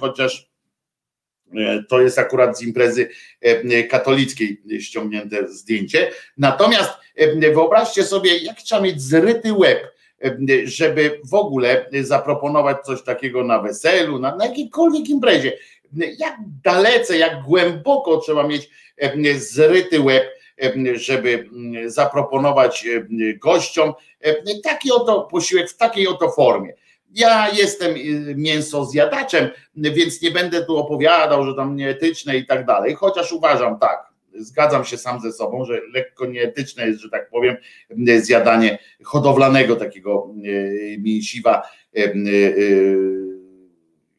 chociaż 0.00 0.50
e, 1.56 1.82
to 1.88 2.00
jest 2.00 2.18
akurat 2.18 2.58
z 2.58 2.62
imprezy 2.62 3.08
katolickiej 3.90 4.62
ściągnięte 4.80 5.48
zdjęcie. 5.48 6.10
Natomiast 6.36 6.90
wyobraźcie 7.52 8.04
sobie, 8.04 8.38
jak 8.38 8.62
trzeba 8.62 8.80
mieć 8.80 9.02
zryty 9.02 9.52
łeb, 9.52 9.89
żeby 10.64 11.20
w 11.30 11.34
ogóle 11.34 11.86
zaproponować 12.00 12.76
coś 12.84 13.02
takiego 13.02 13.44
na 13.44 13.62
weselu, 13.62 14.18
na, 14.18 14.36
na 14.36 14.46
jakiejkolwiek 14.46 15.08
imprezie. 15.08 15.52
Jak 16.18 16.36
dalece, 16.64 17.18
jak 17.18 17.42
głęboko 17.42 18.16
trzeba 18.16 18.46
mieć 18.46 18.70
zryty 19.36 20.00
łeb, 20.00 20.24
żeby 20.94 21.48
zaproponować 21.86 22.86
gościom 23.42 23.92
taki 24.62 24.92
oto 24.92 25.22
posiłek 25.22 25.70
w 25.70 25.76
takiej 25.76 26.08
oto 26.08 26.30
formie. 26.30 26.74
Ja 27.14 27.48
jestem 27.48 27.94
mięso 28.36 28.84
zjadaczem, 28.84 29.48
więc 29.76 30.22
nie 30.22 30.30
będę 30.30 30.64
tu 30.64 30.76
opowiadał, 30.76 31.46
że 31.46 31.54
tam 31.54 31.76
nieetyczne 31.76 32.36
i 32.36 32.46
tak 32.46 32.66
dalej, 32.66 32.94
chociaż 32.94 33.32
uważam 33.32 33.78
tak, 33.78 34.09
zgadzam 34.34 34.84
się 34.84 34.98
sam 34.98 35.20
ze 35.20 35.32
sobą, 35.32 35.64
że 35.64 35.80
lekko 35.94 36.26
nieetyczne 36.26 36.86
jest, 36.86 37.00
że 37.00 37.10
tak 37.10 37.30
powiem, 37.30 37.56
zjadanie 38.20 38.78
hodowlanego 39.04 39.76
takiego 39.76 40.34
e, 40.44 40.98
mięsiwa 40.98 41.62
e, 41.96 42.04
e, 42.04 42.12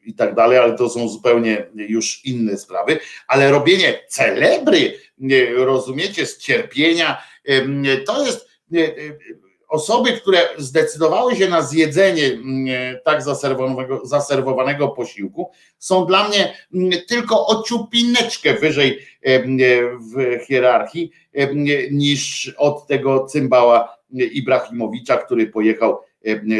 i 0.04 0.14
tak 0.14 0.34
dalej, 0.34 0.58
ale 0.58 0.74
to 0.74 0.90
są 0.90 1.08
zupełnie 1.08 1.66
już 1.74 2.24
inne 2.24 2.56
sprawy. 2.58 2.98
Ale 3.28 3.50
robienie 3.50 3.98
celebry, 4.08 4.94
rozumiecie, 5.56 6.26
z 6.26 6.38
cierpienia, 6.38 7.22
to 8.06 8.26
jest 8.26 8.48
osoby, 9.72 10.12
które 10.12 10.38
zdecydowały 10.58 11.36
się 11.36 11.48
na 11.48 11.62
zjedzenie 11.62 12.26
mm, 12.26 12.66
e, 12.68 13.00
tak 13.04 13.22
zaserwowanego, 13.22 14.06
zaserwowanego 14.06 14.88
posiłku, 14.88 15.50
są 15.78 16.06
dla 16.06 16.28
mnie 16.28 16.54
mm, 16.74 16.90
tylko 17.08 17.46
o 17.46 17.62
ciupineczkę 17.62 18.54
wyżej 18.54 18.98
e, 19.26 19.28
e, 19.28 19.42
w 19.98 20.44
hierarchii 20.46 21.10
niż 21.90 22.54
od 22.58 22.86
tego 22.86 23.24
cymbała 23.24 23.96
Ibrahimowicza, 24.10 25.16
który 25.16 25.46
pojechał 25.46 26.00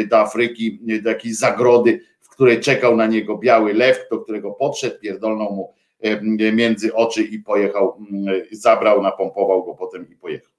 do 0.07 0.19
Afryki, 0.19 0.79
do 1.01 1.09
jakiejś 1.09 1.35
zagrody, 1.35 1.99
w 2.21 2.29
której 2.29 2.59
czekał 2.59 2.95
na 2.95 3.07
niego 3.07 3.37
biały 3.37 3.73
lew, 3.73 4.05
do 4.11 4.19
którego 4.19 4.51
podszedł, 4.51 4.99
pierdolnął 4.99 5.51
mu 5.53 5.73
między 6.53 6.93
oczy 6.93 7.23
i 7.23 7.39
pojechał, 7.39 7.97
zabrał, 8.51 9.01
napompował 9.01 9.63
go 9.65 9.73
potem 9.73 10.09
i 10.11 10.15
pojechał 10.15 10.52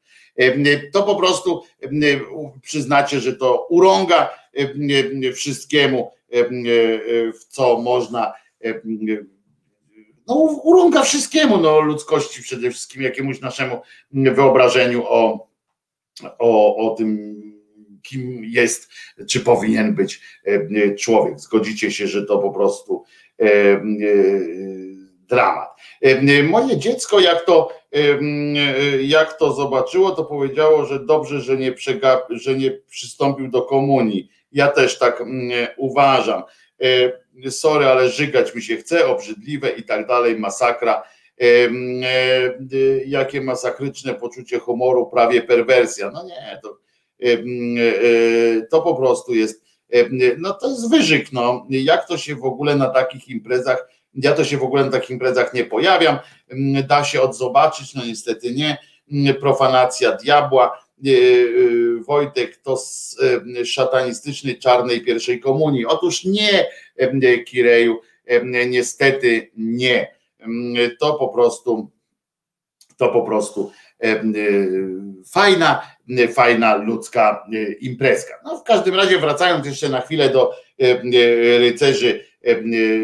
to 0.93 1.03
po 1.03 1.17
prostu 1.17 1.63
przyznacie, 2.63 3.21
że 3.21 3.37
to 3.37 3.67
urąga 3.71 4.31
wszystkiemu, 5.35 6.13
w 7.41 7.45
co 7.49 7.79
można 7.79 8.33
no, 10.27 10.35
urąga 10.65 11.03
wszystkiemu, 11.03 11.59
no, 11.59 11.81
ludzkości 11.81 12.43
przede 12.43 12.71
wszystkim, 12.71 13.03
jakiemuś 13.03 13.41
naszemu 13.41 13.81
wyobrażeniu 14.13 15.03
o, 15.07 15.49
o, 16.39 16.77
o 16.77 16.95
tym, 16.95 17.35
kim 18.03 18.45
jest, 18.45 18.89
czy 19.29 19.41
powinien 19.41 19.95
być 19.95 20.21
człowiek. 20.99 21.41
Zgodzicie 21.41 21.91
się, 21.91 22.07
że 22.07 22.27
to 22.27 22.39
po 22.39 22.51
prostu 22.51 23.05
dramat. 25.29 25.69
Moje 26.43 26.77
dziecko, 26.77 27.21
jak 27.21 27.45
to, 27.45 27.73
jak 29.01 29.39
to 29.39 29.53
zobaczyło, 29.53 30.11
to 30.11 30.25
powiedziało, 30.25 30.85
że 30.85 31.01
dobrze, 31.01 31.41
że 31.41 31.57
nie, 31.57 31.73
przegap, 31.73 32.27
że 32.31 32.55
nie 32.55 32.71
przystąpił 32.71 33.51
do 33.51 33.63
komunii. 33.63 34.31
Ja 34.53 34.69
też 34.69 34.99
tak 34.99 35.25
uważam. 35.77 36.43
Sorry, 37.51 37.87
ale 37.87 38.09
żygać 38.09 38.55
mi 38.55 38.63
się 38.63 38.77
chce, 38.77 39.07
obrzydliwe 39.07 39.71
i 39.71 39.83
tak 39.83 40.07
dalej, 40.07 40.39
masakra. 40.39 41.03
Jakie 43.07 43.41
masakryczne 43.41 44.15
poczucie 44.15 44.59
humoru, 44.59 45.07
prawie 45.07 45.43
perwersja. 45.43 46.11
No 46.11 46.25
nie, 46.25 46.61
to, 46.63 46.79
to 48.71 48.83
po 48.83 48.95
prostu 48.95 49.35
jest, 49.35 49.65
no 50.39 50.55
to 50.55 50.69
jest 50.69 50.91
wyżyk, 50.91 51.33
no. 51.33 51.67
Jak 51.69 52.09
to 52.09 52.19
się 52.19 52.35
w 52.35 52.45
ogóle 52.45 52.77
na 52.77 52.87
takich 52.87 53.29
imprezach 53.29 53.89
ja 54.15 54.33
to 54.33 54.45
się 54.45 54.59
w 54.59 54.63
ogóle 54.63 54.85
na 54.85 54.91
takich 54.91 55.11
imprezach 55.11 55.55
nie 55.55 55.65
pojawiam. 55.65 56.19
Mm, 56.51 56.87
da 56.87 57.05
się 57.05 57.23
odzobaczyć, 57.23 57.95
no 57.95 58.05
niestety 58.07 58.53
nie. 58.53 58.77
Mm, 59.13 59.35
profanacja 59.35 60.17
diabła. 60.17 60.85
E, 61.07 61.11
e, 61.11 62.03
Wojtek 62.03 62.57
to 62.57 62.77
z 62.77 63.17
e, 63.61 63.65
szatanistycznej 63.65 64.59
czarnej 64.59 65.01
pierwszej 65.01 65.41
komunii. 65.41 65.87
Otóż 65.87 66.25
nie, 66.25 66.67
Kireju, 67.47 68.01
niestety 68.67 69.51
nie. 69.57 70.15
Mm, 70.41 70.91
to 71.01 71.15
po 71.15 71.29
prostu, 71.29 71.91
to 72.97 73.09
po 73.09 73.23
prostu 73.23 73.73
fajna, 75.31 75.83
fajna 76.35 76.77
ludzka 76.77 77.47
imprezka. 77.81 78.35
No 78.45 78.57
w 78.59 78.63
każdym 78.63 78.95
razie 78.95 79.19
wracając 79.19 79.67
jeszcze 79.67 79.89
na 79.89 80.01
chwilę 80.01 80.29
do 80.29 80.53
rycerzy 81.59 82.25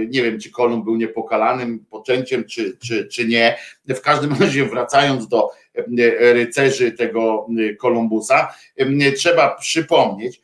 nie 0.09 0.23
wiem, 0.23 0.41
czy 0.41 0.51
Kolumb 0.51 0.85
był 0.85 0.97
niepokalanym 0.97 1.85
poczęciem, 1.91 2.45
czy, 2.45 2.77
czy, 2.79 3.09
czy 3.09 3.29
nie. 3.29 3.59
W 3.89 4.01
każdym 4.01 4.35
razie, 4.41 4.65
wracając 4.65 5.29
do 5.29 5.51
rycerzy 6.19 6.93
tego 6.93 7.47
Kolumbusa, 7.79 8.55
trzeba 9.17 9.57
przypomnieć, 9.57 10.43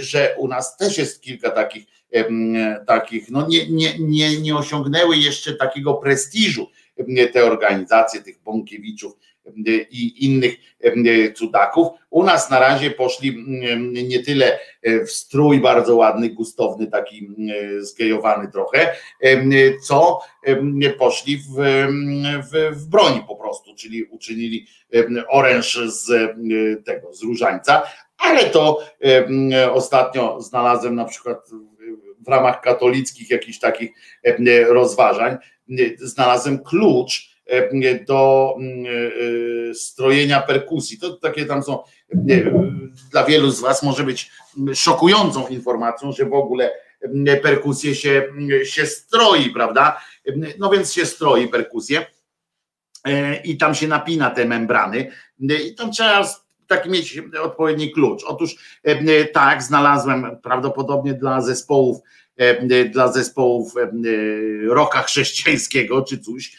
że 0.00 0.34
u 0.38 0.48
nas 0.48 0.76
też 0.76 0.98
jest 0.98 1.20
kilka 1.20 1.50
takich, 1.50 1.84
takich 2.86 3.30
no 3.30 3.46
nie, 3.48 3.70
nie, 3.70 3.98
nie, 3.98 4.40
nie 4.40 4.56
osiągnęły 4.56 5.16
jeszcze 5.16 5.54
takiego 5.54 5.94
prestiżu 5.94 6.66
te 7.32 7.44
organizacje, 7.44 8.22
tych 8.22 8.42
Bąkiewiczów 8.42 9.12
i 9.90 10.26
innych 10.26 10.56
cudaków. 11.34 11.88
U 12.10 12.24
nas 12.24 12.50
na 12.50 12.60
razie 12.60 12.90
poszli 12.90 13.44
nie 14.08 14.22
tyle 14.24 14.58
w 15.06 15.10
strój 15.10 15.60
bardzo 15.60 15.96
ładny, 15.96 16.28
gustowny, 16.30 16.86
taki 16.86 17.30
zgejowany 17.78 18.48
trochę, 18.52 18.96
co 19.84 20.20
poszli 20.98 21.36
w, 21.36 21.54
w, 22.52 22.76
w 22.76 22.88
broń 22.88 23.22
po 23.28 23.36
prostu, 23.36 23.74
czyli 23.74 24.04
uczynili 24.04 24.66
oręż 25.28 25.78
z 25.86 26.36
tego, 26.84 27.14
z 27.14 27.22
różańca, 27.22 27.82
ale 28.18 28.44
to 28.44 28.78
ostatnio 29.72 30.40
znalazłem 30.40 30.94
na 30.94 31.04
przykład 31.04 31.50
w 32.20 32.28
ramach 32.28 32.60
katolickich 32.60 33.30
jakichś 33.30 33.58
takich 33.58 33.90
rozważań, 34.68 35.36
znalazłem 35.98 36.64
klucz 36.64 37.31
do 38.06 38.54
strojenia 39.74 40.40
perkusji. 40.40 40.98
To 40.98 41.10
takie 41.16 41.46
tam 41.46 41.62
są, 41.62 41.78
dla 43.10 43.24
wielu 43.24 43.50
z 43.50 43.60
Was 43.60 43.82
może 43.82 44.04
być 44.04 44.30
szokującą 44.74 45.46
informacją, 45.46 46.12
że 46.12 46.24
w 46.24 46.34
ogóle 46.34 46.70
perkusję 47.42 47.94
się, 47.94 48.24
się 48.64 48.86
stroi, 48.86 49.50
prawda? 49.50 50.00
No 50.58 50.70
więc 50.70 50.92
się 50.92 51.06
stroi 51.06 51.48
perkusję 51.48 52.06
i 53.44 53.56
tam 53.56 53.74
się 53.74 53.88
napina 53.88 54.30
te 54.30 54.44
membrany 54.44 55.10
i 55.40 55.74
tam 55.74 55.92
trzeba 55.92 56.28
taki 56.66 56.90
mieć 56.90 57.22
odpowiedni 57.42 57.92
klucz. 57.92 58.24
Otóż 58.24 58.78
tak, 59.32 59.62
znalazłem 59.62 60.38
prawdopodobnie 60.42 61.14
dla 61.14 61.40
zespołów 61.40 61.98
dla 62.90 63.12
zespołów 63.12 63.74
roka 64.68 65.02
chrześcijańskiego 65.02 66.02
czy 66.02 66.18
coś, 66.18 66.56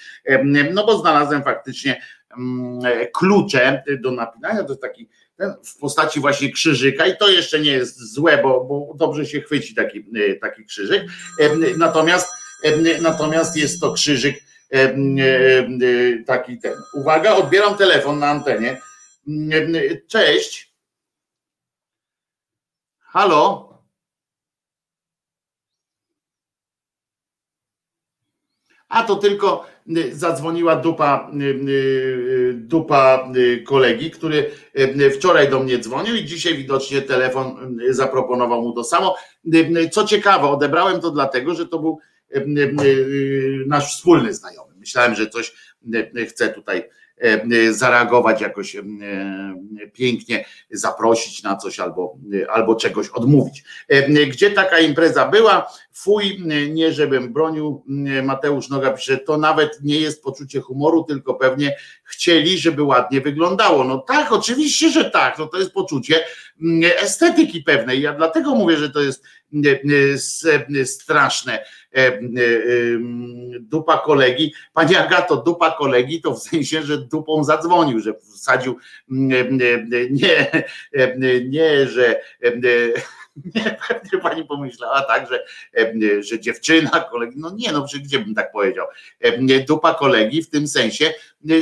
no 0.73 0.85
bo 0.85 0.97
znalazłem 0.97 1.43
faktycznie 1.43 2.01
klucze 3.13 3.83
do 3.99 4.11
napinania, 4.11 4.63
to 4.63 4.69
jest 4.69 4.81
taki 4.81 5.09
w 5.65 5.77
postaci 5.79 6.19
właśnie 6.19 6.51
krzyżyka 6.51 7.07
i 7.07 7.17
to 7.17 7.29
jeszcze 7.29 7.59
nie 7.59 7.71
jest 7.71 8.13
złe, 8.13 8.37
bo, 8.43 8.65
bo 8.65 8.93
dobrze 8.95 9.25
się 9.25 9.41
chwyci 9.41 9.75
taki, 9.75 10.05
taki 10.41 10.65
krzyżyk, 10.65 11.03
natomiast 11.77 12.27
natomiast 13.01 13.57
jest 13.57 13.81
to 13.81 13.93
krzyżyk 13.93 14.43
taki 16.25 16.59
ten. 16.59 16.73
Uwaga, 16.93 17.35
odbieram 17.35 17.77
telefon 17.77 18.19
na 18.19 18.27
antenie. 18.27 18.81
Cześć. 20.07 20.73
Halo? 22.99 23.72
A 28.93 29.03
to 29.03 29.15
tylko 29.15 29.65
y, 29.97 30.15
zadzwoniła 30.15 30.75
dupa, 30.75 31.31
y, 31.41 31.43
y, 31.43 32.53
dupa 32.53 33.29
kolegi, 33.65 34.11
który 34.11 34.51
wczoraj 35.15 35.49
do 35.49 35.59
mnie 35.59 35.79
dzwonił 35.79 36.15
i 36.15 36.25
dzisiaj 36.25 36.57
widocznie 36.57 37.01
telefon 37.01 37.77
zaproponował 37.89 38.61
mu 38.61 38.73
to 38.73 38.83
samo. 38.83 39.15
Co 39.91 40.03
ciekawe, 40.03 40.47
odebrałem 40.47 41.01
to 41.01 41.11
dlatego, 41.11 41.55
że 41.55 41.67
to 41.67 41.79
był 41.79 41.99
nasz 43.67 43.95
wspólny 43.97 44.33
znajomy. 44.33 44.73
Myślałem, 44.75 45.15
że 45.15 45.29
coś 45.29 45.53
chce 46.27 46.49
tutaj 46.49 46.89
zareagować 47.71 48.41
jakoś 48.41 48.77
pięknie, 49.93 50.45
zaprosić 50.71 51.43
na 51.43 51.55
coś 51.55 51.79
albo, 51.79 52.17
albo 52.49 52.75
czegoś 52.75 53.09
odmówić. 53.09 53.63
Gdzie 54.31 54.51
taka 54.51 54.79
impreza 54.79 55.27
była? 55.27 55.71
Fuj, 55.95 56.43
nie 56.69 56.93
żebym 56.93 57.33
bronił, 57.33 57.83
Mateusz 58.23 58.69
Noga 58.69 58.91
pisze, 58.91 59.17
to 59.17 59.37
nawet 59.37 59.79
nie 59.83 59.99
jest 59.99 60.23
poczucie 60.23 60.61
humoru, 60.61 61.03
tylko 61.03 61.33
pewnie 61.33 61.75
chcieli, 62.03 62.57
żeby 62.57 62.83
ładnie 62.83 63.21
wyglądało. 63.21 63.83
No 63.83 63.97
tak, 63.97 64.31
oczywiście, 64.31 64.89
że 64.89 65.11
tak, 65.11 65.39
no 65.39 65.47
to 65.47 65.57
jest 65.57 65.73
poczucie 65.73 66.25
estetyki 67.01 67.63
pewnej. 67.63 68.01
Ja 68.01 68.13
dlatego 68.13 68.55
mówię, 68.55 68.77
że 68.77 68.89
to 68.89 69.01
jest 69.01 69.23
straszne. 70.85 71.65
Dupa 73.59 73.97
kolegi, 73.97 74.53
pani 74.73 74.95
Agato, 74.95 75.37
dupa 75.37 75.71
kolegi 75.71 76.21
to 76.21 76.33
w 76.35 76.43
sensie, 76.43 76.83
że 76.83 76.97
dupą 76.97 77.43
zadzwonił, 77.43 77.99
że 77.99 78.13
wsadził 78.13 78.77
nie, 79.07 79.45
nie, 81.49 81.87
że 81.87 82.21
nie, 83.55 83.77
pewnie 83.87 84.19
pani 84.21 84.45
pomyślała 84.45 85.01
tak, 85.01 85.27
że, 85.29 85.43
że 86.21 86.39
dziewczyna 86.39 86.89
kolegi, 86.89 87.35
no 87.37 87.51
nie, 87.55 87.71
no 87.71 87.85
gdzie 88.03 88.19
bym 88.19 88.35
tak 88.35 88.51
powiedział, 88.51 88.87
dupa 89.67 89.93
kolegi 89.93 90.43
w 90.43 90.49
tym 90.49 90.67
sensie, 90.67 91.13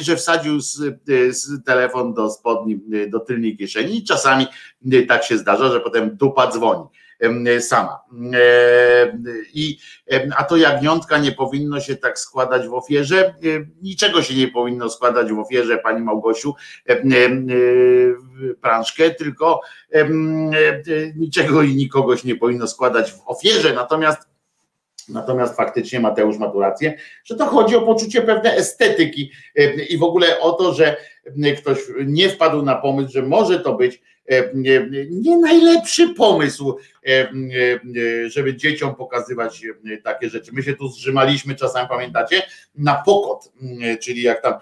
że 0.01 0.15
wsadził 0.15 0.61
z, 0.61 0.77
z 1.29 1.63
telefon 1.65 2.13
do 2.13 2.29
spodni, 2.29 2.79
do 3.07 3.19
tylnej 3.19 3.57
kieszeni 3.57 3.97
i 3.97 4.03
czasami 4.03 4.47
tak 5.07 5.23
się 5.23 5.37
zdarza, 5.37 5.71
że 5.71 5.79
potem 5.79 6.17
dupa 6.17 6.47
dzwoni 6.47 6.83
sama. 7.59 7.99
I, 9.53 9.77
a 10.37 10.43
to 10.43 10.57
jagniątka 10.57 11.17
nie 11.17 11.31
powinno 11.31 11.79
się 11.79 11.95
tak 11.95 12.19
składać 12.19 12.67
w 12.67 12.73
ofierze. 12.73 13.35
Niczego 13.81 14.23
się 14.23 14.35
nie 14.35 14.47
powinno 14.47 14.89
składać 14.89 15.31
w 15.31 15.39
ofierze, 15.39 15.77
pani 15.77 16.01
Małgosiu, 16.01 16.53
prążkę, 18.61 19.09
tylko 19.11 19.61
niczego 21.15 21.61
i 21.61 21.75
nikogo 21.75 22.17
się 22.17 22.27
nie 22.27 22.35
powinno 22.35 22.67
składać 22.67 23.11
w 23.11 23.21
ofierze. 23.25 23.73
Natomiast 23.73 24.30
Natomiast 25.09 25.55
faktycznie 25.55 25.99
Mateusz 25.99 26.37
ma 26.37 26.49
tu 26.49 26.59
rację, 26.59 26.97
że 27.23 27.35
to 27.35 27.45
chodzi 27.45 27.75
o 27.75 27.81
poczucie 27.81 28.21
pewnej 28.21 28.57
estetyki 28.57 29.31
i 29.89 29.97
w 29.97 30.03
ogóle 30.03 30.39
o 30.39 30.51
to, 30.51 30.73
że 30.73 30.97
ktoś 31.57 31.79
nie 32.05 32.29
wpadł 32.29 32.61
na 32.61 32.75
pomysł, 32.75 33.11
że 33.11 33.21
może 33.21 33.59
to 33.59 33.73
być 33.73 34.01
E, 34.31 34.51
nie 35.09 35.37
najlepszy 35.37 36.13
pomysł, 36.13 36.77
e, 37.07 37.09
e, 37.09 37.29
żeby 38.29 38.55
dzieciom 38.55 38.95
pokazywać 38.95 39.61
takie 40.03 40.29
rzeczy. 40.29 40.51
My 40.53 40.63
się 40.63 40.73
tu 40.73 40.87
zrzymaliśmy 40.87 41.55
czasami, 41.55 41.89
pamiętacie, 41.89 42.41
na 42.75 43.03
pokot, 43.05 43.51
czyli 44.01 44.21
jak 44.21 44.41
tam 44.41 44.53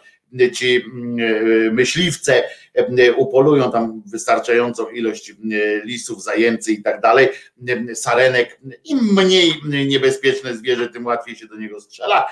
ci 0.54 0.86
myśliwce 1.72 2.44
upolują 3.18 3.72
tam 3.72 4.04
wystarczającą 4.06 4.90
ilość 4.90 5.34
lisów, 5.84 6.24
zajęcy 6.24 6.72
i 6.72 6.82
tak 6.82 7.02
dalej, 7.02 7.30
sarenek, 7.94 8.60
im 8.84 9.00
mniej 9.16 9.54
niebezpieczne 9.88 10.58
zwierzę, 10.58 10.88
tym 10.88 11.06
łatwiej 11.06 11.36
się 11.36 11.48
do 11.48 11.56
niego 11.56 11.82
strzela, 11.82 12.28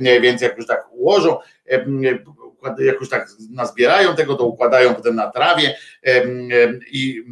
więc 0.00 0.42
jak 0.42 0.56
już 0.56 0.66
tak 0.66 0.92
ułożą, 0.92 1.36
jak 2.78 3.00
już 3.00 3.08
tak 3.08 3.28
nazbierają 3.50 4.16
tego, 4.16 4.34
to 4.34 4.44
układają 4.46 4.94
potem 4.94 5.14
na 5.14 5.30
trawie 5.30 5.76
i 6.92 7.24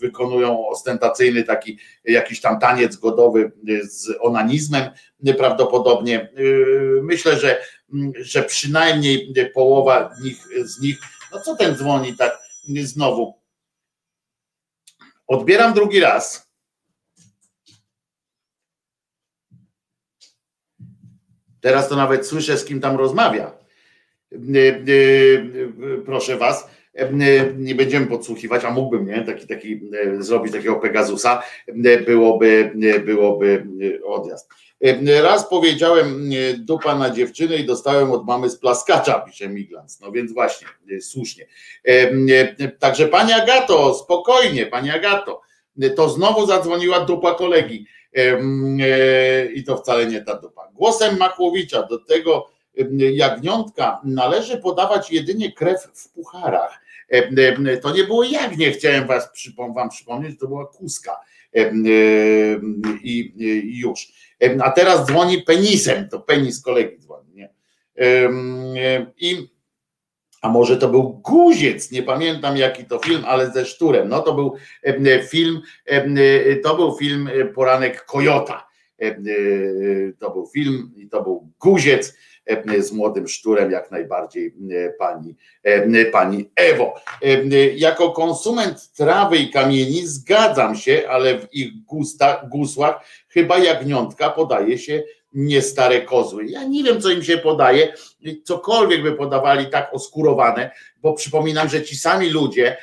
wykonują 0.00 0.68
ostentacyjny 0.68 1.44
taki 1.44 1.78
jakiś 2.04 2.40
tam 2.40 2.60
taniec 2.60 2.96
godowy 2.96 3.52
z 3.82 4.08
onanizmem 4.20 4.82
prawdopodobnie. 5.38 6.28
Myślę, 7.02 7.36
że, 7.36 7.60
że 8.14 8.42
przynajmniej 8.42 9.34
połowa 9.54 10.14
nich, 10.22 10.46
z 10.64 10.80
nich, 10.80 10.98
no 11.32 11.40
co 11.40 11.56
ten 11.56 11.76
dzwoni 11.76 12.16
tak 12.16 12.38
znowu? 12.82 13.34
Odbieram 15.26 15.74
drugi 15.74 16.00
raz. 16.00 16.46
Teraz 21.60 21.88
to 21.88 21.96
nawet 21.96 22.26
słyszę, 22.26 22.58
z 22.58 22.64
kim 22.64 22.80
tam 22.80 22.96
rozmawia. 22.96 23.58
E, 24.32 24.36
e, 24.36 26.02
proszę 26.04 26.36
was, 26.36 26.66
nie 27.56 27.74
będziemy 27.74 28.06
podsłuchiwać, 28.06 28.64
a 28.64 28.70
mógłbym 28.70 29.06
nie, 29.06 29.24
taki, 29.24 29.46
taki 29.46 29.80
zrobić 30.18 30.52
takiego 30.52 30.76
Pegasusa, 30.76 31.42
byłoby, 32.06 32.72
byłoby 33.04 33.66
odjazd. 34.04 34.48
Raz 35.22 35.48
powiedziałem 35.48 36.30
dupa 36.58 36.98
na 36.98 37.10
dziewczynę 37.10 37.56
i 37.56 37.66
dostałem 37.66 38.10
od 38.10 38.26
mamy 38.26 38.50
z 38.50 38.56
plaskacza, 38.56 39.20
pisze 39.20 39.48
Miglans. 39.48 40.00
No 40.00 40.12
więc 40.12 40.32
właśnie, 40.32 40.68
słusznie. 41.00 41.46
Także 42.78 43.08
pani 43.08 43.32
Agato, 43.32 43.94
spokojnie, 43.94 44.66
pani 44.66 44.90
Agato, 44.90 45.40
to 45.96 46.08
znowu 46.08 46.46
zadzwoniła 46.46 47.00
dupa 47.00 47.34
kolegi. 47.34 47.86
I 49.54 49.64
to 49.64 49.76
wcale 49.76 50.06
nie 50.06 50.22
ta 50.22 50.34
dupa. 50.34 50.68
Głosem 50.74 51.16
Makłowicza 51.16 51.82
do 51.82 51.98
tego 51.98 52.50
jagniątka 52.98 54.00
należy 54.04 54.58
podawać 54.58 55.10
jedynie 55.10 55.52
krew 55.52 55.88
w 55.94 56.12
pucharach. 56.12 56.80
To 57.82 57.94
nie 57.94 58.04
było 58.04 58.24
jak 58.24 58.56
nie 58.56 58.70
chciałem 58.70 59.06
was 59.06 59.28
wam 59.74 59.88
przypomnieć, 59.88 60.38
to 60.40 60.48
była 60.48 60.66
kuska 60.66 61.20
i, 63.02 63.32
i 63.34 63.78
już. 63.78 64.25
A 64.60 64.70
teraz 64.70 65.06
dzwoni 65.06 65.42
penisem, 65.42 66.08
to 66.08 66.20
penis 66.20 66.62
kolegi 66.62 66.98
dzwoni. 66.98 67.34
Nie? 67.34 67.50
I 69.16 69.56
a 70.42 70.48
może 70.48 70.76
to 70.76 70.88
był 70.88 71.02
Guziec, 71.24 71.90
nie 71.90 72.02
pamiętam 72.02 72.56
jaki 72.56 72.84
to 72.84 72.98
film, 72.98 73.22
ale 73.26 73.50
ze 73.50 73.66
szturem. 73.66 74.08
No 74.08 74.20
to 74.20 74.34
był 74.34 74.56
film, 75.28 75.62
to 76.62 76.76
był 76.76 76.96
film 76.96 77.30
Poranek 77.54 78.04
Kojota. 78.04 78.68
To 80.18 80.30
był 80.30 80.46
film 80.46 80.92
i 80.96 81.08
to 81.08 81.22
był 81.22 81.52
Guziec 81.60 82.16
z 82.78 82.92
młodym 82.92 83.28
szturem, 83.28 83.70
jak 83.70 83.90
najbardziej 83.90 84.54
pani, 84.98 85.34
pani 86.12 86.50
Ewo. 86.56 86.94
Jako 87.76 88.10
konsument 88.10 88.92
trawy 88.92 89.36
i 89.36 89.50
kamieni 89.50 90.06
zgadzam 90.06 90.76
się, 90.76 91.02
ale 91.08 91.38
w 91.38 91.54
ich 91.54 91.84
gusta, 91.84 92.48
gusłach 92.50 93.04
chyba 93.28 93.58
jagniątka 93.58 94.30
podaje 94.30 94.78
się 94.78 95.02
nie 95.36 95.62
stare 95.62 96.02
kozły. 96.02 96.46
Ja 96.46 96.64
nie 96.64 96.84
wiem, 96.84 97.00
co 97.00 97.10
im 97.10 97.22
się 97.22 97.38
podaje, 97.38 97.94
cokolwiek 98.44 99.02
by 99.02 99.12
podawali 99.12 99.66
tak 99.66 99.94
oskurowane, 99.94 100.70
bo 101.02 101.12
przypominam, 101.12 101.68
że 101.68 101.82
ci 101.82 101.96
sami 101.96 102.30
ludzie 102.30 102.76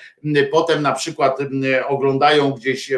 potem 0.51 0.81
na 0.81 0.91
przykład 0.91 1.37
oglądają 1.87 2.51
gdzieś 2.51 2.91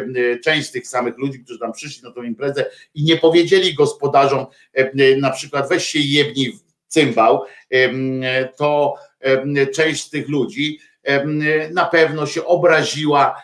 część 0.44 0.68
z 0.68 0.72
tych 0.72 0.86
samych 0.86 1.18
ludzi, 1.18 1.40
którzy 1.44 1.58
tam 1.58 1.72
przyszli 1.72 2.02
na 2.02 2.10
tą 2.10 2.22
imprezę 2.22 2.70
i 2.94 3.04
nie 3.04 3.16
powiedzieli 3.16 3.74
gospodarzom 3.74 4.46
na 5.16 5.30
przykład 5.30 5.68
weź 5.68 5.84
się 5.86 5.98
jebnij 5.98 6.52
w 6.52 6.60
cymbał, 6.88 7.44
to 8.56 8.94
część 9.74 10.04
z 10.04 10.10
tych 10.10 10.28
ludzi 10.28 10.78
na 11.72 11.84
pewno 11.84 12.26
się 12.26 12.44
obraziła 12.44 13.42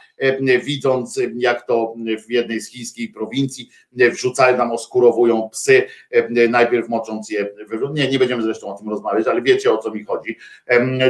widząc 0.65 1.20
jak 1.36 1.66
to 1.66 1.94
w 2.27 2.31
jednej 2.31 2.61
z 2.61 2.70
chińskich 2.70 3.12
prowincji 3.12 3.70
wrzucają 3.93 4.57
nam, 4.57 4.73
oskurowują 4.73 5.49
psy, 5.53 5.82
e, 6.11 6.49
najpierw 6.49 6.89
mocząc 6.89 7.31
je, 7.31 7.49
nie, 7.93 8.09
nie 8.09 8.19
będziemy 8.19 8.43
zresztą 8.43 8.74
o 8.74 8.78
tym 8.78 8.89
rozmawiać, 8.89 9.27
ale 9.27 9.43
wiecie 9.43 9.73
o 9.73 9.78
co 9.78 9.90
mi 9.90 10.05
chodzi, 10.05 10.36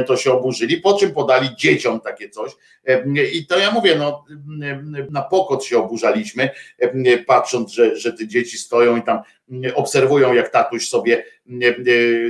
to 0.07 0.17
się 0.17 0.31
oburzyli, 0.31 0.77
po 0.77 0.93
czym 0.93 1.11
podali 1.11 1.49
dzieciom 1.57 1.99
takie 1.99 2.29
coś. 2.29 2.51
I 3.33 3.45
to 3.47 3.59
ja 3.59 3.71
mówię, 3.71 3.95
no 3.95 4.25
na 5.11 5.21
pokot 5.21 5.63
się 5.63 5.77
oburzaliśmy, 5.77 6.49
patrząc, 7.27 7.71
że, 7.71 7.95
że 7.95 8.13
te 8.13 8.27
dzieci 8.27 8.57
stoją 8.57 8.97
i 8.97 9.01
tam 9.01 9.19
obserwują 9.75 10.33
jak 10.33 10.49
tatuś 10.49 10.89
sobie 10.89 11.25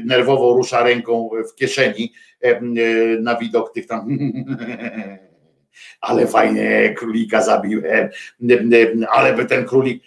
nerwowo 0.05 0.53
rusza 0.53 0.83
ręką 0.83 1.29
w 1.51 1.55
kieszeni 1.55 2.13
na 3.19 3.35
widok 3.35 3.73
tych 3.73 3.87
tam 3.87 4.07
ale 6.01 6.27
fajnie 6.27 6.93
królika 6.97 7.41
zabiłem, 7.41 8.09
ale 9.11 9.33
by 9.33 9.45
ten 9.45 9.65
królik, 9.65 10.03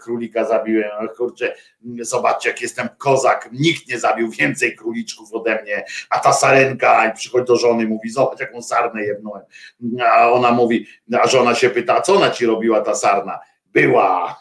królika 0.00 0.44
zabiłem, 0.44 0.90
kurczę, 1.16 1.54
zobaczcie 2.00 2.48
jak 2.48 2.62
jestem 2.62 2.88
kozak, 2.98 3.48
nikt 3.52 3.88
nie 3.88 3.98
zabił 3.98 4.30
więcej 4.30 4.76
króliczków 4.76 5.34
ode 5.34 5.62
mnie, 5.62 5.84
a 6.10 6.18
ta 6.18 6.32
sarenka, 6.32 7.12
przychodzi 7.16 7.46
do 7.46 7.56
żony, 7.56 7.86
mówi, 7.86 8.10
zobacz 8.10 8.40
jaką 8.40 8.62
sarnę 8.62 9.02
jednąłem, 9.02 9.42
a 10.12 10.30
ona 10.30 10.50
mówi, 10.50 10.86
a 11.22 11.28
żona 11.28 11.54
się 11.54 11.70
pyta, 11.70 12.00
co 12.00 12.14
ona 12.14 12.30
ci 12.30 12.46
robiła 12.46 12.80
ta 12.80 12.94
sarna? 12.94 13.38
Była, 13.72 14.40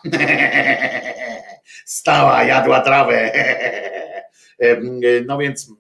stała, 1.86 2.44
jadła 2.44 2.82
trawę, 2.82 3.32
no 5.28 5.38
więc 5.38 5.72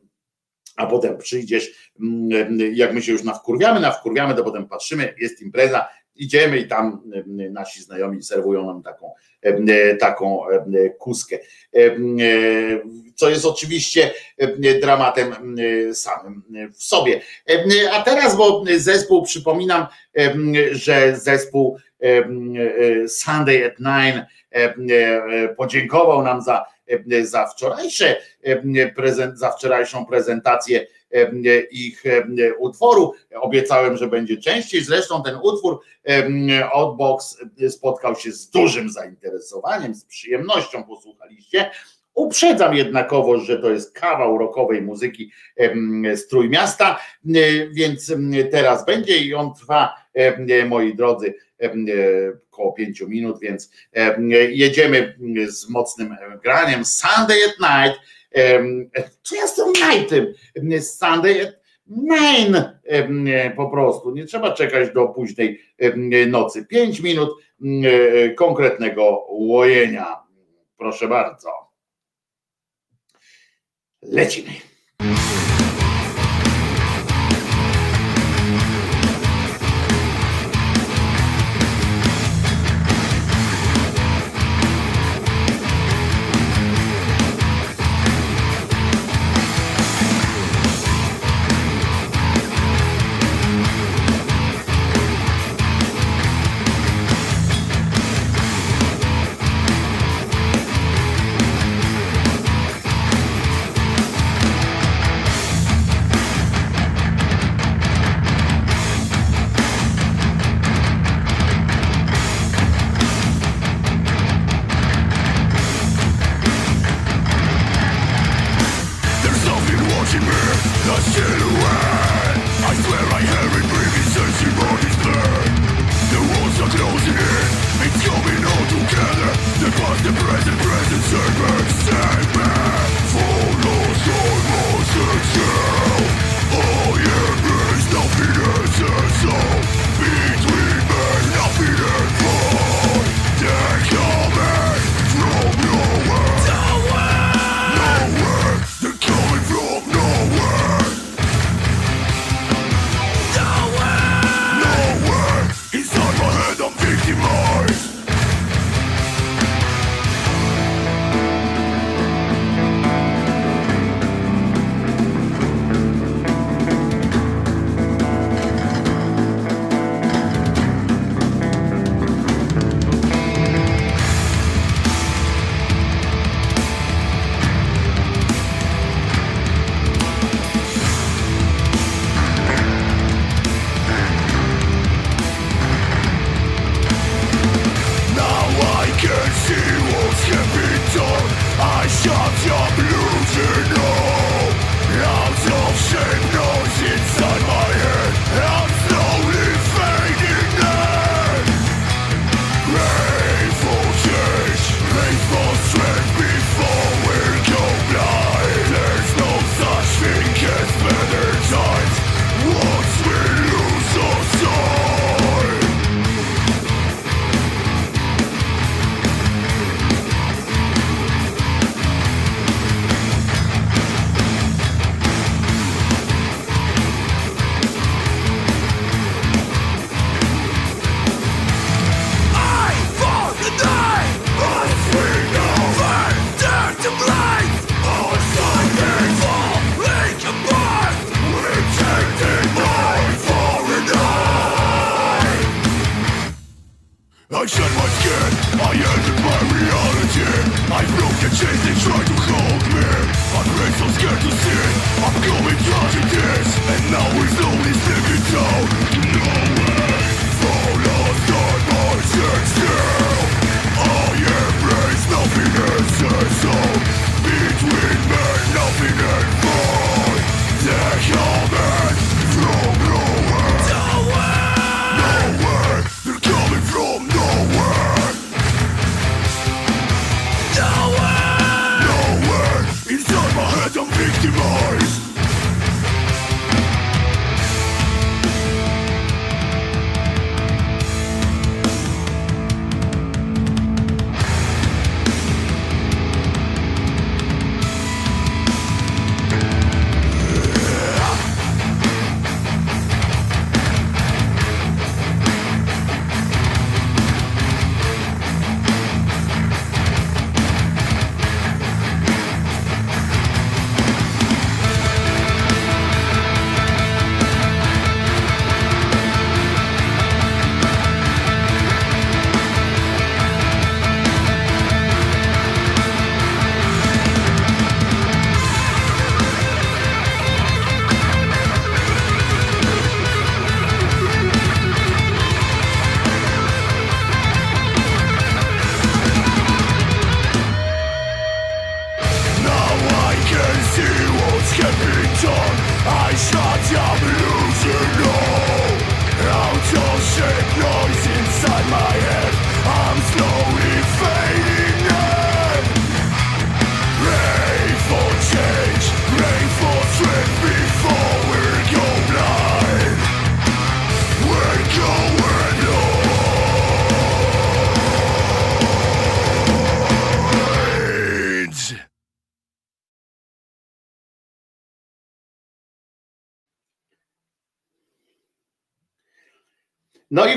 a 0.75 0.85
potem 0.85 1.17
przyjdziesz, 1.17 1.91
mm, 1.99 2.57
jak 2.73 2.93
my 2.93 3.01
się 3.01 3.11
już 3.11 3.23
nawkurwiamy, 3.23 3.79
nawkurwiamy, 3.79 4.35
to 4.35 4.43
potem 4.43 4.67
patrzymy, 4.67 5.13
jest 5.17 5.41
impreza, 5.41 5.87
idziemy 6.15 6.57
i 6.57 6.67
tam 6.67 7.01
mm, 7.13 7.53
nasi 7.53 7.81
znajomi 7.81 8.23
serwują 8.23 8.65
nam 8.65 8.83
taką, 8.83 9.11
taką 9.99 10.41
kuskę, 10.99 11.39
co 13.15 13.29
jest 13.29 13.45
oczywiście 13.45 14.11
dramatem 14.81 15.35
samym 15.93 16.43
w 16.73 16.83
sobie. 16.83 17.21
A 17.91 18.01
teraz, 18.01 18.37
bo 18.37 18.63
zespół, 18.77 19.23
przypominam, 19.23 19.87
że 20.71 21.15
zespół 21.17 21.77
Sunday 23.07 23.65
at 23.65 23.79
Nine 23.79 24.25
podziękował 25.57 26.23
nam 26.23 26.41
za 26.41 26.74
za 27.21 27.47
wczorajsze 27.47 28.17
prezent, 28.95 29.39
za 29.39 29.51
wczorajszą 29.51 30.05
prezentację 30.05 30.87
ich 31.71 32.03
utworu. 32.59 33.13
Obiecałem, 33.35 33.97
że 33.97 34.07
będzie 34.07 34.37
częściej. 34.37 34.81
Zresztą 34.81 35.23
ten 35.23 35.35
utwór 35.43 35.79
Outbox 36.73 37.37
spotkał 37.69 38.15
się 38.15 38.31
z 38.31 38.49
dużym 38.49 38.89
zainteresowaniem, 38.89 39.95
z 39.95 40.05
przyjemnością 40.05 40.83
posłuchaliście. 40.83 41.71
Uprzedzam 42.13 42.75
jednakowoż, 42.75 43.43
że 43.43 43.59
to 43.59 43.71
jest 43.71 43.91
kawał 43.91 44.37
rokowej 44.37 44.81
muzyki 44.81 45.31
Strój 46.15 46.49
Miasta, 46.49 46.99
więc 47.71 48.13
teraz 48.51 48.85
będzie 48.85 49.17
i 49.17 49.33
on 49.33 49.53
trwa, 49.53 49.95
moi 50.69 50.95
drodzy, 50.95 51.33
około 52.51 52.73
pięciu 52.73 53.09
minut, 53.09 53.39
więc 53.39 53.71
jedziemy 54.49 55.17
z 55.47 55.69
mocnym 55.69 56.15
graniem. 56.43 56.85
Sunday 56.85 57.37
at 57.45 57.59
night. 57.59 58.01
Co 59.23 59.35
ja 59.35 59.47
z 59.47 59.55
tym 59.55 59.67
nightem? 59.67 60.33
Sunday 60.81 61.41
at 61.47 61.55
nine 61.87 62.79
po 63.55 63.69
prostu. 63.69 64.11
Nie 64.11 64.25
trzeba 64.25 64.53
czekać 64.53 64.93
do 64.93 65.07
późnej 65.07 65.61
nocy. 66.27 66.65
Pięć 66.65 66.99
minut 66.99 67.29
konkretnego 68.35 69.25
łojenia. 69.29 70.23
Proszę 70.77 71.07
bardzo. 71.07 71.49
Lecimy. 74.01 74.49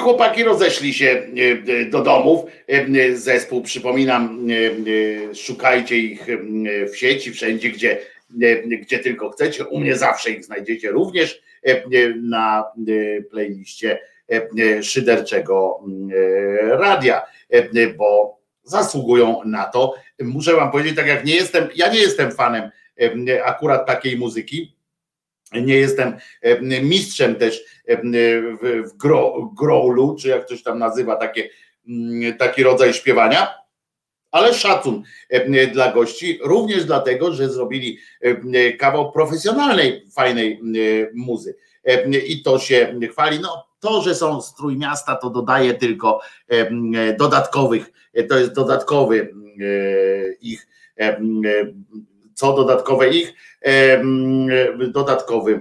Chłopaki 0.08 0.44
rozeszli 0.44 0.94
się 0.94 1.06
e, 1.06 1.72
e, 1.72 1.84
do 1.84 2.02
domów. 2.02 2.50
E, 2.68 3.16
Zespół, 3.16 3.62
przypominam, 3.62 4.46
szukajcie 5.34 5.96
ich 5.96 6.26
w 6.92 6.96
sieci, 6.96 7.32
wszędzie, 7.32 7.70
gdzie, 7.70 7.98
gdzie 8.82 8.98
tylko 8.98 9.30
chcecie. 9.30 9.64
U 9.64 9.80
mnie 9.80 9.96
zawsze 9.96 10.30
ich 10.30 10.44
znajdziecie 10.44 10.90
również 10.90 11.42
na 12.22 12.64
playliście 13.30 13.98
szyderczego 14.82 15.84
radia, 16.60 17.22
bo 17.98 18.38
zasługują 18.64 19.40
na 19.44 19.64
to. 19.64 19.94
Muszę 20.20 20.52
wam 20.52 20.70
powiedzieć, 20.70 20.96
tak 20.96 21.06
jak 21.06 21.24
nie 21.24 21.34
jestem, 21.34 21.68
ja 21.74 21.92
nie 21.92 22.00
jestem 22.00 22.32
fanem 22.32 22.70
akurat 23.44 23.86
takiej 23.86 24.18
muzyki, 24.18 24.76
nie 25.52 25.74
jestem 25.74 26.16
mistrzem 26.82 27.34
też 27.34 27.64
w, 27.88 28.82
w 28.90 28.96
gro, 28.96 29.50
growlu, 29.58 30.16
czy 30.20 30.28
jak 30.28 30.46
ktoś 30.46 30.62
tam 30.62 30.78
nazywa 30.78 31.16
takie, 31.16 31.48
mm, 31.88 32.36
taki 32.36 32.62
rodzaj 32.62 32.94
śpiewania, 32.94 33.54
ale 34.30 34.54
szacun 34.54 35.02
dla 35.72 35.92
gości, 35.92 36.38
również 36.42 36.84
dlatego, 36.84 37.32
że 37.32 37.48
zrobili 37.48 37.98
kawał 38.78 39.12
profesjonalnej, 39.12 40.06
fajnej 40.12 40.60
muzy. 41.14 41.56
I 42.26 42.42
to 42.42 42.58
się 42.58 43.00
chwali. 43.10 43.40
No, 43.40 43.66
to, 43.80 44.02
że 44.02 44.14
są 44.14 44.42
z 44.42 44.54
Trójmiasta, 44.54 45.16
to 45.16 45.30
dodaje 45.30 45.74
tylko 45.74 46.20
dodatkowych, 47.18 47.90
to 48.28 48.38
jest 48.38 48.52
dodatkowy 48.52 49.34
ich, 50.40 50.66
co 52.38 52.52
dodatkowe 52.52 53.08
ich, 53.08 53.34
dodatkowy 54.88 55.60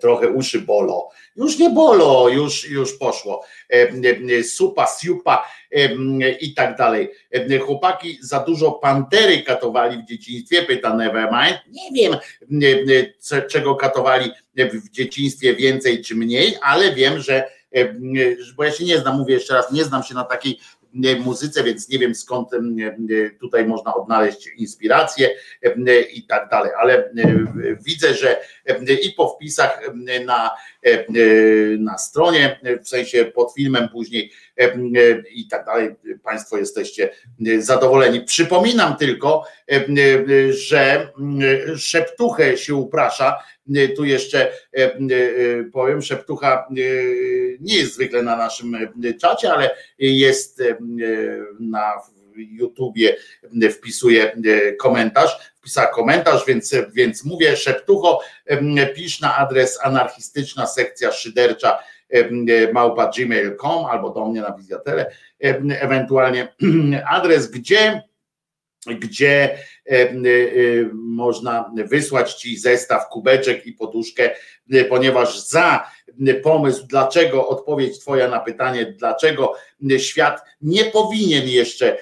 trochę 0.00 0.28
uszy 0.28 0.60
bolo. 0.60 1.08
Już 1.36 1.58
nie 1.58 1.70
bolo, 1.70 2.28
już, 2.28 2.70
już 2.70 2.98
poszło. 2.98 3.44
Supa, 4.44 4.86
siupa 5.00 5.48
i 6.40 6.54
tak 6.54 6.76
dalej. 6.76 7.10
Chłopaki 7.60 8.18
za 8.20 8.40
dużo 8.40 8.72
pantery 8.72 9.42
katowali 9.42 10.02
w 10.02 10.08
dzieciństwie, 10.08 10.62
pyta 10.62 10.96
Nevermind. 10.96 11.58
Nie 11.68 11.92
wiem, 11.92 12.16
czego 13.50 13.74
katowali 13.74 14.30
w 14.56 14.90
dzieciństwie 14.90 15.54
więcej 15.54 16.04
czy 16.04 16.14
mniej, 16.14 16.56
ale 16.62 16.94
wiem, 16.94 17.20
że 17.20 17.44
bo 18.56 18.64
ja 18.64 18.72
się 18.72 18.84
nie 18.84 18.98
znam, 18.98 19.18
mówię 19.18 19.34
jeszcze 19.34 19.54
raz, 19.54 19.72
nie 19.72 19.84
znam 19.84 20.02
się 20.02 20.14
na 20.14 20.24
takiej 20.24 20.52
e, 20.52 20.81
muzyce, 21.24 21.64
więc 21.64 21.88
nie 21.88 21.98
wiem 21.98 22.14
skąd 22.14 22.48
tutaj 23.40 23.66
można 23.66 23.94
odnaleźć 23.94 24.48
inspirację 24.56 25.30
i 26.12 26.26
tak 26.26 26.48
dalej, 26.50 26.72
ale 26.80 27.12
widzę, 27.86 28.14
że 28.14 28.40
i 29.02 29.12
po 29.12 29.28
wpisach 29.28 29.80
na, 30.24 30.50
na 31.78 31.98
stronie, 31.98 32.60
w 32.84 32.88
sensie 32.88 33.24
pod 33.24 33.54
filmem 33.54 33.88
później 33.88 34.32
i 35.34 35.48
tak 35.48 35.64
dalej, 35.64 35.94
Państwo 36.22 36.58
jesteście 36.58 37.10
zadowoleni. 37.58 38.20
Przypominam 38.20 38.96
tylko, 38.96 39.44
że 40.50 41.12
szeptuchę 41.76 42.58
się 42.58 42.74
uprasza, 42.74 43.38
tu 43.96 44.04
jeszcze 44.04 44.52
em, 44.72 45.08
powiem, 45.72 46.02
szeptucha 46.02 46.66
nie 47.60 47.76
jest 47.76 47.94
zwykle 47.94 48.22
na 48.22 48.36
naszym 48.36 48.76
czacie, 49.20 49.52
ale 49.52 49.70
jest 49.98 50.62
na 51.60 51.92
YouTubie 52.36 53.16
wpisuje 53.70 54.36
komentarz, 54.78 55.52
wpisała 55.54 55.86
komentarz, 55.86 56.46
więc, 56.46 56.74
więc 56.92 57.24
mówię 57.24 57.56
szeptucho, 57.56 58.20
pisz 58.94 59.20
na 59.20 59.36
adres 59.36 59.78
anarchistyczna 59.82 60.66
sekcja 60.66 61.12
szydercza 61.12 61.78
małpa 62.72 63.10
gmail.com 63.16 63.84
albo 63.84 64.10
do 64.10 64.26
mnie 64.26 64.40
na 64.40 64.52
wizjatele, 64.52 65.10
ewentualnie 65.80 66.48
adres, 67.16 67.50
gdzie 67.50 68.02
gdzie 68.86 69.58
em, 69.84 70.26
y, 70.26 70.90
można 70.94 71.72
wysłać 71.84 72.34
ci 72.34 72.58
zestaw, 72.58 73.08
kubeczek 73.08 73.66
i 73.66 73.72
poduszkę, 73.72 74.30
ponieważ 74.88 75.48
za 75.48 75.90
pomysł, 76.42 76.86
dlaczego 76.86 77.48
odpowiedź 77.48 78.00
Twoja 78.00 78.28
na 78.28 78.40
pytanie, 78.40 78.86
dlaczego 78.98 79.54
świat 79.98 80.40
nie 80.60 80.84
powinien 80.84 81.48
jeszcze 81.48 81.96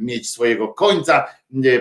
mieć 0.00 0.30
swojego 0.30 0.68
końca, 0.68 1.24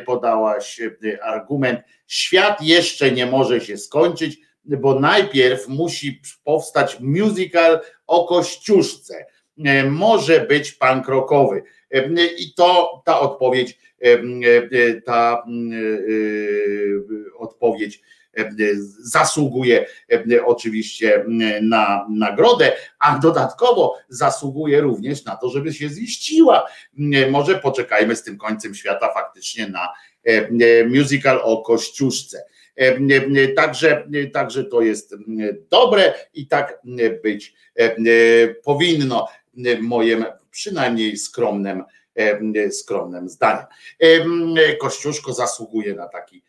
podałaś 0.05 0.81
argument. 1.21 1.79
Świat 2.07 2.61
jeszcze 2.61 3.11
nie 3.11 3.25
może 3.25 3.61
się 3.61 3.77
skończyć, 3.77 4.39
bo 4.65 4.99
najpierw 4.99 5.67
musi 5.67 6.21
powstać 6.43 6.99
musical 6.99 7.79
o 8.07 8.25
Kościuszce. 8.25 9.25
E, 9.65 9.83
Może 9.83 10.39
być 10.39 10.71
punk 10.71 11.07
rockowy. 11.07 11.63
E, 11.91 12.25
I 12.37 12.53
to 12.53 13.01
ta 13.05 13.19
odpowiedź, 13.19 13.79
e, 14.01 15.01
ta 15.01 15.43
odpowiedź 17.37 18.01
zasługuje 18.99 19.85
oczywiście 20.45 21.25
na 21.61 22.07
nagrodę, 22.09 22.71
a 22.99 23.19
dodatkowo 23.19 23.97
zasługuje 24.09 24.81
również 24.81 25.25
na 25.25 25.35
to, 25.35 25.49
żeby 25.49 25.73
się 25.73 25.89
ziściła. 25.89 26.67
Może 27.31 27.55
poczekajmy 27.55 28.15
z 28.15 28.23
tym 28.23 28.37
końcem 28.37 28.75
świata 28.75 29.13
faktycznie 29.13 29.67
na 29.67 29.89
musical 30.89 31.39
o 31.43 31.61
Kościuszce. 31.61 32.45
Także, 33.55 34.07
także 34.33 34.63
to 34.63 34.81
jest 34.81 35.15
dobre 35.69 36.13
i 36.33 36.47
tak 36.47 36.81
być 37.23 37.53
powinno, 38.63 39.27
moim 39.81 40.25
przynajmniej 40.51 41.17
skromnym, 41.17 41.83
skromnym 42.71 43.29
zdaniem. 43.29 43.65
Kościuszko 44.81 45.33
zasługuje 45.33 45.95
na 45.95 46.07
taki 46.07 46.43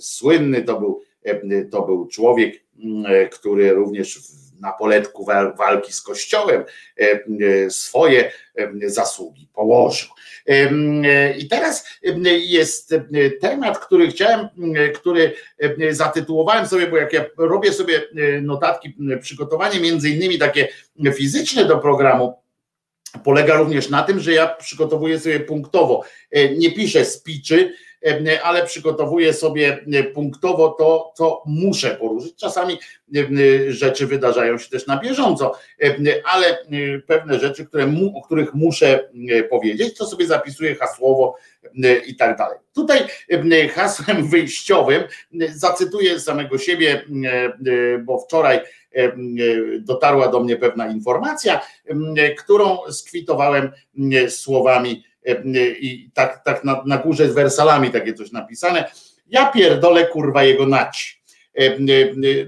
słynny, 0.00 0.62
to 0.62 0.80
był, 0.80 1.02
to 1.70 1.82
był 1.82 2.06
człowiek, 2.06 2.64
który 3.32 3.70
również 3.70 4.20
na 4.60 4.72
poletku 4.72 5.26
walki 5.58 5.92
z 5.92 6.02
Kościołem 6.02 6.64
swoje 7.68 8.32
zasługi 8.86 9.48
położył. 9.54 10.08
I 11.38 11.48
teraz 11.48 11.86
jest 12.46 12.94
temat, 13.40 13.78
który 13.78 14.08
chciałem, 14.08 14.48
który 14.94 15.34
zatytułowałem 15.90 16.66
sobie, 16.66 16.86
bo 16.86 16.96
jak 16.96 17.12
ja 17.12 17.24
robię 17.38 17.72
sobie 17.72 18.02
notatki, 18.42 18.96
przygotowanie 19.20 19.80
między 19.80 20.10
innymi 20.10 20.38
takie 20.38 20.68
fizyczne 21.14 21.64
do 21.64 21.78
programu, 21.78 22.42
polega 23.24 23.56
również 23.56 23.88
na 23.90 24.02
tym, 24.02 24.20
że 24.20 24.32
ja 24.32 24.46
przygotowuję 24.46 25.20
sobie 25.20 25.40
punktowo. 25.40 26.04
Nie 26.56 26.72
piszę 26.72 27.04
spiczy, 27.04 27.74
ale 28.42 28.66
przygotowuję 28.66 29.32
sobie 29.32 29.84
punktowo 30.14 30.68
to, 30.68 31.12
co 31.16 31.42
muszę 31.46 31.90
poruszyć. 31.90 32.36
Czasami 32.36 32.78
rzeczy 33.68 34.06
wydarzają 34.06 34.58
się 34.58 34.70
też 34.70 34.86
na 34.86 35.00
bieżąco, 35.00 35.52
ale 36.24 36.58
pewne 37.06 37.38
rzeczy, 37.38 37.66
które, 37.66 37.92
o 38.14 38.22
których 38.22 38.54
muszę 38.54 39.08
powiedzieć, 39.50 39.98
to 39.98 40.06
sobie 40.06 40.26
zapisuję 40.26 40.74
hasłowo 40.74 41.36
i 42.06 42.16
tak 42.16 42.38
dalej. 42.38 42.58
Tutaj 42.74 42.98
hasłem 43.68 44.26
wyjściowym 44.30 45.02
zacytuję 45.54 46.20
samego 46.20 46.58
siebie, 46.58 47.04
bo 48.04 48.18
wczoraj 48.18 48.60
dotarła 49.80 50.28
do 50.28 50.40
mnie 50.40 50.56
pewna 50.56 50.88
informacja, 50.88 51.60
którą 52.38 52.78
skwitowałem 52.90 53.70
słowami 54.28 55.04
i 55.80 56.10
tak, 56.14 56.44
tak 56.44 56.64
na, 56.64 56.82
na 56.86 56.98
górze 56.98 57.30
z 57.30 57.34
wersalami 57.34 57.90
takie 57.90 58.14
coś 58.14 58.32
napisane. 58.32 58.90
Ja 59.26 59.46
pierdolę 59.46 60.06
kurwa 60.06 60.44
jego 60.44 60.66
nać. 60.66 61.22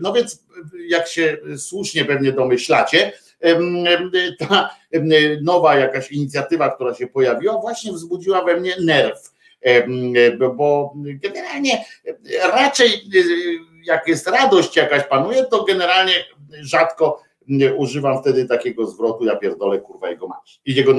No 0.01 0.13
więc 0.13 0.45
jak 0.89 1.09
się 1.09 1.37
słusznie 1.57 2.05
pewnie 2.05 2.33
domyślacie, 2.33 3.13
ta 4.39 4.71
nowa 5.43 5.77
jakaś 5.77 6.13
inicjatywa, 6.13 6.71
która 6.71 6.95
się 6.95 7.07
pojawiła, 7.07 7.61
właśnie 7.61 7.93
wzbudziła 7.93 8.45
we 8.45 8.61
mnie 8.61 8.75
nerw. 8.81 9.33
Bo 10.57 10.95
generalnie 11.05 11.85
raczej 12.43 12.91
jak 13.85 14.09
jest 14.09 14.27
radość 14.27 14.77
jakaś 14.77 15.05
panuje, 15.05 15.45
to 15.45 15.65
generalnie 15.65 16.13
rzadko 16.61 17.23
używam 17.77 18.21
wtedy 18.23 18.45
takiego 18.45 18.87
zwrotu, 18.87 19.25
ja 19.25 19.37
pierdolę 19.37 19.79
kurwa 19.79 20.11
jego 20.11 20.29
mać 20.29 20.61
jego 20.67 20.95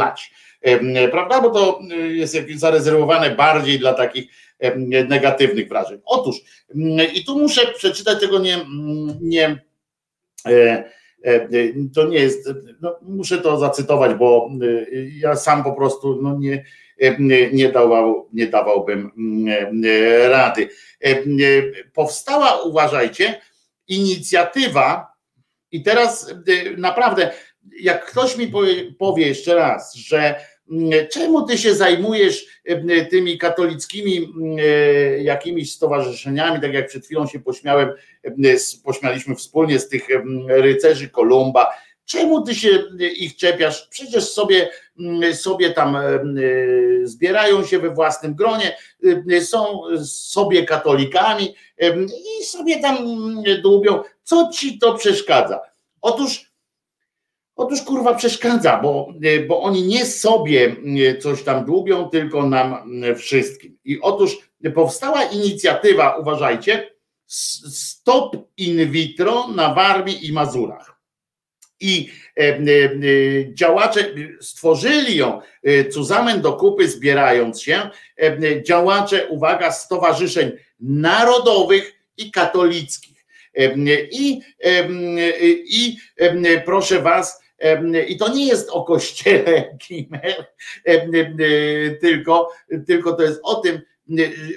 prawda? 1.11 1.41
Bo 1.41 1.49
to 1.49 1.81
y, 1.91 2.15
jest 2.15 2.37
zarezerwowane 2.55 3.35
bardziej 3.35 3.79
dla 3.79 3.93
takich 3.93 4.31
negatywnych 5.09 5.67
wrażeń. 5.67 5.99
Otóż, 6.05 6.35
i 7.13 7.25
tu 7.25 7.39
muszę 7.39 7.73
przeczytać 7.73 8.19
tego 8.19 8.39
nie, 8.39 8.57
nie 9.21 9.63
e, 10.45 10.83
e, 11.23 11.47
to 11.95 12.07
nie 12.07 12.19
jest, 12.19 12.49
no, 12.81 12.95
muszę 13.01 13.37
to 13.37 13.57
zacytować, 13.57 14.13
bo 14.13 14.49
y, 14.63 15.11
ja 15.15 15.35
sam 15.35 15.63
po 15.63 15.73
prostu 15.73 16.21
no, 16.21 16.37
nie, 16.39 16.63
nie, 17.53 17.69
dawał, 17.69 18.29
nie 18.33 18.47
dawałbym 18.47 19.11
rady. 20.29 20.69
Powstała, 21.93 22.61
uważajcie, 22.61 23.41
inicjatywa, 23.87 25.11
i 25.71 25.83
teraz 25.83 26.29
y, 26.49 26.75
naprawdę, 26.77 27.31
jak 27.79 28.05
ktoś 28.05 28.37
mi 28.37 28.47
powie, 28.47 28.93
powie 28.93 29.27
jeszcze 29.27 29.55
raz, 29.55 29.95
że 29.95 30.35
Czemu 31.11 31.47
ty 31.47 31.57
się 31.57 31.75
zajmujesz 31.75 32.45
e, 32.65 33.05
tymi 33.05 33.37
katolickimi 33.37 34.33
e, 34.59 35.23
jakimiś 35.23 35.71
stowarzyszeniami, 35.71 36.61
tak 36.61 36.73
jak 36.73 36.87
przed 36.87 37.05
chwilą 37.05 37.27
się 37.27 37.39
pośmiałem, 37.39 37.89
e, 38.23 38.31
pośmialiśmy 38.83 39.35
wspólnie 39.35 39.79
z 39.79 39.89
tych 39.89 40.07
rycerzy 40.47 41.09
Kolumba. 41.09 41.69
Czemu 42.05 42.41
ty 42.41 42.55
się 42.55 42.83
ich 43.17 43.35
czepiasz? 43.35 43.87
Przecież 43.87 44.29
sobie, 44.29 44.69
sobie 45.33 45.69
tam 45.69 45.97
zbierają 47.03 47.65
się 47.65 47.79
we 47.79 47.89
własnym 47.89 48.35
gronie, 48.35 48.77
są 49.41 49.81
sobie 50.05 50.65
katolikami 50.65 51.55
i 52.41 52.45
sobie 52.45 52.81
tam 52.81 52.97
dłubią. 53.61 53.99
Co 54.23 54.49
ci 54.53 54.79
to 54.79 54.93
przeszkadza? 54.93 55.59
Otóż 56.01 56.50
Otóż 57.61 57.81
kurwa 57.81 58.13
przeszkadza, 58.13 58.79
bo, 58.83 59.13
e, 59.23 59.39
bo 59.39 59.61
oni 59.61 59.83
nie 59.83 60.05
sobie 60.05 60.75
e, 61.09 61.17
coś 61.17 61.43
tam 61.43 61.65
dłubią, 61.65 62.09
tylko 62.09 62.49
nam 62.49 63.03
e, 63.03 63.15
wszystkim. 63.15 63.77
I 63.85 64.01
otóż 64.01 64.37
powstała 64.75 65.23
inicjatywa, 65.23 66.17
uważajcie, 66.17 66.91
Stop 67.25 68.37
in 68.57 68.91
vitro 68.91 69.47
na 69.47 69.73
Warmii 69.73 70.27
i 70.27 70.33
Mazurach. 70.33 71.01
I 71.79 72.09
działacze 73.53 74.05
stworzyli 74.41 75.17
ją 75.17 75.41
zusammen 75.89 76.41
do 76.41 76.53
kupy, 76.53 76.87
zbierając 76.87 77.61
się, 77.61 77.89
działacze, 78.63 79.27
uwaga, 79.27 79.71
stowarzyszeń 79.71 80.51
narodowych 80.79 81.93
i 82.17 82.31
katolickich. 82.31 83.25
I, 84.11 84.41
i 85.65 85.97
proszę 86.65 87.01
Was, 87.01 87.40
i 88.07 88.17
to 88.17 88.33
nie 88.33 88.47
jest 88.47 88.69
o 88.69 88.83
kościele 88.83 89.63
Kimer, 89.87 90.45
tylko, 92.01 92.49
tylko 92.87 93.13
to 93.13 93.23
jest 93.23 93.39
o 93.43 93.55
tym, 93.55 93.81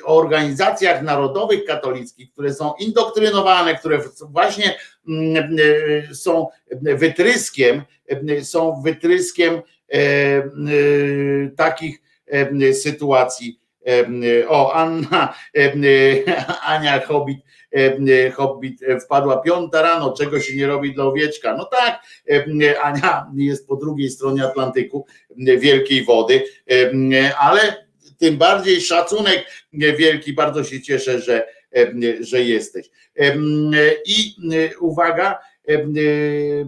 o 0.04 0.16
organizacjach 0.16 1.02
narodowych 1.02 1.64
katolickich, 1.64 2.32
które 2.32 2.54
są 2.54 2.74
indoktrynowane, 2.78 3.74
które 3.74 4.00
właśnie 4.30 4.78
są 6.12 6.46
wytryskiem, 6.82 7.82
są 8.42 8.82
wytryskiem 8.82 9.62
takich 11.56 12.02
sytuacji. 12.72 13.60
O, 14.48 14.72
Anna, 14.72 15.34
Ania 16.66 17.00
Hobbit 17.00 17.38
E, 17.63 17.63
Hobbit 18.34 18.82
e, 18.82 19.00
wpadła 19.00 19.36
piąta 19.36 19.82
rano, 19.82 20.12
czego 20.12 20.40
się 20.40 20.56
nie 20.56 20.66
robi 20.66 20.94
dla 20.94 21.04
owieczka. 21.04 21.56
No 21.56 21.64
tak, 21.64 22.02
e, 22.30 22.80
Ania 22.82 23.26
jest 23.36 23.68
po 23.68 23.76
drugiej 23.76 24.10
stronie 24.10 24.44
Atlantyku, 24.44 25.06
wielkiej 25.58 26.04
wody, 26.04 26.44
ale 27.38 27.86
tym 28.18 28.36
bardziej 28.36 28.80
szacunek 28.80 29.46
wielki, 29.72 30.32
bardzo 30.32 30.64
się 30.64 30.82
cieszę, 30.82 31.20
że, 31.20 31.46
że 32.20 32.42
jesteś. 32.42 32.90
I 34.06 34.34
uwaga, 34.80 35.38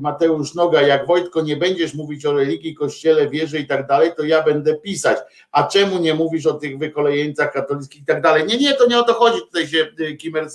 Mateusz 0.00 0.54
Noga, 0.54 0.82
jak 0.82 1.06
Wojtko 1.06 1.42
nie 1.42 1.56
będziesz 1.56 1.94
mówić 1.94 2.26
o 2.26 2.32
religii, 2.32 2.74
kościele, 2.74 3.30
wierze 3.30 3.58
i 3.58 3.66
tak 3.66 3.86
dalej, 3.86 4.10
to 4.16 4.24
ja 4.24 4.42
będę 4.42 4.74
pisać. 4.74 5.18
A 5.52 5.62
czemu 5.62 5.98
nie 5.98 6.14
mówisz 6.14 6.46
o 6.46 6.54
tych 6.54 6.78
wykolejeńcach 6.78 7.52
katolickich 7.52 8.02
i 8.02 8.04
tak 8.04 8.22
dalej? 8.22 8.46
Nie, 8.46 8.58
nie, 8.58 8.74
to 8.74 8.86
nie 8.86 8.98
o 8.98 9.02
to 9.02 9.14
chodzi. 9.14 9.40
Tutaj 9.40 9.66
się 9.68 9.88
y, 10.00 10.16
Kimer 10.16 10.46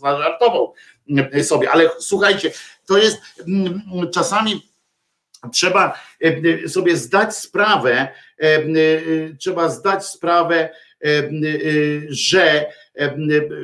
zażartował 0.00 0.74
y, 1.34 1.44
sobie, 1.44 1.70
ale 1.70 1.90
słuchajcie, 1.98 2.52
to 2.86 2.98
jest 2.98 3.18
mm, 3.46 3.80
czasami 4.12 4.72
trzeba 5.52 5.98
sobie 6.68 6.96
zdać 6.96 7.36
sprawę, 7.36 8.08
trzeba 9.38 9.68
zdać 9.68 10.06
sprawę, 10.06 10.68
że, 12.08 12.66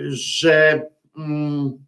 że 0.09 0.83
mm, 1.17 1.88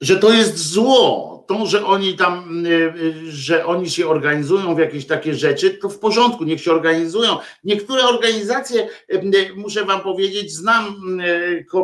że 0.00 0.16
to 0.16 0.32
jest 0.32 0.58
zło. 0.58 1.38
To, 1.48 1.66
że 1.66 1.86
oni 1.86 2.16
tam, 2.16 2.66
y, 2.66 2.70
y, 2.70 3.32
że 3.32 3.66
oni 3.66 3.90
się 3.90 4.08
organizują 4.08 4.74
w 4.74 4.78
jakieś 4.78 5.06
takie 5.06 5.34
rzeczy, 5.34 5.70
to 5.70 5.88
w 5.88 5.98
porządku, 5.98 6.44
niech 6.44 6.60
się 6.60 6.72
organizują. 6.72 7.36
Niektóre 7.64 8.04
organizacje, 8.04 8.88
y, 9.12 9.54
muszę 9.56 9.84
wam 9.84 10.00
powiedzieć, 10.00 10.52
znam, 10.52 11.18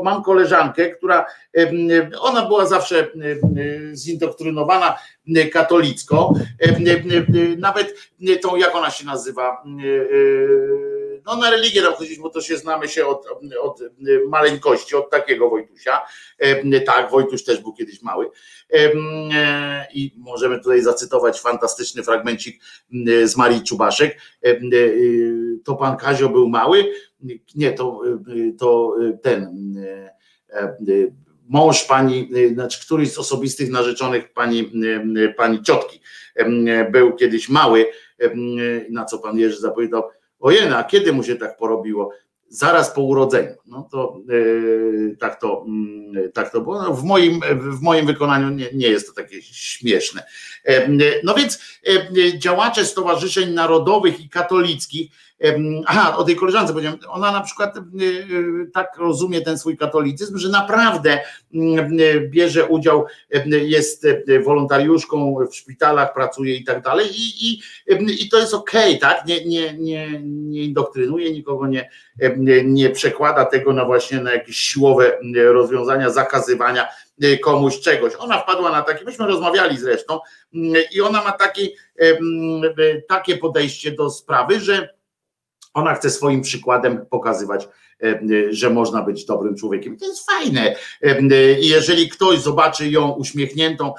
mam 0.03 0.23
koleżankę, 0.23 0.91
która, 0.91 1.27
ona 2.21 2.47
była 2.47 2.67
zawsze 2.67 3.09
zindoktrynowana 3.95 4.99
katolicko, 5.53 6.35
nawet 7.59 7.95
tą, 8.43 8.57
jak 8.57 8.75
ona 8.75 8.91
się 8.91 9.07
nazywa, 9.07 9.65
no 11.27 11.37
na 11.37 11.51
religię 11.51 11.83
nam 11.83 11.95
chodzić, 11.95 12.19
bo 12.19 12.31
to 12.31 12.41
się 12.41 12.57
znamy 12.57 12.89
się 12.89 13.07
od, 13.07 13.27
od 13.61 13.81
maleńkości, 14.29 14.97
od 14.97 15.11
takiego 15.11 15.51
Wojtusia. 15.51 16.01
Tak, 16.87 17.11
Wojtuś 17.11 17.45
też 17.45 17.61
był 17.61 17.73
kiedyś 17.73 18.03
mały. 18.03 18.31
I 19.95 20.15
możemy 20.17 20.59
tutaj 20.59 20.83
zacytować 20.83 21.41
fantastyczny 21.41 22.03
fragmencik 22.03 22.63
z 23.25 23.37
Marii 23.37 23.63
Czubaszek. 23.63 24.19
To 25.65 25.75
pan 25.75 25.97
Kazio 25.97 26.29
był 26.29 26.49
mały. 26.49 26.93
Nie, 27.55 27.73
to, 27.73 28.01
to 28.59 28.97
ten 29.23 29.75
mąż 31.49 31.85
pani, 31.85 32.31
znaczy 32.53 32.81
któryś 32.81 33.13
z 33.13 33.19
osobistych 33.19 33.71
narzeczonych 33.71 34.33
pani, 34.33 34.73
pani 35.37 35.63
ciotki 35.63 36.01
był 36.93 37.17
kiedyś 37.17 37.49
mały, 37.49 37.87
na 38.91 39.05
co 39.05 39.19
pan 39.19 39.39
Jerzy 39.39 39.61
zapowiedział, 39.61 40.03
ojena, 40.45 40.79
a 40.79 40.85
kiedy 40.85 41.13
mu 41.13 41.23
się 41.23 41.37
tak 41.37 41.57
porobiło? 41.57 42.11
Zaraz 42.49 42.91
po 42.91 43.03
urodzeniu. 43.03 43.55
No 43.67 43.89
to 43.91 44.17
e, 44.29 45.17
tak 45.17 45.41
to, 45.41 45.65
mm, 45.69 46.33
tak 46.33 46.53
to 46.53 46.61
było. 46.61 46.83
No 46.83 46.95
w, 46.95 47.05
moim, 47.05 47.41
w 47.61 47.81
moim 47.81 48.07
wykonaniu 48.07 48.51
nie, 48.51 48.69
nie 48.73 48.87
jest 48.87 49.07
to 49.07 49.13
takie 49.23 49.43
śmieszne. 49.43 50.23
No 51.25 51.35
więc 51.35 51.81
działacze 52.39 52.85
stowarzyszeń 52.85 53.53
narodowych 53.53 54.21
i 54.21 54.29
katolickich 54.29 55.11
Aha, 55.87 56.17
o 56.17 56.25
tej 56.25 56.37
koleżance 56.37 56.73
powiedziałem, 56.73 56.99
ona 57.09 57.33
na 57.33 57.41
przykład 57.41 57.75
tak 58.75 58.97
rozumie 58.99 59.41
ten 59.41 59.59
swój 59.59 59.77
katolicyzm, 59.77 60.39
że 60.39 60.49
naprawdę 60.49 61.21
bierze 62.31 62.67
udział, 62.67 63.05
jest 63.47 64.07
wolontariuszką 64.45 65.37
w 65.51 65.57
szpitalach, 65.57 66.15
pracuje 66.15 66.57
i 66.57 66.65
tak 66.65 66.83
dalej 66.83 67.07
i, 67.13 67.51
i, 67.51 67.63
i 68.25 68.29
to 68.29 68.39
jest 68.39 68.55
okej, 68.55 68.97
okay, 68.97 69.01
tak? 69.01 69.27
Nie, 69.27 69.45
nie, 69.45 69.75
nie, 69.79 70.21
nie 70.25 70.65
indoktrynuje 70.65 71.33
nikogo, 71.33 71.67
nie, 71.67 71.91
nie 72.65 72.91
przekłada 72.91 73.45
tego 73.45 73.73
na 73.73 73.85
właśnie 73.85 74.21
na 74.21 74.33
jakieś 74.33 74.57
siłowe 74.57 75.19
rozwiązania, 75.35 76.11
zakazywania 76.11 76.89
komuś 77.43 77.81
czegoś. 77.81 78.13
Ona 78.19 78.39
wpadła 78.39 78.71
na 78.71 78.83
takie, 78.83 79.05
myśmy 79.05 79.27
rozmawiali 79.27 79.79
zresztą 79.79 80.19
i 80.93 81.01
ona 81.01 81.25
ma 81.25 81.33
taki, 81.33 81.71
takie 83.09 83.37
podejście 83.37 83.93
do 83.93 84.11
sprawy, 84.11 84.61
że 84.61 84.95
ona 85.75 85.95
chce 85.95 86.11
swoim 86.11 86.43
przykładem 86.43 87.07
pokazywać, 87.11 87.69
e, 88.03 88.07
e, 88.07 88.21
że 88.51 88.71
można 88.71 89.03
być 89.03 89.25
dobrym 89.25 89.57
człowiekiem. 89.57 89.97
To 89.97 90.07
jest 90.07 90.31
fajne. 90.31 90.77
E, 91.03 91.21
jeżeli 91.61 92.09
ktoś 92.09 92.39
zobaczy 92.39 92.89
ją 92.89 93.11
uśmiechniętą, 93.11 93.95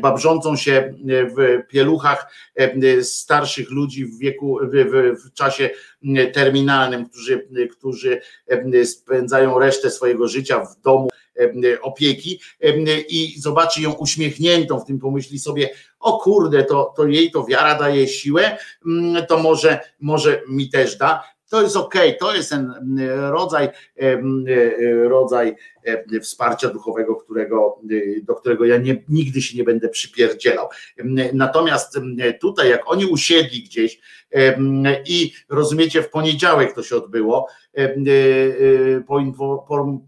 babrzącą 0.00 0.56
się 0.56 0.94
w 1.36 1.66
pieluchach 1.68 2.32
starszych 3.02 3.70
ludzi 3.70 4.04
w 4.04 4.18
wieku, 4.18 4.58
w, 4.62 5.14
w 5.24 5.32
czasie 5.32 5.70
terminalnym, 6.32 7.08
którzy, 7.08 7.48
którzy 7.70 8.20
spędzają 8.84 9.58
resztę 9.58 9.90
swojego 9.90 10.28
życia 10.28 10.64
w 10.64 10.80
domu 10.80 11.08
opieki 11.82 12.40
i 13.08 13.34
zobaczy 13.38 13.82
ją 13.82 13.92
uśmiechniętą 13.92 14.80
w 14.80 14.84
tym, 14.84 14.98
pomyśli 14.98 15.38
sobie, 15.38 15.70
o 16.00 16.18
kurde, 16.18 16.64
to, 16.64 16.92
to 16.96 17.06
jej 17.06 17.30
to 17.30 17.44
wiara 17.44 17.78
daje 17.78 18.08
siłę, 18.08 18.58
mm, 18.86 19.26
to 19.26 19.38
może, 19.38 19.80
może 20.00 20.42
mi 20.48 20.70
też 20.70 20.96
da. 20.96 21.24
To 21.50 21.62
jest 21.62 21.76
ok, 21.76 21.94
to 22.20 22.34
jest 22.34 22.50
ten 22.50 22.72
mm, 22.80 23.20
rodzaj, 23.30 23.68
e, 23.96 24.18
rodzaj 25.08 25.56
wsparcia 26.22 26.68
duchowego, 26.68 27.16
którego, 27.16 27.80
do 28.22 28.34
którego 28.34 28.64
ja 28.64 28.76
nie, 28.76 29.04
nigdy 29.08 29.42
się 29.42 29.56
nie 29.58 29.64
będę 29.64 29.88
przypierdzielał. 29.88 30.68
Natomiast 31.32 31.98
tutaj, 32.40 32.70
jak 32.70 32.90
oni 32.90 33.06
usiedli 33.06 33.62
gdzieś 33.62 34.00
i 35.06 35.32
rozumiecie, 35.48 36.02
w 36.02 36.10
poniedziałek 36.10 36.74
to 36.74 36.82
się 36.82 36.96
odbyło, 36.96 37.48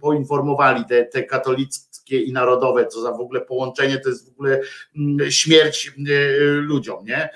poinformowali 0.01 0.85
te, 0.85 1.05
te 1.05 1.23
katolickie 1.23 2.23
i 2.23 2.33
narodowe, 2.33 2.87
co 2.87 3.01
za 3.01 3.13
w 3.13 3.21
ogóle 3.21 3.41
połączenie, 3.41 3.99
to 3.99 4.09
jest 4.09 4.29
w 4.29 4.33
ogóle 4.33 4.61
śmierć 5.29 5.93
ludziom, 6.61 7.05
nie? 7.05 7.29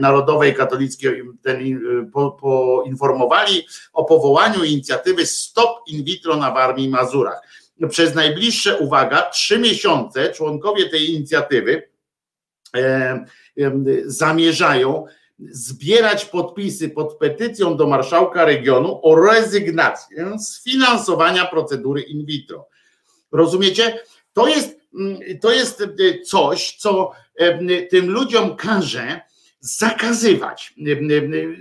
Narodowej 0.00 0.54
Katolickiej 0.54 1.22
ten, 1.42 1.80
po, 2.12 2.30
poinformowali 2.30 3.66
o 3.92 4.04
powołaniu 4.04 4.64
inicjatywy 4.64 5.26
Stop 5.26 5.70
in 5.86 6.04
vitro 6.04 6.36
na 6.36 6.50
Warmii 6.50 6.86
i 6.86 6.88
Mazurach. 6.88 7.40
Przez 7.88 8.14
najbliższe, 8.14 8.78
uwaga, 8.78 9.22
trzy 9.22 9.58
miesiące 9.58 10.32
członkowie 10.32 10.88
tej 10.88 11.10
inicjatywy 11.10 11.88
e, 12.76 13.24
zamierzają 14.04 15.06
zbierać 15.38 16.24
podpisy 16.24 16.88
pod 16.88 17.18
petycją 17.18 17.76
do 17.76 17.86
marszałka 17.86 18.44
regionu 18.44 19.00
o 19.02 19.14
rezygnację 19.14 20.38
z 20.38 20.62
finansowania 20.64 21.46
procedury 21.46 22.02
in 22.02 22.26
vitro. 22.26 22.68
Rozumiecie? 23.32 23.98
To 24.32 24.48
jest, 24.48 24.80
to 25.40 25.52
jest 25.52 25.82
coś, 26.24 26.76
co 26.76 27.12
tym 27.90 28.10
ludziom 28.10 28.56
każe 28.56 29.20
zakazywać, 29.60 30.74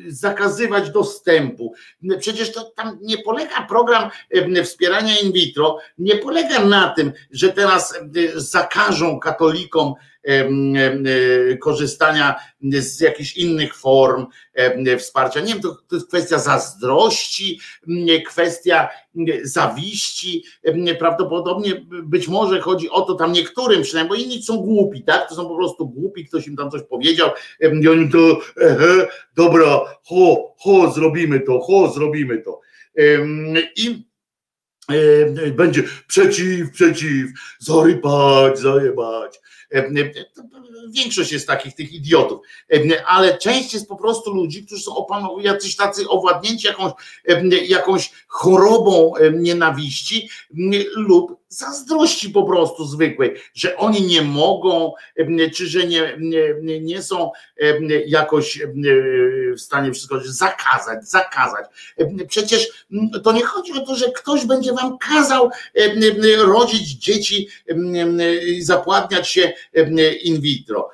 zakazywać 0.07 0.89
dostępu. 0.89 1.73
Przecież 2.19 2.51
to 2.51 2.63
tam 2.63 2.97
nie 3.01 3.17
polega 3.17 3.67
program 3.67 4.09
wspierania 4.63 5.19
in 5.19 5.31
vitro, 5.31 5.77
nie 5.97 6.15
polega 6.15 6.65
na 6.65 6.89
tym, 6.89 7.13
że 7.31 7.53
teraz 7.53 7.99
zakażą 8.35 9.19
katolikom 9.19 9.93
korzystania 11.61 12.35
z 12.61 12.99
jakichś 12.99 13.37
innych 13.37 13.75
form 13.75 14.25
wsparcia. 14.99 15.39
Nie 15.39 15.53
wiem, 15.53 15.61
to, 15.61 15.77
to 15.87 15.95
jest 15.95 16.07
kwestia 16.07 16.39
zazdrości, 16.39 17.59
kwestia 18.27 18.89
zawiści. 19.43 20.43
Prawdopodobnie 20.99 21.85
być 22.03 22.27
może 22.27 22.61
chodzi 22.61 22.89
o 22.89 23.01
to 23.01 23.15
tam 23.15 23.31
niektórym 23.31 23.81
przynajmniej, 23.81 24.17
bo 24.17 24.23
inni 24.23 24.43
są 24.43 24.57
głupi, 24.57 25.03
tak? 25.03 25.29
To 25.29 25.35
są 25.35 25.47
po 25.47 25.55
prostu 25.55 25.87
głupi, 25.87 26.25
ktoś 26.25 26.47
im 26.47 26.55
tam 26.55 26.71
coś 26.71 26.81
powiedział 26.89 27.29
i 27.81 27.87
oni 27.87 28.09
to 28.09 28.39
ehe, 28.61 29.07
dobra, 29.35 29.79
ho, 30.03 30.55
ho, 30.59 30.91
zrobimy 30.91 31.39
to, 31.39 31.59
ho, 31.59 31.91
zrobimy 31.91 32.37
to. 32.37 32.59
I 33.75 34.13
będzie 35.55 35.83
przeciw, 36.07 36.71
przeciw, 36.71 37.29
zarypać, 37.59 38.59
zajebać. 38.59 39.39
Większość 40.89 41.31
jest 41.31 41.47
takich 41.47 41.75
tych 41.75 41.93
idiotów, 41.93 42.39
ale 43.05 43.37
część 43.37 43.73
jest 43.73 43.87
po 43.87 43.95
prostu 43.95 44.33
ludzi, 44.33 44.65
którzy 44.65 44.83
są 44.83 44.95
opanowani, 44.95 45.43
jacyś 45.43 45.75
tacy 45.75 46.09
owładnięci 46.09 46.67
jakąś, 46.67 46.93
jakąś 47.67 48.11
chorobą 48.27 49.13
nienawiści 49.33 50.29
lub 50.95 51.42
zazdrości 51.57 52.29
po 52.29 52.43
prostu 52.43 52.85
zwykłej, 52.85 53.35
że 53.53 53.77
oni 53.77 54.01
nie 54.01 54.21
mogą, 54.21 54.93
czy 55.55 55.67
że 55.67 55.87
nie, 55.87 56.17
nie, 56.61 56.79
nie 56.79 57.01
są 57.01 57.31
jakoś 58.05 58.61
w 59.57 59.61
stanie 59.61 59.91
wszystko 59.91 60.19
zakazać, 60.25 61.09
zakazać. 61.09 61.65
Przecież 62.27 62.85
to 63.23 63.31
nie 63.31 63.43
chodzi 63.43 63.73
o 63.73 63.85
to, 63.85 63.95
że 63.95 64.11
ktoś 64.11 64.45
będzie 64.45 64.73
wam 64.73 64.97
kazał 64.97 65.49
rodzić 66.37 66.91
dzieci 66.91 67.47
i 68.47 68.61
zapładniać 68.61 69.29
się 69.29 69.53
in 70.23 70.41
vitro 70.41 70.89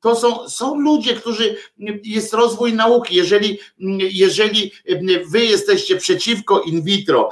to 0.00 0.16
są, 0.16 0.48
są 0.48 0.80
ludzie, 0.80 1.14
którzy 1.14 1.56
jest 2.04 2.34
rozwój 2.34 2.72
nauki. 2.72 3.16
Jeżeli, 3.16 3.58
jeżeli 3.98 4.72
wy 5.26 5.44
jesteście 5.44 5.96
przeciwko 5.96 6.60
in 6.60 6.82
vitro, 6.82 7.30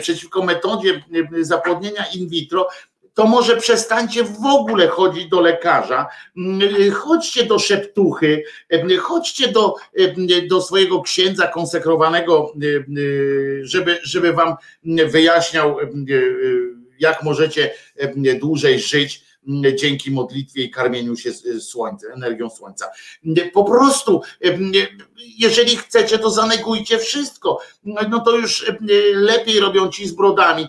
przeciwko 0.00 0.42
metodzie 0.42 1.04
zapłodnienia 1.40 2.04
in 2.14 2.28
vitro, 2.28 2.68
to 3.14 3.26
może 3.26 3.56
przestańcie 3.56 4.24
w 4.24 4.46
ogóle 4.46 4.88
chodzić 4.88 5.28
do 5.28 5.40
lekarza, 5.40 6.06
chodźcie 6.92 7.44
do 7.44 7.58
szeptuchy, 7.58 8.42
chodźcie 9.00 9.48
do, 9.48 9.74
do 10.48 10.62
swojego 10.62 11.02
księdza 11.02 11.46
konsekrowanego, 11.46 12.52
żeby, 13.62 13.98
żeby 14.02 14.32
wam 14.32 14.54
wyjaśniał, 15.06 15.76
jak 16.98 17.22
możecie 17.22 17.70
dłużej 18.40 18.80
żyć 18.80 19.29
dzięki 19.74 20.10
modlitwie 20.10 20.62
i 20.62 20.70
karmieniu 20.70 21.16
się 21.16 21.32
słońca, 21.60 22.06
energią 22.14 22.50
słońca. 22.50 22.90
Po 23.52 23.64
prostu, 23.64 24.22
jeżeli 25.38 25.76
chcecie, 25.76 26.18
to 26.18 26.30
zanegujcie 26.30 26.98
wszystko. 26.98 27.60
No 27.84 28.20
to 28.20 28.36
już 28.36 28.72
lepiej 29.14 29.60
robią 29.60 29.88
ci 29.88 30.08
z 30.08 30.12
brodami 30.12 30.68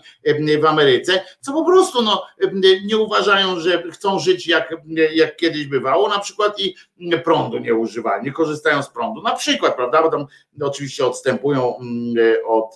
w 0.61 0.65
Ameryce, 0.65 1.23
co 1.41 1.53
po 1.53 1.65
prostu 1.65 2.01
no, 2.01 2.25
nie 2.85 2.97
uważają, 2.97 3.59
że 3.59 3.83
chcą 3.91 4.19
żyć 4.19 4.47
jak, 4.47 4.75
jak 5.13 5.35
kiedyś 5.35 5.65
bywało, 5.65 6.09
na 6.09 6.19
przykład 6.19 6.59
i 6.59 6.75
prądu 7.23 7.57
nie 7.59 7.75
używają, 7.75 8.23
nie 8.23 8.31
korzystają 8.31 8.83
z 8.83 8.89
prądu. 8.89 9.21
Na 9.21 9.35
przykład, 9.35 9.75
prawda, 9.75 10.03
bo 10.03 10.11
tam 10.11 10.25
oczywiście 10.61 11.05
odstępują 11.05 11.75
od, 12.47 12.75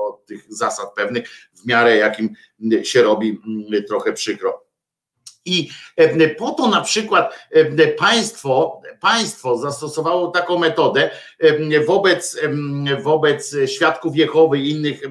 od 0.00 0.26
tych 0.26 0.54
zasad 0.54 0.94
pewnych 0.94 1.28
w 1.54 1.66
miarę 1.66 1.96
jakim 1.96 2.34
się 2.82 3.02
robi 3.02 3.40
trochę 3.88 4.12
przykro. 4.12 4.67
I 5.48 5.70
po 6.38 6.50
to 6.50 6.68
na 6.68 6.80
przykład 6.80 7.48
państwo, 7.98 8.82
państwo 9.00 9.58
zastosowało 9.58 10.28
taką 10.28 10.58
metodę 10.58 11.10
wobec, 11.86 12.40
wobec 13.02 13.56
świadków 13.66 14.16
Jehowy 14.16 14.58
i 14.58 14.70
innych 14.70 15.02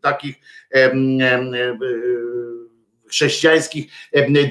takich 0.00 0.36
chrześcijańskich 3.08 3.92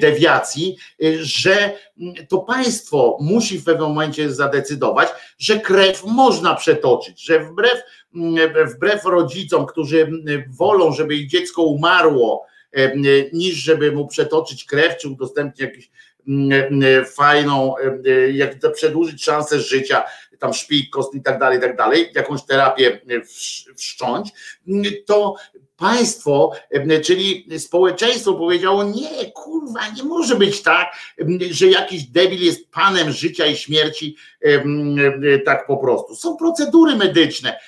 dewiacji, 0.00 0.76
że 1.20 1.72
to 2.28 2.38
państwo 2.38 3.18
musi 3.20 3.58
w 3.58 3.64
pewnym 3.64 3.88
momencie 3.88 4.30
zadecydować, 4.32 5.08
że 5.38 5.60
krew 5.60 6.04
można 6.04 6.54
przetoczyć, 6.54 7.24
że 7.24 7.40
wbrew, 7.40 7.82
wbrew 8.74 9.04
rodzicom, 9.04 9.66
którzy 9.66 10.10
wolą, 10.48 10.92
żeby 10.92 11.14
ich 11.14 11.28
dziecko 11.28 11.62
umarło, 11.62 12.46
niż 13.32 13.54
żeby 13.54 13.92
mu 13.92 14.06
przetoczyć 14.06 14.64
krew, 14.64 14.96
czy 14.96 15.08
udostępnić 15.08 15.66
jakąś 15.66 15.90
fajną, 17.16 17.74
jak 18.32 18.72
przedłużyć 18.72 19.24
szansę 19.24 19.60
życia, 19.60 20.04
tam 20.38 20.54
szpik 20.54 20.90
kost 20.90 21.14
i 21.14 21.22
tak 21.22 21.38
dalej, 21.38 21.58
i 21.58 21.60
tak 21.60 21.76
dalej, 21.76 22.10
jakąś 22.14 22.44
terapię 22.44 23.00
wszcząć, 23.76 24.30
to 25.06 25.34
państwo, 25.76 26.52
czyli 27.02 27.48
społeczeństwo 27.58 28.34
powiedziało, 28.34 28.84
nie, 28.84 29.32
kurwa, 29.34 29.80
nie 29.96 30.02
może 30.02 30.36
być 30.36 30.62
tak, 30.62 30.92
że 31.50 31.66
jakiś 31.66 32.04
debil 32.04 32.44
jest 32.44 32.70
panem 32.70 33.12
życia 33.12 33.46
i 33.46 33.56
śmierci 33.56 34.16
tak 35.44 35.66
po 35.66 35.76
prostu. 35.76 36.16
Są 36.16 36.36
procedury 36.36 36.96
medyczne, 36.96 37.60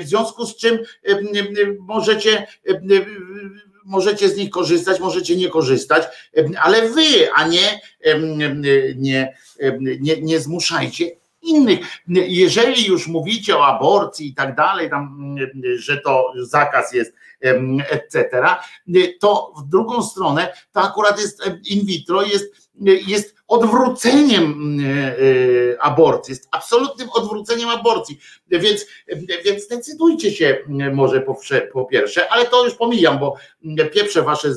w 0.00 0.06
związku 0.06 0.46
z 0.46 0.56
czym 0.56 0.78
możecie 1.80 2.46
możecie 3.84 4.28
z 4.28 4.36
nich 4.36 4.50
korzystać, 4.50 5.00
możecie 5.00 5.36
nie 5.36 5.48
korzystać, 5.48 6.04
ale 6.62 6.88
wy, 6.88 7.32
a 7.34 7.48
nie, 7.48 7.80
nie, 8.96 9.34
nie, 10.00 10.20
nie 10.22 10.40
zmuszajcie 10.40 11.10
innych. 11.42 11.80
Jeżeli 12.26 12.86
już 12.86 13.06
mówicie 13.06 13.56
o 13.56 13.66
aborcji 13.66 14.28
i 14.28 14.34
tak 14.34 14.56
dalej, 14.56 14.90
tam, 14.90 15.36
że 15.76 15.96
to 15.96 16.32
zakaz 16.42 16.92
jest, 16.92 17.14
etc., 17.90 18.46
to 19.20 19.52
w 19.58 19.68
drugą 19.68 20.02
stronę 20.02 20.52
to 20.72 20.80
akurat 20.80 21.20
jest 21.20 21.42
in 21.70 21.86
vitro, 21.86 22.22
jest, 22.22 22.54
jest 23.06 23.34
odwróceniem 23.48 24.78
e, 24.80 25.82
aborcji, 25.82 26.32
jest 26.32 26.48
absolutnym 26.50 27.08
odwróceniem 27.14 27.68
aborcji. 27.68 28.18
Więc, 28.48 28.86
więc 29.44 29.68
decydujcie 29.68 30.32
się 30.32 30.58
może 30.92 31.20
po, 31.20 31.36
po 31.72 31.84
pierwsze, 31.84 32.32
ale 32.32 32.46
to 32.46 32.64
już 32.64 32.74
pomijam, 32.74 33.18
bo 33.18 33.36
pieprze 33.92 34.22
wasze, 34.22 34.48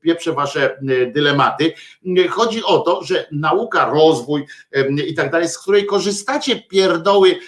pieprze 0.00 0.32
wasze 0.32 0.78
dylematy. 1.14 1.72
Chodzi 2.30 2.64
o 2.64 2.78
to, 2.78 3.02
że 3.02 3.26
nauka, 3.32 3.90
rozwój 3.90 4.46
i 5.06 5.14
tak 5.14 5.30
dalej, 5.30 5.48
z 5.48 5.58
której 5.58 5.86
korzystacie 5.86 6.56
pierdoły 6.60 7.38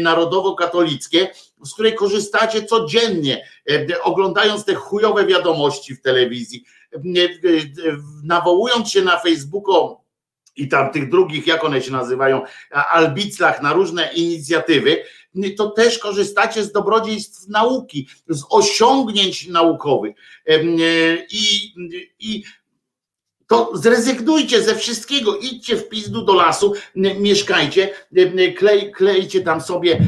narodowo-katolickie, 0.00 1.28
z 1.64 1.74
której 1.74 1.94
korzystacie 1.94 2.64
codziennie, 2.64 3.46
oglądając 4.02 4.64
te 4.64 4.74
chujowe 4.74 5.26
wiadomości 5.26 5.94
w 5.94 6.02
telewizji, 6.02 6.64
nawołując 8.24 8.90
się 8.90 9.02
na 9.02 9.18
Facebooku 9.18 9.96
i 10.56 10.68
tam 10.68 10.92
tych 10.92 11.10
drugich, 11.10 11.46
jak 11.46 11.64
one 11.64 11.82
się 11.82 11.92
nazywają, 11.92 12.42
albiclach 12.70 13.62
na 13.62 13.72
różne 13.72 14.12
inicjatywy, 14.14 15.04
to 15.56 15.70
też 15.70 15.98
korzystacie 15.98 16.64
z 16.64 16.72
dobrodziejstw 16.72 17.48
nauki, 17.48 18.08
z 18.28 18.42
osiągnięć 18.50 19.48
naukowych. 19.48 20.16
I, 21.30 21.74
i 22.18 22.44
to 23.52 23.70
zrezygnujcie 23.74 24.62
ze 24.62 24.74
wszystkiego, 24.74 25.36
idźcie 25.36 25.76
w 25.76 25.88
pizdu 25.88 26.24
do 26.24 26.34
lasu, 26.34 26.72
mieszkajcie, 26.94 27.90
klej, 28.56 28.92
klejcie 28.92 29.40
tam 29.40 29.60
sobie 29.60 30.00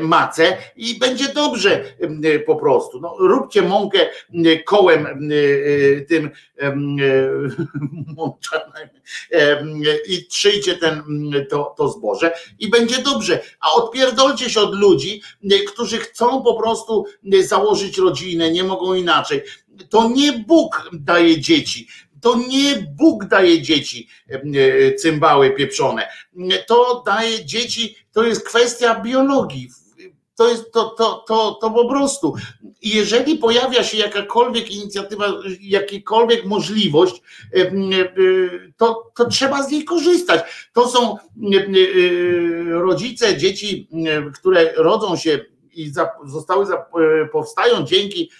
macę 0.00 0.56
i 0.76 0.98
będzie 0.98 1.28
dobrze 1.28 1.84
po 2.46 2.56
prostu. 2.56 3.00
No, 3.00 3.16
róbcie 3.18 3.62
mąkę 3.62 3.98
kołem 4.66 5.30
tym 6.08 6.30
i 10.08 10.26
trzyjcie 10.26 10.76
ten, 10.76 11.02
to, 11.50 11.74
to 11.76 11.88
zboże 11.88 12.32
i 12.58 12.68
będzie 12.68 13.02
dobrze. 13.02 13.40
A 13.60 13.72
odpierdolcie 13.72 14.50
się 14.50 14.60
od 14.60 14.74
ludzi, 14.74 15.22
którzy 15.72 15.98
chcą 15.98 16.42
po 16.42 16.54
prostu 16.54 17.04
założyć 17.40 17.98
rodzinę, 17.98 18.52
nie 18.52 18.64
mogą 18.64 18.94
inaczej. 18.94 19.42
To 19.90 20.08
nie 20.08 20.32
Bóg 20.32 20.90
daje 20.92 21.40
dzieci 21.40 21.88
to 22.22 22.36
nie 22.36 22.86
Bóg 22.98 23.24
daje 23.24 23.62
dzieci 23.62 24.08
e, 24.28 24.94
cymbały 24.94 25.50
pieprzone. 25.50 26.08
To 26.66 27.02
daje 27.06 27.44
dzieci, 27.44 27.96
to 28.12 28.24
jest 28.24 28.48
kwestia 28.48 29.00
biologii. 29.00 29.68
To 30.36 30.48
jest 30.48 30.72
to, 30.72 30.84
to, 30.84 31.24
to, 31.28 31.58
to 31.60 31.70
po 31.70 31.88
prostu. 31.88 32.34
Jeżeli 32.82 33.38
pojawia 33.38 33.84
się 33.84 33.98
jakakolwiek 33.98 34.70
inicjatywa, 34.70 35.26
jakakolwiek 35.60 36.44
możliwość, 36.44 37.22
e, 37.54 37.60
e, 37.60 37.72
to, 38.76 39.12
to 39.16 39.28
trzeba 39.28 39.62
z 39.62 39.70
niej 39.70 39.84
korzystać. 39.84 40.68
To 40.72 40.88
są 40.88 41.16
rodzice 42.70 43.36
dzieci, 43.36 43.88
które 44.34 44.72
rodzą 44.76 45.16
się 45.16 45.44
i 45.74 45.92
zostały, 46.24 46.66
powstają 47.32 47.84
dzięki 47.84 48.30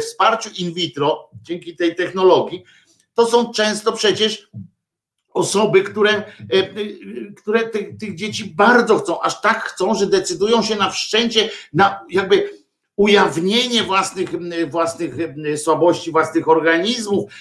wsparciu 0.00 0.50
in 0.58 0.74
vitro, 0.74 1.30
dzięki 1.42 1.76
tej 1.76 1.94
technologii, 1.94 2.64
to 3.14 3.26
są 3.26 3.52
często 3.52 3.92
przecież 3.92 4.50
osoby, 5.34 5.82
które, 5.82 6.10
e, 6.12 6.24
e, 6.50 6.64
które 7.36 7.68
tych, 7.68 7.96
tych 7.98 8.14
dzieci 8.14 8.44
bardzo 8.56 8.98
chcą, 8.98 9.20
aż 9.20 9.40
tak 9.40 9.62
chcą, 9.62 9.94
że 9.94 10.06
decydują 10.06 10.62
się 10.62 10.76
na 10.76 10.90
wszczęcie, 10.90 11.50
na 11.72 12.00
jakby 12.10 12.62
ujawnienie 12.96 13.82
własnych, 13.82 14.30
własnych 14.70 15.14
słabości, 15.56 16.12
własnych 16.12 16.48
organizmów, 16.48 17.32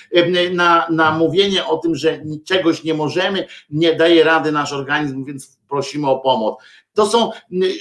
na, 0.54 0.88
na 0.90 1.12
mówienie 1.12 1.66
o 1.66 1.78
tym, 1.78 1.96
że 1.96 2.24
czegoś 2.46 2.84
nie 2.84 2.94
możemy, 2.94 3.48
nie 3.70 3.96
daje 3.96 4.24
rady 4.24 4.52
nasz 4.52 4.74
organizm, 4.74 5.26
więc 5.26 5.58
prosimy 5.70 6.10
o 6.10 6.20
pomoc. 6.20 6.64
To 6.94 7.10
są 7.10 7.32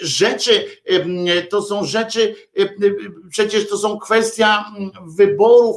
rzeczy, 0.03 0.65
to 1.51 1.63
są 1.63 1.85
rzeczy, 1.85 2.35
przecież 3.31 3.69
to 3.69 3.79
są 3.79 3.99
kwestia 3.99 4.65
wyborów 5.17 5.77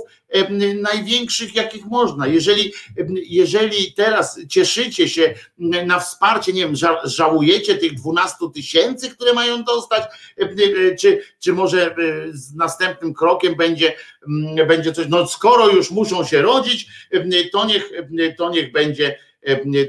największych, 0.82 1.56
jakich 1.56 1.86
można. 1.86 2.28
Jeżeli, 2.28 2.74
jeżeli 3.14 3.94
teraz 3.94 4.40
cieszycie 4.50 5.10
się 5.10 5.34
na 5.86 6.00
wsparcie, 6.00 6.54
nie 6.54 6.62
wiem, 6.62 6.76
żałujecie 7.04 7.76
tych 7.76 7.94
12 7.94 8.38
tysięcy, 8.54 9.10
które 9.10 9.34
mają 9.34 9.64
dostać, 9.64 10.04
czy, 11.00 11.24
czy 11.40 11.54
może 11.54 11.96
z 12.32 12.56
następnym 12.56 13.14
krokiem 13.14 13.56
będzie, 13.56 13.96
będzie 14.68 14.94
coś, 14.94 15.06
no 15.10 15.28
skoro 15.28 15.70
już 15.70 15.92
muszą 15.92 16.26
się 16.26 16.42
rodzić, 16.42 16.88
to 17.52 17.66
niech, 17.66 17.92
to 18.38 18.50
niech 18.50 18.72
będzie 18.72 19.16
E, 19.16 19.33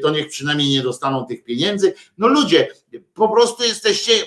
to 0.03 0.11
niech 0.11 0.29
przynajmniej 0.29 0.69
nie 0.69 0.83
dostaną 0.83 1.27
tych 1.27 1.45
pieniędzy. 1.45 1.95
No 2.19 2.29
ludzie, 2.29 2.69
po 3.15 3.29
prostu 3.29 3.65
jesteście 3.65 4.13
e, 4.15 4.27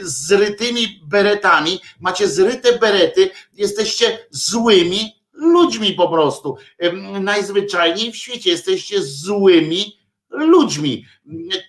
zrytymi 0.00 1.00
beretami, 1.04 1.80
macie 2.00 2.28
zryte 2.28 2.78
berety, 2.78 3.30
jesteście 3.54 4.18
złymi 4.30 5.22
ludźmi 5.32 5.92
po 5.92 6.08
prostu. 6.08 6.56
E, 6.78 6.92
najzwyczajniej 7.20 8.12
w 8.12 8.16
świecie 8.16 8.50
jesteście 8.50 9.02
złymi 9.02 10.02
ludźmi. 10.30 11.06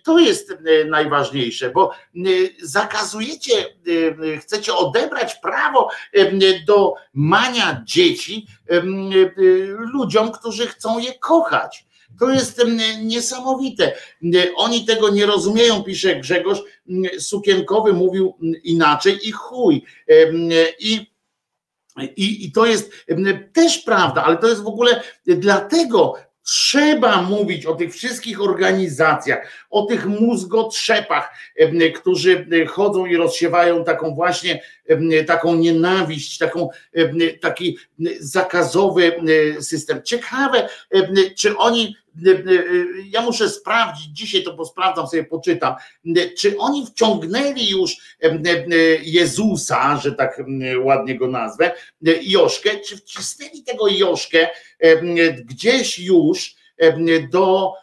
To 0.03 0.19
jest 0.19 0.53
najważniejsze, 0.85 1.69
bo 1.69 1.91
zakazujecie, 2.61 3.75
chcecie 4.39 4.73
odebrać 4.75 5.35
prawo 5.35 5.89
do 6.67 6.93
mania 7.13 7.81
dzieci 7.85 8.47
ludziom, 9.93 10.31
którzy 10.31 10.67
chcą 10.67 10.99
je 10.99 11.13
kochać. 11.19 11.85
To 12.19 12.29
jest 12.29 12.61
niesamowite. 13.01 13.93
Oni 14.55 14.85
tego 14.85 15.09
nie 15.09 15.25
rozumieją, 15.25 15.83
pisze 15.83 16.15
Grzegorz. 16.15 16.59
Sukienkowy 17.19 17.93
mówił 17.93 18.37
inaczej 18.63 19.27
i 19.27 19.31
chuj. 19.31 19.83
I 20.79 21.13
i, 22.15 22.45
I 22.45 22.51
to 22.51 22.65
jest 22.65 22.91
też 23.53 23.77
prawda, 23.77 24.23
ale 24.23 24.37
to 24.37 24.47
jest 24.47 24.63
w 24.63 24.67
ogóle 24.67 25.01
dlatego 25.25 26.15
trzeba 26.45 27.21
mówić 27.21 27.65
o 27.65 27.75
tych 27.75 27.93
wszystkich 27.93 28.41
organizacjach, 28.41 29.47
o 29.69 29.85
tych 29.85 30.05
mózgotrzepach, 30.05 31.33
którzy 31.95 32.47
chodzą 32.67 33.05
i 33.05 33.17
rozsiewają 33.17 33.83
taką 33.83 34.15
właśnie 34.15 34.61
taką 35.27 35.55
nienawiść, 35.55 36.37
taką, 36.37 36.69
taki 37.41 37.77
zakazowy 38.19 39.21
system. 39.59 40.03
Ciekawe, 40.03 40.69
czy 41.37 41.57
oni 41.57 41.95
ja 43.09 43.21
muszę 43.21 43.49
sprawdzić, 43.49 44.05
dzisiaj 44.05 44.43
to 44.43 44.53
posprawdzam 44.53 45.07
sobie, 45.07 45.23
poczytam, 45.23 45.75
czy 46.37 46.57
oni 46.57 46.85
wciągnęli 46.85 47.69
już 47.69 47.95
Jezusa, 49.01 49.97
że 49.97 50.11
tak 50.11 50.41
ładnie 50.83 51.17
go 51.17 51.27
nazwę, 51.27 51.71
Joszkę, 52.21 52.69
czy 52.79 52.97
wcisnęli 52.97 53.63
tego 53.63 53.87
Joszkę 53.87 54.47
gdzieś 55.45 55.99
już 55.99 56.55
do 57.31 57.73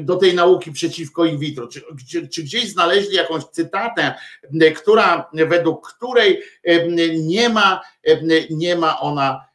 do 0.00 0.16
tej 0.16 0.34
nauki 0.34 0.72
przeciwko 0.72 1.24
in 1.24 1.38
vitro? 1.38 1.66
Czy, 1.66 2.28
czy, 2.28 2.42
gdzieś 2.42 2.72
znaleźli 2.72 3.16
jakąś 3.16 3.44
cytatę, 3.44 4.14
która, 4.76 5.30
według 5.32 5.92
której 5.92 6.42
nie 7.18 7.48
ma, 7.48 7.80
nie 8.50 8.76
ma 8.76 9.00
ona, 9.00 9.46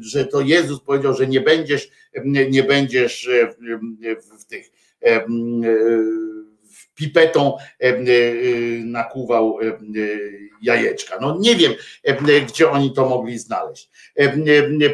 że 0.00 0.26
to 0.26 0.40
Jezus 0.40 0.80
powiedział, 0.80 1.14
że 1.14 1.26
nie 1.26 1.40
będziesz, 1.40 1.90
nie 2.50 2.62
będziesz 2.62 3.30
w 4.38 4.44
tych 4.44 4.70
pipetą 6.94 7.56
nakuwał 8.84 9.58
jajeczka. 10.62 11.18
No 11.20 11.36
nie 11.38 11.56
wiem, 11.56 11.72
gdzie 12.48 12.70
oni 12.70 12.92
to 12.92 13.08
mogli 13.08 13.38
znaleźć. 13.38 13.90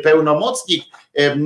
Pełnomocnik 0.03 0.85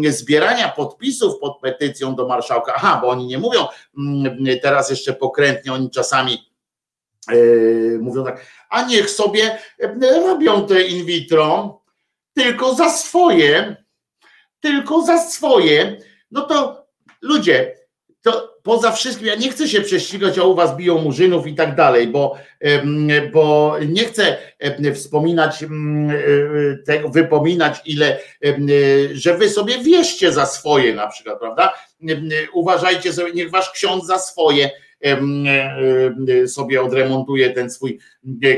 zbierania 0.08 0.68
podpisów 0.68 1.38
pod 1.40 1.60
petycją 1.60 2.14
do 2.14 2.28
marszałka. 2.28 2.72
Aha, 2.76 2.98
bo 3.02 3.08
oni 3.08 3.26
nie 3.26 3.38
mówią 3.38 3.66
mm, 3.98 4.46
teraz 4.62 4.90
jeszcze 4.90 5.12
pokrętnie, 5.12 5.72
oni 5.72 5.90
czasami 5.90 6.52
e, 7.28 7.34
mówią 7.98 8.24
tak, 8.24 8.46
a 8.70 8.86
niech 8.86 9.10
sobie 9.10 9.58
robią 10.00 10.66
te 10.66 10.82
in 10.82 11.06
vitro 11.06 11.82
tylko 12.34 12.74
za 12.74 12.90
swoje, 12.90 13.76
tylko 14.60 15.02
za 15.02 15.18
swoje. 15.18 15.98
No 16.30 16.42
to 16.42 16.86
ludzie, 17.22 17.76
to 18.22 18.51
poza 18.62 18.92
wszystkim, 18.92 19.26
ja 19.26 19.34
nie 19.34 19.50
chcę 19.50 19.68
się 19.68 19.80
prześcigać, 19.80 20.38
a 20.38 20.42
u 20.42 20.54
was 20.54 20.76
biją 20.76 20.98
murzynów 20.98 21.46
i 21.46 21.54
tak 21.54 21.74
dalej, 21.74 22.06
bo, 22.06 22.36
bo 23.32 23.76
nie 23.88 24.04
chcę 24.04 24.36
wspominać 24.94 25.64
tego, 26.86 27.08
wypominać 27.08 27.80
ile, 27.86 28.18
że 29.12 29.38
wy 29.38 29.50
sobie 29.50 29.78
wierzcie 29.78 30.32
za 30.32 30.46
swoje 30.46 30.94
na 30.94 31.06
przykład, 31.08 31.38
prawda? 31.38 31.74
Uważajcie 32.52 33.12
sobie, 33.12 33.32
niech 33.32 33.50
wasz 33.50 33.70
ksiądz 33.70 34.06
za 34.06 34.18
swoje 34.18 34.70
sobie 36.46 36.82
odremontuje 36.82 37.50
ten 37.50 37.70
swój 37.70 37.98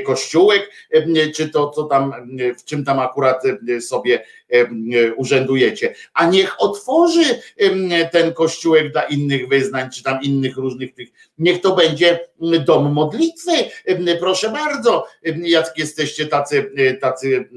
kościółek, 0.05 0.71
czy 1.35 1.49
to 1.49 1.71
co 1.71 1.85
tam, 1.85 2.15
w 2.59 2.65
czym 2.65 2.85
tam 2.85 2.99
akurat 2.99 3.43
sobie 3.81 4.25
urzędujecie, 5.17 5.95
a 6.15 6.27
niech 6.27 6.63
otworzy 6.63 7.25
ten 8.13 8.33
kościółek 8.33 8.93
dla 8.93 9.03
innych 9.03 9.49
wyznań, 9.49 9.91
czy 9.91 10.03
tam 10.03 10.23
innych 10.23 10.57
różnych 10.57 10.95
tych, 10.95 11.09
niech 11.39 11.61
to 11.61 11.77
będzie 11.77 12.21
dom 12.67 12.93
modlitwy, 12.93 13.53
proszę 14.21 14.51
bardzo, 14.51 15.07
jak 15.43 15.79
jesteście 15.79 16.27
tacy, 16.27 16.71
tacy, 17.01 17.49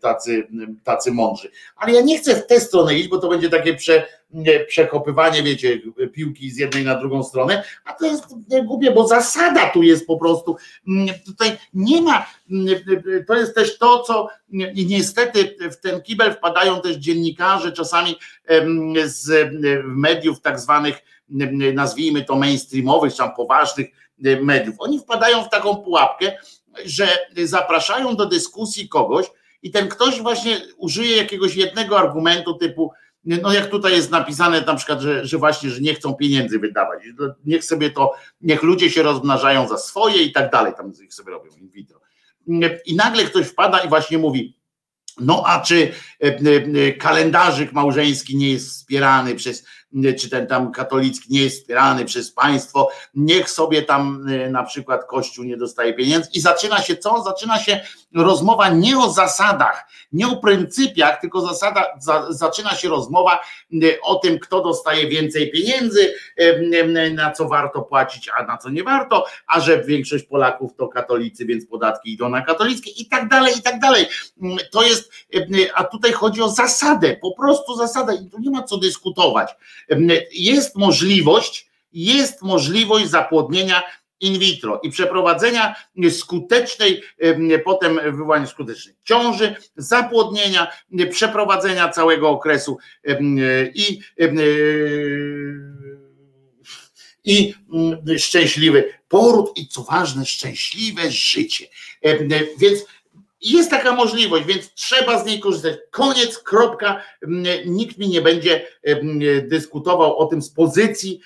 tacy, 0.00 0.46
tacy 0.84 1.12
mądrzy. 1.12 1.50
Ale 1.76 1.92
ja 1.92 2.00
nie 2.00 2.18
chcę 2.18 2.34
w 2.34 2.46
tę 2.46 2.60
stronę 2.60 2.94
iść, 2.94 3.08
bo 3.08 3.18
to 3.18 3.28
będzie 3.28 3.50
takie 3.50 3.74
prze, 3.74 4.06
przekopywanie, 4.68 5.42
wiecie, 5.42 5.80
piłki 6.12 6.50
z 6.50 6.56
jednej 6.58 6.84
na 6.84 6.94
drugą 6.94 7.22
stronę, 7.22 7.64
a 7.84 7.92
to 7.92 8.06
jest 8.06 8.24
głupie, 8.64 8.90
bo 8.90 9.06
zasada 9.08 9.70
tu 9.70 9.82
jest 9.82 10.06
po 10.06 10.16
prostu, 10.16 10.56
tutaj 11.26 11.56
nie 11.74 12.02
ma, 12.02 12.26
to 13.26 13.34
jest 13.34 13.54
też 13.54 13.78
to, 13.78 14.02
co 14.02 14.28
i 14.74 14.86
niestety 14.86 15.56
w 15.72 15.76
ten 15.76 16.02
kibel 16.02 16.32
wpadają 16.34 16.80
też 16.80 16.96
dziennikarze, 16.96 17.72
czasami 17.72 18.16
z 19.04 19.50
mediów 19.84 20.40
tak 20.40 20.60
zwanych, 20.60 21.02
nazwijmy 21.74 22.24
to 22.24 22.36
mainstreamowych, 22.36 23.12
czy 23.12 23.18
tam 23.18 23.34
poważnych 23.34 23.86
mediów. 24.42 24.74
Oni 24.78 24.98
wpadają 24.98 25.44
w 25.44 25.50
taką 25.50 25.76
pułapkę, 25.76 26.32
że 26.84 27.08
zapraszają 27.44 28.16
do 28.16 28.26
dyskusji 28.26 28.88
kogoś 28.88 29.26
i 29.62 29.70
ten 29.70 29.88
ktoś 29.88 30.20
właśnie 30.20 30.60
użyje 30.76 31.16
jakiegoś 31.16 31.56
jednego 31.56 31.98
argumentu 31.98 32.54
typu, 32.54 32.92
no 33.26 33.52
jak 33.52 33.66
tutaj 33.70 33.92
jest 33.92 34.10
napisane 34.10 34.60
na 34.60 34.74
przykład, 34.74 35.00
że, 35.00 35.26
że 35.26 35.38
właśnie, 35.38 35.70
że 35.70 35.80
nie 35.80 35.94
chcą 35.94 36.14
pieniędzy 36.14 36.58
wydawać, 36.58 37.02
niech 37.44 37.64
sobie 37.64 37.90
to, 37.90 38.12
niech 38.40 38.62
ludzie 38.62 38.90
się 38.90 39.02
rozmnażają 39.02 39.68
za 39.68 39.78
swoje 39.78 40.22
i 40.22 40.32
tak 40.32 40.52
dalej, 40.52 40.72
tam 40.76 40.92
ich 41.04 41.14
sobie 41.14 41.30
robią 41.30 41.50
in 41.56 41.68
vitro. 41.68 42.00
I 42.86 42.96
nagle 42.96 43.24
ktoś 43.24 43.46
wpada 43.46 43.78
i 43.78 43.88
właśnie 43.88 44.18
mówi, 44.18 44.56
no 45.20 45.42
a 45.46 45.60
czy 45.60 45.92
kalendarzyk 46.98 47.72
małżeński 47.72 48.36
nie 48.36 48.52
jest 48.52 48.68
wspierany 48.70 49.34
przez 49.34 49.64
czy 50.18 50.30
ten 50.30 50.46
tam 50.46 50.72
katolicki 50.72 51.32
nie 51.32 51.42
jest 51.42 51.60
wspierany 51.60 52.04
przez 52.04 52.32
państwo, 52.32 52.90
niech 53.14 53.50
sobie 53.50 53.82
tam 53.82 54.26
na 54.50 54.62
przykład 54.62 55.04
Kościół 55.04 55.44
nie 55.44 55.56
dostaje 55.56 55.94
pieniędzy 55.94 56.30
i 56.34 56.40
zaczyna 56.40 56.78
się 56.78 56.96
co? 56.96 57.22
Zaczyna 57.22 57.58
się 57.58 57.80
rozmowa 58.14 58.68
nie 58.68 58.98
o 58.98 59.10
zasadach, 59.10 59.88
nie 60.12 60.28
o 60.28 60.36
pryncypiach, 60.36 61.20
tylko 61.20 61.40
zasada, 61.40 61.84
za, 61.98 62.26
zaczyna 62.32 62.70
się 62.70 62.88
rozmowa 62.88 63.38
o 64.02 64.14
tym, 64.14 64.38
kto 64.38 64.62
dostaje 64.62 65.08
więcej 65.08 65.50
pieniędzy, 65.50 66.14
na 67.12 67.30
co 67.32 67.48
warto 67.48 67.82
płacić, 67.82 68.30
a 68.38 68.42
na 68.42 68.58
co 68.58 68.70
nie 68.70 68.82
warto, 68.82 69.26
a 69.46 69.60
że 69.60 69.84
większość 69.84 70.24
Polaków 70.24 70.76
to 70.76 70.88
katolicy, 70.88 71.46
więc 71.46 71.66
podatki 71.66 72.12
idą 72.12 72.28
na 72.28 72.42
katolickie 72.42 72.90
i 72.90 73.08
tak 73.08 73.28
dalej, 73.28 73.54
i 73.58 73.62
tak 73.62 73.80
dalej. 73.80 74.06
To 74.72 74.82
jest, 74.82 75.12
a 75.74 75.84
tutaj 75.84 76.05
chodzi 76.12 76.42
o 76.42 76.48
zasadę, 76.48 77.16
po 77.16 77.32
prostu 77.32 77.76
zasadę 77.76 78.14
i 78.14 78.30
tu 78.30 78.38
nie 78.38 78.50
ma 78.50 78.62
co 78.62 78.76
dyskutować 78.76 79.50
jest 80.32 80.76
możliwość, 80.76 81.68
jest 81.92 82.42
możliwość 82.42 83.10
zapłodnienia 83.10 83.82
in 84.20 84.38
vitro 84.38 84.80
i 84.82 84.90
przeprowadzenia 84.90 85.74
skutecznej, 86.10 87.02
potem 87.64 88.00
wywołania 88.04 88.46
skutecznej 88.46 88.94
ciąży, 89.04 89.56
zapłodnienia, 89.76 90.72
przeprowadzenia 91.10 91.88
całego 91.88 92.30
okresu 92.30 92.78
i, 93.74 94.00
i 97.24 97.54
szczęśliwy 98.18 98.92
poród 99.08 99.58
i 99.58 99.68
co 99.68 99.82
ważne, 99.82 100.26
szczęśliwe 100.26 101.10
życie. 101.10 101.66
Więc 102.58 102.86
jest 103.40 103.70
taka 103.70 103.92
możliwość, 103.92 104.46
więc 104.46 104.74
trzeba 104.74 105.18
z 105.18 105.26
niej 105.26 105.40
korzystać. 105.40 105.74
Koniec, 105.90 106.38
kropka. 106.38 107.02
Nikt 107.66 107.98
mi 107.98 108.08
nie 108.08 108.22
będzie 108.22 108.66
dyskutował 109.42 110.18
o 110.18 110.26
tym 110.26 110.42
z 110.42 110.50
pozycji 110.50 111.20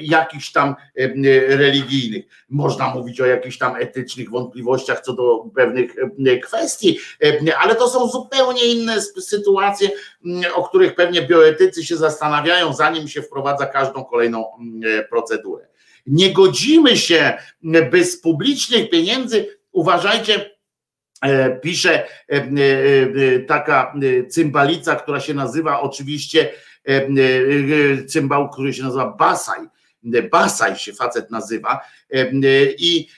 jakichś 0.00 0.52
tam 0.52 0.74
religijnych. 1.48 2.24
Można 2.48 2.94
mówić 2.94 3.20
o 3.20 3.26
jakichś 3.26 3.58
tam 3.58 3.76
etycznych 3.76 4.30
wątpliwościach 4.30 5.00
co 5.00 5.12
do 5.12 5.44
pewnych 5.54 5.94
kwestii, 6.42 6.98
ale 7.58 7.74
to 7.74 7.88
są 7.88 8.08
zupełnie 8.08 8.64
inne 8.64 9.02
sytuacje, 9.02 9.90
o 10.54 10.68
których 10.68 10.94
pewnie 10.94 11.22
bioetycy 11.22 11.86
się 11.86 11.96
zastanawiają, 11.96 12.72
zanim 12.72 13.08
się 13.08 13.22
wprowadza 13.22 13.66
każdą 13.66 14.04
kolejną 14.04 14.44
procedurę. 15.10 15.66
Nie 16.06 16.32
godzimy 16.32 16.96
się, 16.96 17.38
by 17.90 18.04
z 18.04 18.20
publicznych 18.20 18.90
pieniędzy, 18.90 19.58
uważajcie, 19.72 20.49
pisze 21.62 22.04
e, 22.04 22.06
e, 22.28 23.40
taka 23.40 23.94
cymbalica, 24.28 24.96
która 24.96 25.20
się 25.20 25.34
nazywa 25.34 25.80
oczywiście 25.80 26.52
cymbał, 28.06 28.50
który 28.50 28.72
się 28.72 28.82
nazywa 28.82 29.16
Basaj. 29.18 29.60
Basaj 30.30 30.76
się 30.76 30.92
facet 30.92 31.30
nazywa 31.30 31.80
i, 32.78 33.08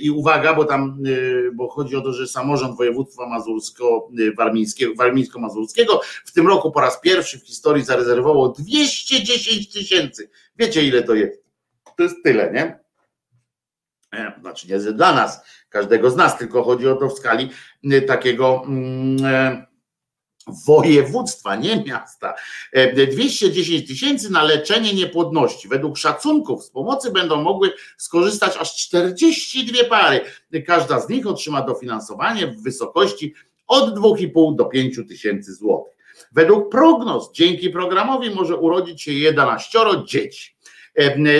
i 0.00 0.10
uwaga, 0.10 0.54
bo 0.54 0.64
tam 0.64 0.98
bo 1.54 1.68
chodzi 1.68 1.96
o 1.96 2.00
to, 2.00 2.12
że 2.12 2.26
samorząd 2.26 2.76
województwa 2.76 3.26
mazursko-warmińskiego, 3.26 4.94
warmińsko-mazurskiego 4.96 6.00
w 6.24 6.32
tym 6.32 6.48
roku 6.48 6.72
po 6.72 6.80
raz 6.80 7.00
pierwszy 7.00 7.38
w 7.38 7.46
historii 7.46 7.84
zarezerwował 7.84 8.52
210 8.52 9.72
tysięcy. 9.72 10.30
Wiecie 10.58 10.84
ile 10.84 11.02
to 11.02 11.14
jest? 11.14 11.42
To 11.96 12.02
jest 12.02 12.16
tyle, 12.24 12.52
nie? 12.52 12.83
Znaczy 14.40 14.68
nie 14.68 14.78
dla 14.78 15.14
nas, 15.14 15.40
każdego 15.68 16.10
z 16.10 16.16
nas, 16.16 16.38
tylko 16.38 16.62
chodzi 16.62 16.88
o 16.88 16.96
to 16.96 17.08
w 17.08 17.18
skali 17.18 17.50
y, 17.92 18.02
takiego 18.02 18.62
mm, 18.66 19.24
e, 19.24 19.66
województwa, 20.66 21.56
nie 21.56 21.84
miasta. 21.84 22.34
210 22.92 23.84
e, 23.84 23.86
tysięcy 23.86 24.32
na 24.32 24.42
leczenie 24.42 24.94
niepłodności. 24.94 25.68
Według 25.68 25.98
szacunków 25.98 26.64
z 26.64 26.70
pomocy 26.70 27.10
będą 27.10 27.42
mogły 27.42 27.72
skorzystać 27.98 28.56
aż 28.56 28.76
42 28.76 29.84
pary. 29.84 30.20
Każda 30.66 31.00
z 31.00 31.08
nich 31.08 31.26
otrzyma 31.26 31.62
dofinansowanie 31.62 32.46
w 32.46 32.62
wysokości 32.62 33.34
od 33.66 33.98
2,5 33.98 34.56
do 34.56 34.64
5 34.64 35.00
tysięcy 35.08 35.54
złotych. 35.54 35.94
Według 36.32 36.70
prognoz 36.70 37.32
dzięki 37.32 37.70
programowi 37.70 38.30
może 38.30 38.56
urodzić 38.56 39.02
się 39.02 39.12
11 39.12 39.78
dzieci. 40.06 40.53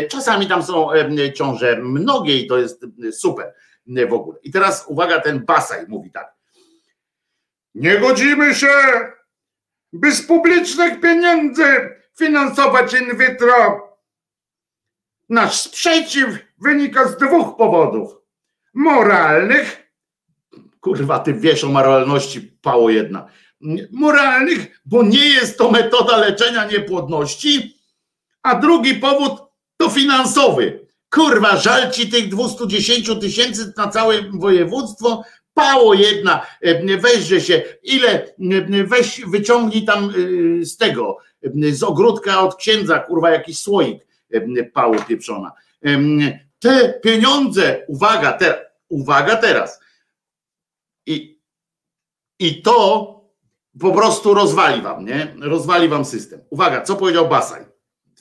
Czasami 0.09 0.47
tam 0.47 0.63
są 0.63 0.89
ciąże 1.35 1.77
mnogie 1.77 2.39
i 2.39 2.47
to 2.47 2.59
jest 2.59 2.87
super 3.13 3.55
w 4.09 4.13
ogóle. 4.13 4.39
I 4.43 4.51
teraz 4.51 4.85
uwaga, 4.89 5.21
ten 5.21 5.45
Basaj 5.45 5.87
mówi 5.89 6.11
tak. 6.11 6.35
Nie 7.75 7.99
godzimy 7.99 8.55
się, 8.55 8.69
by 9.93 10.13
z 10.13 10.27
publicznych 10.27 11.01
pieniędzy 11.01 11.65
finansować 12.19 12.95
in 12.95 13.19
vitro. 13.19 13.89
Nasz 15.29 15.61
sprzeciw 15.61 16.27
wynika 16.59 17.09
z 17.09 17.17
dwóch 17.17 17.57
powodów. 17.57 18.17
Moralnych, 18.75 19.91
kurwa, 20.81 21.19
ty 21.19 21.35
wiesz 21.35 21.65
o 21.65 21.69
moralności, 21.69 22.41
pało 22.41 22.91
jedna. 22.91 23.29
Moralnych, 23.93 24.81
bo 24.85 25.03
nie 25.03 25.29
jest 25.29 25.59
to 25.59 25.71
metoda 25.71 26.17
leczenia 26.17 26.65
niepłodności, 26.65 27.77
a 28.43 28.55
drugi 28.55 28.95
powód 28.95 29.44
to 29.77 29.91
finansowy. 29.91 30.87
Kurwa, 31.11 31.57
żal 31.57 31.91
ci 31.91 32.09
tych 32.09 32.29
210 32.29 33.11
tysięcy 33.21 33.73
na 33.77 33.89
całe 33.89 34.23
województwo, 34.33 35.25
pało 35.55 35.95
jedna, 35.95 36.47
weźże 37.01 37.41
się, 37.41 37.63
ile, 37.83 38.35
weź, 38.85 39.21
wyciągnij 39.27 39.85
tam 39.85 40.11
y, 40.17 40.67
z 40.67 40.77
tego, 40.77 41.19
z 41.73 41.83
ogródka 41.83 42.41
od 42.41 42.57
księdza, 42.57 42.99
kurwa, 42.99 43.31
jakiś 43.31 43.59
słoik, 43.59 44.07
pało 44.73 44.95
pieprzona. 45.09 45.53
Te 46.59 47.01
pieniądze, 47.03 47.85
uwaga, 47.89 48.33
te, 48.33 48.71
uwaga 48.89 49.37
teraz, 49.37 49.81
i, 51.07 51.41
i 52.39 52.63
to 52.63 53.15
po 53.81 53.93
prostu 53.93 54.35
rozwali 54.35 54.83
wam, 54.83 55.05
nie? 55.05 55.37
Rozwali 55.41 55.89
wam 55.89 56.05
system. 56.05 56.41
Uwaga, 56.51 56.83
co 56.83 56.97
powiedział 56.97 57.29
Basaj? 57.29 57.74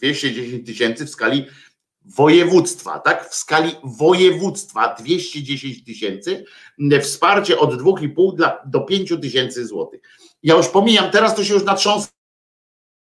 210 0.04 0.66
tysięcy 0.66 1.06
w 1.06 1.10
skali 1.10 1.46
województwa, 2.06 3.00
tak? 3.00 3.30
W 3.30 3.36
skali 3.36 3.76
województwa 3.84 4.96
210 5.00 5.84
tysięcy, 5.84 6.46
wsparcie 7.02 7.60
od 7.60 7.74
2,5 7.74 8.52
do 8.66 8.82
5 8.82 9.14
tysięcy 9.22 9.68
złotych. 9.68 10.02
Ja 10.44 10.56
już 10.56 10.68
pomijam, 10.68 11.12
teraz 11.12 11.36
to 11.36 11.44
się 11.44 11.54
już 11.54 11.64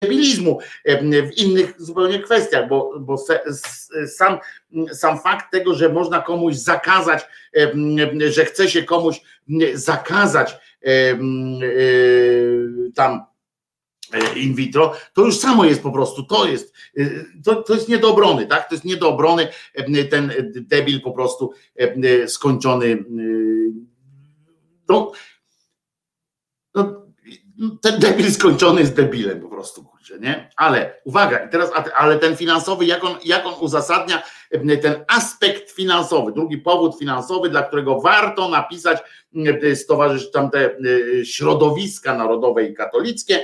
debilizmu 0.03 0.59
w 1.03 1.37
innych 1.37 1.73
zupełnie 1.77 2.19
kwestiach, 2.19 2.69
bo, 2.69 2.99
bo 2.99 3.17
sam, 4.07 4.37
sam 4.93 5.19
fakt 5.19 5.51
tego, 5.51 5.73
że 5.73 5.89
można 5.89 6.21
komuś 6.21 6.55
zakazać, 6.55 7.27
że 8.29 8.45
chce 8.45 8.69
się 8.69 8.83
komuś 8.83 9.21
zakazać 9.73 10.57
tam 12.95 13.21
E, 13.21 13.30
in 14.35 14.55
vitro, 14.55 14.93
to 15.13 15.25
już 15.25 15.39
samo 15.39 15.65
jest 15.65 15.81
po 15.81 15.91
prostu, 15.91 16.23
to 16.23 16.45
jest, 16.45 16.73
e, 16.97 17.03
to, 17.43 17.63
to 17.63 17.73
jest 17.73 17.89
nie 17.89 17.97
do 17.97 18.11
obrony, 18.11 18.47
tak? 18.47 18.69
To 18.69 18.75
jest 18.75 18.85
nie 18.85 18.97
do 18.97 19.09
obrony, 19.09 19.47
e, 19.75 20.03
ten 20.03 20.33
debil 20.55 21.01
po 21.01 21.11
prostu 21.11 21.53
skończony. 22.27 23.05
No, 24.89 25.11
no, 26.75 27.01
ten 27.81 27.99
debil 27.99 28.31
skończony 28.31 28.81
jest 28.81 28.95
debilem 28.95 29.41
po 29.41 29.49
prostu, 29.49 29.83
kurczę, 29.83 30.19
nie? 30.19 30.49
Ale 30.55 31.01
uwaga, 31.03 31.47
teraz, 31.47 31.71
ale 31.95 32.19
ten 32.19 32.37
finansowy, 32.37 32.85
jak 32.85 33.03
on, 33.03 33.15
jak 33.25 33.45
on 33.45 33.53
uzasadnia 33.59 34.23
ten 34.81 35.05
aspekt 35.07 35.71
finansowy, 35.71 36.31
drugi 36.31 36.57
powód 36.57 36.99
finansowy, 36.99 37.49
dla 37.49 37.63
którego 37.63 38.01
warto 38.01 38.49
napisać 38.49 38.97
stowarzysz 39.75 40.31
tam 40.31 40.49
te 40.49 40.77
środowiska 41.23 42.17
narodowe 42.17 42.65
i 42.65 42.73
katolickie 42.73 43.43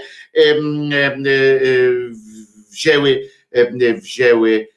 wzięły, 2.72 3.30
wzięły, 3.96 4.68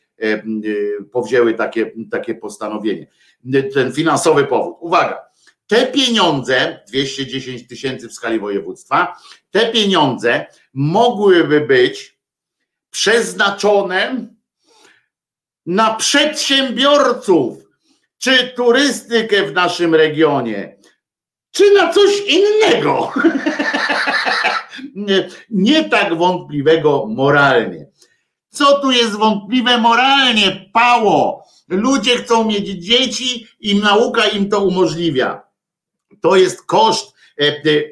powzięły 1.13 1.55
takie, 1.55 1.93
takie 2.11 2.35
postanowienie. 2.35 3.07
Ten 3.75 3.93
finansowy 3.93 4.45
powód. 4.45 4.77
Uwaga, 4.81 5.23
te 5.67 5.87
pieniądze, 5.87 6.81
210 6.89 7.69
tysięcy 7.69 8.09
w 8.09 8.13
skali 8.13 8.39
województwa, 8.39 9.17
te 9.51 9.73
pieniądze 9.73 10.47
mogłyby 10.75 11.61
być 11.61 12.21
przeznaczone 12.91 14.27
na 15.71 15.95
przedsiębiorców 15.95 17.59
czy 18.19 18.53
turystykę 18.57 19.47
w 19.47 19.53
naszym 19.53 19.95
regionie, 19.95 20.77
czy 21.51 21.75
na 21.75 21.93
coś 21.93 22.11
innego. 22.27 23.13
nie, 25.09 25.29
nie 25.51 25.89
tak 25.89 26.15
wątpliwego 26.15 27.07
moralnie. 27.07 27.87
Co 28.49 28.81
tu 28.81 28.91
jest 28.91 29.13
wątpliwe 29.13 29.79
moralnie? 29.79 30.71
Pało. 30.73 31.45
Ludzie 31.69 32.17
chcą 32.17 32.45
mieć 32.45 32.69
dzieci 32.69 33.47
i 33.61 33.75
nauka 33.75 34.27
im 34.27 34.49
to 34.49 34.65
umożliwia 34.65 35.51
to 36.21 36.37
jest 36.37 36.67
koszt, 36.67 37.15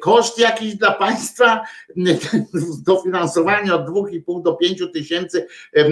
koszt 0.01 0.39
jakiś 0.39 0.75
dla 0.75 0.91
państwa, 0.91 1.63
dofinansowanie 2.87 3.75
od 3.75 3.85
2,5 3.85 4.41
do 4.41 4.53
5 4.53 4.83
tysięcy 4.93 5.47
e, 5.73 5.85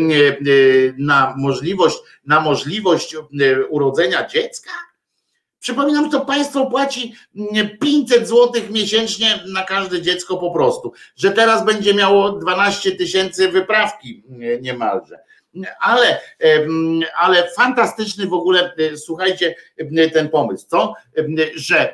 na 0.97 1.33
możliwość, 1.37 1.97
na 2.25 2.39
możliwość 2.39 3.15
urodzenia 3.69 4.27
dziecka? 4.27 4.71
Przypominam, 5.59 6.05
że 6.05 6.11
to 6.11 6.25
państwo 6.25 6.65
płaci 6.65 7.15
500 7.81 8.27
zł 8.27 8.51
miesięcznie 8.69 9.43
na 9.47 9.63
każde 9.63 10.01
dziecko 10.01 10.37
po 10.37 10.51
prostu, 10.51 10.93
że 11.15 11.31
teraz 11.31 11.65
będzie 11.65 11.93
miało 11.93 12.31
12 12.31 12.91
tysięcy 12.91 13.49
wyprawki 13.49 14.23
niemalże. 14.61 15.19
Ale, 15.79 16.21
ale 17.17 17.49
fantastyczny 17.55 18.27
w 18.27 18.33
ogóle, 18.33 18.75
słuchajcie, 18.95 19.55
ten 20.13 20.29
pomysł, 20.29 20.67
co? 20.67 20.93
Że 21.55 21.93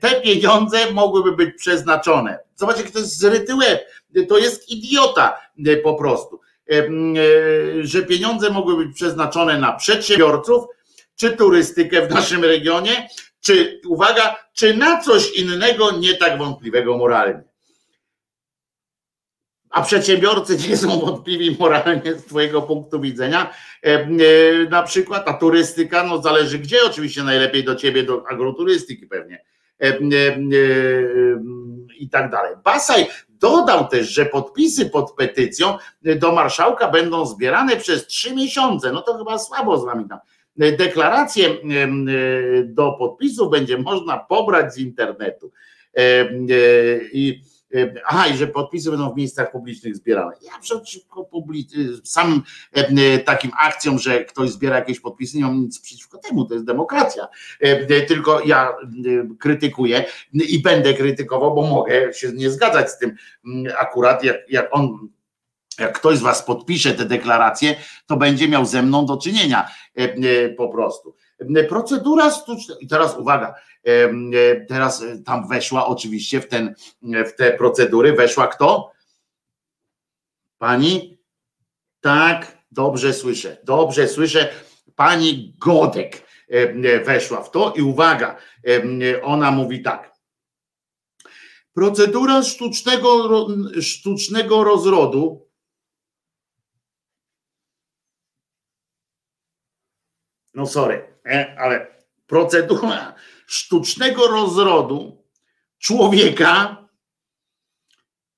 te 0.00 0.20
pieniądze 0.20 0.90
mogłyby 0.92 1.32
być 1.32 1.56
przeznaczone. 1.56 2.38
Zobaczcie, 2.56 2.84
to 2.84 2.98
jest 2.98 3.18
zryty 3.18 3.56
łeb. 3.56 3.80
To 4.28 4.38
jest 4.38 4.68
idiota 4.68 5.38
e, 5.66 5.76
po 5.76 5.94
prostu. 5.94 6.40
E, 6.70 6.74
e, 6.74 6.86
że 7.82 8.02
pieniądze 8.02 8.50
mogły 8.50 8.84
być 8.84 8.96
przeznaczone 8.96 9.58
na 9.58 9.72
przedsiębiorców, 9.72 10.64
czy 11.16 11.30
turystykę 11.30 12.06
w 12.06 12.10
naszym 12.10 12.44
regionie, 12.44 13.08
czy, 13.40 13.80
uwaga, 13.88 14.36
czy 14.52 14.74
na 14.76 15.00
coś 15.00 15.32
innego 15.32 15.90
nie 15.90 16.14
tak 16.14 16.38
wątpliwego 16.38 16.98
moralnie. 16.98 17.42
A 19.72 19.82
przedsiębiorcy 19.82 20.56
nie 20.68 20.76
są 20.76 21.00
wątpliwi 21.00 21.56
moralnie 21.60 22.14
z 22.14 22.24
Twojego 22.24 22.62
punktu 22.62 23.00
widzenia. 23.00 23.54
Na 24.70 24.82
przykład, 24.82 25.28
a 25.28 25.32
turystyka, 25.34 26.04
no 26.04 26.22
zależy 26.22 26.58
gdzie, 26.58 26.76
oczywiście 26.86 27.22
najlepiej 27.22 27.64
do 27.64 27.74
ciebie, 27.74 28.02
do 28.02 28.24
agroturystyki 28.28 29.06
pewnie 29.06 29.44
i 31.98 32.08
tak 32.08 32.30
dalej. 32.30 32.54
Basaj 32.64 33.06
dodał 33.28 33.88
też, 33.88 34.08
że 34.08 34.26
podpisy 34.26 34.90
pod 34.90 35.12
petycją 35.12 35.78
do 36.02 36.32
marszałka 36.32 36.88
będą 36.88 37.26
zbierane 37.26 37.76
przez 37.76 38.06
trzy 38.06 38.34
miesiące. 38.34 38.92
No 38.92 39.02
to 39.02 39.18
chyba 39.18 39.38
słabo 39.38 39.78
z 39.78 39.84
wami 39.84 40.08
tam. 40.08 40.18
Deklaracje 40.56 41.48
do 42.64 42.92
podpisów 42.92 43.50
będzie 43.50 43.78
można 43.78 44.18
pobrać 44.18 44.74
z 44.74 44.78
internetu. 44.78 45.52
I 47.12 47.42
Aha, 48.06 48.26
i 48.26 48.36
że 48.36 48.46
podpisy 48.46 48.90
będą 48.90 49.12
w 49.12 49.16
miejscach 49.16 49.52
publicznych 49.52 49.96
zbierane. 49.96 50.32
Ja 50.42 50.58
przeciwko 50.60 51.28
samym 52.04 52.42
takim 53.24 53.50
akcjom, 53.58 53.98
że 53.98 54.24
ktoś 54.24 54.50
zbiera 54.50 54.76
jakieś 54.76 55.00
podpisy, 55.00 55.36
nie 55.36 55.42
mam 55.42 55.60
nic 55.60 55.80
przeciwko 55.80 56.18
temu, 56.18 56.44
to 56.44 56.54
jest 56.54 56.66
demokracja. 56.66 57.28
Tylko 58.08 58.40
ja 58.40 58.72
krytykuję 59.38 60.04
i 60.32 60.62
będę 60.62 60.94
krytykował, 60.94 61.54
bo 61.54 61.62
mogę 61.62 62.14
się 62.14 62.32
nie 62.32 62.50
zgadzać 62.50 62.90
z 62.90 62.98
tym 62.98 63.16
akurat, 63.78 64.24
jak, 64.24 64.36
jak 64.48 64.68
on 64.70 65.08
jak 65.78 65.98
ktoś 65.98 66.18
z 66.18 66.22
Was 66.22 66.44
podpisze 66.44 66.94
te 66.94 67.04
deklaracje, 67.04 67.76
to 68.06 68.16
będzie 68.16 68.48
miał 68.48 68.66
ze 68.66 68.82
mną 68.82 69.06
do 69.06 69.16
czynienia 69.16 69.68
po 70.56 70.68
prostu. 70.68 71.14
Procedura 71.68 72.30
sztuczna, 72.30 72.74
i 72.80 72.86
teraz 72.86 73.16
uwaga, 73.16 73.54
teraz 74.68 75.04
tam 75.24 75.48
weszła 75.48 75.86
oczywiście 75.86 76.40
w, 76.40 76.48
ten, 76.48 76.74
w 77.02 77.32
te 77.36 77.52
procedury, 77.52 78.12
weszła 78.12 78.46
kto? 78.46 78.92
Pani? 80.58 81.18
Tak, 82.00 82.58
dobrze 82.70 83.12
słyszę, 83.12 83.56
dobrze 83.64 84.08
słyszę. 84.08 84.48
Pani 84.96 85.54
Godek 85.58 86.26
weszła 87.04 87.42
w 87.42 87.50
to 87.50 87.72
i 87.76 87.82
uwaga, 87.82 88.36
ona 89.22 89.50
mówi 89.50 89.82
tak. 89.82 90.12
Procedura 91.74 92.42
sztucznego, 92.42 93.28
sztucznego 93.80 94.64
rozrodu 94.64 95.52
no 100.54 100.66
sorry, 100.66 101.11
ale 101.58 101.86
procedura 102.26 103.14
sztucznego 103.46 104.26
rozrodu 104.26 105.24
człowieka 105.78 106.82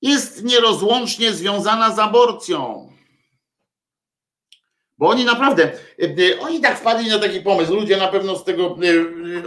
jest 0.01 0.43
nierozłącznie 0.43 1.33
związana 1.33 1.95
z 1.95 1.99
aborcją. 1.99 2.91
Bo 4.97 5.09
oni 5.09 5.25
naprawdę, 5.25 5.71
oni 6.39 6.61
tak 6.61 6.79
wpadli 6.79 7.09
na 7.09 7.19
taki 7.19 7.41
pomysł, 7.41 7.75
ludzie 7.75 7.97
na 7.97 8.07
pewno 8.07 8.35
z 8.35 8.43
tego, 8.43 8.77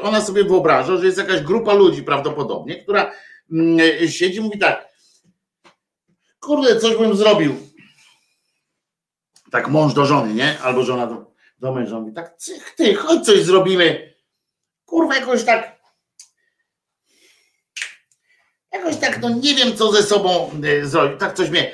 ona 0.03 0.21
sobie 0.21 0.45
wyobraża, 0.45 0.97
że 0.97 1.07
jest 1.07 1.19
jakaś 1.19 1.41
grupa 1.41 1.75
ludzi 1.75 2.03
prawdopodobnie, 2.03 2.83
która 2.83 3.13
mm, 3.53 4.09
siedzi 4.09 4.37
i 4.37 4.41
mówi 4.41 4.59
tak, 4.59 4.89
kurde, 6.41 6.81
coś 6.81 6.97
bym 6.97 7.17
zrobił. 7.17 7.57
Tak 9.51 9.69
mąż 9.69 9.95
do 9.95 10.07
żony, 10.07 10.35
nie? 10.35 10.61
Albo 10.61 10.83
żona 10.83 11.07
do, 11.07 11.28
do 11.59 11.73
męża 11.73 12.01
mówi, 12.01 12.13
tak, 12.13 12.37
ty, 12.77 12.95
chodź 12.95 13.27
coś 13.27 13.43
zrobimy. 13.43 14.15
Kurwa, 14.85 15.15
jakoś 15.15 15.45
tak, 15.45 15.79
jakoś 18.73 18.97
tak, 18.97 19.23
no 19.23 19.29
nie 19.29 19.55
wiem, 19.55 19.77
co 19.77 19.93
ze 19.93 20.03
sobą 20.03 20.51
zrobić. 20.83 21.21
Tak 21.21 21.35
coś 21.35 21.51
mnie, 21.51 21.73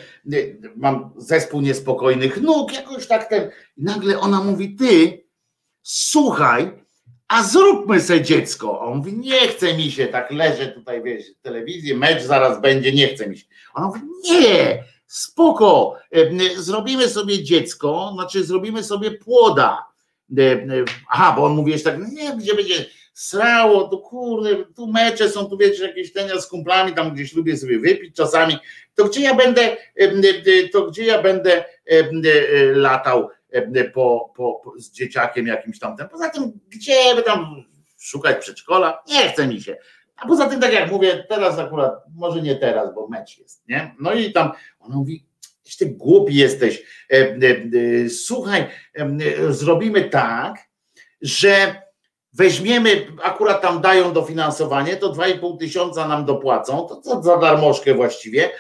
mam 0.77 1.11
zespół 1.17 1.61
niespokojnych 1.61 2.41
nóg, 2.41 2.73
jakoś 2.73 3.07
tak 3.07 3.29
ten. 3.29 3.51
I 3.77 3.85
nagle 3.85 4.21
ona 4.21 4.41
mówi, 4.41 4.77
ty, 4.77 5.25
słuchaj, 5.83 6.85
a 7.29 7.43
zróbmy 7.43 8.01
se 8.01 8.23
dziecko. 8.23 8.81
A 8.81 8.85
on 8.85 8.99
mówi, 8.99 9.13
nie 9.13 9.49
chce 9.49 9.75
mi 9.77 9.91
się, 9.91 10.07
tak 10.07 10.31
leżę 10.31 10.67
tutaj, 10.67 11.03
wiesz, 11.03 11.25
telewizję, 11.43 11.97
mecz 11.97 12.23
zaraz 12.23 12.61
będzie, 12.61 12.93
nie 12.93 13.09
chce 13.09 13.29
mi 13.29 13.39
się. 13.39 13.45
Ona 13.75 13.87
mówi, 13.87 14.01
nie, 14.25 14.85
spoko, 15.15 15.97
zrobimy 16.57 17.09
sobie 17.09 17.43
dziecko, 17.43 18.11
znaczy 18.15 18.45
zrobimy 18.45 18.85
sobie 18.85 19.11
płoda. 19.11 19.87
Aha, 21.11 21.35
bo 21.37 21.45
on 21.45 21.55
mówi 21.55 21.73
jeszcze 21.73 21.93
tak, 21.93 22.13
nie, 22.13 22.37
gdzie 22.37 22.55
będzie 22.55 22.87
srało, 23.13 23.89
to 23.89 23.99
kurde, 23.99 24.65
tu 24.77 24.87
mecze 24.87 25.31
są, 25.31 25.45
tu 25.47 25.59
wiecie, 25.59 25.87
jakieś 25.87 26.13
tenia 26.13 26.41
z 26.41 26.47
kumplami, 26.47 26.95
tam 26.95 27.15
gdzieś 27.15 27.35
lubię 27.35 27.57
sobie 27.57 27.79
wypić 27.79 28.17
czasami, 28.17 28.59
to 28.95 29.05
gdzie 29.05 29.21
ja 29.21 29.35
będę, 29.35 29.77
to 30.73 30.87
gdzie 30.87 31.05
ja 31.05 31.23
będę 31.23 31.65
latał 32.75 33.29
po, 33.95 34.33
po, 34.37 34.73
z 34.79 34.91
dzieciakiem 34.91 35.47
jakimś 35.47 35.79
tamtym. 35.79 36.09
Poza 36.09 36.31
tym, 36.31 36.53
gdzie 36.69 37.15
by 37.17 37.23
tam 37.23 37.65
szukać 37.99 38.41
przedszkola? 38.41 39.03
Nie 39.09 39.29
chce 39.29 39.47
mi 39.47 39.63
się. 39.63 39.77
A 40.17 40.27
poza 40.29 40.49
tym, 40.49 40.61
tak 40.61 40.73
jak 40.73 40.91
mówię, 40.91 41.25
teraz 41.29 41.59
akurat, 41.59 41.93
może 42.15 42.43
nie 42.43 42.57
teraz, 42.57 42.95
bo 42.95 43.09
mecz 43.09 43.39
jest, 43.39 43.69
nie? 43.69 43.95
No 44.01 44.13
i 44.13 44.33
tam 44.33 44.53
ona 44.81 44.97
mówi, 44.97 45.27
ty 45.79 45.87
głupi 45.87 46.35
jesteś. 46.35 46.83
Słuchaj, 48.25 48.67
zrobimy 49.51 50.05
tak, 50.05 50.55
że 51.23 51.83
weźmiemy, 52.33 53.07
akurat 53.23 53.63
tam 53.63 53.81
dają 53.81 54.13
dofinansowanie, 54.13 54.97
to 54.97 55.13
2,5 55.13 55.59
tysiąca 55.59 56.09
nam 56.09 56.25
dopłacą, 56.25 56.89
to, 57.05 57.23
za 57.23 57.37
darmożkę 57.37 57.95
właściwie. 57.95 58.51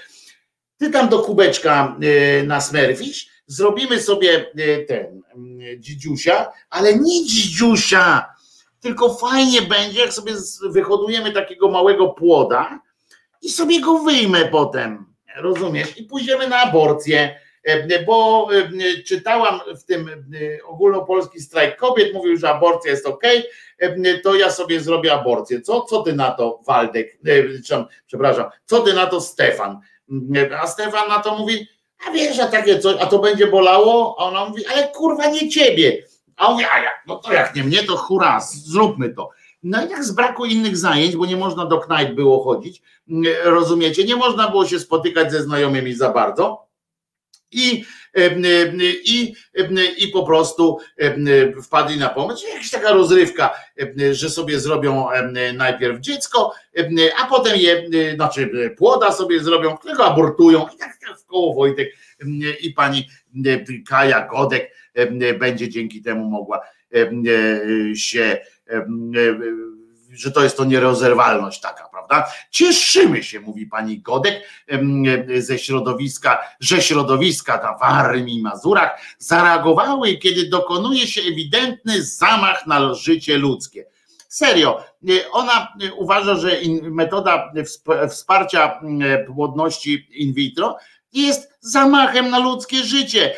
Ty 0.76 0.91
tam 0.91 1.08
do 1.08 1.18
kubeczka 1.18 1.97
nasmerwisz, 2.44 3.28
zrobimy 3.47 4.00
sobie 4.00 4.47
ten 4.89 5.23
dzidziusia, 5.78 6.52
ale 6.70 6.99
nie 6.99 7.24
dzidziusia, 7.26 8.34
tylko 8.85 9.15
fajnie 9.15 9.63
będzie, 9.63 10.01
jak 10.01 10.13
sobie 10.13 10.33
wyhodujemy 10.71 11.33
takiego 11.33 11.71
małego 11.71 12.09
płoda 12.09 12.81
i 13.43 13.49
sobie 13.49 13.81
go 13.81 13.99
wyjmę 13.99 14.45
potem, 14.45 15.07
rozumiesz? 15.37 15.99
I 15.99 16.03
pójdziemy 16.03 16.49
na 16.49 16.57
aborcję, 16.57 17.41
bo 18.07 18.49
czytałam 19.07 19.61
w 19.81 19.85
tym 19.85 20.11
ogólnopolski 20.65 21.41
strajk 21.41 21.77
kobiet, 21.77 22.15
mówił, 22.15 22.37
że 22.37 22.51
aborcja 22.51 22.91
jest 22.91 23.07
ok, 23.07 23.23
to 24.23 24.35
ja 24.35 24.51
sobie 24.51 24.81
zrobię 24.81 25.13
aborcję. 25.13 25.61
Co, 25.61 25.83
co 25.83 26.03
ty 26.03 26.13
na 26.13 26.31
to, 26.31 26.61
Waldek? 26.67 27.19
Przepraszam, 28.07 28.45
co 28.65 28.81
ty 28.81 28.93
na 28.95 29.07
to, 29.07 29.21
Stefan? 29.21 29.81
A 30.61 30.67
Stefan 30.67 31.09
na 31.09 31.19
to 31.19 31.39
mówi, 31.39 31.69
a 32.09 32.11
wiesz, 32.11 32.39
a 32.39 32.47
takie 32.47 32.79
coś, 32.79 32.97
a 33.01 33.07
to 33.07 33.19
będzie 33.19 33.47
bolało? 33.47 34.17
A 34.19 34.25
ona 34.25 34.45
mówi, 34.45 34.67
ale 34.67 34.89
kurwa 34.89 35.27
nie 35.27 35.49
ciebie. 35.49 36.03
A 36.37 36.47
on 36.47 36.53
mówi, 36.53 36.65
a 36.65 36.79
jak, 36.79 37.03
no 37.07 37.17
to 37.17 37.33
jak 37.33 37.55
nie 37.57 37.65
mnie, 37.65 37.83
to 37.83 37.97
hurra, 37.97 38.41
zróbmy 38.41 39.09
to. 39.09 39.31
No 39.63 39.87
i 39.87 39.91
jak 39.91 40.05
z 40.05 40.13
braku 40.13 40.45
innych 40.45 40.77
zajęć, 40.77 41.17
bo 41.17 41.27
nie 41.27 41.37
można 41.37 41.67
do 41.67 41.79
knajp 41.79 42.15
było 42.15 42.45
chodzić, 42.45 42.83
rozumiecie, 43.45 44.05
nie 44.05 44.17
można 44.17 44.49
było 44.49 44.67
się 44.67 44.81
spotykać 44.81 45.33
ze 45.33 45.43
znajomymi 45.43 45.95
za 45.95 46.11
bardzo, 46.11 46.65
i, 47.57 47.85
i, 49.05 49.35
i 49.99 50.09
po 50.09 50.23
prostu 50.23 50.79
wpadli 51.63 51.99
na 51.99 52.09
pomysł, 52.09 52.47
jakaś 52.47 52.71
taka 52.71 52.93
rozrywka, 52.93 53.55
że 54.13 54.31
sobie 54.31 54.61
zrobią 54.61 55.09
najpierw 55.55 56.01
dziecko, 56.01 56.55
a 57.23 57.27
potem 57.27 57.57
je, 57.57 57.89
znaczy 58.15 58.75
płoda 58.79 59.13
sobie 59.13 59.41
zrobią, 59.41 59.77
którego 59.77 60.05
abortują. 60.05 60.67
I 60.75 60.79
tak, 60.79 60.97
tak 61.07 61.19
w 61.19 61.27
koło 61.27 61.55
Wojtek 61.55 61.95
i 62.61 62.71
pani 62.71 63.09
Kaja 63.89 64.29
Godek 64.29 64.75
będzie 65.39 65.68
dzięki 65.68 66.02
temu 66.02 66.31
mogła 66.31 66.60
się 67.94 68.39
że 70.12 70.31
to 70.31 70.42
jest 70.42 70.56
to 70.56 70.64
nierozerwalność 70.64 71.60
taka, 71.60 71.89
prawda? 71.89 72.32
Cieszymy 72.50 73.23
się, 73.23 73.40
mówi 73.40 73.66
pani 73.66 74.00
Godek 74.00 74.42
ze 75.39 75.58
środowiska, 75.58 76.39
że 76.60 76.82
środowiska 76.82 77.56
na 77.56 77.78
Warmii 77.78 78.39
i 78.39 78.42
Mazurach 78.42 79.00
zareagowały, 79.18 80.16
kiedy 80.16 80.48
dokonuje 80.48 81.06
się 81.06 81.20
ewidentny 81.20 82.02
zamach 82.02 82.66
na 82.66 82.94
życie 82.94 83.39
ludzkie. 83.39 83.86
Serio, 84.28 84.84
ona 85.32 85.73
uważa, 85.97 86.34
że 86.34 86.50
metoda 86.82 87.52
wsparcia 88.10 88.81
płodności 89.26 90.08
in 90.10 90.34
vitro 90.34 90.76
jest 91.12 91.58
zamachem 91.60 92.31
na 92.31 92.39
ludzkie 92.39 92.76
życie. 92.76 93.34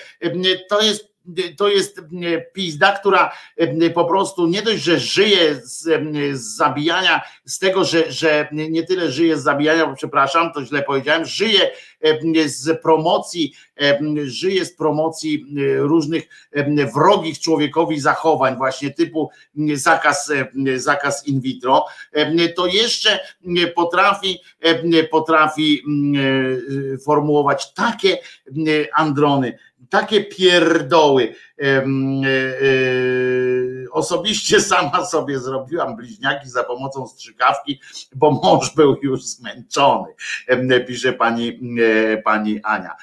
To 0.68 0.80
jest 0.80 1.15
to 1.56 1.68
jest 1.68 2.00
pizda, 2.52 2.92
która 2.92 3.32
po 3.94 4.04
prostu 4.04 4.46
nie 4.46 4.62
dość, 4.62 4.82
że 4.82 5.00
żyje 5.00 5.54
z, 5.54 5.82
z 6.32 6.56
zabijania, 6.56 7.20
z 7.44 7.58
tego, 7.58 7.84
że, 7.84 8.12
że 8.12 8.48
nie 8.52 8.82
tyle 8.82 9.10
żyje 9.10 9.38
z 9.38 9.42
zabijania, 9.42 9.86
bo 9.86 9.94
przepraszam, 9.94 10.52
to 10.52 10.64
źle 10.64 10.82
powiedziałem, 10.82 11.24
żyje 11.24 11.70
z 12.46 12.82
promocji, 12.82 13.54
żyje 14.24 14.64
z 14.64 14.76
promocji 14.76 15.46
różnych 15.78 16.22
wrogich 16.94 17.38
człowiekowi 17.38 18.00
zachowań, 18.00 18.56
właśnie 18.56 18.90
typu 18.90 19.30
zakaz, 19.74 20.32
zakaz 20.76 21.26
in 21.26 21.40
vitro, 21.40 21.86
to 22.56 22.66
jeszcze 22.66 23.20
potrafi, 23.74 24.38
potrafi 25.10 25.82
formułować 27.04 27.74
takie 27.74 28.18
androny, 28.94 29.58
takie 29.90 30.24
pierdoły. 30.24 31.34
E, 31.58 31.64
e, 31.64 31.84
osobiście 33.92 34.60
sama 34.72 35.04
sobie 35.04 35.40
zrobiłam 35.40 35.96
bliźniaki 35.96 36.50
za 36.50 36.64
pomocą 36.64 37.06
strzykawki, 37.06 37.80
bo 38.14 38.30
mąż 38.30 38.74
był 38.74 38.96
już 39.02 39.24
zmęczony, 39.24 40.14
pisze 40.86 41.12
pani, 41.12 41.60
e, 42.12 42.16
pani 42.16 42.60
Ania. 42.62 42.96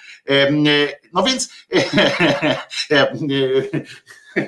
No 1.14 1.24
więc 1.24 1.50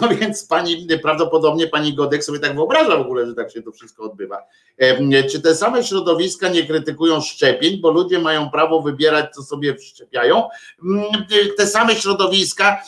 No 0.00 0.08
więc 0.08 0.46
pani, 0.46 0.86
prawdopodobnie 1.02 1.66
pani 1.66 1.94
Godek 1.94 2.24
sobie 2.24 2.38
tak 2.38 2.54
wyobraża 2.54 2.96
w 2.96 3.00
ogóle, 3.00 3.26
że 3.26 3.34
tak 3.34 3.52
się 3.52 3.62
to 3.62 3.72
wszystko 3.72 4.02
odbywa. 4.02 4.42
Czy 5.30 5.40
te 5.40 5.54
same 5.54 5.84
środowiska 5.84 6.48
nie 6.48 6.66
krytykują 6.66 7.20
szczepień, 7.20 7.80
bo 7.80 7.90
ludzie 7.90 8.18
mają 8.18 8.50
prawo 8.50 8.82
wybierać, 8.82 9.34
co 9.34 9.42
sobie 9.42 9.74
wszczepiają? 9.74 10.48
Te 11.56 11.66
same 11.66 11.94
środowiska 11.94 12.82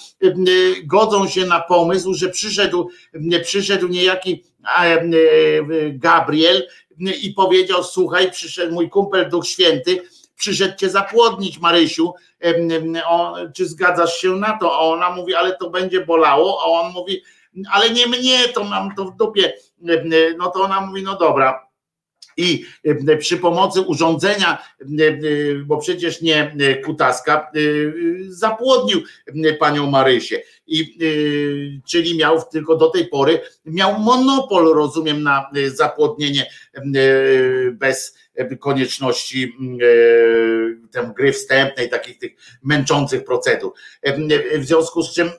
godzą 0.85 1.29
się 1.29 1.47
na 1.47 1.61
pomysł, 1.61 2.15
że 2.15 2.29
przyszedł, 2.29 2.89
przyszedł 3.43 3.89
niejaki 3.89 4.45
Gabriel 5.93 6.67
i 7.23 7.33
powiedział: 7.33 7.85
Słuchaj, 7.85 8.31
przyszedł 8.31 8.75
mój 8.75 8.91
kumpel 8.91 9.31
Duch 9.31 9.47
Święty 9.47 10.03
przyszedł 10.41 10.77
cię 10.77 10.91
zapłodnić, 10.91 11.59
Marysiu, 11.59 12.15
czy 13.57 13.67
zgadzasz 13.67 14.17
się 14.17 14.29
na 14.29 14.59
to? 14.59 14.73
A 14.73 14.79
ona 14.79 15.11
mówi, 15.11 15.35
ale 15.35 15.57
to 15.57 15.71
będzie 15.71 16.07
bolało, 16.07 16.63
a 16.63 16.67
on 16.67 16.93
mówi, 16.93 17.23
ale 17.73 17.91
nie 17.91 18.07
mnie, 18.07 18.49
to 18.55 18.65
mam 18.65 18.95
to 18.95 19.05
w 19.05 19.17
dupie. 19.17 19.53
No 20.39 20.51
to 20.51 20.63
ona 20.63 20.81
mówi, 20.81 21.03
no 21.03 21.17
dobra, 21.17 21.70
i 22.37 22.65
przy 23.19 23.37
pomocy 23.37 23.81
urządzenia, 23.81 24.63
bo 25.65 25.79
przecież 25.79 26.23
nie 26.23 26.57
kutaska, 26.85 27.51
zapłodnił 28.29 29.01
panią 29.59 29.91
Marysię. 29.91 30.43
I, 30.67 30.99
czyli 31.87 32.17
miał 32.19 32.43
tylko 32.43 32.77
do 32.77 32.91
tej 32.91 33.07
pory, 33.07 33.41
miał 33.65 33.99
monopol, 33.99 34.75
rozumiem, 34.75 35.23
na 35.23 35.51
zapłodnienie 35.75 36.51
bez 37.73 38.19
konieczności 38.61 39.57
tam 40.93 41.13
gry 41.13 41.33
wstępnej, 41.33 41.89
takich 41.89 42.19
tych 42.19 42.33
męczących 42.63 43.25
procedur. 43.25 43.73
W 44.59 44.65
związku 44.65 45.03
z 45.03 45.15
czym 45.15 45.31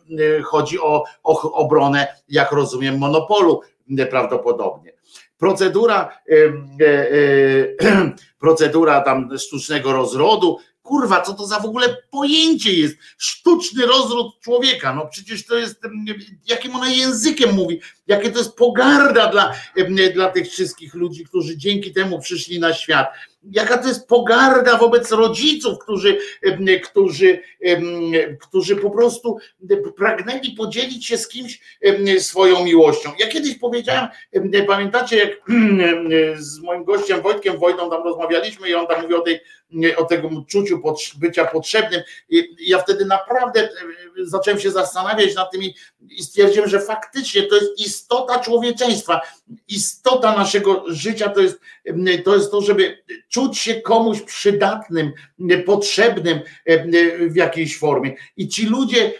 chodzi 0.43 0.79
o, 0.79 1.03
o 1.23 1.51
obronę, 1.51 2.07
jak 2.29 2.51
rozumiem, 2.51 2.97
monopolu 2.97 3.61
prawdopodobnie. 4.09 4.90
Procedura, 5.41 6.09
e, 6.29 6.35
e, 6.85 8.11
procedura 8.39 9.01
tam 9.01 9.37
sztucznego 9.37 9.93
rozrodu 9.93 10.57
kurwa, 10.83 11.21
co 11.21 11.33
to 11.33 11.47
za 11.47 11.59
w 11.59 11.65
ogóle 11.65 11.97
pojęcie 12.11 12.73
jest? 12.73 12.95
Sztuczny 13.17 13.85
rozród 13.85 14.39
człowieka. 14.41 14.95
No 14.95 15.07
przecież 15.07 15.45
to 15.45 15.57
jest, 15.57 15.81
jakim 16.45 16.75
ona 16.75 16.89
językiem 16.89 17.55
mówi, 17.55 17.81
jakie 18.07 18.31
to 18.31 18.37
jest 18.37 18.55
pogarda 18.55 19.27
dla, 19.31 19.53
dla 20.13 20.29
tych 20.29 20.49
wszystkich 20.49 20.93
ludzi, 20.93 21.25
którzy 21.25 21.57
dzięki 21.57 21.93
temu 21.93 22.19
przyszli 22.19 22.59
na 22.59 22.73
świat. 22.73 23.07
Jaka 23.43 23.77
to 23.77 23.87
jest 23.87 24.07
pogarda 24.07 24.77
wobec 24.77 25.11
rodziców, 25.11 25.79
którzy, 25.79 26.17
którzy, 26.83 27.39
którzy 28.41 28.75
po 28.75 28.89
prostu 28.89 29.37
pragnęli 29.97 30.51
podzielić 30.51 31.05
się 31.05 31.17
z 31.17 31.27
kimś 31.27 31.61
swoją 32.19 32.65
miłością. 32.65 33.11
Ja 33.19 33.27
kiedyś 33.27 33.55
powiedziałem, 33.55 34.07
pamiętacie, 34.67 35.17
jak 35.17 35.29
z 36.43 36.59
moim 36.59 36.83
gościem 36.83 37.21
Wojtkiem 37.21 37.57
Wojtą 37.57 37.89
tam 37.89 38.03
rozmawialiśmy 38.03 38.69
i 38.69 38.75
on 38.75 38.87
tam 38.87 39.01
mówił 39.01 39.17
o, 39.17 39.21
tej, 39.21 39.41
o 39.97 40.05
tego 40.05 40.29
czuciu 40.47 40.81
bycia 41.19 41.45
potrzebnym. 41.45 42.01
Ja 42.59 42.79
wtedy 42.79 43.05
naprawdę 43.05 43.69
zacząłem 44.23 44.59
się 44.59 44.71
zastanawiać 44.71 45.35
nad 45.35 45.51
tymi 45.51 45.75
i 46.09 46.23
stwierdziłem, 46.23 46.69
że 46.69 46.79
faktycznie 46.79 47.43
to 47.43 47.55
jest 47.55 47.79
istota 47.79 48.39
człowieczeństwa, 48.39 49.21
istota 49.67 50.35
naszego 50.35 50.83
życia 50.87 51.29
to 51.29 51.41
jest 51.41 51.59
to, 52.25 52.35
jest 52.35 52.51
to 52.51 52.61
żeby 52.61 53.03
czuć 53.31 53.57
się 53.57 53.81
komuś 53.81 54.21
przydatnym, 54.21 55.11
potrzebnym 55.65 56.39
w 57.29 57.35
jakiejś 57.35 57.77
formie. 57.77 58.15
I 58.37 58.47
ci 58.47 58.65
ludzie 58.65 59.13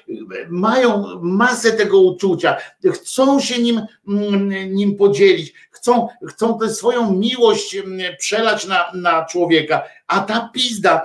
mają 0.49 1.19
masę 1.22 1.72
tego 1.72 2.01
uczucia, 2.01 2.57
chcą 2.93 3.40
się 3.40 3.61
nim, 3.61 3.81
nim 4.69 4.95
podzielić, 4.95 5.53
chcą, 5.72 6.07
chcą 6.27 6.59
tę 6.59 6.73
swoją 6.73 7.14
miłość 7.14 7.77
przelać 8.19 8.67
na, 8.67 8.91
na 8.93 9.25
człowieka, 9.25 9.83
a 10.07 10.19
ta 10.19 10.49
pizda 10.53 11.01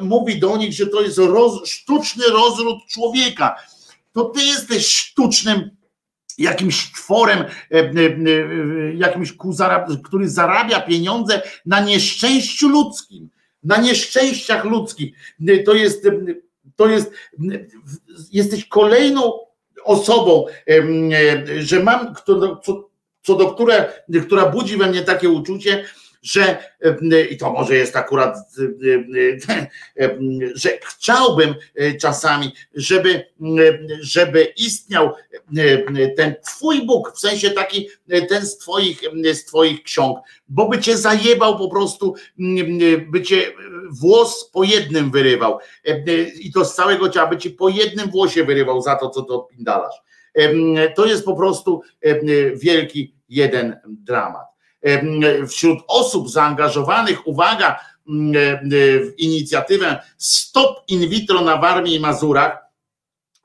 mówi 0.00 0.38
do 0.38 0.56
nich, 0.56 0.72
że 0.72 0.86
to 0.86 1.02
jest 1.02 1.18
roz, 1.18 1.68
sztuczny 1.68 2.24
rozród 2.32 2.78
człowieka. 2.88 3.56
To 4.12 4.24
ty 4.24 4.42
jesteś 4.42 4.86
sztucznym 4.86 5.70
jakimś 6.38 6.92
tworem, 6.92 7.38
e, 7.38 7.44
e, 7.70 7.80
e, 7.80 8.94
jakimś, 8.94 9.34
który 10.04 10.28
zarabia 10.28 10.80
pieniądze 10.80 11.42
na 11.66 11.80
nieszczęściu 11.80 12.68
ludzkim, 12.68 13.28
na 13.62 13.76
nieszczęściach 13.76 14.64
ludzkich. 14.64 15.16
To 15.66 15.74
jest, 15.74 16.08
to 16.76 16.88
jest, 16.88 17.12
jesteś 18.32 18.64
kolejną 18.64 19.32
osobą, 19.84 20.46
że 21.58 21.82
mam, 21.82 22.14
co, 22.62 22.90
co 23.22 23.34
do 23.34 23.54
które, 23.54 23.92
która 24.26 24.46
budzi 24.46 24.76
we 24.76 24.86
mnie 24.86 25.02
takie 25.02 25.28
uczucie, 25.30 25.84
że 26.22 26.62
i 27.30 27.36
to 27.36 27.52
może 27.52 27.76
jest 27.76 27.96
akurat, 27.96 28.36
że 30.54 30.70
chciałbym 30.86 31.54
czasami, 32.00 32.52
żeby, 32.74 33.24
żeby 34.00 34.52
istniał 34.56 35.12
ten 36.16 36.34
twój 36.46 36.86
Bóg, 36.86 37.12
w 37.16 37.20
sensie 37.20 37.50
taki 37.50 37.88
ten 38.28 38.46
z 38.46 38.58
twoich, 38.58 39.00
z 39.32 39.44
twoich 39.44 39.82
ksiąg, 39.82 40.18
bo 40.48 40.68
by 40.68 40.78
cię 40.78 40.96
zajebał 40.96 41.58
po 41.58 41.68
prostu, 41.68 42.14
by 43.12 43.22
cię 43.22 43.52
włos 43.90 44.50
po 44.52 44.64
jednym 44.64 45.10
wyrywał 45.10 45.58
i 46.40 46.52
to 46.52 46.64
z 46.64 46.74
całego 46.74 47.08
ciała, 47.08 47.30
by 47.30 47.36
ci 47.36 47.50
po 47.50 47.68
jednym 47.68 48.10
włosie 48.10 48.44
wyrywał 48.44 48.82
za 48.82 48.96
to, 48.96 49.10
co 49.10 49.22
to 49.22 49.34
odpindalasz. 49.34 49.94
To 50.96 51.06
jest 51.06 51.24
po 51.24 51.36
prostu 51.36 51.82
wielki 52.54 53.14
jeden 53.28 53.76
dramat 53.84 54.46
wśród 55.48 55.78
osób 55.88 56.30
zaangażowanych, 56.30 57.26
uwaga, 57.26 57.80
w 58.62 59.12
inicjatywę 59.18 60.02
Stop 60.18 60.84
in 60.88 61.08
vitro 61.08 61.40
na 61.40 61.56
Warmii 61.56 61.94
i 61.94 62.00
Mazurach 62.00 62.58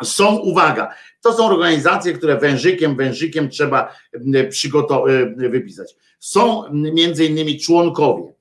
są, 0.03 0.35
uwaga, 0.35 0.95
to 1.21 1.33
są 1.33 1.45
organizacje, 1.45 2.13
które 2.13 2.37
wężykiem, 2.37 2.95
wężykiem 2.95 3.49
trzeba 3.49 3.95
wypisać. 5.35 5.95
Są 6.19 6.63
między 6.71 7.25
innymi 7.25 7.59
członkowie 7.59 8.33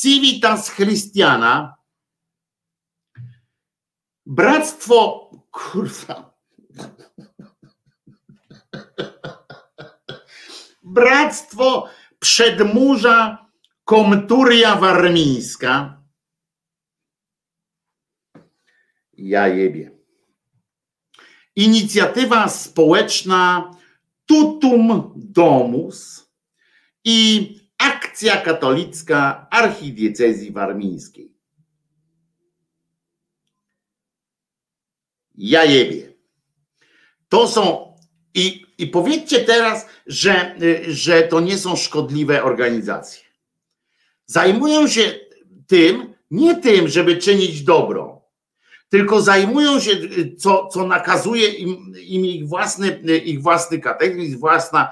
Civitas 0.00 0.70
Christiana, 0.70 1.74
Bractwo, 4.26 5.30
kurwa, 5.50 6.34
Bractwo 10.82 11.88
przedmurza 12.22 13.38
komturia 13.84 14.76
warmińska. 14.76 16.02
Ja 19.12 19.48
jebie. 19.48 19.90
Inicjatywa 21.56 22.48
społeczna 22.48 23.70
Tutum 24.26 25.12
Domus 25.16 26.30
i 27.04 27.56
akcja 27.78 28.36
katolicka 28.36 29.46
archidiecezji 29.50 30.52
warmińskiej. 30.52 31.34
Ja 35.34 35.64
jebie. 35.64 36.12
To 37.28 37.48
są 37.48 37.91
i, 38.34 38.66
i 38.78 38.86
powiedzcie 38.86 39.40
teraz, 39.40 39.86
że, 40.06 40.54
że 40.88 41.22
to 41.22 41.40
nie 41.40 41.58
są 41.58 41.76
szkodliwe 41.76 42.42
organizacje. 42.42 43.22
Zajmują 44.26 44.88
się 44.88 45.14
tym, 45.66 46.14
nie 46.30 46.56
tym, 46.56 46.88
żeby 46.88 47.16
czynić 47.16 47.62
dobro, 47.62 48.22
tylko 48.88 49.22
zajmują 49.22 49.80
się, 49.80 49.90
co, 50.38 50.66
co 50.66 50.86
nakazuje 50.86 51.48
im, 51.48 51.92
im 52.06 52.26
ich, 52.26 52.48
własny, 52.48 53.00
ich 53.24 53.42
własny 53.42 53.78
katechizm, 53.78 54.38
własna 54.38 54.90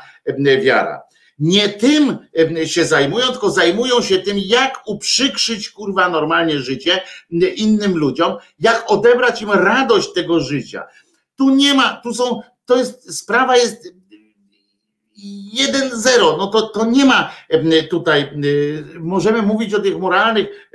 wiara. 0.62 1.02
Nie 1.38 1.68
tym 1.68 2.18
się 2.64 2.84
zajmują, 2.84 3.26
tylko 3.26 3.50
zajmują 3.50 4.02
się 4.02 4.18
tym, 4.18 4.36
jak 4.38 4.82
uprzykrzyć 4.86 5.70
kurwa 5.70 6.08
normalnie 6.08 6.58
życie 6.58 7.00
innym 7.56 7.98
ludziom, 7.98 8.36
jak 8.58 8.84
odebrać 8.86 9.42
im 9.42 9.50
radość 9.50 10.12
tego 10.12 10.40
życia. 10.40 10.84
Tu 11.36 11.50
nie 11.50 11.74
ma, 11.74 12.00
tu 12.02 12.14
są, 12.14 12.40
to 12.70 12.76
jest, 12.76 13.18
sprawa 13.18 13.56
jest 13.56 13.94
1-0, 15.56 16.38
no 16.38 16.46
to, 16.46 16.68
to 16.68 16.84
nie 16.84 17.04
ma 17.04 17.32
tutaj, 17.90 18.30
możemy 18.98 19.42
mówić 19.42 19.74
o 19.74 19.80
tych 19.80 19.98
moralnych, 19.98 20.70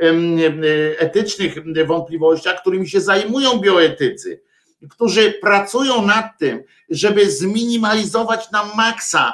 etycznych 0.97 1.53
wątpliwościach, 1.87 2.61
którymi 2.61 2.89
się 2.89 3.01
zajmują 3.01 3.59
bioetycy, 3.59 4.41
którzy 4.89 5.31
pracują 5.41 6.05
nad 6.05 6.25
tym, 6.39 6.63
żeby 6.89 7.31
zminimalizować 7.31 8.51
na 8.51 8.65
maksa, 8.75 9.33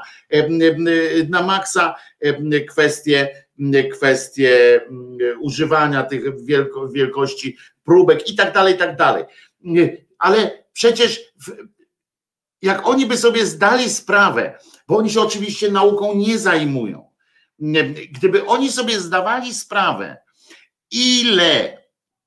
na 1.30 1.42
maksa 1.42 1.96
kwestie, 2.70 3.46
kwestie 3.94 4.82
używania 5.40 6.04
tych 6.04 6.24
wielkości 6.94 7.58
próbek 7.84 8.30
i 8.30 8.36
tak 8.36 8.54
dalej, 8.54 8.76
i 8.76 8.78
tak 8.78 8.96
dalej. 8.96 9.24
Ale 10.20 10.64
przecież 10.74 11.22
jak 12.62 12.88
oni 12.88 13.06
by 13.06 13.18
sobie 13.18 13.46
zdali 13.46 13.90
sprawę, 13.90 14.60
bo 14.88 14.98
oni 14.98 15.10
się 15.10 15.22
oczywiście 15.22 15.72
nauką 15.72 16.16
nie 16.16 16.40
zajmują. 16.40 17.12
Gdyby 18.12 18.46
oni 18.46 18.72
sobie 18.72 19.00
zdawali 19.00 19.54
sprawę, 19.54 20.18
ile, 20.92 21.78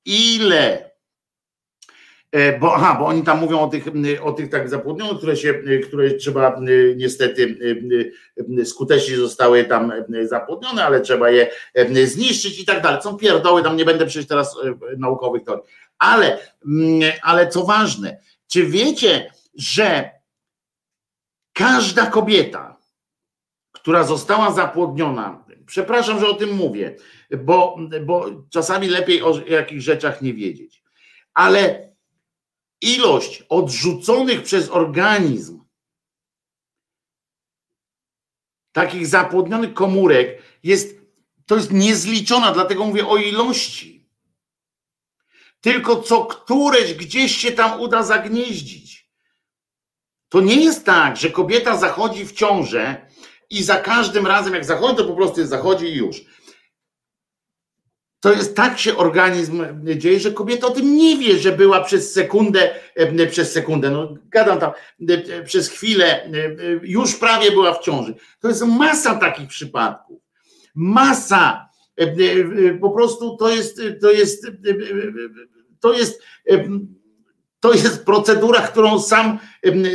ile, 0.04 0.90
e, 2.32 2.58
bo, 2.58 2.74
aha, 2.74 2.96
bo 3.00 3.06
oni 3.06 3.22
tam 3.22 3.40
mówią 3.40 3.60
o 3.60 3.68
tych, 3.68 3.84
o 4.22 4.32
tych 4.32 4.50
tak 4.50 4.68
zapłodnionych, 4.68 5.18
które 5.18 5.36
się, 5.36 5.54
które 5.88 6.10
trzeba 6.10 6.60
niestety 6.96 7.58
skutecznie 8.64 9.16
zostały 9.16 9.64
tam 9.64 9.92
zapłodnione, 10.22 10.84
ale 10.84 11.00
trzeba 11.00 11.30
je 11.30 11.50
zniszczyć 12.04 12.60
i 12.60 12.64
tak 12.64 12.82
dalej. 12.82 13.02
Są 13.02 13.16
pierdoły, 13.16 13.62
tam 13.62 13.76
nie 13.76 13.84
będę 13.84 14.06
przejść 14.06 14.28
teraz 14.28 14.56
e, 14.64 14.74
naukowych 14.98 15.44
teorii. 15.44 15.64
Ale, 15.98 16.38
ale 17.22 17.48
co 17.48 17.64
ważne, 17.64 18.20
czy 18.48 18.66
wiecie, 18.66 19.32
że 19.54 20.13
Każda 21.54 22.06
kobieta, 22.06 22.76
która 23.72 24.04
została 24.04 24.52
zapłodniona, 24.52 25.44
przepraszam, 25.66 26.20
że 26.20 26.28
o 26.28 26.34
tym 26.34 26.56
mówię, 26.56 26.96
bo, 27.38 27.78
bo 28.06 28.30
czasami 28.50 28.88
lepiej 28.88 29.22
o 29.22 29.46
jakich 29.46 29.82
rzeczach 29.82 30.22
nie 30.22 30.34
wiedzieć, 30.34 30.82
ale 31.34 31.92
ilość 32.80 33.42
odrzuconych 33.48 34.42
przez 34.42 34.70
organizm 34.70 35.64
takich 38.72 39.06
zapłodnionych 39.06 39.74
komórek 39.74 40.42
jest, 40.62 41.00
to 41.46 41.56
jest 41.56 41.72
niezliczona, 41.72 42.52
dlatego 42.52 42.84
mówię 42.84 43.06
o 43.06 43.16
ilości. 43.16 44.08
Tylko 45.60 46.02
co 46.02 46.24
któreś 46.26 46.94
gdzieś 46.94 47.36
się 47.36 47.52
tam 47.52 47.80
uda 47.80 48.02
zagnieździć. 48.02 48.83
To 50.34 50.40
nie 50.40 50.64
jest 50.64 50.84
tak, 50.84 51.16
że 51.16 51.30
kobieta 51.30 51.76
zachodzi 51.76 52.26
w 52.26 52.32
ciążę 52.32 52.96
i 53.50 53.62
za 53.62 53.76
każdym 53.76 54.26
razem, 54.26 54.54
jak 54.54 54.64
zachodzi, 54.64 54.96
to 54.96 55.04
po 55.04 55.14
prostu 55.14 55.46
zachodzi 55.46 55.86
i 55.86 55.96
już. 55.96 56.24
to 58.24 58.32
jest 58.32 58.56
tak 58.56 58.78
się 58.78 58.96
organizm 58.96 59.64
dzieje, 59.96 60.20
że 60.20 60.32
kobieta 60.32 60.66
o 60.66 60.70
tym 60.70 60.96
nie 60.96 61.16
wie, 61.16 61.38
że 61.38 61.52
była 61.52 61.80
przez 61.80 62.12
sekundę, 62.12 62.70
przez 63.30 63.52
sekundę, 63.52 63.90
no 63.90 64.14
gadam 64.24 64.60
tam, 64.60 64.72
przez 65.44 65.68
chwilę, 65.68 66.30
już 66.82 67.16
prawie 67.16 67.50
była 67.50 67.74
w 67.74 67.84
ciąży. 67.84 68.14
To 68.40 68.48
jest 68.48 68.62
masa 68.62 69.14
takich 69.14 69.48
przypadków. 69.48 70.22
Masa. 70.74 71.68
Po 72.80 72.90
prostu 72.90 73.36
to 73.36 73.50
jest, 73.50 73.80
to 74.00 74.10
jest, 74.10 74.46
to 75.80 75.92
jest, 75.92 76.22
to 76.46 76.52
jest 76.52 77.02
procedura, 78.04 78.60
którą 78.60 79.00
sam, 79.00 79.38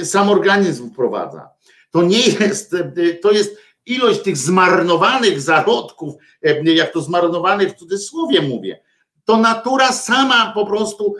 sam 0.04 0.30
organizm 0.30 0.92
wprowadza. 0.92 1.50
To 1.92 2.02
nie 2.02 2.20
jest, 2.20 2.76
to 3.22 3.32
jest 3.32 3.58
ilość 3.86 4.22
tych 4.22 4.38
zmarnowanych 4.38 5.42
zarodków, 5.42 6.16
jak 6.64 6.94
to 6.94 7.02
zmarnowanych 7.02 7.72
w 7.72 7.76
cudzysłowie 7.76 8.42
mówię, 8.42 8.82
to 9.26 9.38
natura 9.38 9.92
sama 9.92 10.52
po 10.54 10.66
prostu 10.66 11.16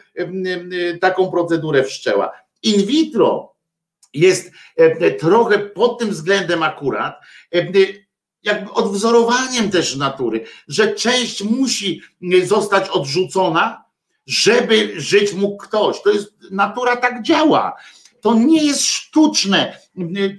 taką 1.02 1.32
procedurę 1.32 1.84
wszczęła. 1.84 2.32
In 2.64 2.86
vitro 2.86 3.56
jest 4.14 4.52
trochę 5.20 5.60
pod 5.60 6.00
tym 6.00 6.10
względem 6.10 6.64
akurat, 6.64 7.20
jakby 8.44 8.72
odwzorowaniem 8.72 9.72
też 9.72 9.96
natury, 9.96 10.46
że 10.68 10.94
część 10.96 11.44
musi 11.44 12.02
zostać 12.44 12.90
odrzucona, 12.90 13.84
żeby 14.30 14.94
żyć 15.02 15.34
mógł 15.34 15.58
ktoś. 15.58 16.02
To 16.02 16.10
jest 16.10 16.34
natura 16.52 16.96
tak 16.96 17.22
działa. 17.24 17.74
To 18.22 18.34
nie 18.34 18.66
jest 18.66 18.86
sztuczne. 18.86 19.78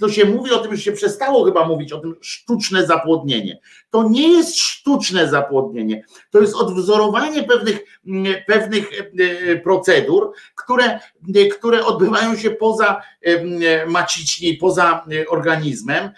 To 0.00 0.08
się 0.08 0.24
mówi 0.24 0.50
o 0.50 0.58
tym, 0.58 0.76
że 0.76 0.82
się 0.82 0.92
przestało 0.92 1.44
chyba 1.44 1.68
mówić 1.68 1.92
o 1.92 1.98
tym 1.98 2.16
sztuczne 2.20 2.86
zapłodnienie. 2.86 3.60
To 3.90 4.08
nie 4.08 4.28
jest 4.28 4.58
sztuczne 4.58 5.28
zapłodnienie. 5.28 6.04
To 6.30 6.40
jest 6.40 6.54
odwzorowanie 6.54 7.42
pewnych, 7.42 8.00
pewnych 8.46 8.90
e, 9.18 9.56
procedur, 9.56 10.32
które, 10.54 11.00
które 11.58 11.84
odbywają 11.84 12.36
się 12.36 12.50
poza 12.50 13.02
e, 13.22 13.86
macicznie, 13.86 14.56
poza 14.60 15.06
e, 15.12 15.28
organizmem. 15.28 16.10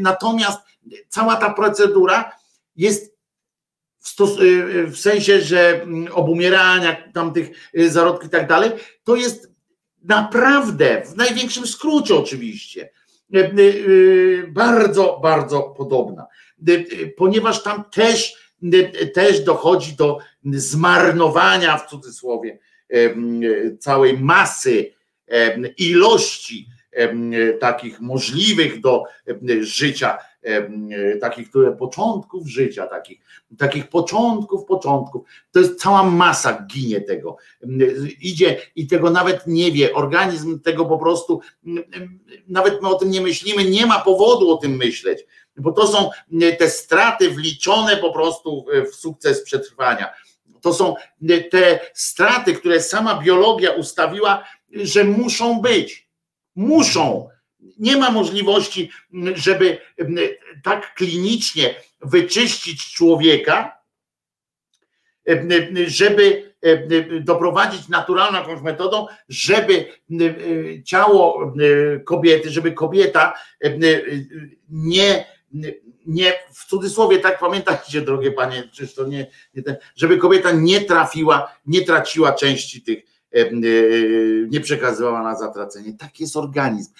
Natomiast 0.00 0.60
cała 1.08 1.36
ta 1.36 1.52
procedura 1.52 2.32
jest 2.76 3.11
w, 4.02 4.08
stos- 4.08 4.38
w, 4.86 4.96
sensie, 4.96 5.40
że 5.40 5.86
obumierania 6.12 6.96
tamtych 7.14 7.70
zarodków 7.74 8.28
i 8.28 8.30
tak 8.30 8.48
dalej, 8.48 8.70
to 9.04 9.16
jest 9.16 9.52
naprawdę, 10.04 11.02
w 11.06 11.16
największym 11.16 11.66
skrócie 11.66 12.14
oczywiście, 12.14 12.90
bardzo, 14.48 15.20
bardzo 15.22 15.62
podobna, 15.62 16.26
ponieważ 17.16 17.62
tam 17.62 17.84
też, 17.84 18.34
też 19.14 19.40
dochodzi 19.40 19.96
do 19.96 20.18
zmarnowania 20.44 21.78
w 21.78 21.90
cudzysłowie 21.90 22.58
całej 23.80 24.18
masy 24.18 24.92
ilości 25.76 26.68
takich 27.60 28.00
możliwych 28.00 28.80
do 28.80 29.04
życia 29.60 30.18
takich 31.20 31.50
które, 31.50 31.72
początków 31.72 32.48
życia, 32.48 32.86
takich, 32.86 33.20
takich 33.58 33.88
początków, 33.88 34.64
początków. 34.64 35.22
To 35.52 35.60
jest 35.60 35.80
cała 35.80 36.02
masa 36.02 36.66
ginie 36.72 37.00
tego. 37.00 37.36
Idzie 38.20 38.60
i 38.76 38.86
tego 38.86 39.10
nawet 39.10 39.46
nie 39.46 39.72
wie. 39.72 39.94
Organizm 39.94 40.60
tego 40.60 40.84
po 40.84 40.98
prostu, 40.98 41.40
nawet 42.48 42.82
my 42.82 42.88
o 42.88 42.94
tym 42.94 43.10
nie 43.10 43.20
myślimy, 43.20 43.64
nie 43.64 43.86
ma 43.86 43.98
powodu 43.98 44.50
o 44.50 44.56
tym 44.56 44.76
myśleć, 44.76 45.26
bo 45.56 45.72
to 45.72 45.86
są 45.86 46.10
te 46.58 46.70
straty 46.70 47.30
wliczone 47.30 47.96
po 47.96 48.12
prostu 48.12 48.66
w 48.92 48.94
sukces 48.94 49.42
przetrwania. 49.42 50.10
To 50.60 50.74
są 50.74 50.94
te 51.50 51.80
straty, 51.94 52.54
które 52.54 52.80
sama 52.80 53.20
biologia 53.22 53.70
ustawiła, 53.70 54.44
że 54.72 55.04
muszą 55.04 55.60
być. 55.60 56.08
Muszą 56.56 57.28
nie 57.78 57.96
ma 57.96 58.10
możliwości, 58.10 58.90
żeby 59.34 59.78
tak 60.62 60.94
klinicznie 60.94 61.74
wyczyścić 62.00 62.92
człowieka, 62.92 63.82
żeby 65.86 66.52
doprowadzić 67.20 67.88
naturalną 67.88 68.38
jakąś 68.38 68.62
metodą, 68.62 69.06
żeby 69.28 69.86
ciało 70.84 71.54
kobiety, 72.04 72.50
żeby 72.50 72.72
kobieta 72.72 73.34
nie, 74.68 75.26
nie 76.06 76.32
w 76.54 76.66
cudzysłowie, 76.66 77.18
tak 77.18 77.38
pamiętajcie, 77.38 78.00
drogie 78.00 78.32
panie, 78.32 78.68
czyż 78.72 78.94
to 78.94 79.06
nie, 79.06 79.26
nie 79.54 79.62
ten, 79.62 79.76
żeby 79.96 80.18
kobieta 80.18 80.52
nie 80.52 80.80
trafiła, 80.80 81.56
nie 81.66 81.84
traciła 81.84 82.32
części 82.32 82.82
tych 82.82 83.11
nie 84.50 84.60
przekazywała 84.60 85.22
na 85.22 85.38
zatracenie. 85.38 85.92
Tak 85.98 86.20
jest 86.20 86.36
organizm. 86.36 86.92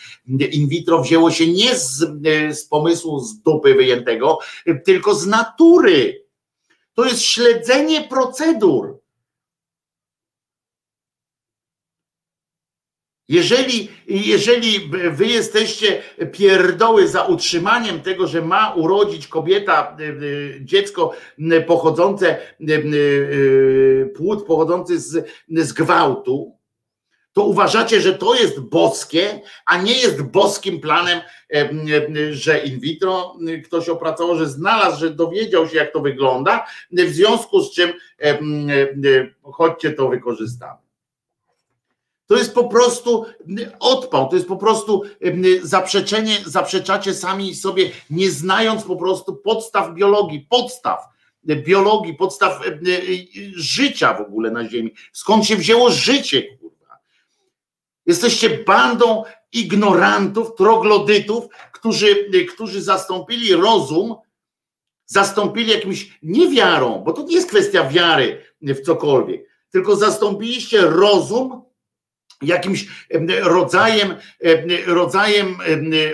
In 0.52 0.68
vitro 0.68 1.02
wzięło 1.02 1.30
się 1.30 1.52
nie 1.52 1.74
z, 1.74 2.02
e, 2.24 2.54
z 2.54 2.64
pomysłu 2.64 3.20
z 3.20 3.42
dupy 3.42 3.74
wyjętego, 3.74 4.38
tylko 4.84 5.14
z 5.14 5.26
natury. 5.26 6.24
To 6.94 7.04
jest 7.04 7.22
śledzenie 7.22 8.08
procedur. 8.08 9.01
Jeżeli, 13.32 13.88
jeżeli 14.06 14.90
wy 15.10 15.26
jesteście 15.26 16.02
pierdoły 16.32 17.08
za 17.08 17.22
utrzymaniem 17.22 18.00
tego, 18.00 18.26
że 18.26 18.42
ma 18.42 18.74
urodzić 18.74 19.26
kobieta 19.26 19.96
y, 20.00 20.02
y, 20.02 20.60
dziecko 20.64 21.12
pochodzące, 21.66 22.38
y, 22.60 24.12
płód 24.16 24.46
pochodzący 24.46 25.00
z, 25.00 25.28
z 25.48 25.72
gwałtu, 25.72 26.56
to 27.32 27.44
uważacie, 27.44 28.00
że 28.00 28.12
to 28.14 28.34
jest 28.34 28.60
boskie, 28.60 29.40
a 29.66 29.82
nie 29.82 29.98
jest 30.00 30.22
boskim 30.22 30.80
planem, 30.80 31.20
że 32.30 32.58
in 32.58 32.80
vitro 32.80 33.36
ktoś 33.64 33.88
opracował, 33.88 34.36
że 34.36 34.48
znalazł, 34.48 35.00
że 35.00 35.10
dowiedział 35.10 35.68
się, 35.68 35.76
jak 35.76 35.92
to 35.92 36.00
wygląda, 36.00 36.66
w 36.90 37.10
związku 37.10 37.60
z 37.60 37.74
czym 37.74 37.92
chodźcie 39.42 39.90
to 39.90 40.08
wykorzystamy. 40.08 40.81
To 42.32 42.38
jest 42.38 42.54
po 42.54 42.68
prostu 42.68 43.24
odpał, 43.80 44.28
to 44.28 44.36
jest 44.36 44.48
po 44.48 44.56
prostu 44.56 45.02
zaprzeczenie, 45.62 46.38
zaprzeczacie 46.46 47.14
sami 47.14 47.54
sobie, 47.54 47.90
nie 48.10 48.30
znając 48.30 48.82
po 48.82 48.96
prostu 48.96 49.36
podstaw 49.36 49.94
biologii, 49.94 50.46
podstaw 50.50 50.98
biologii, 51.46 52.14
podstaw 52.14 52.62
życia 53.54 54.14
w 54.14 54.20
ogóle 54.20 54.50
na 54.50 54.68
Ziemi. 54.68 54.94
Skąd 55.12 55.46
się 55.46 55.56
wzięło 55.56 55.90
życie, 55.90 56.42
kurwa? 56.42 56.98
Jesteście 58.06 58.58
bandą 58.64 59.24
ignorantów, 59.52 60.54
troglodytów, 60.54 61.44
którzy, 61.72 62.30
którzy 62.54 62.82
zastąpili 62.82 63.54
rozum, 63.54 64.14
zastąpili 65.06 65.70
jakimś 65.70 66.18
niewiarą, 66.22 67.02
bo 67.06 67.12
to 67.12 67.22
nie 67.22 67.34
jest 67.34 67.48
kwestia 67.48 67.88
wiary 67.88 68.42
w 68.62 68.80
cokolwiek, 68.80 69.48
tylko 69.70 69.96
zastąpiliście 69.96 70.80
rozum 70.80 71.71
jakimś 72.42 72.86
rodzajem, 73.42 74.14
rodzajem 74.86 75.56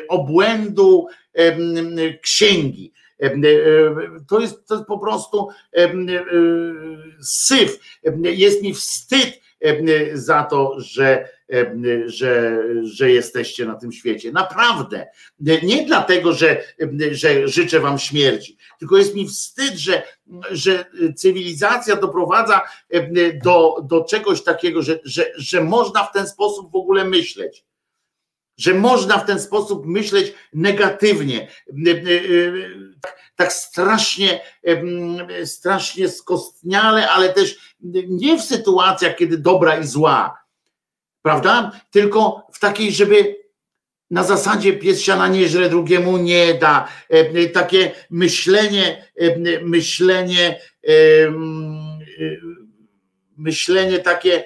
obłędu 0.08 1.06
księgi. 2.22 2.92
To 4.28 4.40
jest, 4.40 4.68
to 4.68 4.74
jest 4.74 4.86
po 4.86 4.98
prostu 4.98 5.48
syf. 7.20 7.78
Jest 8.22 8.62
mi 8.62 8.74
wstyd 8.74 9.40
za 10.12 10.42
to, 10.42 10.80
że, 10.80 11.28
że, 12.06 12.62
że 12.82 13.10
jesteście 13.10 13.66
na 13.66 13.74
tym 13.74 13.92
świecie. 13.92 14.32
Naprawdę. 14.32 15.06
Nie 15.62 15.86
dlatego, 15.86 16.32
że, 16.32 16.64
że 17.10 17.48
życzę 17.48 17.80
wam 17.80 17.98
śmierci, 17.98 18.56
tylko 18.78 18.96
jest 18.96 19.14
mi 19.14 19.28
wstyd, 19.28 19.74
że, 19.74 20.02
że 20.50 20.84
cywilizacja 21.16 21.96
doprowadza 21.96 22.60
do, 23.44 23.76
do 23.82 24.04
czegoś 24.04 24.42
takiego, 24.42 24.82
że, 24.82 25.00
że, 25.04 25.32
że 25.36 25.64
można 25.64 26.04
w 26.04 26.12
ten 26.12 26.26
sposób 26.26 26.72
w 26.72 26.76
ogóle 26.76 27.04
myśleć. 27.04 27.64
Że 28.56 28.74
można 28.74 29.18
w 29.18 29.26
ten 29.26 29.40
sposób 29.40 29.86
myśleć 29.86 30.34
negatywnie, 30.52 31.48
tak 33.36 33.52
strasznie, 33.52 34.40
strasznie 35.44 36.08
skostniale, 36.08 37.08
ale 37.08 37.32
też 37.32 37.76
nie 38.08 38.38
w 38.38 38.42
sytuacjach, 38.42 39.16
kiedy 39.16 39.38
dobra 39.38 39.78
i 39.78 39.86
zła, 39.86 40.38
prawda? 41.28 41.80
Tylko 41.90 42.46
w 42.52 42.58
takiej, 42.58 42.92
żeby 42.92 43.36
na 44.10 44.24
zasadzie 44.24 44.72
pies 44.72 45.02
siana 45.02 45.28
nie 45.28 45.48
drugiemu 45.48 46.18
nie 46.18 46.54
da. 46.54 46.88
E, 47.08 47.48
takie 47.48 47.92
myślenie, 48.10 49.04
e, 49.16 49.60
myślenie, 49.62 50.60
e, 50.88 50.92
myślenie 53.36 53.98
takie 53.98 54.44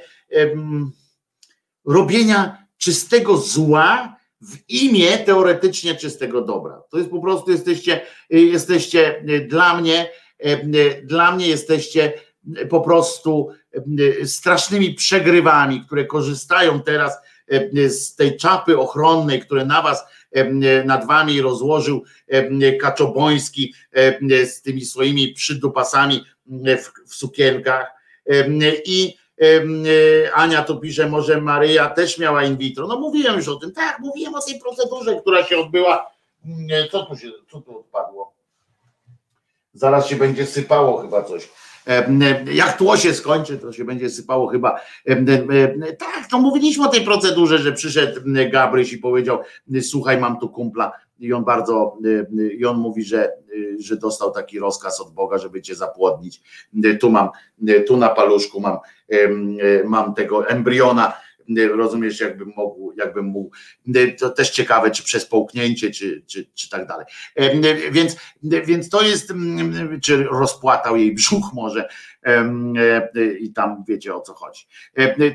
robienia 1.85 2.67
czystego 2.78 3.36
zła 3.36 4.17
w 4.41 4.57
imię 4.69 5.19
teoretycznie 5.19 5.94
czystego 5.94 6.41
dobra. 6.43 6.83
To 6.91 6.99
jest 6.99 7.11
po 7.11 7.20
prostu 7.20 7.51
jesteście, 7.51 8.01
jesteście 8.31 9.25
dla 9.49 9.81
mnie 9.81 10.11
Dla 11.02 11.33
mnie 11.33 11.49
jesteście 11.49 12.12
po 12.70 12.81
prostu 12.81 13.51
strasznymi 14.25 14.94
przegrywami, 14.94 15.84
które 15.86 16.05
korzystają 16.05 16.83
teraz 16.83 17.18
z 17.89 18.17
tej 18.17 18.36
czapy 18.36 18.78
ochronnej, 18.78 19.41
które 19.41 19.67
na 19.67 19.83
was, 19.83 20.05
nad 20.84 21.07
wami 21.07 21.41
rozłożył 21.41 22.05
Kaczoboński 22.81 23.75
z 24.44 24.62
tymi 24.62 24.84
swoimi 24.84 25.33
przydupasami 25.33 26.25
w, 26.47 27.10
w 27.10 27.15
sukienkach 27.15 27.86
i 28.84 29.17
Ania 30.34 30.62
tu 30.62 30.81
pisze, 30.81 31.09
może 31.09 31.41
Maryja 31.41 31.91
też 31.91 32.18
miała 32.18 32.44
in 32.44 32.57
vitro. 32.57 32.86
No 32.86 33.01
mówiłem 33.01 33.36
już 33.36 33.49
o 33.49 33.57
tym, 33.57 33.73
tak, 33.73 33.99
mówiłem 33.99 34.34
o 34.34 34.42
tej 34.42 34.60
procedurze, 34.60 35.20
która 35.20 35.44
się 35.44 35.59
odbyła. 35.59 36.10
Co 36.91 37.07
tu 37.07 37.17
się, 37.17 37.31
co 37.51 37.60
tu 37.60 37.78
odpadło? 37.78 38.33
Zaraz 39.75 40.07
się 40.07 40.17
będzie 40.17 40.47
sypało 40.47 41.02
chyba 41.02 41.23
coś. 41.23 41.49
Jak 42.52 42.77
tło 42.77 42.97
się 42.97 43.15
skończy, 43.15 43.59
to 43.59 43.73
się 43.73 43.85
będzie 43.85 44.11
sypało 44.11 44.49
chyba. 44.49 44.81
Tak, 45.99 46.27
to 46.31 46.39
mówiliśmy 46.39 46.86
o 46.86 46.91
tej 46.91 47.01
procedurze, 47.01 47.59
że 47.59 47.73
przyszedł 47.73 48.20
Gabryś 48.52 48.93
i 48.93 48.99
powiedział: 48.99 49.39
Słuchaj, 49.83 50.19
mam 50.19 50.39
tu 50.39 50.49
kumpla. 50.49 50.93
I 51.20 51.33
on 51.33 51.44
bardzo, 51.44 51.99
i 52.59 52.65
on 52.65 52.77
mówi, 52.77 53.05
że, 53.05 53.33
że 53.78 53.97
dostał 53.97 54.31
taki 54.31 54.59
rozkaz 54.59 55.01
od 55.01 55.15
Boga, 55.15 55.39
żeby 55.39 55.62
cię 55.62 55.75
zapłodnić. 55.75 56.43
Tu 57.01 57.11
mam, 57.11 57.28
tu 57.86 57.97
na 57.97 58.09
paluszku 58.09 58.61
mam, 58.61 58.78
mam 59.85 60.15
tego 60.15 60.49
embriona 60.49 61.12
rozumiesz, 61.75 62.21
jakbym 62.21 62.53
mógł, 62.57 62.93
jakbym 62.97 63.27
mógł, 63.27 63.57
to 64.19 64.31
też 64.31 64.51
ciekawe, 64.51 64.91
czy 64.91 65.03
przez 65.03 65.27
połknięcie, 65.27 65.91
czy, 65.91 66.23
czy, 66.27 66.47
czy 66.55 66.71
tak 66.71 66.87
dalej. 66.87 67.07
Więc, 67.91 68.17
więc 68.43 68.89
to 68.89 69.03
jest, 69.03 69.33
czy 70.03 70.25
rozpłatał 70.25 70.97
jej 70.97 71.15
brzuch 71.15 71.45
może 71.55 71.89
i 73.41 73.53
tam 73.53 73.85
wiecie 73.89 74.15
o 74.15 74.21
co 74.21 74.35
chodzi. 74.35 74.67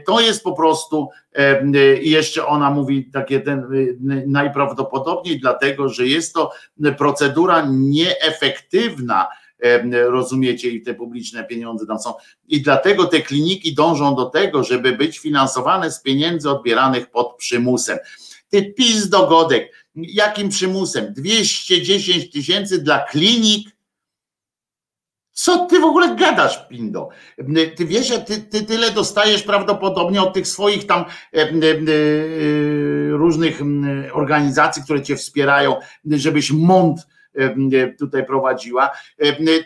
To 0.06 0.20
jest 0.20 0.44
po 0.44 0.54
prostu, 0.54 1.10
i 2.02 2.10
jeszcze 2.10 2.46
ona 2.46 2.72
mówi 2.72 3.12
takie 3.12 3.40
ten, 3.40 3.64
najprawdopodobniej 4.28 5.40
dlatego, 5.40 5.90
że 5.90 6.08
jest 6.08 6.34
to 6.34 6.52
procedura 6.98 7.68
nieefektywna, 7.70 9.28
rozumiecie, 9.92 10.70
i 10.70 10.82
te 10.82 10.94
publiczne 10.94 11.44
pieniądze 11.44 11.86
tam 11.86 12.00
są. 12.00 12.14
I 12.48 12.62
dlatego 12.62 13.06
te 13.06 13.22
kliniki 13.22 13.74
dążą 13.76 14.16
do 14.16 14.26
tego, 14.26 14.64
żeby 14.64 14.92
być 14.92 15.20
finansowane 15.20 15.92
z 15.92 16.02
pieniędzy 16.02 16.50
odbieranych 16.50 17.10
pod 17.10 17.36
przymusem. 17.38 17.98
Ty 18.50 18.74
pis 18.74 19.10
dogodek, 19.10 19.88
jakim 19.96 20.50
przymusem? 20.50 21.14
210 21.14 22.32
tysięcy 22.32 22.82
dla 22.82 23.00
klinik? 23.00 23.78
Co 25.32 25.66
ty 25.66 25.80
w 25.80 25.84
ogóle 25.84 26.16
gadasz, 26.16 26.68
Pindo? 26.70 27.10
Ty 27.76 27.86
wiesz, 27.86 28.08
że 28.08 28.20
ty, 28.20 28.42
ty 28.42 28.64
tyle 28.64 28.92
dostajesz 28.92 29.44
prawdopodobnie 29.44 30.22
od 30.22 30.34
tych 30.34 30.48
swoich 30.48 30.86
tam 30.86 31.06
e, 31.34 31.42
e, 31.42 31.52
różnych 33.10 33.62
organizacji, 34.14 34.84
które 34.84 35.02
cię 35.02 35.16
wspierają, 35.16 35.76
żebyś 36.06 36.52
mąd 36.52 37.08
tutaj 38.00 38.26
prowadziła, 38.26 38.92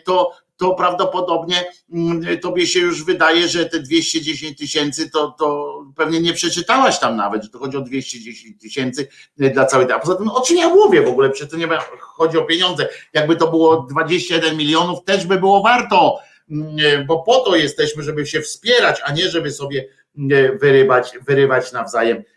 to, 0.04 0.32
to 0.62 0.74
prawdopodobnie 0.74 1.64
mm, 1.92 2.38
tobie 2.38 2.66
się 2.66 2.80
już 2.80 3.04
wydaje, 3.04 3.48
że 3.48 3.66
te 3.66 3.80
210 3.80 4.58
tysięcy 4.58 5.10
to, 5.10 5.34
to 5.38 5.78
pewnie 5.96 6.20
nie 6.20 6.32
przeczytałaś 6.32 6.98
tam 6.98 7.16
nawet, 7.16 7.42
że 7.42 7.48
to 7.48 7.58
chodzi 7.58 7.76
o 7.76 7.80
210 7.80 8.60
tysięcy 8.60 9.08
dla 9.36 9.66
całej. 9.66 9.92
A 9.92 9.98
poza 9.98 10.14
tym, 10.14 10.28
o 10.28 10.40
czym 10.40 10.56
ja 10.56 10.68
mówię 10.68 11.02
w 11.02 11.08
ogóle? 11.08 11.30
Przecież 11.30 11.50
to 11.50 11.56
nie 11.56 11.68
chodzi 12.00 12.38
o 12.38 12.44
pieniądze. 12.44 12.88
Jakby 13.12 13.36
to 13.36 13.50
było 13.50 13.86
21 13.90 14.56
milionów, 14.56 15.04
też 15.04 15.26
by 15.26 15.38
było 15.38 15.62
warto, 15.62 16.18
mm, 16.50 17.06
bo 17.06 17.22
po 17.22 17.40
to 17.40 17.56
jesteśmy, 17.56 18.02
żeby 18.02 18.26
się 18.26 18.40
wspierać, 18.40 19.00
a 19.04 19.12
nie 19.12 19.28
żeby 19.28 19.50
sobie 19.50 19.88
mm, 20.18 20.58
wyrywać, 20.58 21.12
wyrywać 21.26 21.72
nawzajem 21.72 22.22
E, 22.22 22.31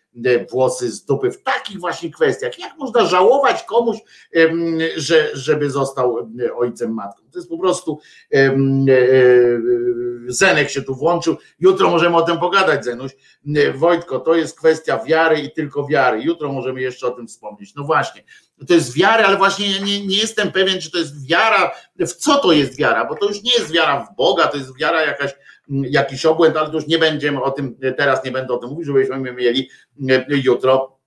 włosy 0.52 0.92
z 0.92 1.06
dupy 1.06 1.32
w 1.32 1.44
takich 1.44 1.80
właśnie 1.80 2.12
kwestiach. 2.12 2.60
Jak 2.60 2.78
można 2.78 3.06
żałować 3.06 3.64
komuś, 3.64 3.98
że, 4.96 5.30
żeby 5.34 5.70
został 5.70 6.30
ojcem, 6.58 6.94
matką? 6.94 7.24
To 7.32 7.40
jest 7.40 7.50
po 7.50 7.58
prostu 7.58 8.00
e, 8.34 8.38
e, 8.38 8.56
Zenek 10.28 10.70
się 10.70 10.82
tu 10.82 10.96
włączył. 10.96 11.38
Jutro 11.60 11.90
możemy 11.90 12.18
o 12.18 12.22
tym 12.22 12.40
pogadać, 12.40 12.86
Zenuś. 12.86 13.12
Wojtko, 13.76 14.20
to 14.20 14.36
jest 14.36 14.60
kwestia 14.60 15.04
wiary 15.04 15.40
i 15.40 15.52
tylko 15.52 15.88
wiary. 15.88 16.22
Jutro 16.22 16.52
możemy 16.52 16.82
jeszcze 16.82 17.08
o 17.08 17.12
tym 17.12 17.28
wspomnieć. 17.28 17.76
No 17.76 17.84
właśnie, 17.84 18.24
to 18.68 18.74
jest 18.74 18.94
wiara, 18.94 19.26
ale 19.26 19.38
właśnie 19.38 19.72
ja 19.72 19.86
nie, 19.86 20.08
nie 20.08 20.18
jestem 20.18 20.52
pewien, 20.52 20.82
czy 20.82 20.92
to 20.92 20.98
jest 20.98 21.28
wiara, 21.28 21.72
w 22.00 22.14
co 22.14 22.38
to 22.38 22.52
jest 22.52 22.78
wiara, 22.78 23.06
bo 23.06 23.16
to 23.16 23.26
już 23.28 23.44
nie 23.44 23.54
jest 23.54 23.72
wiara 23.72 24.08
w 24.12 24.16
Boga, 24.16 24.48
to 24.48 24.58
jest 24.58 24.80
wiara 24.80 25.02
jakaś 25.02 25.32
jakiś 25.70 26.26
obłęd, 26.26 26.58
ale 26.58 26.70
to 26.70 26.76
już 26.76 26.88
nie 26.88 26.98
będziemy 26.98 27.44
o 27.44 27.52
tym, 27.52 27.78
teraz 27.98 28.26
nie 28.26 28.32
będę 28.32 28.54
o 28.54 28.58
tym 28.58 28.70
mówił, 28.70 28.86
żebyśmy 28.86 29.34
mieli 29.34 29.70
e, 30.10 30.26
jutro 30.30 31.00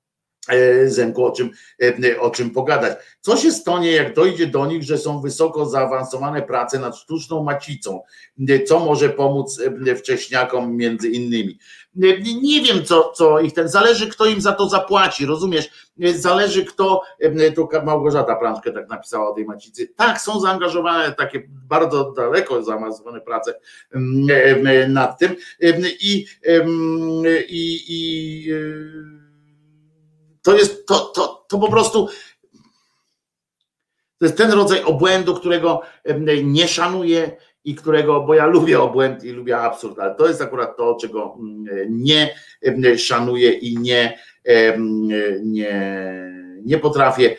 e, 0.49 0.89
Zenku, 0.89 1.25
o 1.25 1.31
czym, 1.31 1.51
e, 1.83 2.21
o 2.21 2.31
czym 2.31 2.51
pogadać. 2.51 2.99
Co 3.21 3.37
się 3.37 3.53
stanie, 3.53 3.93
jak 3.93 4.15
dojdzie 4.15 4.47
do 4.47 4.67
nich, 4.67 4.83
że 4.83 4.99
są 4.99 5.21
wysoko 5.21 5.67
zaawansowane 5.67 6.43
prace 6.43 6.79
nad 6.79 6.97
sztuczną 6.97 7.43
macicą? 7.43 8.01
Co 8.67 8.81
może 8.81 9.09
pomóc 9.09 9.61
wcześniakom 9.97 10.77
między 10.77 11.09
innymi? 11.09 11.59
Nie 12.43 12.63
wiem, 12.63 12.85
co, 12.85 13.13
co 13.17 13.41
ich 13.41 13.53
ten, 13.53 13.69
zależy 13.69 14.07
kto 14.07 14.27
im 14.27 14.41
za 14.41 14.53
to 14.53 14.69
zapłaci, 14.69 15.27
rozumiesz? 15.27 15.88
Zależy 16.17 16.65
kto, 16.65 17.03
tu 17.55 17.69
Małgorzata 17.85 18.37
Prążkę 18.37 18.73
tak 18.73 18.89
napisała 18.89 19.31
o 19.31 19.35
tej 19.35 19.45
macicy. 19.45 19.89
Tak, 19.97 20.21
są 20.21 20.41
zaangażowane 20.41 21.13
takie 21.13 21.43
bardzo 21.49 22.13
daleko 22.13 22.63
zaawansowane 22.63 23.21
prace 23.21 23.55
nad 24.89 25.19
tym 25.19 25.37
i, 26.01 26.27
i, 27.49 27.85
i 27.89 28.53
to 30.43 30.57
jest, 30.57 30.87
to, 30.87 30.99
to, 30.99 31.47
to 31.49 31.59
po 31.59 31.71
prostu 31.71 32.09
to 34.19 34.25
jest 34.25 34.37
ten 34.37 34.53
rodzaj 34.53 34.83
obłędu, 34.83 35.35
którego 35.35 35.81
nie 36.45 36.69
szanuję 36.69 37.37
i 37.65 37.75
którego, 37.75 38.21
bo 38.21 38.35
ja 38.35 38.47
lubię 38.47 38.81
obłęd 38.81 39.25
i 39.25 39.31
lubię 39.31 39.59
absurd, 39.59 39.99
ale 39.99 40.15
to 40.15 40.29
jest 40.29 40.43
akurat 40.43 40.77
to, 40.77 40.97
czego 41.01 41.37
mm, 41.41 41.67
nie 41.91 42.35
szanuję 42.99 43.53
i 43.53 43.79
nie, 43.79 44.19
nie, 45.43 46.03
nie 46.65 46.79
potrafię 46.79 47.37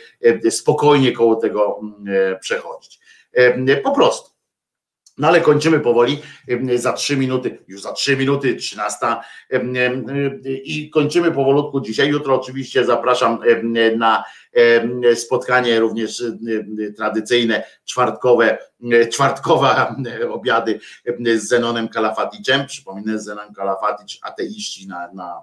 spokojnie 0.50 1.12
koło 1.12 1.36
tego 1.36 1.82
przechodzić. 2.42 3.00
Po 3.84 3.92
prostu. 3.92 4.30
No 5.18 5.28
ale 5.28 5.42
kończymy 5.42 5.80
powoli 5.80 6.22
za 6.76 6.94
trzy 6.94 7.18
minuty, 7.18 7.58
już 7.68 7.82
za 7.82 7.94
trzy 7.94 8.18
minuty, 8.18 8.56
trzynasta 8.56 9.24
i 10.64 10.90
kończymy 10.90 11.32
powolutku 11.32 11.82
dzisiaj. 11.82 12.10
Jutro 12.10 12.42
oczywiście 12.42 12.86
zapraszam 12.86 13.40
na 13.98 14.24
spotkanie 15.16 15.80
również 15.80 16.24
tradycyjne, 16.98 17.64
czwartkowe, 17.86 18.58
czwartkowe 19.12 19.96
obiady 20.30 20.80
z 21.36 21.48
Zenonem 21.48 21.88
Kalafaticzem. 21.88 22.68
Przypominam, 22.68 23.20
Zenon 23.20 23.54
Kalafaticz, 23.54 24.20
ateiści 24.22 24.88
na, 24.88 25.10
na 25.14 25.42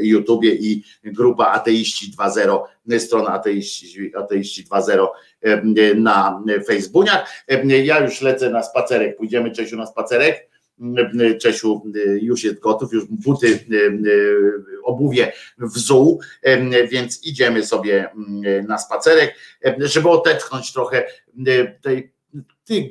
YouTubie 0.00 0.54
i 0.54 0.84
grupa 1.04 1.46
Ateiści 1.46 2.12
2.0, 2.18 2.98
strona 2.98 3.28
Ateiści, 3.28 4.12
ateiści 4.16 4.64
2.0 4.64 5.06
na 5.96 6.42
Facebookach. 6.66 7.44
Ja 7.84 8.00
już 8.00 8.20
lecę 8.20 8.50
na 8.50 8.62
spacerek, 8.62 9.16
pójdziemy 9.16 9.50
Czesiu 9.50 9.76
na 9.76 9.86
spacerek. 9.86 10.52
Czesiu 11.40 11.82
już 12.20 12.44
jest 12.44 12.58
gotów, 12.58 12.92
już 12.92 13.04
buty, 13.04 13.58
obuwie 14.84 15.32
wzuł, 15.58 16.20
więc 16.90 17.26
idziemy 17.26 17.66
sobie 17.66 18.08
na 18.68 18.78
spacerek, 18.78 19.34
żeby 19.78 20.08
odetchnąć 20.08 20.72
trochę 20.72 21.06
tej 21.82 22.11
ty 22.64 22.90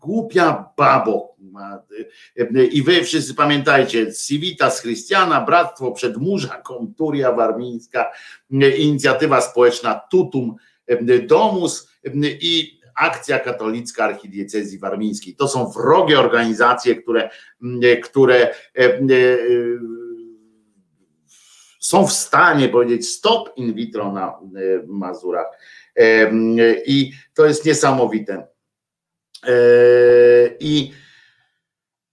głupia 0.00 0.72
babo. 0.76 1.36
I 2.72 2.82
wy 2.82 3.04
wszyscy 3.04 3.34
pamiętajcie, 3.34 4.12
Civitas 4.12 4.80
Christiana, 4.82 5.40
Bractwo 5.40 5.92
Przedmurza, 5.92 6.56
Konturia 6.56 7.32
Warmińska, 7.32 8.12
Inicjatywa 8.78 9.40
Społeczna 9.40 10.00
Tutum 10.10 10.56
Domus 11.26 11.90
i 12.40 12.80
Akcja 12.94 13.38
Katolicka 13.38 14.04
Archidiecezji 14.04 14.78
Warmińskiej. 14.78 15.36
To 15.36 15.48
są 15.48 15.70
wrogie 15.70 16.20
organizacje, 16.20 16.94
które, 16.94 17.30
które 18.04 18.54
są 21.80 22.06
w 22.06 22.12
stanie 22.12 22.68
powiedzieć 22.68 23.08
stop 23.08 23.50
in 23.56 23.74
vitro 23.74 24.12
na 24.12 24.38
Mazurach. 24.86 25.46
I 26.86 27.12
to 27.34 27.46
jest 27.46 27.64
niesamowite. 27.64 28.49
I 30.60 30.92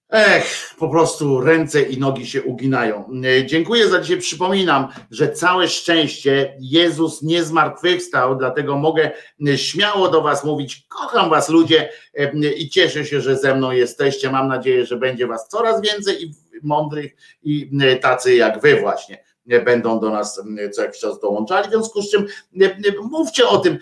Ech, 0.10 0.76
po 0.80 0.90
prostu 0.90 1.42
ręce 1.42 1.82
i 1.82 1.98
nogi 1.98 2.28
się 2.28 2.44
uginają. 2.44 3.10
E, 3.26 3.46
dziękuję 3.46 3.90
za 3.90 4.02
dzisiaj. 4.02 4.18
Przypominam, 4.18 4.88
że 5.12 5.32
całe 5.32 5.68
szczęście 5.68 6.58
Jezus 6.60 7.22
nie 7.22 7.44
zmartwychwstał, 7.44 8.36
dlatego 8.36 8.78
mogę 8.78 9.12
e, 9.48 9.58
śmiało 9.58 10.10
do 10.10 10.22
Was 10.22 10.44
mówić. 10.44 10.86
Kocham 10.90 11.30
Was, 11.30 11.50
ludzie, 11.50 11.90
i 12.58 12.70
cieszę 12.70 13.06
się, 13.06 13.22
że 13.22 13.38
ze 13.38 13.56
mną 13.56 13.72
jesteście. 13.72 14.32
Mam 14.32 14.48
nadzieję, 14.48 14.86
że 14.86 14.98
będzie 14.98 15.28
Was 15.28 15.48
coraz 15.48 15.82
więcej 15.82 16.24
i 16.24 16.32
mądrych, 16.64 17.16
i 17.44 17.72
tacy 18.02 18.36
jak 18.36 18.62
Wy, 18.62 18.80
właśnie 18.80 19.27
będą 19.66 20.00
do 20.00 20.10
nas 20.10 20.42
co 20.74 20.82
jakiś 20.82 21.02
czas 21.02 21.20
dołączali, 21.20 21.68
w 21.68 21.72
związku 21.72 22.02
z 22.02 22.12
czym 22.12 22.26
mówcie 23.02 23.48
o 23.48 23.58
tym, 23.58 23.78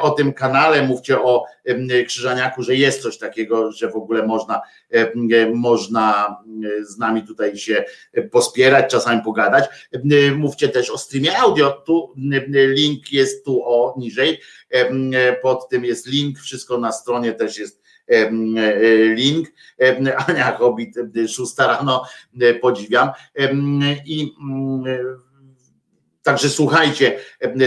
o 0.00 0.10
tym 0.10 0.32
kanale, 0.32 0.82
mówcie 0.82 1.22
o 1.22 1.44
Krzyżaniaku, 2.06 2.62
że 2.62 2.74
jest 2.74 3.02
coś 3.02 3.18
takiego, 3.18 3.72
że 3.72 3.90
w 3.90 3.96
ogóle 3.96 4.26
można, 4.26 4.60
można 5.54 6.36
z 6.82 6.98
nami 6.98 7.22
tutaj 7.22 7.56
się 7.56 7.84
pospierać, 8.30 8.90
czasami 8.90 9.22
pogadać. 9.22 9.64
Mówcie 10.36 10.68
też 10.68 10.90
o 10.90 10.98
streamie 10.98 11.38
audio, 11.38 11.70
tu 11.86 12.14
link 12.76 13.12
jest 13.12 13.44
tu 13.44 13.62
o 13.64 13.94
niżej, 13.98 14.40
pod 15.42 15.68
tym 15.68 15.84
jest 15.84 16.06
link, 16.06 16.38
wszystko 16.38 16.78
na 16.78 16.92
stronie 16.92 17.32
też 17.32 17.58
jest 17.58 17.79
link. 19.14 19.48
Ania 20.26 20.56
Hobbit, 20.56 20.94
6 21.28 21.58
rano, 21.58 22.04
podziwiam. 22.60 23.10
I 24.06 24.34
Także 26.22 26.48
słuchajcie, 26.48 27.18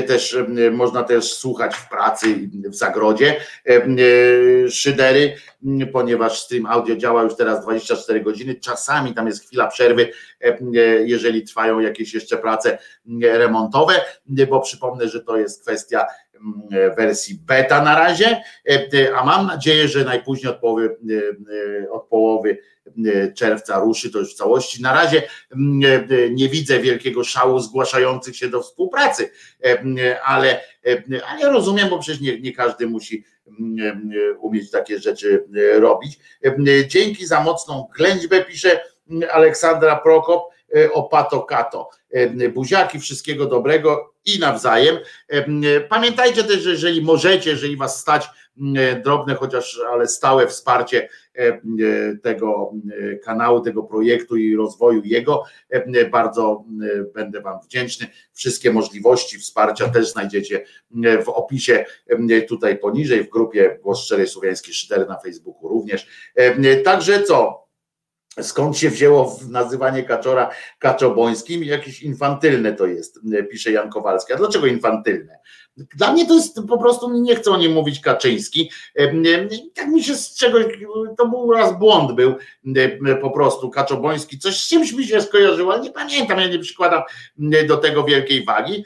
też 0.07 0.37
można 0.71 1.03
też 1.03 1.33
słuchać 1.33 1.75
w 1.75 1.89
pracy, 1.89 2.49
w 2.65 2.75
zagrodzie 2.75 3.35
szydery, 4.69 5.35
ponieważ 5.93 6.41
stream 6.41 6.65
audio 6.65 6.95
działa 6.95 7.23
już 7.23 7.35
teraz 7.35 7.63
24 7.63 8.21
godziny. 8.21 8.55
Czasami 8.55 9.13
tam 9.13 9.27
jest 9.27 9.45
chwila 9.45 9.67
przerwy, 9.67 10.11
jeżeli 11.05 11.43
trwają 11.43 11.79
jakieś 11.79 12.13
jeszcze 12.13 12.37
prace 12.37 12.77
remontowe, 13.21 13.93
bo 14.49 14.59
przypomnę, 14.59 15.09
że 15.09 15.23
to 15.23 15.37
jest 15.37 15.61
kwestia 15.61 16.05
wersji 16.97 17.39
beta 17.45 17.83
na 17.83 17.95
razie, 17.99 18.41
a 19.15 19.25
mam 19.25 19.47
nadzieję, 19.47 19.87
że 19.87 20.05
najpóźniej 20.05 20.53
od 20.53 20.59
połowy, 20.59 20.97
od 21.91 22.07
połowy 22.07 22.57
czerwca 23.35 23.79
ruszy 23.79 24.11
to 24.11 24.19
już 24.19 24.33
w 24.33 24.37
całości. 24.37 24.81
Na 24.81 24.93
razie 24.93 25.21
nie 26.31 26.49
widzę 26.49 26.79
wielkiego 26.79 27.23
szału 27.23 27.59
zgłaszających 27.59 28.35
się 28.35 28.49
do 28.49 28.61
współpracy, 28.61 29.31
ale, 30.25 30.61
ale 31.27 31.51
rozumiem, 31.51 31.89
bo 31.89 31.99
przecież 31.99 32.21
nie, 32.21 32.39
nie 32.39 32.53
każdy 32.53 32.87
musi 32.87 33.25
umieć 34.39 34.71
takie 34.71 34.99
rzeczy 34.99 35.45
robić. 35.73 36.19
Dzięki 36.87 37.25
za 37.25 37.43
mocną 37.43 37.87
ględźbę, 37.97 38.45
pisze 38.45 38.79
Aleksandra 39.31 39.95
Prokop 39.95 40.52
o 40.93 41.03
Pato 41.03 41.41
Kato. 41.41 41.89
Buziaki, 42.53 42.99
wszystkiego 42.99 43.45
dobrego 43.45 44.13
i 44.25 44.39
nawzajem. 44.39 44.97
Pamiętajcie 45.89 46.43
też, 46.43 46.59
że 46.61 46.69
jeżeli 46.69 47.01
możecie, 47.01 47.49
jeżeli 47.49 47.77
was 47.77 47.99
stać 47.99 48.29
drobne, 49.03 49.35
chociaż 49.35 49.81
ale 49.91 50.07
stałe 50.07 50.47
wsparcie 50.47 51.09
tego 52.23 52.71
kanału, 53.23 53.61
tego 53.61 53.83
projektu 53.83 54.35
i 54.37 54.55
rozwoju 54.55 55.01
jego, 55.05 55.43
bardzo 56.11 56.63
będę 57.13 57.41
Wam 57.41 57.59
wdzięczny. 57.65 58.07
Wszystkie 58.33 58.71
możliwości 58.71 59.39
wsparcia 59.39 59.89
też 59.89 60.11
znajdziecie 60.11 60.65
w 61.25 61.29
opisie 61.29 61.85
tutaj 62.47 62.77
poniżej, 62.77 63.23
w 63.23 63.29
grupie 63.29 63.79
Głos 63.83 63.99
Szczerej 63.99 64.27
Słowiańskiej 64.27 64.73
Szydery 64.73 65.05
na 65.05 65.19
Facebooku 65.19 65.67
również. 65.67 66.07
Także 66.83 67.23
co? 67.23 67.62
Skąd 68.41 68.77
się 68.77 68.89
wzięło 68.89 69.39
nazywanie 69.49 70.03
kaczora 70.03 70.49
kaczobońskim? 70.79 71.63
Jakieś 71.63 72.01
infantylne 72.01 72.73
to 72.73 72.85
jest, 72.85 73.19
pisze 73.51 73.71
Jan 73.71 73.89
Kowalski. 73.89 74.33
A 74.33 74.37
dlaczego 74.37 74.67
infantylne? 74.67 75.39
Dla 75.77 76.13
mnie 76.13 76.27
to 76.27 76.33
jest 76.33 76.59
po 76.67 76.77
prostu, 76.77 77.21
nie 77.21 77.35
chcą 77.35 77.51
o 77.51 77.57
nim 77.57 77.73
mówić 77.73 77.99
Kaczyński. 77.99 78.71
Tak 79.73 79.87
mi 79.87 80.03
się 80.03 80.15
z 80.15 80.35
czegoś, 80.35 80.65
to 81.17 81.27
był 81.27 81.51
raz 81.51 81.79
błąd 81.79 82.11
był 82.11 82.35
po 83.21 83.31
prostu 83.31 83.69
Kaczoboński, 83.69 84.39
coś 84.39 84.63
z 84.63 84.67
czymś 84.67 84.93
mi 84.93 85.07
się 85.07 85.21
skojarzyło, 85.21 85.73
ale 85.73 85.81
nie 85.81 85.91
pamiętam, 85.91 86.39
ja 86.39 86.47
nie 86.47 86.59
przykładam 86.59 87.01
do 87.67 87.77
tego 87.77 88.03
wielkiej 88.03 88.45
wagi. 88.45 88.85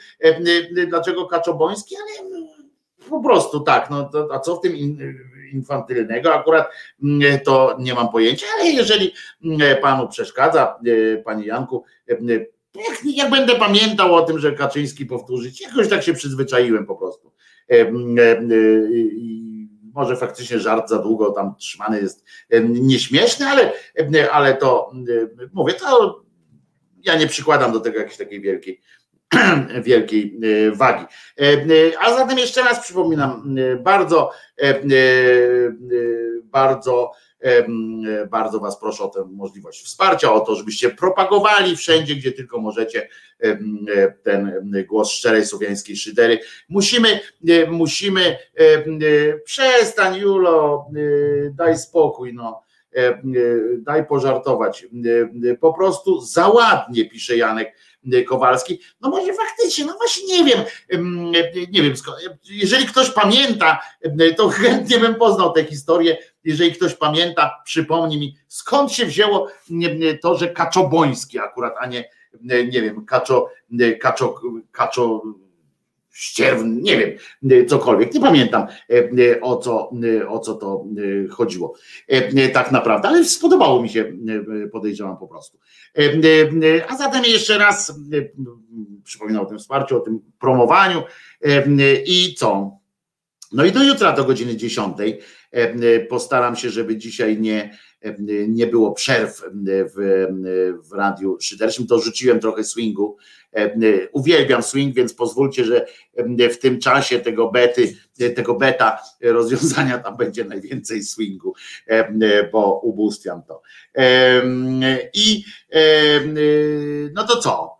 Dlaczego 0.88 1.26
Kaczoboński, 1.26 1.96
ale 1.96 2.28
po 3.10 3.22
prostu 3.22 3.60
tak, 3.60 3.90
no 3.90 4.04
to, 4.04 4.28
a 4.32 4.40
co 4.40 4.56
w 4.56 4.60
tym 4.60 4.76
infantylnego. 5.52 6.34
Akurat 6.34 6.68
mm, 7.02 7.40
to 7.40 7.76
nie 7.80 7.94
mam 7.94 8.08
pojęcia, 8.08 8.46
ale 8.58 8.70
jeżeli 8.70 9.12
mm, 9.44 9.76
panu 9.82 10.08
przeszkadza, 10.08 10.78
e, 10.86 11.16
panie 11.16 11.46
Janku, 11.46 11.84
e, 12.08 12.14
jak, 12.88 12.98
jak 13.04 13.30
będę 13.30 13.54
pamiętał 13.54 14.14
o 14.14 14.22
tym, 14.22 14.38
że 14.38 14.52
Kaczyński 14.52 15.06
powtórzyć, 15.06 15.60
jakoś 15.60 15.88
tak 15.88 16.02
się 16.02 16.12
przyzwyczaiłem 16.12 16.86
po 16.86 16.96
prostu. 16.96 17.32
E, 17.70 17.92
może 19.94 20.16
faktycznie 20.16 20.58
żart 20.58 20.88
za 20.88 20.98
długo 20.98 21.30
tam 21.30 21.54
trzymany 21.58 22.00
jest 22.00 22.24
nieśmieszny, 22.68 23.46
ale, 23.46 23.72
ale 24.32 24.54
to 24.54 24.92
mówię, 25.52 25.72
to 25.74 26.22
ja 27.02 27.16
nie 27.16 27.26
przykładam 27.26 27.72
do 27.72 27.80
tego 27.80 27.98
jakiejś 27.98 28.16
takiej 28.16 28.40
wielkiej 28.40 28.80
wielkiej 29.84 30.40
e, 30.42 30.70
wagi. 30.70 31.04
E, 31.40 31.44
e, 31.44 31.66
a 32.00 32.16
zatem 32.16 32.38
jeszcze 32.38 32.62
raz 32.62 32.80
przypominam, 32.80 33.56
bardzo, 33.82 34.30
bardzo, 36.44 37.12
bardzo 38.30 38.60
Was 38.60 38.80
proszę 38.80 39.04
o 39.04 39.08
tę 39.08 39.24
możliwość 39.30 39.84
wsparcia, 39.84 40.32
o 40.32 40.40
to, 40.40 40.54
żebyście 40.54 40.90
propagowali 40.90 41.76
wszędzie, 41.76 42.14
gdzie 42.14 42.32
tylko 42.32 42.60
możecie 42.60 43.08
ten 44.22 44.72
głos 44.88 45.10
szczerej 45.10 45.46
słowiańskiej 45.46 45.96
szydery. 45.96 46.38
Musimy, 46.68 47.20
musimy, 47.68 48.38
przestań 49.44 50.16
Julo, 50.16 50.86
daj 51.52 51.78
spokój, 51.78 52.34
no 52.34 52.62
daj 53.78 54.06
pożartować. 54.06 54.86
Po 55.60 55.72
prostu 55.72 56.20
za 56.20 56.48
ładnie, 56.48 57.10
pisze 57.10 57.36
Janek 57.36 57.74
Kowalski. 58.28 58.80
No 59.00 59.10
może 59.10 59.32
faktycznie, 59.34 59.84
no 59.84 59.94
właśnie 59.96 60.38
nie 60.38 60.44
wiem, 60.44 60.64
nie 61.70 61.82
wiem, 61.82 61.94
jeżeli 62.50 62.86
ktoś 62.86 63.10
pamięta, 63.10 63.80
to 64.36 64.48
chętnie 64.58 64.98
bym 64.98 65.14
poznał 65.14 65.52
tę 65.52 65.64
historię. 65.64 66.18
Jeżeli 66.44 66.72
ktoś 66.72 66.94
pamięta, 66.94 67.62
przypomni 67.64 68.18
mi, 68.18 68.36
skąd 68.48 68.92
się 68.92 69.06
wzięło 69.06 69.48
to, 70.22 70.38
że 70.38 70.48
Kaczoboński 70.48 71.38
akurat, 71.38 71.74
a 71.80 71.86
nie, 71.86 72.10
nie 72.42 72.82
wiem, 72.82 73.06
Kaczo, 73.06 73.50
Kaczo, 74.00 74.40
Kaczo 74.72 75.22
ścierwny, 76.10 76.82
nie 76.82 76.96
wiem, 76.96 77.66
cokolwiek, 77.66 78.14
nie 78.14 78.20
pamiętam 78.20 78.66
o 79.42 79.56
co, 79.56 79.90
o 80.28 80.38
co 80.38 80.54
to 80.54 80.84
chodziło 81.30 81.74
tak 82.52 82.72
naprawdę, 82.72 83.08
ale 83.08 83.24
spodobało 83.24 83.82
mi 83.82 83.88
się, 83.88 84.12
podejrzewam 84.72 85.16
po 85.16 85.28
prostu. 85.28 85.58
A 86.88 86.96
zatem 86.96 87.24
jeszcze 87.24 87.58
raz 87.58 88.00
przypominam 89.04 89.42
o 89.42 89.46
tym 89.46 89.58
wsparciu, 89.58 89.96
o 89.96 90.00
tym 90.00 90.20
promowaniu 90.40 91.02
i 92.06 92.34
co? 92.38 92.78
No 93.52 93.64
i 93.64 93.72
do 93.72 93.82
jutra 93.82 94.12
do 94.12 94.24
godziny 94.24 94.56
10 94.56 94.96
postaram 96.08 96.56
się, 96.56 96.70
żeby 96.70 96.96
dzisiaj 96.96 97.40
nie, 97.40 97.78
nie 98.48 98.66
było 98.66 98.92
przerw 98.92 99.42
w, 99.94 100.26
w 100.88 100.92
radiu 100.92 101.36
szyderczym, 101.40 101.86
to 101.86 101.98
rzuciłem 101.98 102.40
trochę 102.40 102.64
swingu. 102.64 103.16
Uwielbiam 104.12 104.62
swing, 104.62 104.94
więc 104.94 105.14
pozwólcie, 105.14 105.64
że 105.64 105.86
w 106.50 106.56
tym 106.56 106.78
czasie 106.78 107.18
tego 107.18 107.50
bety, 107.50 107.96
tego 108.36 108.54
beta 108.54 108.98
rozwiązania 109.20 109.98
tam 109.98 110.16
będzie 110.16 110.44
najwięcej 110.44 111.02
swingu, 111.02 111.54
bo 112.52 112.80
ubóstwiam 112.80 113.42
to. 113.42 113.62
I 115.14 115.44
no 117.14 117.24
to 117.26 117.36
co? 117.36 117.78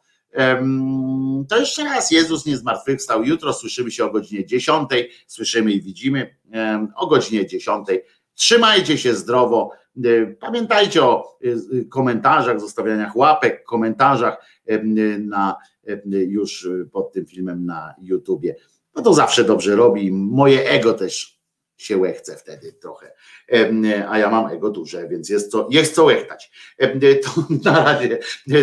To 1.49 1.61
jeszcze 1.61 1.85
raz, 1.85 2.11
Jezus 2.11 2.47
nie 2.47 2.57
zmartwychwstał. 2.57 3.25
Jutro 3.25 3.53
słyszymy 3.53 3.91
się 3.91 4.05
o 4.05 4.11
godzinie 4.11 4.47
10, 4.47 4.89
słyszymy 5.27 5.73
i 5.73 5.83
widzimy 5.83 6.37
o 6.97 7.07
godzinie 7.07 7.47
10. 7.47 7.89
Trzymajcie 8.35 8.99
się 8.99 9.15
zdrowo. 9.15 9.71
Pamiętajcie 10.41 11.03
o 11.03 11.39
komentarzach, 11.91 12.61
zostawianiach 12.61 13.17
łapek, 13.17 13.65
komentarzach 13.65 14.47
na, 15.19 15.57
już 16.05 16.69
pod 16.93 17.13
tym 17.13 17.27
filmem 17.27 17.67
na 17.67 17.95
YouTubie. 18.01 18.57
No 18.95 19.03
to 19.03 19.15
zawsze 19.15 19.45
dobrze 19.45 19.77
robi. 19.77 20.13
Moje 20.13 20.71
ego 20.71 20.95
też 20.95 21.39
się 21.77 21.97
łechce 21.97 22.37
wtedy 22.37 22.73
trochę. 22.73 23.13
A 24.09 24.19
ja 24.19 24.31
mam 24.31 24.47
ego 24.47 24.71
duże, 24.71 25.09
więc 25.09 25.29
jest 25.29 25.51
co, 25.51 25.69
jest 25.71 25.95
co 25.95 26.05
łechtać. 26.05 26.51
To 27.25 27.47
na 27.71 27.85
razie 27.85 28.19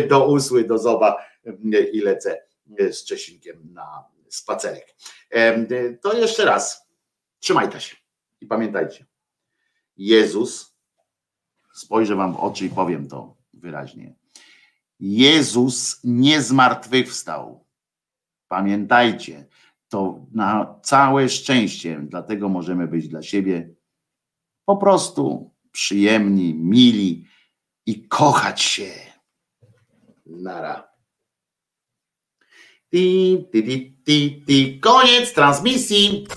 do 0.08 0.28
usły, 0.28 0.64
do 0.64 0.78
zoba 0.78 1.18
i 1.92 2.02
lecę 2.02 2.42
z 2.92 3.04
Czesinkiem 3.04 3.74
na 3.74 4.04
spacerek. 4.30 4.96
To 6.02 6.14
jeszcze 6.14 6.46
raz. 6.46 6.88
Trzymajcie 7.40 7.80
się 7.80 7.96
i 8.42 8.46
pamiętajcie. 8.46 9.06
Jezus 9.98 10.75
spojrzę 11.76 12.16
wam 12.16 12.34
w 12.34 12.40
oczy 12.40 12.66
i 12.66 12.70
powiem 12.70 13.08
to 13.08 13.38
wyraźnie. 13.54 14.16
Jezus 15.00 16.00
nie 16.04 16.42
zmartwychwstał. 16.42 17.66
Pamiętajcie, 18.48 19.48
to 19.90 20.26
na 20.32 20.80
całe 20.84 21.30
szczęście, 21.30 22.02
dlatego 22.10 22.50
możemy 22.50 22.88
być 22.88 23.08
dla 23.08 23.22
siebie 23.22 23.70
po 24.66 24.78
prostu 24.78 25.52
przyjemni, 25.72 26.54
mili 26.54 27.26
i 27.86 28.08
kochać 28.08 28.62
się. 28.62 28.92
Nara. 30.26 30.88
Ti, 32.92 33.46
ti, 33.52 33.64
ti, 33.64 33.98
ti, 34.06 34.44
ti. 34.48 34.80
Koniec 34.80 35.34
transmisji. 35.34 36.28